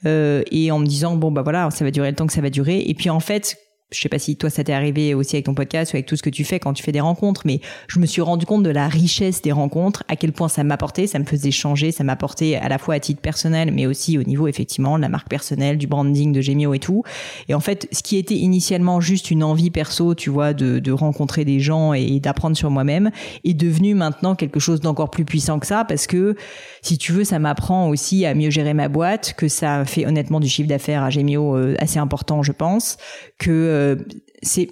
euh, 0.06 0.42
et 0.52 0.72
en 0.72 0.80
me 0.80 0.86
disant 0.86 1.18
bon 1.18 1.34
bah 1.34 1.42
voilà, 1.42 1.70
ça 1.70 1.84
va 1.84 1.92
durer 1.92 2.10
le 2.10 2.16
temps 2.16 2.28
que 2.28 2.34
ça 2.34 2.42
va 2.42 2.50
durer. 2.50 2.82
Et 2.88 2.94
puis 2.94 3.10
en 3.10 3.20
fait 3.20 3.58
je 3.94 4.02
sais 4.02 4.10
pas 4.10 4.20
si 4.20 4.36
toi 4.36 4.50
ça 4.50 4.64
t'est 4.64 4.74
arrivé 4.74 5.14
aussi 5.14 5.36
avec 5.36 5.46
ton 5.46 5.54
podcast 5.54 5.94
ou 5.94 5.96
avec 5.96 6.06
tout 6.06 6.16
ce 6.16 6.24
que 6.24 6.30
tu 6.30 6.44
fais 6.44 6.60
quand 6.60 6.74
tu 6.74 6.84
fais 6.84 6.92
des 6.92 7.02
rencontres, 7.02 7.42
mais 7.46 7.62
je 7.88 8.00
me 8.00 8.06
suis 8.06 8.22
rendu 8.22 8.46
compte 8.46 8.64
de 8.64 8.70
la 8.70 8.88
richesse 8.88 9.42
des 9.42 9.52
rencontres, 9.52 10.04
à 10.08 10.16
quel 10.16 10.32
point 10.32 10.50
ça 10.50 10.64
m'apportait, 10.64 11.08
ça 11.08 11.20
me 11.20 11.26
faisait 11.26 11.52
changer, 11.52 11.92
ça 11.92 12.04
m'apportait 12.04 12.56
à 12.56 12.70
la 12.70 12.78
fois 12.78 12.96
à 12.96 13.00
titre 13.00 13.22
personnel, 13.22 13.72
mais 13.72 13.86
aussi 13.86 14.18
au 14.18 14.24
niveau 14.24 14.48
effectivement 14.48 14.98
de 14.98 15.02
la 15.02 15.10
marque 15.10 15.30
personnelle, 15.30 15.78
du 15.78 15.88
branding 15.88 16.32
de 16.32 16.42
Gemio 16.42 16.74
et 16.74 16.80
tout. 16.80 17.04
Et 17.48 17.54
en 17.54 17.60
fait, 17.60 17.88
ce 17.92 18.04
qui 18.04 18.18
était 18.18 18.36
initialement 18.36 19.02
juste 19.02 19.32
une 19.32 19.44
envie 19.44 19.72
perso, 19.72 20.16
tu 20.16 20.30
vois, 20.30 20.54
de, 20.54 20.80
de 20.80 20.92
rencontrer 20.92 21.46
des 21.46 21.60
gens 21.60 21.94
et, 21.94 22.20
d'apprendre 22.20 22.56
sur 22.56 22.70
moi-même, 22.70 23.12
est 23.44 23.54
devenu 23.54 23.96
maintenant 23.96 24.36
quelque 24.36 24.60
chose 24.60 24.80
d'encore 24.80 25.10
plus 25.10 25.26
puissant 25.26 25.60
que 25.60 25.68
ça, 25.68 25.86
parce 25.86 26.08
que 26.08 26.36
si 26.82 26.98
tu 26.98 27.12
veux, 27.12 27.24
ça 27.24 27.40
m'apprend 27.40 27.90
aussi 27.90 28.26
à 28.26 28.34
mieux 28.34 28.50
gérer 28.50 28.74
ma 28.74 28.88
boîte, 28.88 29.34
que 29.38 29.48
ça 29.48 29.86
fait 29.86 30.06
honnêtement 30.06 30.40
du 30.40 30.48
chiffre 30.48 30.70
d'affaires 30.70 31.04
à 31.04 31.10
Gemio 31.10 31.56
euh, 31.56 31.76
assez 31.80 32.00
important, 32.00 32.44
je 32.44 32.52
pense, 32.52 32.98
que 33.40 33.52
euh, 33.84 33.96
c'est 34.42 34.70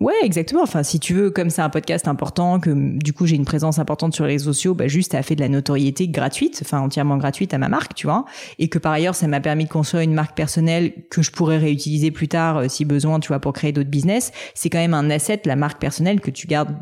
Ouais, 0.00 0.14
exactement. 0.22 0.62
Enfin, 0.62 0.82
si 0.82 0.98
tu 0.98 1.12
veux, 1.12 1.30
comme 1.30 1.50
c'est 1.50 1.60
un 1.60 1.68
podcast 1.68 2.08
important, 2.08 2.58
que 2.58 2.70
du 2.70 3.12
coup 3.12 3.26
j'ai 3.26 3.36
une 3.36 3.44
présence 3.44 3.78
importante 3.78 4.14
sur 4.14 4.24
les 4.24 4.32
réseaux 4.32 4.54
sociaux, 4.54 4.74
bah 4.74 4.88
juste 4.88 5.12
ça 5.12 5.22
fait 5.22 5.36
de 5.36 5.42
la 5.42 5.50
notoriété 5.50 6.08
gratuite, 6.08 6.60
enfin 6.62 6.80
entièrement 6.80 7.18
gratuite 7.18 7.52
à 7.52 7.58
ma 7.58 7.68
marque, 7.68 7.94
tu 7.94 8.06
vois. 8.06 8.24
Et 8.58 8.68
que 8.68 8.78
par 8.78 8.92
ailleurs, 8.92 9.14
ça 9.14 9.28
m'a 9.28 9.40
permis 9.40 9.66
de 9.66 9.68
construire 9.68 10.02
une 10.02 10.14
marque 10.14 10.34
personnelle 10.34 11.06
que 11.10 11.20
je 11.20 11.30
pourrais 11.30 11.58
réutiliser 11.58 12.10
plus 12.10 12.28
tard 12.28 12.56
euh, 12.56 12.68
si 12.68 12.86
besoin, 12.86 13.20
tu 13.20 13.28
vois, 13.28 13.40
pour 13.40 13.52
créer 13.52 13.72
d'autres 13.72 13.90
business. 13.90 14.32
C'est 14.54 14.70
quand 14.70 14.78
même 14.78 14.94
un 14.94 15.10
asset, 15.10 15.42
la 15.44 15.56
marque 15.56 15.78
personnelle, 15.78 16.22
que 16.22 16.30
tu 16.30 16.46
gardes 16.46 16.74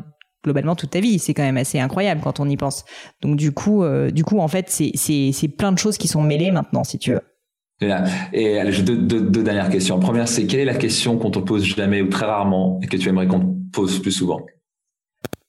globalement 0.45 0.77
toute 0.77 0.91
ta 0.91 1.01
vie. 1.01 1.19
C'est 1.19 1.33
quand 1.33 1.43
même 1.43 1.57
assez 1.57 1.77
incroyable 1.77 2.21
quand 2.23 2.39
on 2.39 2.47
y 2.47 2.55
pense. 2.55 2.85
Donc 3.21 3.35
du 3.35 3.51
coup, 3.51 3.83
euh, 3.83 4.11
du 4.11 4.23
coup, 4.23 4.39
en 4.39 4.47
fait, 4.47 4.69
c'est 4.69 5.47
plein 5.57 5.73
de 5.73 5.77
choses 5.77 5.97
qui 5.97 6.07
sont 6.07 6.21
mêlées 6.21 6.51
maintenant, 6.51 6.85
si 6.85 6.97
tu 6.97 7.11
veux. 7.11 7.21
Et 7.81 8.59
allez, 8.59 8.71
j'ai 8.71 8.83
deux, 8.83 8.97
deux, 8.97 9.43
dernières 9.43 9.69
questions. 9.69 9.95
La 9.95 10.01
première, 10.01 10.27
c'est 10.27 10.45
quelle 10.45 10.61
est 10.61 10.65
la 10.65 10.75
question 10.75 11.17
qu'on 11.17 11.31
te 11.31 11.39
pose 11.39 11.63
jamais 11.63 12.01
ou 12.01 12.09
très 12.09 12.25
rarement 12.25 12.79
et 12.83 12.87
que 12.87 12.97
tu 12.97 13.07
aimerais 13.07 13.27
qu'on 13.27 13.39
te 13.39 13.71
pose 13.71 13.99
plus 13.99 14.11
souvent? 14.11 14.41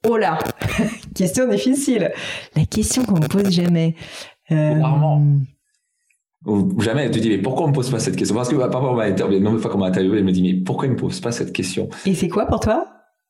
Oh 0.06 0.16
là 0.16 0.38
Question 1.14 1.48
difficile. 1.48 2.12
La 2.54 2.64
question 2.66 3.04
qu'on 3.04 3.18
me 3.20 3.26
pose 3.26 3.50
jamais. 3.50 3.96
Euh... 4.52 4.80
Rarement. 4.80 5.40
Ou 6.46 6.80
jamais, 6.80 7.10
tu 7.10 7.20
dis, 7.20 7.28
mais 7.28 7.38
pourquoi 7.38 7.66
on 7.66 7.68
me 7.68 7.74
pose 7.74 7.90
pas 7.90 7.98
cette 7.98 8.16
question? 8.16 8.34
Parce 8.34 8.48
que 8.48 8.56
parfois, 8.56 8.92
on 8.92 8.96
m'a 8.96 9.04
interviewé, 9.04 9.44
une 9.44 9.58
fois 9.58 9.70
qu'on 9.70 9.78
m'a 9.78 9.88
interviewé, 9.88 10.18
elle 10.18 10.24
me 10.24 10.32
dit, 10.32 10.42
mais 10.42 10.54
pourquoi 10.54 10.86
il 10.86 10.92
me 10.92 10.96
pose 10.96 11.20
pas 11.20 11.32
cette 11.32 11.52
question? 11.52 11.88
Et 12.06 12.14
c'est 12.14 12.28
quoi 12.28 12.46
pour 12.46 12.60
toi? 12.60 12.86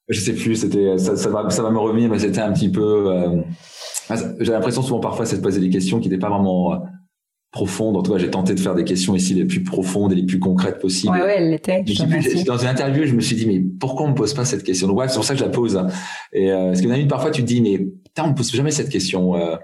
Je 0.08 0.20
sais 0.20 0.34
plus, 0.34 0.56
c'était, 0.56 0.96
ça, 0.98 1.16
ça, 1.16 1.28
va, 1.28 1.50
ça 1.50 1.62
va 1.62 1.70
me 1.70 1.78
revenir, 1.78 2.08
mais 2.08 2.18
c'était 2.18 2.40
un 2.40 2.52
petit 2.52 2.70
peu. 2.70 3.10
Euh, 3.10 3.42
j'ai 4.40 4.52
l'impression 4.52 4.82
souvent 4.82 5.00
parfois, 5.00 5.24
c'est 5.24 5.38
de 5.38 5.42
poser 5.42 5.60
des 5.60 5.70
questions 5.70 6.00
qui 6.00 6.08
n'étaient 6.08 6.20
pas 6.20 6.28
vraiment 6.28 6.74
euh, 6.74 6.76
profonde. 7.50 7.96
En 7.96 8.02
tout 8.02 8.12
cas, 8.12 8.18
j'ai 8.18 8.30
tenté 8.30 8.54
de 8.54 8.60
faire 8.60 8.74
des 8.74 8.84
questions 8.84 9.14
ici 9.14 9.34
les 9.34 9.44
plus 9.44 9.62
profondes 9.62 10.12
et 10.12 10.16
les 10.16 10.24
plus 10.24 10.38
concrètes 10.38 10.78
possibles. 10.78 11.12
Ouais, 11.12 11.22
ouais, 11.22 11.34
elle 11.38 11.50
l'était. 11.50 11.84
Dans 12.46 12.58
une 12.58 12.68
interview, 12.68 13.06
je 13.06 13.14
me 13.14 13.20
suis 13.20 13.36
dit, 13.36 13.46
mais 13.46 13.60
pourquoi 13.60 14.06
on 14.06 14.10
me 14.10 14.14
pose 14.14 14.34
pas 14.34 14.44
cette 14.44 14.62
question? 14.62 14.86
Donc, 14.86 14.98
ouais, 14.98 15.08
c'est 15.08 15.16
pour 15.16 15.24
ça 15.24 15.34
que 15.34 15.40
je 15.40 15.44
la 15.44 15.50
pose. 15.50 15.80
Et 16.32 16.50
euh, 16.50 16.66
parce 16.66 16.80
qu'il 16.80 16.88
y 16.88 16.92
en 16.92 16.94
a 16.94 16.98
une 16.98 17.08
parfois, 17.08 17.30
tu 17.30 17.42
te 17.42 17.46
dis, 17.46 17.60
mais 17.60 17.78
putain, 17.78 18.24
on 18.24 18.28
me 18.28 18.34
pose 18.34 18.52
jamais 18.52 18.70
cette 18.70 18.88
question. 18.88 19.36
Euh. 19.36 19.56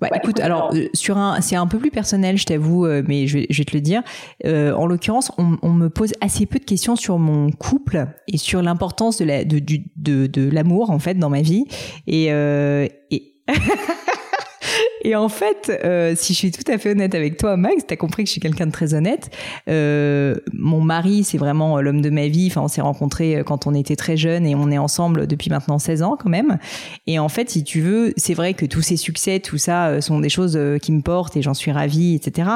Bah, 0.00 0.10
écoute, 0.14 0.38
alors 0.38 0.70
euh, 0.74 0.86
sur 0.94 1.18
un, 1.18 1.40
c'est 1.40 1.56
un 1.56 1.66
peu 1.66 1.78
plus 1.78 1.90
personnel, 1.90 2.38
je 2.38 2.44
t'avoue, 2.44 2.86
euh, 2.86 3.02
mais 3.08 3.26
je 3.26 3.38
vais, 3.38 3.46
je 3.50 3.58
vais, 3.58 3.64
te 3.64 3.74
le 3.74 3.80
dire. 3.80 4.02
Euh, 4.44 4.72
en 4.72 4.86
l'occurrence, 4.86 5.32
on, 5.38 5.58
on, 5.62 5.70
me 5.70 5.90
pose 5.90 6.12
assez 6.20 6.46
peu 6.46 6.60
de 6.60 6.64
questions 6.64 6.94
sur 6.94 7.18
mon 7.18 7.50
couple 7.50 8.06
et 8.28 8.36
sur 8.36 8.62
l'importance 8.62 9.18
de 9.18 9.24
la, 9.24 9.44
de, 9.44 9.58
du, 9.58 9.86
de, 9.96 10.28
de 10.28 10.48
l'amour 10.48 10.90
en 10.90 11.00
fait 11.00 11.14
dans 11.14 11.30
ma 11.30 11.42
vie. 11.42 11.64
Et, 12.06 12.26
et 12.26 13.34
Et 15.02 15.14
en 15.14 15.28
fait, 15.28 15.70
euh, 15.84 16.14
si 16.16 16.32
je 16.32 16.38
suis 16.38 16.50
tout 16.50 16.70
à 16.70 16.78
fait 16.78 16.90
honnête 16.90 17.14
avec 17.14 17.36
toi, 17.36 17.56
Max, 17.56 17.84
t'as 17.86 17.96
compris 17.96 18.24
que 18.24 18.28
je 18.28 18.32
suis 18.32 18.40
quelqu'un 18.40 18.66
de 18.66 18.72
très 18.72 18.94
honnête. 18.94 19.30
Euh, 19.68 20.36
mon 20.52 20.80
mari, 20.80 21.24
c'est 21.24 21.38
vraiment 21.38 21.80
l'homme 21.80 22.00
de 22.00 22.10
ma 22.10 22.28
vie. 22.28 22.48
Enfin, 22.50 22.62
on 22.62 22.68
s'est 22.68 22.80
rencontrés 22.80 23.36
euh, 23.36 23.42
quand 23.42 23.66
on 23.66 23.74
était 23.74 23.96
très 23.96 24.16
jeunes 24.16 24.46
et 24.46 24.54
on 24.54 24.70
est 24.70 24.78
ensemble 24.78 25.26
depuis 25.26 25.50
maintenant 25.50 25.78
16 25.78 26.02
ans 26.02 26.16
quand 26.18 26.28
même. 26.30 26.58
Et 27.06 27.18
en 27.18 27.28
fait, 27.28 27.50
si 27.50 27.64
tu 27.64 27.80
veux, 27.80 28.12
c'est 28.16 28.34
vrai 28.34 28.54
que 28.54 28.66
tous 28.66 28.82
ces 28.82 28.96
succès, 28.96 29.40
tout 29.40 29.58
ça, 29.58 29.88
euh, 29.88 30.00
sont 30.00 30.20
des 30.20 30.28
choses 30.28 30.56
euh, 30.56 30.78
qui 30.78 30.92
me 30.92 31.00
portent 31.00 31.36
et 31.36 31.42
j'en 31.42 31.54
suis 31.54 31.70
ravie, 31.70 32.14
etc. 32.14 32.48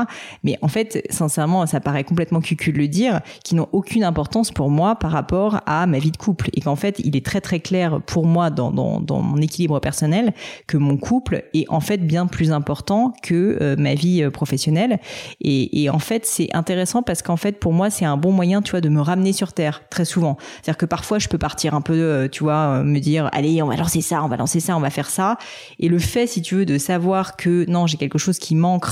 Mais 0.43 0.59
en 0.63 0.69
fait, 0.69 1.05
sincèrement, 1.11 1.67
ça 1.67 1.81
paraît 1.81 2.05
complètement 2.05 2.41
cucu 2.41 2.73
de 2.73 2.79
le 2.79 2.89
dire, 2.89 3.21
qui 3.45 3.55
n'ont 3.55 3.69
aucune 3.73 4.05
importance 4.05 4.51
pour 4.51 4.71
moi 4.71 4.97
par 4.97 5.11
rapport 5.11 5.61
à 5.67 5.87
ma 5.87 5.99
vie 5.99 6.11
de 6.11 6.17
couple. 6.17 6.51
Et 6.55 6.61
qu'en 6.61 6.77
fait, 6.77 7.01
il 7.05 7.17
est 7.17 7.25
très 7.25 7.41
très 7.41 7.61
clair 7.61 8.01
pour 8.07 8.27
moi 8.27 8.51
dans, 8.51 8.71
dans, 8.71 9.01
dans 9.01 9.21
mon 9.21 9.39
équilibre 9.39 9.81
personnel 9.81 10.33
que 10.67 10.77
mon 10.77 10.97
couple 10.97 11.45
est 11.55 11.67
en 11.69 11.81
fait 11.81 11.99
bien 11.99 12.27
plus 12.33 12.51
important 12.51 13.15
que 13.23 13.59
euh, 13.61 13.77
ma 13.79 13.95
vie 13.95 14.25
euh, 14.25 14.31
professionnelle. 14.31 14.99
Et, 15.41 15.89
en 15.91 15.99
fait, 16.01 16.27
c'est 16.27 16.49
intéressant 16.55 17.03
parce 17.03 17.23
qu'en 17.23 17.37
fait, 17.37 17.61
pour 17.61 17.73
moi, 17.73 17.91
c'est 17.91 18.05
un 18.05 18.17
bon 18.17 18.33
moyen, 18.33 18.63
tu 18.63 18.73
vois, 18.73 18.81
de 18.81 18.89
me 18.89 19.01
ramener 19.01 19.33
sur 19.33 19.53
terre 19.53 19.83
très 19.91 20.05
souvent. 20.05 20.37
C'est-à-dire 20.55 20.79
que 20.79 20.87
parfois, 20.87 21.19
je 21.19 21.29
peux 21.29 21.39
partir 21.39 21.75
un 21.75 21.81
peu, 21.81 21.93
euh, 21.93 22.29
tu 22.29 22.43
vois, 22.43 22.83
me 22.83 22.99
dire, 22.99 23.29
allez, 23.33 23.63
on 23.63 23.69
va 23.69 23.77
lancer 23.77 24.01
ça, 24.01 24.25
on 24.25 24.29
va 24.29 24.37
lancer 24.37 24.59
ça, 24.59 24.77
on 24.77 24.81
va 24.81 24.91
faire 24.91 25.11
ça. 25.11 25.37
Et 25.79 25.89
le 25.89 25.99
fait, 25.99 26.27
si 26.27 26.43
tu 26.43 26.57
veux, 26.57 26.67
de 26.67 26.79
savoir 26.79 27.37
que 27.37 27.65
non, 27.69 27.87
j'ai 27.87 27.99
quelque 27.99 28.19
chose 28.19 28.39
qui 28.39 28.57
manque 28.57 28.87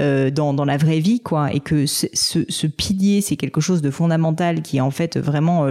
euh, 0.00 0.30
dans, 0.30 0.52
la 0.64 0.76
vraie 0.76 0.98
vie, 0.98 1.20
quoi, 1.20 1.52
et 1.52 1.60
que 1.60 1.86
ce, 1.86 2.06
ce, 2.12 2.40
ce 2.48 2.66
pilier, 2.66 3.20
c'est 3.20 3.36
quelque 3.36 3.60
chose 3.60 3.80
de 3.80 3.90
fondamental 3.90 4.62
qui 4.62 4.78
est 4.78 4.82
en 4.82 4.90
fait 4.90 5.16
vraiment 5.16 5.66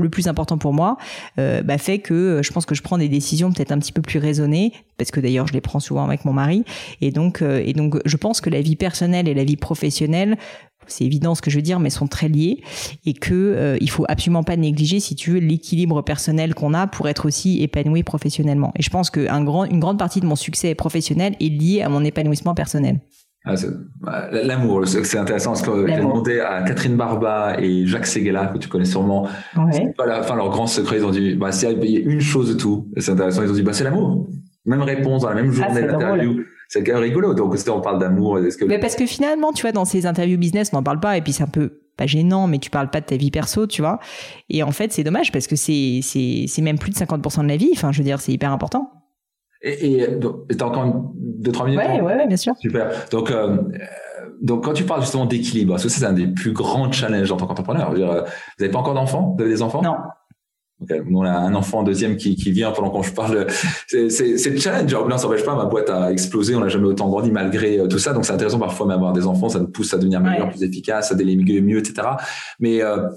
le 0.00 0.08
plus 0.08 0.28
important 0.28 0.58
pour 0.58 0.72
moi, 0.72 0.96
euh, 1.38 1.62
bah, 1.62 1.78
fait 1.78 1.98
que 1.98 2.40
je 2.42 2.52
pense 2.52 2.66
que 2.66 2.74
je 2.74 2.82
prends 2.82 2.98
des 2.98 3.08
décisions 3.08 3.52
peut-être 3.52 3.72
un 3.72 3.78
petit 3.78 3.92
peu 3.92 4.02
plus 4.02 4.18
raisonnées, 4.18 4.72
parce 4.96 5.10
que 5.10 5.20
d'ailleurs 5.20 5.46
je 5.46 5.52
les 5.52 5.60
prends 5.60 5.80
souvent 5.80 6.04
avec 6.04 6.24
mon 6.24 6.32
mari, 6.32 6.64
et 7.00 7.10
donc 7.10 7.42
euh, 7.42 7.62
et 7.64 7.72
donc 7.72 7.96
je 8.04 8.16
pense 8.16 8.40
que 8.40 8.50
la 8.50 8.60
vie 8.60 8.76
personnelle 8.76 9.28
et 9.28 9.34
la 9.34 9.44
vie 9.44 9.56
professionnelle 9.56 10.36
c'est 10.86 11.04
évident 11.04 11.34
ce 11.34 11.42
que 11.42 11.50
je 11.50 11.56
veux 11.56 11.62
dire, 11.62 11.78
mais 11.78 11.90
sont 11.90 12.08
très 12.08 12.28
liés 12.28 12.60
et 13.06 13.14
que 13.14 13.32
euh, 13.34 13.78
il 13.80 13.90
faut 13.90 14.04
absolument 14.08 14.42
pas 14.42 14.56
négliger, 14.56 15.00
si 15.00 15.14
tu 15.14 15.30
veux, 15.30 15.38
l'équilibre 15.38 16.02
personnel 16.02 16.54
qu'on 16.54 16.74
a 16.74 16.86
pour 16.86 17.08
être 17.08 17.26
aussi 17.26 17.62
épanoui 17.62 18.02
professionnellement. 18.02 18.72
Et 18.76 18.82
je 18.82 18.90
pense 18.90 19.10
qu'une 19.10 19.44
grand, 19.44 19.64
une 19.64 19.80
grande 19.80 19.98
partie 19.98 20.20
de 20.20 20.26
mon 20.26 20.36
succès 20.36 20.74
professionnel 20.74 21.36
est 21.40 21.48
liée 21.48 21.82
à 21.82 21.88
mon 21.88 22.04
épanouissement 22.04 22.54
personnel. 22.54 22.98
Ah, 23.44 23.54
bah, 24.00 24.28
l'amour, 24.30 24.86
c'est 24.86 25.18
intéressant 25.18 25.50
parce 25.50 25.62
que 25.62 25.86
j'ai 25.88 25.96
demandé 25.96 26.38
à 26.38 26.62
Catherine 26.62 26.96
Barba 26.96 27.56
et 27.58 27.86
Jacques 27.86 28.06
Seguela, 28.06 28.46
que 28.46 28.58
tu 28.58 28.68
connais 28.68 28.84
sûrement, 28.84 29.26
ouais. 29.56 29.92
pas 29.96 30.06
la 30.06 30.22
fin 30.22 30.36
leur 30.36 30.50
grand 30.50 30.68
secret, 30.68 30.98
ils 30.98 31.04
ont 31.04 31.10
dit, 31.10 31.34
bah, 31.34 31.50
il 31.62 31.90
y 31.90 31.96
a 31.96 32.00
une 32.00 32.20
chose 32.20 32.54
de 32.54 32.54
tout. 32.54 32.88
C'est 32.98 33.10
intéressant, 33.10 33.42
ils 33.42 33.50
ont 33.50 33.54
dit, 33.54 33.62
bah, 33.62 33.72
c'est 33.72 33.84
l'amour. 33.84 34.28
Même 34.64 34.82
réponse 34.82 35.22
dans 35.22 35.30
la 35.30 35.34
même 35.34 35.50
ah, 35.50 35.54
journée 35.54 35.82
d'interview. 35.82 36.44
C'est 36.68 36.84
quand 36.84 36.94
même 36.94 37.02
rigolo. 37.02 37.34
Donc, 37.34 37.54
on 37.68 37.80
parle 37.80 37.98
d'amour, 37.98 38.38
que... 38.58 38.64
Mais 38.64 38.78
parce 38.78 38.94
que 38.94 39.06
finalement, 39.06 39.52
tu 39.52 39.62
vois, 39.62 39.72
dans 39.72 39.84
ces 39.84 40.06
interviews 40.06 40.38
business, 40.38 40.70
on 40.72 40.76
n'en 40.76 40.82
parle 40.82 41.00
pas 41.00 41.16
et 41.16 41.20
puis 41.20 41.32
c'est 41.32 41.42
un 41.42 41.48
peu 41.48 41.80
pas 41.96 42.06
gênant, 42.06 42.46
mais 42.46 42.58
tu 42.58 42.70
parles 42.70 42.90
pas 42.90 43.00
de 43.00 43.06
ta 43.06 43.16
vie 43.16 43.30
perso, 43.30 43.66
tu 43.66 43.82
vois. 43.82 43.98
Et 44.48 44.62
en 44.62 44.70
fait, 44.70 44.92
c'est 44.92 45.04
dommage 45.04 45.32
parce 45.32 45.46
que 45.46 45.56
c'est, 45.56 46.00
c'est, 46.02 46.44
c'est 46.46 46.62
même 46.62 46.78
plus 46.78 46.90
de 46.90 46.96
50% 46.96 47.42
de 47.42 47.48
la 47.48 47.56
vie. 47.56 47.70
Enfin, 47.72 47.92
je 47.92 47.98
veux 47.98 48.04
dire, 48.04 48.20
c'est 48.20 48.32
hyper 48.32 48.52
important. 48.52 49.01
Et, 49.62 50.00
et 50.00 50.18
t'as 50.58 50.64
encore 50.66 51.12
deux 51.14 51.52
trois 51.52 51.66
minutes. 51.66 51.80
Ouais, 51.80 52.00
ouais, 52.00 52.26
bien 52.26 52.36
sûr. 52.36 52.54
Super. 52.58 52.90
Donc, 53.10 53.30
euh, 53.30 53.58
donc 54.40 54.64
quand 54.64 54.72
tu 54.72 54.84
parles 54.84 55.02
justement 55.02 55.24
d'équilibre, 55.24 55.74
parce 55.74 55.84
que 55.84 55.88
c'est 55.88 56.04
un 56.04 56.12
des 56.12 56.26
plus 56.26 56.52
grands 56.52 56.90
challenges 56.90 57.30
en 57.30 57.36
tant 57.36 57.46
qu'entrepreneur. 57.46 57.94
Dire, 57.94 58.08
vous 58.08 58.24
n'avez 58.58 58.72
pas 58.72 58.78
encore 58.80 58.94
d'enfants? 58.94 59.34
Vous 59.36 59.42
avez 59.42 59.52
des 59.52 59.62
enfants? 59.62 59.82
Non. 59.82 59.94
On 61.10 61.22
a 61.22 61.30
un 61.30 61.54
enfant 61.54 61.82
deuxième 61.82 62.16
qui, 62.16 62.36
qui 62.36 62.50
vient 62.50 62.70
pendant 62.72 62.90
qu'on 62.90 63.02
je 63.02 63.12
parle. 63.12 63.46
C'est, 63.86 64.08
c'est, 64.10 64.38
c'est 64.38 64.50
le 64.50 64.58
challenge. 64.58 64.90
Genre, 64.90 65.08
ça 65.18 65.26
n'empêche 65.26 65.44
pas, 65.44 65.54
ma 65.54 65.66
boîte 65.66 65.90
a 65.90 66.10
explosé. 66.10 66.54
On 66.54 66.60
n'a 66.60 66.68
jamais 66.68 66.86
autant 66.86 67.08
grandi 67.08 67.30
malgré 67.30 67.78
euh, 67.78 67.86
tout 67.86 67.98
ça. 67.98 68.12
Donc, 68.12 68.24
c'est 68.24 68.32
intéressant 68.32 68.58
parfois 68.58 68.86
même 68.86 68.96
avoir 68.96 69.12
des 69.12 69.26
enfants. 69.26 69.48
Ça 69.48 69.60
nous 69.60 69.68
pousse 69.68 69.92
à 69.94 69.98
devenir 69.98 70.20
meilleur, 70.20 70.48
plus 70.50 70.62
efficace, 70.62 71.12
à 71.12 71.14
déléguer 71.14 71.60
mieux, 71.60 71.78
etc. 71.78 72.08
Mais 72.60 72.82
euh, 72.82 73.08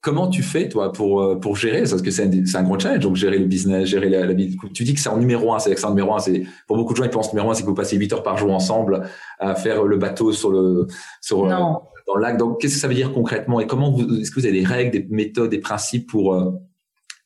comment 0.00 0.28
tu 0.28 0.42
fais, 0.42 0.68
toi, 0.68 0.92
pour, 0.92 1.22
euh, 1.22 1.38
pour 1.38 1.56
gérer 1.56 1.80
Parce 1.80 2.02
que 2.02 2.10
c'est 2.10 2.24
un, 2.24 2.60
un 2.60 2.62
gros 2.62 2.78
challenge. 2.78 3.00
Donc, 3.00 3.16
gérer 3.16 3.38
le 3.38 3.46
business, 3.46 3.88
gérer 3.88 4.08
la, 4.08 4.26
la 4.26 4.32
vie. 4.32 4.56
Tu 4.74 4.84
dis 4.84 4.94
que 4.94 5.00
c'est 5.00 5.08
en 5.08 5.18
numéro 5.18 5.52
un. 5.54 5.58
C'est 5.58 5.74
que 5.74 5.84
en 5.84 5.90
numéro 5.90 6.14
un. 6.14 6.18
C'est, 6.18 6.44
pour 6.66 6.76
beaucoup 6.76 6.92
de 6.92 6.98
gens, 6.98 7.04
ils 7.04 7.10
pensent 7.10 7.32
numéro 7.32 7.50
un, 7.50 7.54
c'est 7.54 7.62
que 7.62 7.68
vous 7.68 7.74
passez 7.74 7.96
8 7.96 8.12
heures 8.12 8.22
par 8.22 8.38
jour 8.38 8.52
ensemble 8.52 9.02
à 9.38 9.54
faire 9.54 9.84
le 9.84 9.96
bateau 9.96 10.32
sur 10.32 10.50
le, 10.50 10.86
sur, 11.20 11.46
non. 11.46 11.80
dans 12.06 12.14
le 12.16 12.22
lac. 12.22 12.38
Donc, 12.38 12.60
qu'est-ce 12.60 12.74
que 12.74 12.80
ça 12.80 12.88
veut 12.88 12.94
dire 12.94 13.12
concrètement? 13.12 13.60
Et 13.60 13.66
comment 13.66 13.90
vous, 13.90 14.20
est-ce 14.20 14.30
que 14.30 14.40
vous 14.40 14.46
avez 14.46 14.60
des 14.60 14.66
règles, 14.66 14.90
des 14.90 15.06
méthodes, 15.10 15.50
des 15.50 15.60
principes 15.60 16.08
pour, 16.08 16.34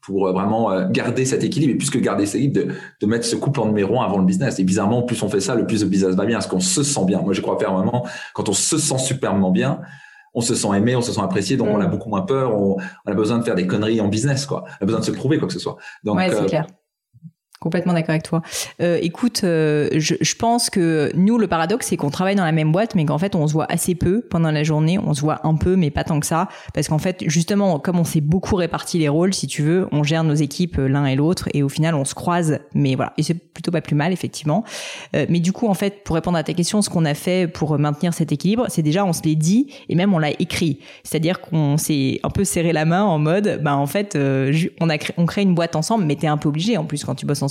pour 0.07 0.29
euh, 0.29 0.33
vraiment 0.33 0.71
euh, 0.71 0.89
garder 0.89 1.25
cet 1.25 1.43
équilibre 1.43 1.73
et 1.73 1.77
plus 1.77 1.91
que 1.91 1.99
garder 1.99 2.27
cet 2.27 2.41
équilibre, 2.41 2.69
de, 2.69 2.75
de 3.01 3.07
mettre 3.07 3.27
ce 3.27 3.35
couple 3.35 3.61
en 3.61 3.67
numéro 3.67 4.01
un 4.01 4.05
avant 4.05 4.19
le 4.19 4.25
business. 4.25 4.59
Et 4.61 4.65
bizarrement, 4.65 5.03
plus 5.03 5.21
on 5.23 5.29
fait 5.29 5.41
ça, 5.41 5.57
le 5.57 5.67
plus 5.67 5.83
le 5.83 5.89
business 5.89 6.15
va 6.15 6.25
bien, 6.25 6.37
parce 6.37 6.47
qu'on 6.47 6.61
se 6.61 6.85
sent 6.85 7.05
bien. 7.05 7.21
Moi, 7.21 7.35
je 7.35 7.41
crois 7.41 7.59
faire 7.59 7.75
vraiment, 7.75 8.07
quand 8.33 8.49
on 8.49 8.53
se 8.53 8.79
sent 8.79 8.99
superbement 8.99 9.51
bien, 9.51 9.81
on 10.33 10.41
se 10.41 10.55
sent 10.55 10.69
aimé, 10.77 10.95
on 10.95 11.01
se 11.01 11.13
sent 11.13 11.21
apprécié, 11.21 11.57
donc 11.57 11.69
on 11.69 11.81
a 11.81 11.89
mm. 11.89 11.91
beaucoup 11.91 12.09
moins 12.09 12.23
peur, 12.23 12.55
on, 12.55 12.77
on, 13.07 13.11
a 13.11 13.15
besoin 13.15 13.39
de 13.39 13.43
faire 13.43 13.57
des 13.57 13.67
conneries 13.67 14.01
en 14.01 14.09
business, 14.09 14.47
quoi. 14.47 14.65
On 14.81 14.85
a 14.85 14.87
besoin 14.87 15.01
de 15.01 15.05
se 15.05 15.11
prouver 15.11 15.39
quoi 15.39 15.49
que 15.49 15.55
ce 15.55 15.59
soit. 15.59 15.77
Donc, 16.05 16.17
ouais, 16.19 16.29
c'est 16.29 16.37
euh, 16.37 16.47
clair. 16.47 16.67
Complètement 17.59 17.95
d'accord 17.95 18.11
avec 18.11 18.23
toi. 18.23 18.43
Euh, 18.83 18.99
écoute, 19.01 19.41
euh, 19.45 19.89
je, 19.95 20.15
je, 20.21 20.35
pense 20.35 20.69
que 20.69 21.11
nous, 21.15 21.39
le 21.39 21.47
paradoxe, 21.47 21.87
c'est 21.87 21.97
qu'on 21.97 22.11
travaille 22.11 22.35
dans 22.35 22.45
la 22.45 22.53
même 22.53 22.71
boîte, 22.71 22.95
mais 22.95 23.07
qu'en 23.07 23.17
fait, 23.17 23.35
on 23.35 23.47
se 23.47 23.55
voit 23.55 23.65
assez 23.71 23.95
peu 23.95 24.21
pendant 24.21 24.51
la 24.51 24.63
journée. 24.63 24.99
On 24.99 25.15
se 25.15 25.23
voit 25.23 25.41
un 25.47 25.55
peu, 25.55 25.75
mais 25.75 25.91
pas 25.91 26.05
tant 26.05 26.21
que 26.21 26.27
ça. 26.27 26.49
Parce 26.75 26.89
qu'en 26.89 26.99
fait, 26.99 27.25
justement, 27.27 27.79
comme 27.79 27.99
on 27.99 28.05
s'est 28.05 28.21
beaucoup 28.21 28.57
réparti 28.57 28.99
les 28.99 29.09
rôles, 29.09 29.33
si 29.33 29.47
tu 29.47 29.63
veux, 29.63 29.89
on 29.91 30.03
gère 30.03 30.23
nos 30.23 30.35
équipes 30.35 30.79
euh, 30.79 30.87
l'un 30.87 31.07
et 31.07 31.17
l'autre, 31.17 31.49
et 31.55 31.63
au 31.63 31.71
final, 31.71 31.95
on 31.95 32.05
se 32.05 32.15
croise. 32.15 32.59
Mais 32.75 32.95
voilà, 32.95 33.15
et 33.17 33.23
c'est 33.23 33.35
plutôt 33.35 33.71
pas 33.71 33.81
plus 33.81 33.97
mal, 33.97 34.13
effectivement. 34.13 34.63
Euh, 35.15 35.25
mais 35.31 35.41
du 35.41 35.53
coup, 35.53 35.67
en 35.67 35.75
fait, 35.75 36.05
pour 36.05 36.15
répondre 36.15 36.37
à 36.37 36.43
ta 36.43 36.53
question, 36.53 36.83
ce 36.83 36.91
qu'on 36.91 37.07
a 37.07 37.15
fait 37.15 37.49
pour 37.51 37.79
maintenir 37.79 38.13
cet 38.13 38.33
équilibre, 38.33 38.67
c'est 38.69 38.83
déjà, 38.83 39.07
on 39.07 39.15
se 39.15 39.23
l'est 39.23 39.35
dit, 39.35 39.73
et 39.89 39.95
même 39.95 40.13
on 40.13 40.19
l'a 40.19 40.33
écrit. 40.39 40.81
C'est-à-dire 41.05 41.41
qu'on 41.41 41.79
s'est 41.79 42.21
un 42.23 42.29
peu 42.29 42.45
serré 42.45 42.75
la 42.75 42.85
main 42.85 43.03
en 43.03 43.19
mode, 43.19 43.61
ben 43.63 43.77
en 43.77 43.87
fait, 43.87 44.15
euh, 44.15 44.53
on 44.81 44.91
a 44.91 44.99
créé, 44.99 45.15
on 45.17 45.25
crée 45.25 45.41
une 45.41 45.55
boîte 45.55 45.75
ensemble, 45.75 46.05
mais 46.05 46.17
t'es 46.17 46.27
un 46.27 46.37
peu 46.37 46.51
obligé 46.51 46.77
en 46.77 46.85
plus 46.85 47.03
quand 47.03 47.15
tu 47.15 47.25
bosses 47.25 47.39
ensemble. 47.39 47.46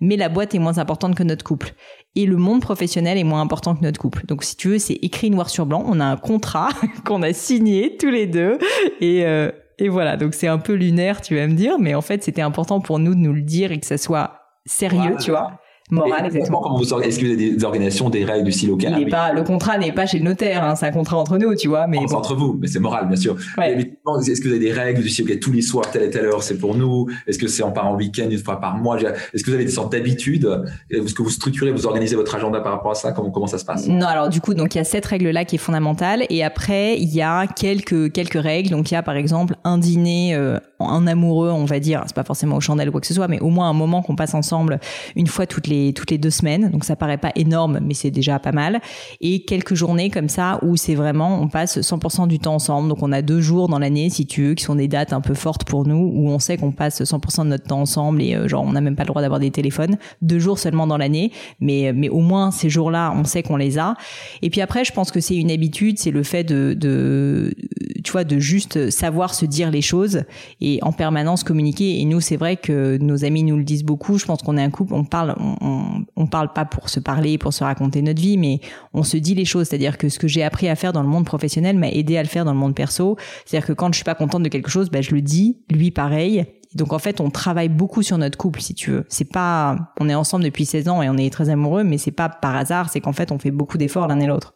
Mais 0.00 0.16
la 0.16 0.28
boîte 0.28 0.54
est 0.54 0.58
moins 0.58 0.78
importante 0.78 1.14
que 1.14 1.22
notre 1.22 1.44
couple. 1.44 1.74
Et 2.14 2.26
le 2.26 2.36
monde 2.36 2.60
professionnel 2.60 3.18
est 3.18 3.24
moins 3.24 3.40
important 3.40 3.74
que 3.74 3.82
notre 3.82 4.00
couple. 4.00 4.24
Donc 4.26 4.44
si 4.44 4.56
tu 4.56 4.68
veux, 4.68 4.78
c'est 4.78 4.98
écrit 5.02 5.30
noir 5.30 5.50
sur 5.50 5.66
blanc. 5.66 5.84
On 5.86 6.00
a 6.00 6.04
un 6.04 6.16
contrat 6.16 6.68
qu'on 7.04 7.22
a 7.22 7.32
signé 7.32 7.96
tous 7.96 8.10
les 8.10 8.26
deux. 8.26 8.58
Et, 9.00 9.24
euh, 9.24 9.50
et 9.78 9.88
voilà, 9.88 10.16
donc 10.16 10.34
c'est 10.34 10.48
un 10.48 10.58
peu 10.58 10.74
lunaire, 10.74 11.20
tu 11.20 11.36
vas 11.36 11.46
me 11.46 11.54
dire. 11.54 11.78
Mais 11.78 11.94
en 11.94 12.02
fait, 12.02 12.22
c'était 12.22 12.42
important 12.42 12.80
pour 12.80 12.98
nous 12.98 13.14
de 13.14 13.20
nous 13.20 13.32
le 13.32 13.42
dire 13.42 13.72
et 13.72 13.78
que 13.78 13.86
ça 13.86 13.98
soit 13.98 14.40
sérieux, 14.66 15.16
tu 15.20 15.30
vois 15.30 15.58
morale, 15.90 16.26
exactement. 16.26 16.80
Est-ce 16.80 17.18
que 17.18 17.24
vous 17.24 17.32
avez 17.32 17.50
des 17.50 17.64
organisations, 17.64 18.10
des 18.10 18.24
règles 18.24 18.44
du 18.44 18.52
style 18.52 18.70
aucun 18.70 18.96
Il 18.96 19.08
est 19.08 19.10
pas, 19.10 19.32
Le 19.32 19.42
contrat 19.42 19.78
n'est 19.78 19.92
pas 19.92 20.06
chez 20.06 20.18
le 20.18 20.24
notaire, 20.24 20.64
hein, 20.64 20.74
c'est 20.74 20.86
un 20.86 20.92
contrat 20.92 21.16
entre 21.16 21.38
nous, 21.38 21.54
tu 21.54 21.68
vois. 21.68 21.86
Mais 21.86 21.98
bon. 21.98 22.14
entre 22.14 22.34
vous, 22.34 22.58
mais 22.60 22.66
c'est 22.66 22.80
moral, 22.80 23.06
bien 23.08 23.16
sûr. 23.16 23.36
Est-ce 23.58 24.40
que 24.40 24.48
vous 24.48 24.54
avez 24.54 24.58
des 24.58 24.72
règles 24.72 25.02
du 25.02 25.08
style, 25.08 25.38
tous 25.40 25.52
les 25.52 25.62
soirs, 25.62 25.90
telle 25.90 26.02
et 26.02 26.10
telle 26.10 26.26
heure, 26.26 26.42
c'est 26.42 26.58
pour 26.58 26.74
nous? 26.74 27.06
Est-ce 27.26 27.38
que 27.38 27.48
c'est 27.48 27.62
en 27.62 27.70
part 27.70 27.86
en 27.86 27.96
week-end, 27.96 28.28
une 28.30 28.38
fois 28.38 28.60
par 28.60 28.76
mois? 28.76 28.98
Est-ce 28.98 29.42
que 29.42 29.50
vous 29.50 29.54
avez 29.54 29.64
des 29.64 29.70
sortes 29.70 29.92
d'habitudes? 29.92 30.48
Est-ce 30.90 31.14
que 31.14 31.22
vous 31.22 31.30
structurez, 31.30 31.72
vous 31.72 31.86
organisez 31.86 32.16
votre 32.16 32.34
agenda 32.34 32.60
par 32.60 32.72
rapport 32.72 32.92
à 32.92 32.94
ça? 32.94 33.12
Comment, 33.12 33.30
comment 33.30 33.46
ça 33.46 33.58
se 33.58 33.64
passe? 33.64 33.86
Non, 33.86 34.06
alors 34.06 34.28
du 34.28 34.40
coup, 34.40 34.54
donc 34.54 34.74
il 34.74 34.78
y 34.78 34.80
a 34.80 34.84
cette 34.84 35.06
règle-là 35.06 35.44
qui 35.44 35.56
est 35.56 35.58
fondamentale. 35.58 36.24
Et 36.30 36.44
après, 36.44 36.98
il 36.98 37.14
y 37.14 37.22
a 37.22 37.46
quelques, 37.46 38.12
quelques 38.12 38.40
règles. 38.40 38.70
Donc 38.70 38.90
il 38.90 38.94
y 38.94 38.96
a 38.96 39.02
par 39.02 39.16
exemple 39.16 39.54
un 39.64 39.78
dîner, 39.78 40.34
euh, 40.34 40.58
un 40.80 41.06
amoureux, 41.06 41.50
on 41.50 41.64
va 41.64 41.80
dire, 41.80 42.02
c'est 42.06 42.14
pas 42.16 42.24
forcément 42.24 42.56
au 42.56 42.60
chandelle 42.60 42.88
ou 42.88 42.92
quoi 42.92 43.00
que 43.00 43.06
ce 43.06 43.14
soit, 43.14 43.28
mais 43.28 43.40
au 43.40 43.48
moins 43.48 43.68
un 43.68 43.74
moment 43.74 44.02
qu'on 44.02 44.16
passe 44.16 44.34
ensemble 44.34 44.80
une 45.16 45.26
fois 45.26 45.46
toutes 45.46 45.66
les, 45.66 45.77
toutes 45.94 46.10
les 46.10 46.18
deux 46.18 46.30
semaines 46.30 46.70
donc 46.70 46.84
ça 46.84 46.96
paraît 46.96 47.18
pas 47.18 47.32
énorme, 47.34 47.80
mais 47.82 47.94
c'est 47.94 48.10
déjà 48.10 48.38
pas 48.38 48.52
mal. 48.52 48.80
Et 49.20 49.44
quelques 49.44 49.74
journées 49.74 50.10
comme 50.10 50.28
ça 50.28 50.58
où 50.62 50.76
c'est 50.76 50.94
vraiment, 50.94 51.40
on 51.40 51.48
passe 51.48 51.78
100% 51.78 52.28
du 52.28 52.38
temps 52.38 52.54
ensemble. 52.54 52.88
Donc 52.88 53.02
on 53.02 53.12
a 53.12 53.22
deux 53.22 53.40
jours 53.40 53.68
dans 53.68 53.78
l'année, 53.78 54.10
si 54.10 54.26
tu 54.26 54.44
veux, 54.44 54.54
qui 54.54 54.64
sont 54.64 54.74
des 54.74 54.88
dates 54.88 55.12
un 55.12 55.20
peu 55.20 55.34
fortes 55.34 55.64
pour 55.64 55.86
nous, 55.86 56.10
où 56.14 56.28
on 56.28 56.38
sait 56.38 56.56
qu'on 56.56 56.72
passe 56.72 57.02
100% 57.02 57.44
de 57.44 57.48
notre 57.48 57.64
temps 57.64 57.80
ensemble 57.80 58.22
et 58.22 58.34
euh, 58.34 58.48
genre 58.48 58.64
on 58.64 58.72
n'a 58.72 58.80
même 58.80 58.96
pas 58.96 59.04
le 59.04 59.08
droit 59.08 59.22
d'avoir 59.22 59.40
des 59.40 59.50
téléphones. 59.50 59.96
Deux 60.22 60.38
jours 60.38 60.58
seulement 60.58 60.86
dans 60.86 60.96
l'année, 60.96 61.32
mais 61.60 61.92
mais 61.94 62.08
au 62.08 62.20
moins 62.20 62.50
ces 62.50 62.70
jours-là, 62.70 63.12
on 63.16 63.24
sait 63.24 63.42
qu'on 63.42 63.56
les 63.56 63.78
a. 63.78 63.94
Et 64.42 64.50
puis 64.50 64.60
après, 64.60 64.84
je 64.84 64.92
pense 64.92 65.10
que 65.10 65.20
c'est 65.20 65.36
une 65.36 65.50
habitude, 65.50 65.98
c'est 65.98 66.10
le 66.10 66.22
fait 66.22 66.44
de, 66.44 66.74
de 66.74 67.54
tu 68.04 68.12
vois, 68.12 68.24
de 68.24 68.38
juste 68.38 68.90
savoir 68.90 69.34
se 69.34 69.44
dire 69.44 69.70
les 69.70 69.82
choses 69.82 70.22
et 70.60 70.78
en 70.82 70.92
permanence 70.92 71.44
communiquer. 71.44 72.00
Et 72.00 72.04
nous, 72.04 72.20
c'est 72.20 72.36
vrai 72.36 72.56
que 72.56 72.96
nos 73.00 73.24
amis 73.24 73.42
nous 73.42 73.56
le 73.56 73.64
disent 73.64 73.84
beaucoup. 73.84 74.18
Je 74.18 74.26
pense 74.26 74.42
qu'on 74.42 74.56
est 74.56 74.62
un 74.62 74.70
couple, 74.70 74.94
on 74.94 75.04
parle, 75.04 75.34
on 76.16 76.26
parle 76.26 76.52
pas 76.52 76.64
pour 76.64 76.88
se 76.88 77.00
parler, 77.00 77.38
pour 77.38 77.52
se 77.52 77.64
raconter 77.64 78.02
notre 78.02 78.20
vie, 78.20 78.36
mais 78.36 78.60
on 78.94 79.02
se 79.02 79.16
dit 79.16 79.34
les 79.34 79.44
choses. 79.44 79.68
C'est-à-dire 79.68 79.98
que 79.98 80.08
ce 80.08 80.18
que 80.18 80.28
j'ai 80.28 80.42
appris 80.42 80.68
à 80.68 80.76
faire 80.76 80.92
dans 80.92 81.02
le 81.02 81.08
monde 81.08 81.24
professionnel 81.24 81.78
m'a 81.78 81.88
aidé 81.88 82.16
à 82.16 82.22
le 82.22 82.28
faire 82.28 82.44
dans 82.44 82.52
le 82.52 82.58
monde 82.58 82.74
perso. 82.74 83.16
C'est-à-dire 83.44 83.66
que 83.66 83.72
quand 83.72 83.92
je 83.92 83.96
suis 83.96 84.04
pas 84.04 84.14
contente 84.14 84.42
de 84.42 84.48
quelque 84.48 84.70
chose, 84.70 84.90
ben, 84.90 85.02
je 85.02 85.14
le 85.14 85.22
dis, 85.22 85.58
lui 85.70 85.90
pareil. 85.90 86.46
Donc 86.74 86.92
en 86.92 86.98
fait, 86.98 87.20
on 87.20 87.30
travaille 87.30 87.68
beaucoup 87.68 88.02
sur 88.02 88.18
notre 88.18 88.36
couple, 88.36 88.60
si 88.60 88.74
tu 88.74 88.90
veux. 88.90 89.06
C'est 89.08 89.30
pas, 89.30 89.76
on 90.00 90.08
est 90.08 90.14
ensemble 90.14 90.44
depuis 90.44 90.66
16 90.66 90.88
ans 90.88 91.02
et 91.02 91.08
on 91.08 91.16
est 91.16 91.32
très 91.32 91.48
amoureux, 91.48 91.84
mais 91.84 91.98
c'est 91.98 92.10
pas 92.10 92.28
par 92.28 92.56
hasard. 92.56 92.90
C'est 92.90 93.00
qu'en 93.00 93.12
fait, 93.12 93.32
on 93.32 93.38
fait 93.38 93.50
beaucoup 93.50 93.78
d'efforts 93.78 94.08
l'un 94.08 94.20
et 94.20 94.26
l'autre 94.26 94.54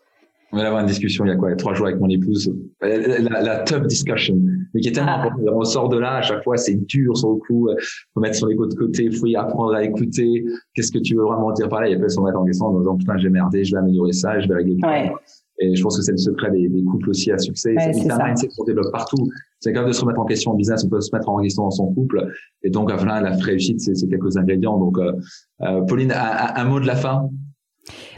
on 0.53 0.59
va 0.59 0.66
avoir 0.66 0.82
une 0.82 0.86
discussion 0.86 1.24
il 1.24 1.28
y 1.28 1.32
a 1.32 1.36
quoi, 1.36 1.55
trois 1.57 1.74
jours 1.74 1.86
avec 1.86 1.98
mon 1.98 2.09
épouse, 2.09 2.55
la, 2.80 3.42
la, 3.42 3.59
tough 3.61 3.86
discussion, 3.86 4.38
mais 4.74 4.80
qui 4.80 4.88
est 4.88 4.92
tellement 4.92 5.12
ah. 5.16 5.26
important. 5.26 5.53
On 5.55 5.64
sort 5.64 5.88
de 5.88 5.98
là, 5.98 6.16
à 6.16 6.22
chaque 6.22 6.44
fois, 6.44 6.57
c'est 6.57 6.74
dur 6.86 7.16
sur 7.16 7.30
le 7.30 7.36
coup, 7.36 7.68
faut 8.12 8.20
mettre 8.20 8.36
sur 8.36 8.46
les 8.46 8.57
côtés, 8.57 8.76
côté, 8.76 9.11
faut 9.11 9.26
y 9.26 9.36
apprendre 9.36 9.74
à 9.74 9.82
écouter. 9.82 10.44
Qu'est-ce 10.74 10.92
que 10.92 10.98
tu 10.98 11.16
veux 11.16 11.24
vraiment 11.24 11.53
dire 11.53 11.68
par 11.68 11.80
là? 11.80 11.88
Il 11.88 11.92
y 11.92 11.96
a 11.96 11.98
pas 11.98 12.09
se 12.09 12.20
mettre 12.20 12.38
en 12.38 12.44
question 12.44 12.66
en 12.66 12.78
disant, 12.78 12.96
putain, 12.96 13.16
j'ai 13.16 13.30
merdé, 13.30 13.64
je 13.64 13.74
vais 13.74 13.80
améliorer 13.80 14.12
ça, 14.12 14.38
je 14.40 14.48
vais 14.48 14.55
régler 14.55 14.76
le 14.80 14.86
ouais. 14.86 15.12
Et 15.59 15.76
je 15.76 15.82
pense 15.82 15.96
que 15.96 16.03
c'est 16.03 16.12
le 16.12 16.18
secret 16.18 16.50
des, 16.50 16.68
des, 16.68 16.82
couples 16.82 17.11
aussi 17.11 17.30
à 17.30 17.38
succès. 17.38 17.74
c'est 17.78 18.11
un 18.11 18.24
mindset 18.24 18.48
qu'on 18.57 18.64
développe 18.64 18.90
partout. 18.90 19.28
C'est 19.61 19.72
grave 19.72 19.86
de 19.86 19.92
se 19.92 20.00
remettre 20.00 20.18
en 20.18 20.24
question 20.24 20.53
en 20.53 20.55
business, 20.55 20.82
on 20.84 20.88
peut 20.88 21.00
se 21.00 21.14
mettre 21.14 21.28
en 21.28 21.40
question 21.40 21.62
dans 21.64 21.70
son 21.70 21.92
couple. 21.94 22.26
Et 22.64 22.70
donc, 22.70 22.90
à 22.90 23.20
la 23.20 23.30
réussite, 23.36 23.80
c'est 23.80 24.09
quelques 24.09 24.36
ingrédients. 24.36 24.78
Donc, 24.78 24.98
euh, 24.98 25.12
euh, 25.61 25.82
Pauline, 25.82 26.11
un, 26.11 26.55
un 26.57 26.64
mot 26.64 26.80
de 26.80 26.86
la 26.86 26.96
fin? 26.96 27.28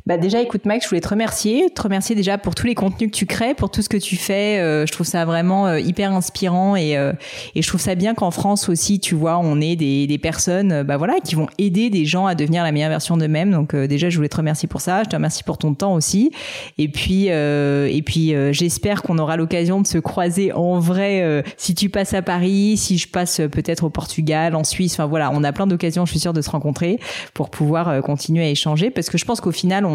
Bah 0.06 0.18
déjà, 0.18 0.42
écoute 0.42 0.66
Max, 0.66 0.84
je 0.84 0.90
voulais 0.90 1.00
te 1.00 1.08
remercier, 1.08 1.70
te 1.70 1.80
remercier 1.80 2.14
déjà 2.14 2.36
pour 2.36 2.54
tous 2.54 2.66
les 2.66 2.74
contenus 2.74 3.10
que 3.10 3.16
tu 3.16 3.24
crées, 3.24 3.54
pour 3.54 3.70
tout 3.70 3.80
ce 3.80 3.88
que 3.88 3.96
tu 3.96 4.16
fais. 4.16 4.60
Euh, 4.60 4.84
je 4.84 4.92
trouve 4.92 5.06
ça 5.06 5.24
vraiment 5.24 5.66
euh, 5.66 5.80
hyper 5.80 6.12
inspirant 6.12 6.76
et 6.76 6.98
euh, 6.98 7.14
et 7.54 7.62
je 7.62 7.68
trouve 7.68 7.80
ça 7.80 7.94
bien 7.94 8.12
qu'en 8.12 8.30
France 8.30 8.68
aussi, 8.68 9.00
tu 9.00 9.14
vois, 9.14 9.38
on 9.38 9.62
ait 9.62 9.76
des 9.76 10.06
des 10.06 10.18
personnes, 10.18 10.82
bah 10.82 10.98
voilà, 10.98 11.20
qui 11.24 11.34
vont 11.36 11.46
aider 11.56 11.88
des 11.88 12.04
gens 12.04 12.26
à 12.26 12.34
devenir 12.34 12.64
la 12.64 12.70
meilleure 12.70 12.90
version 12.90 13.16
d'eux-mêmes. 13.16 13.50
Donc 13.50 13.74
déjà, 13.74 14.10
je 14.10 14.16
voulais 14.16 14.28
te 14.28 14.36
remercier 14.36 14.68
pour 14.68 14.82
ça. 14.82 15.04
Je 15.04 15.08
te 15.08 15.16
remercie 15.16 15.42
pour 15.42 15.56
ton 15.56 15.72
temps 15.72 15.94
aussi. 15.94 16.32
Et 16.76 16.88
puis 16.88 17.28
et 17.28 18.02
puis 18.04 18.34
j'espère 18.52 19.00
qu'on 19.00 19.16
aura 19.16 19.38
l'occasion 19.38 19.80
de 19.80 19.86
se 19.86 19.96
croiser 19.96 20.52
en 20.52 20.80
vrai 20.80 21.42
si 21.56 21.74
tu 21.74 21.88
passes 21.88 22.12
à 22.12 22.20
Paris, 22.20 22.76
si 22.76 22.98
je 22.98 23.08
passe 23.08 23.40
peut-être 23.50 23.84
au 23.84 23.90
Portugal, 23.90 24.54
en 24.54 24.64
Suisse. 24.64 24.92
Enfin 24.92 25.06
voilà, 25.06 25.30
on 25.32 25.42
a 25.44 25.52
plein 25.52 25.66
d'occasions, 25.66 26.04
je 26.04 26.10
suis 26.10 26.20
sûre, 26.20 26.34
de 26.34 26.42
se 26.42 26.50
rencontrer 26.50 27.00
pour 27.32 27.48
pouvoir 27.48 28.02
continuer 28.02 28.44
à 28.44 28.50
échanger 28.50 28.90
parce 28.90 29.08
que 29.08 29.16
je 29.16 29.24
pense 29.24 29.40
qu'au 29.40 29.50
final, 29.50 29.86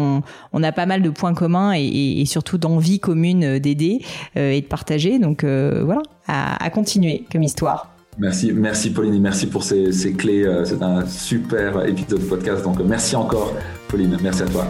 on, 0.52 0.62
a 0.62 0.72
pas 0.72 0.86
mal 0.86 1.02
de 1.02 1.10
points 1.10 1.34
communs 1.34 1.72
et, 1.74 2.24
surtout 2.26 2.58
d'envie 2.58 3.00
commune 3.00 3.58
d'aider 3.58 4.00
euh, 4.36 4.52
et 4.52 4.60
de 4.60 4.66
partager. 4.66 5.18
Donc 5.18 5.44
euh, 5.44 5.82
voilà, 5.84 6.02
à, 6.26 6.70
continuer 6.70 7.24
comme 7.30 7.42
histoire. 7.42 7.90
Merci, 8.18 8.52
merci 8.52 8.90
Pauline, 8.90 9.14
et 9.14 9.20
merci 9.20 9.46
pour 9.46 9.62
ces, 9.62 9.92
ces 9.92 10.12
clés. 10.12 10.44
Euh, 10.44 10.64
c'est 10.64 10.82
un 10.82 11.06
super 11.06 11.86
épisode 11.86 12.20
de 12.20 12.24
podcast. 12.24 12.62
Donc 12.64 12.78
merci 12.80 13.16
encore 13.16 13.54
Pauline, 13.88 14.16
merci 14.22 14.42
à 14.42 14.46
toi. 14.46 14.66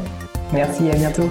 Merci, 0.52 0.90
à 0.90 0.96
bientôt. 0.96 1.30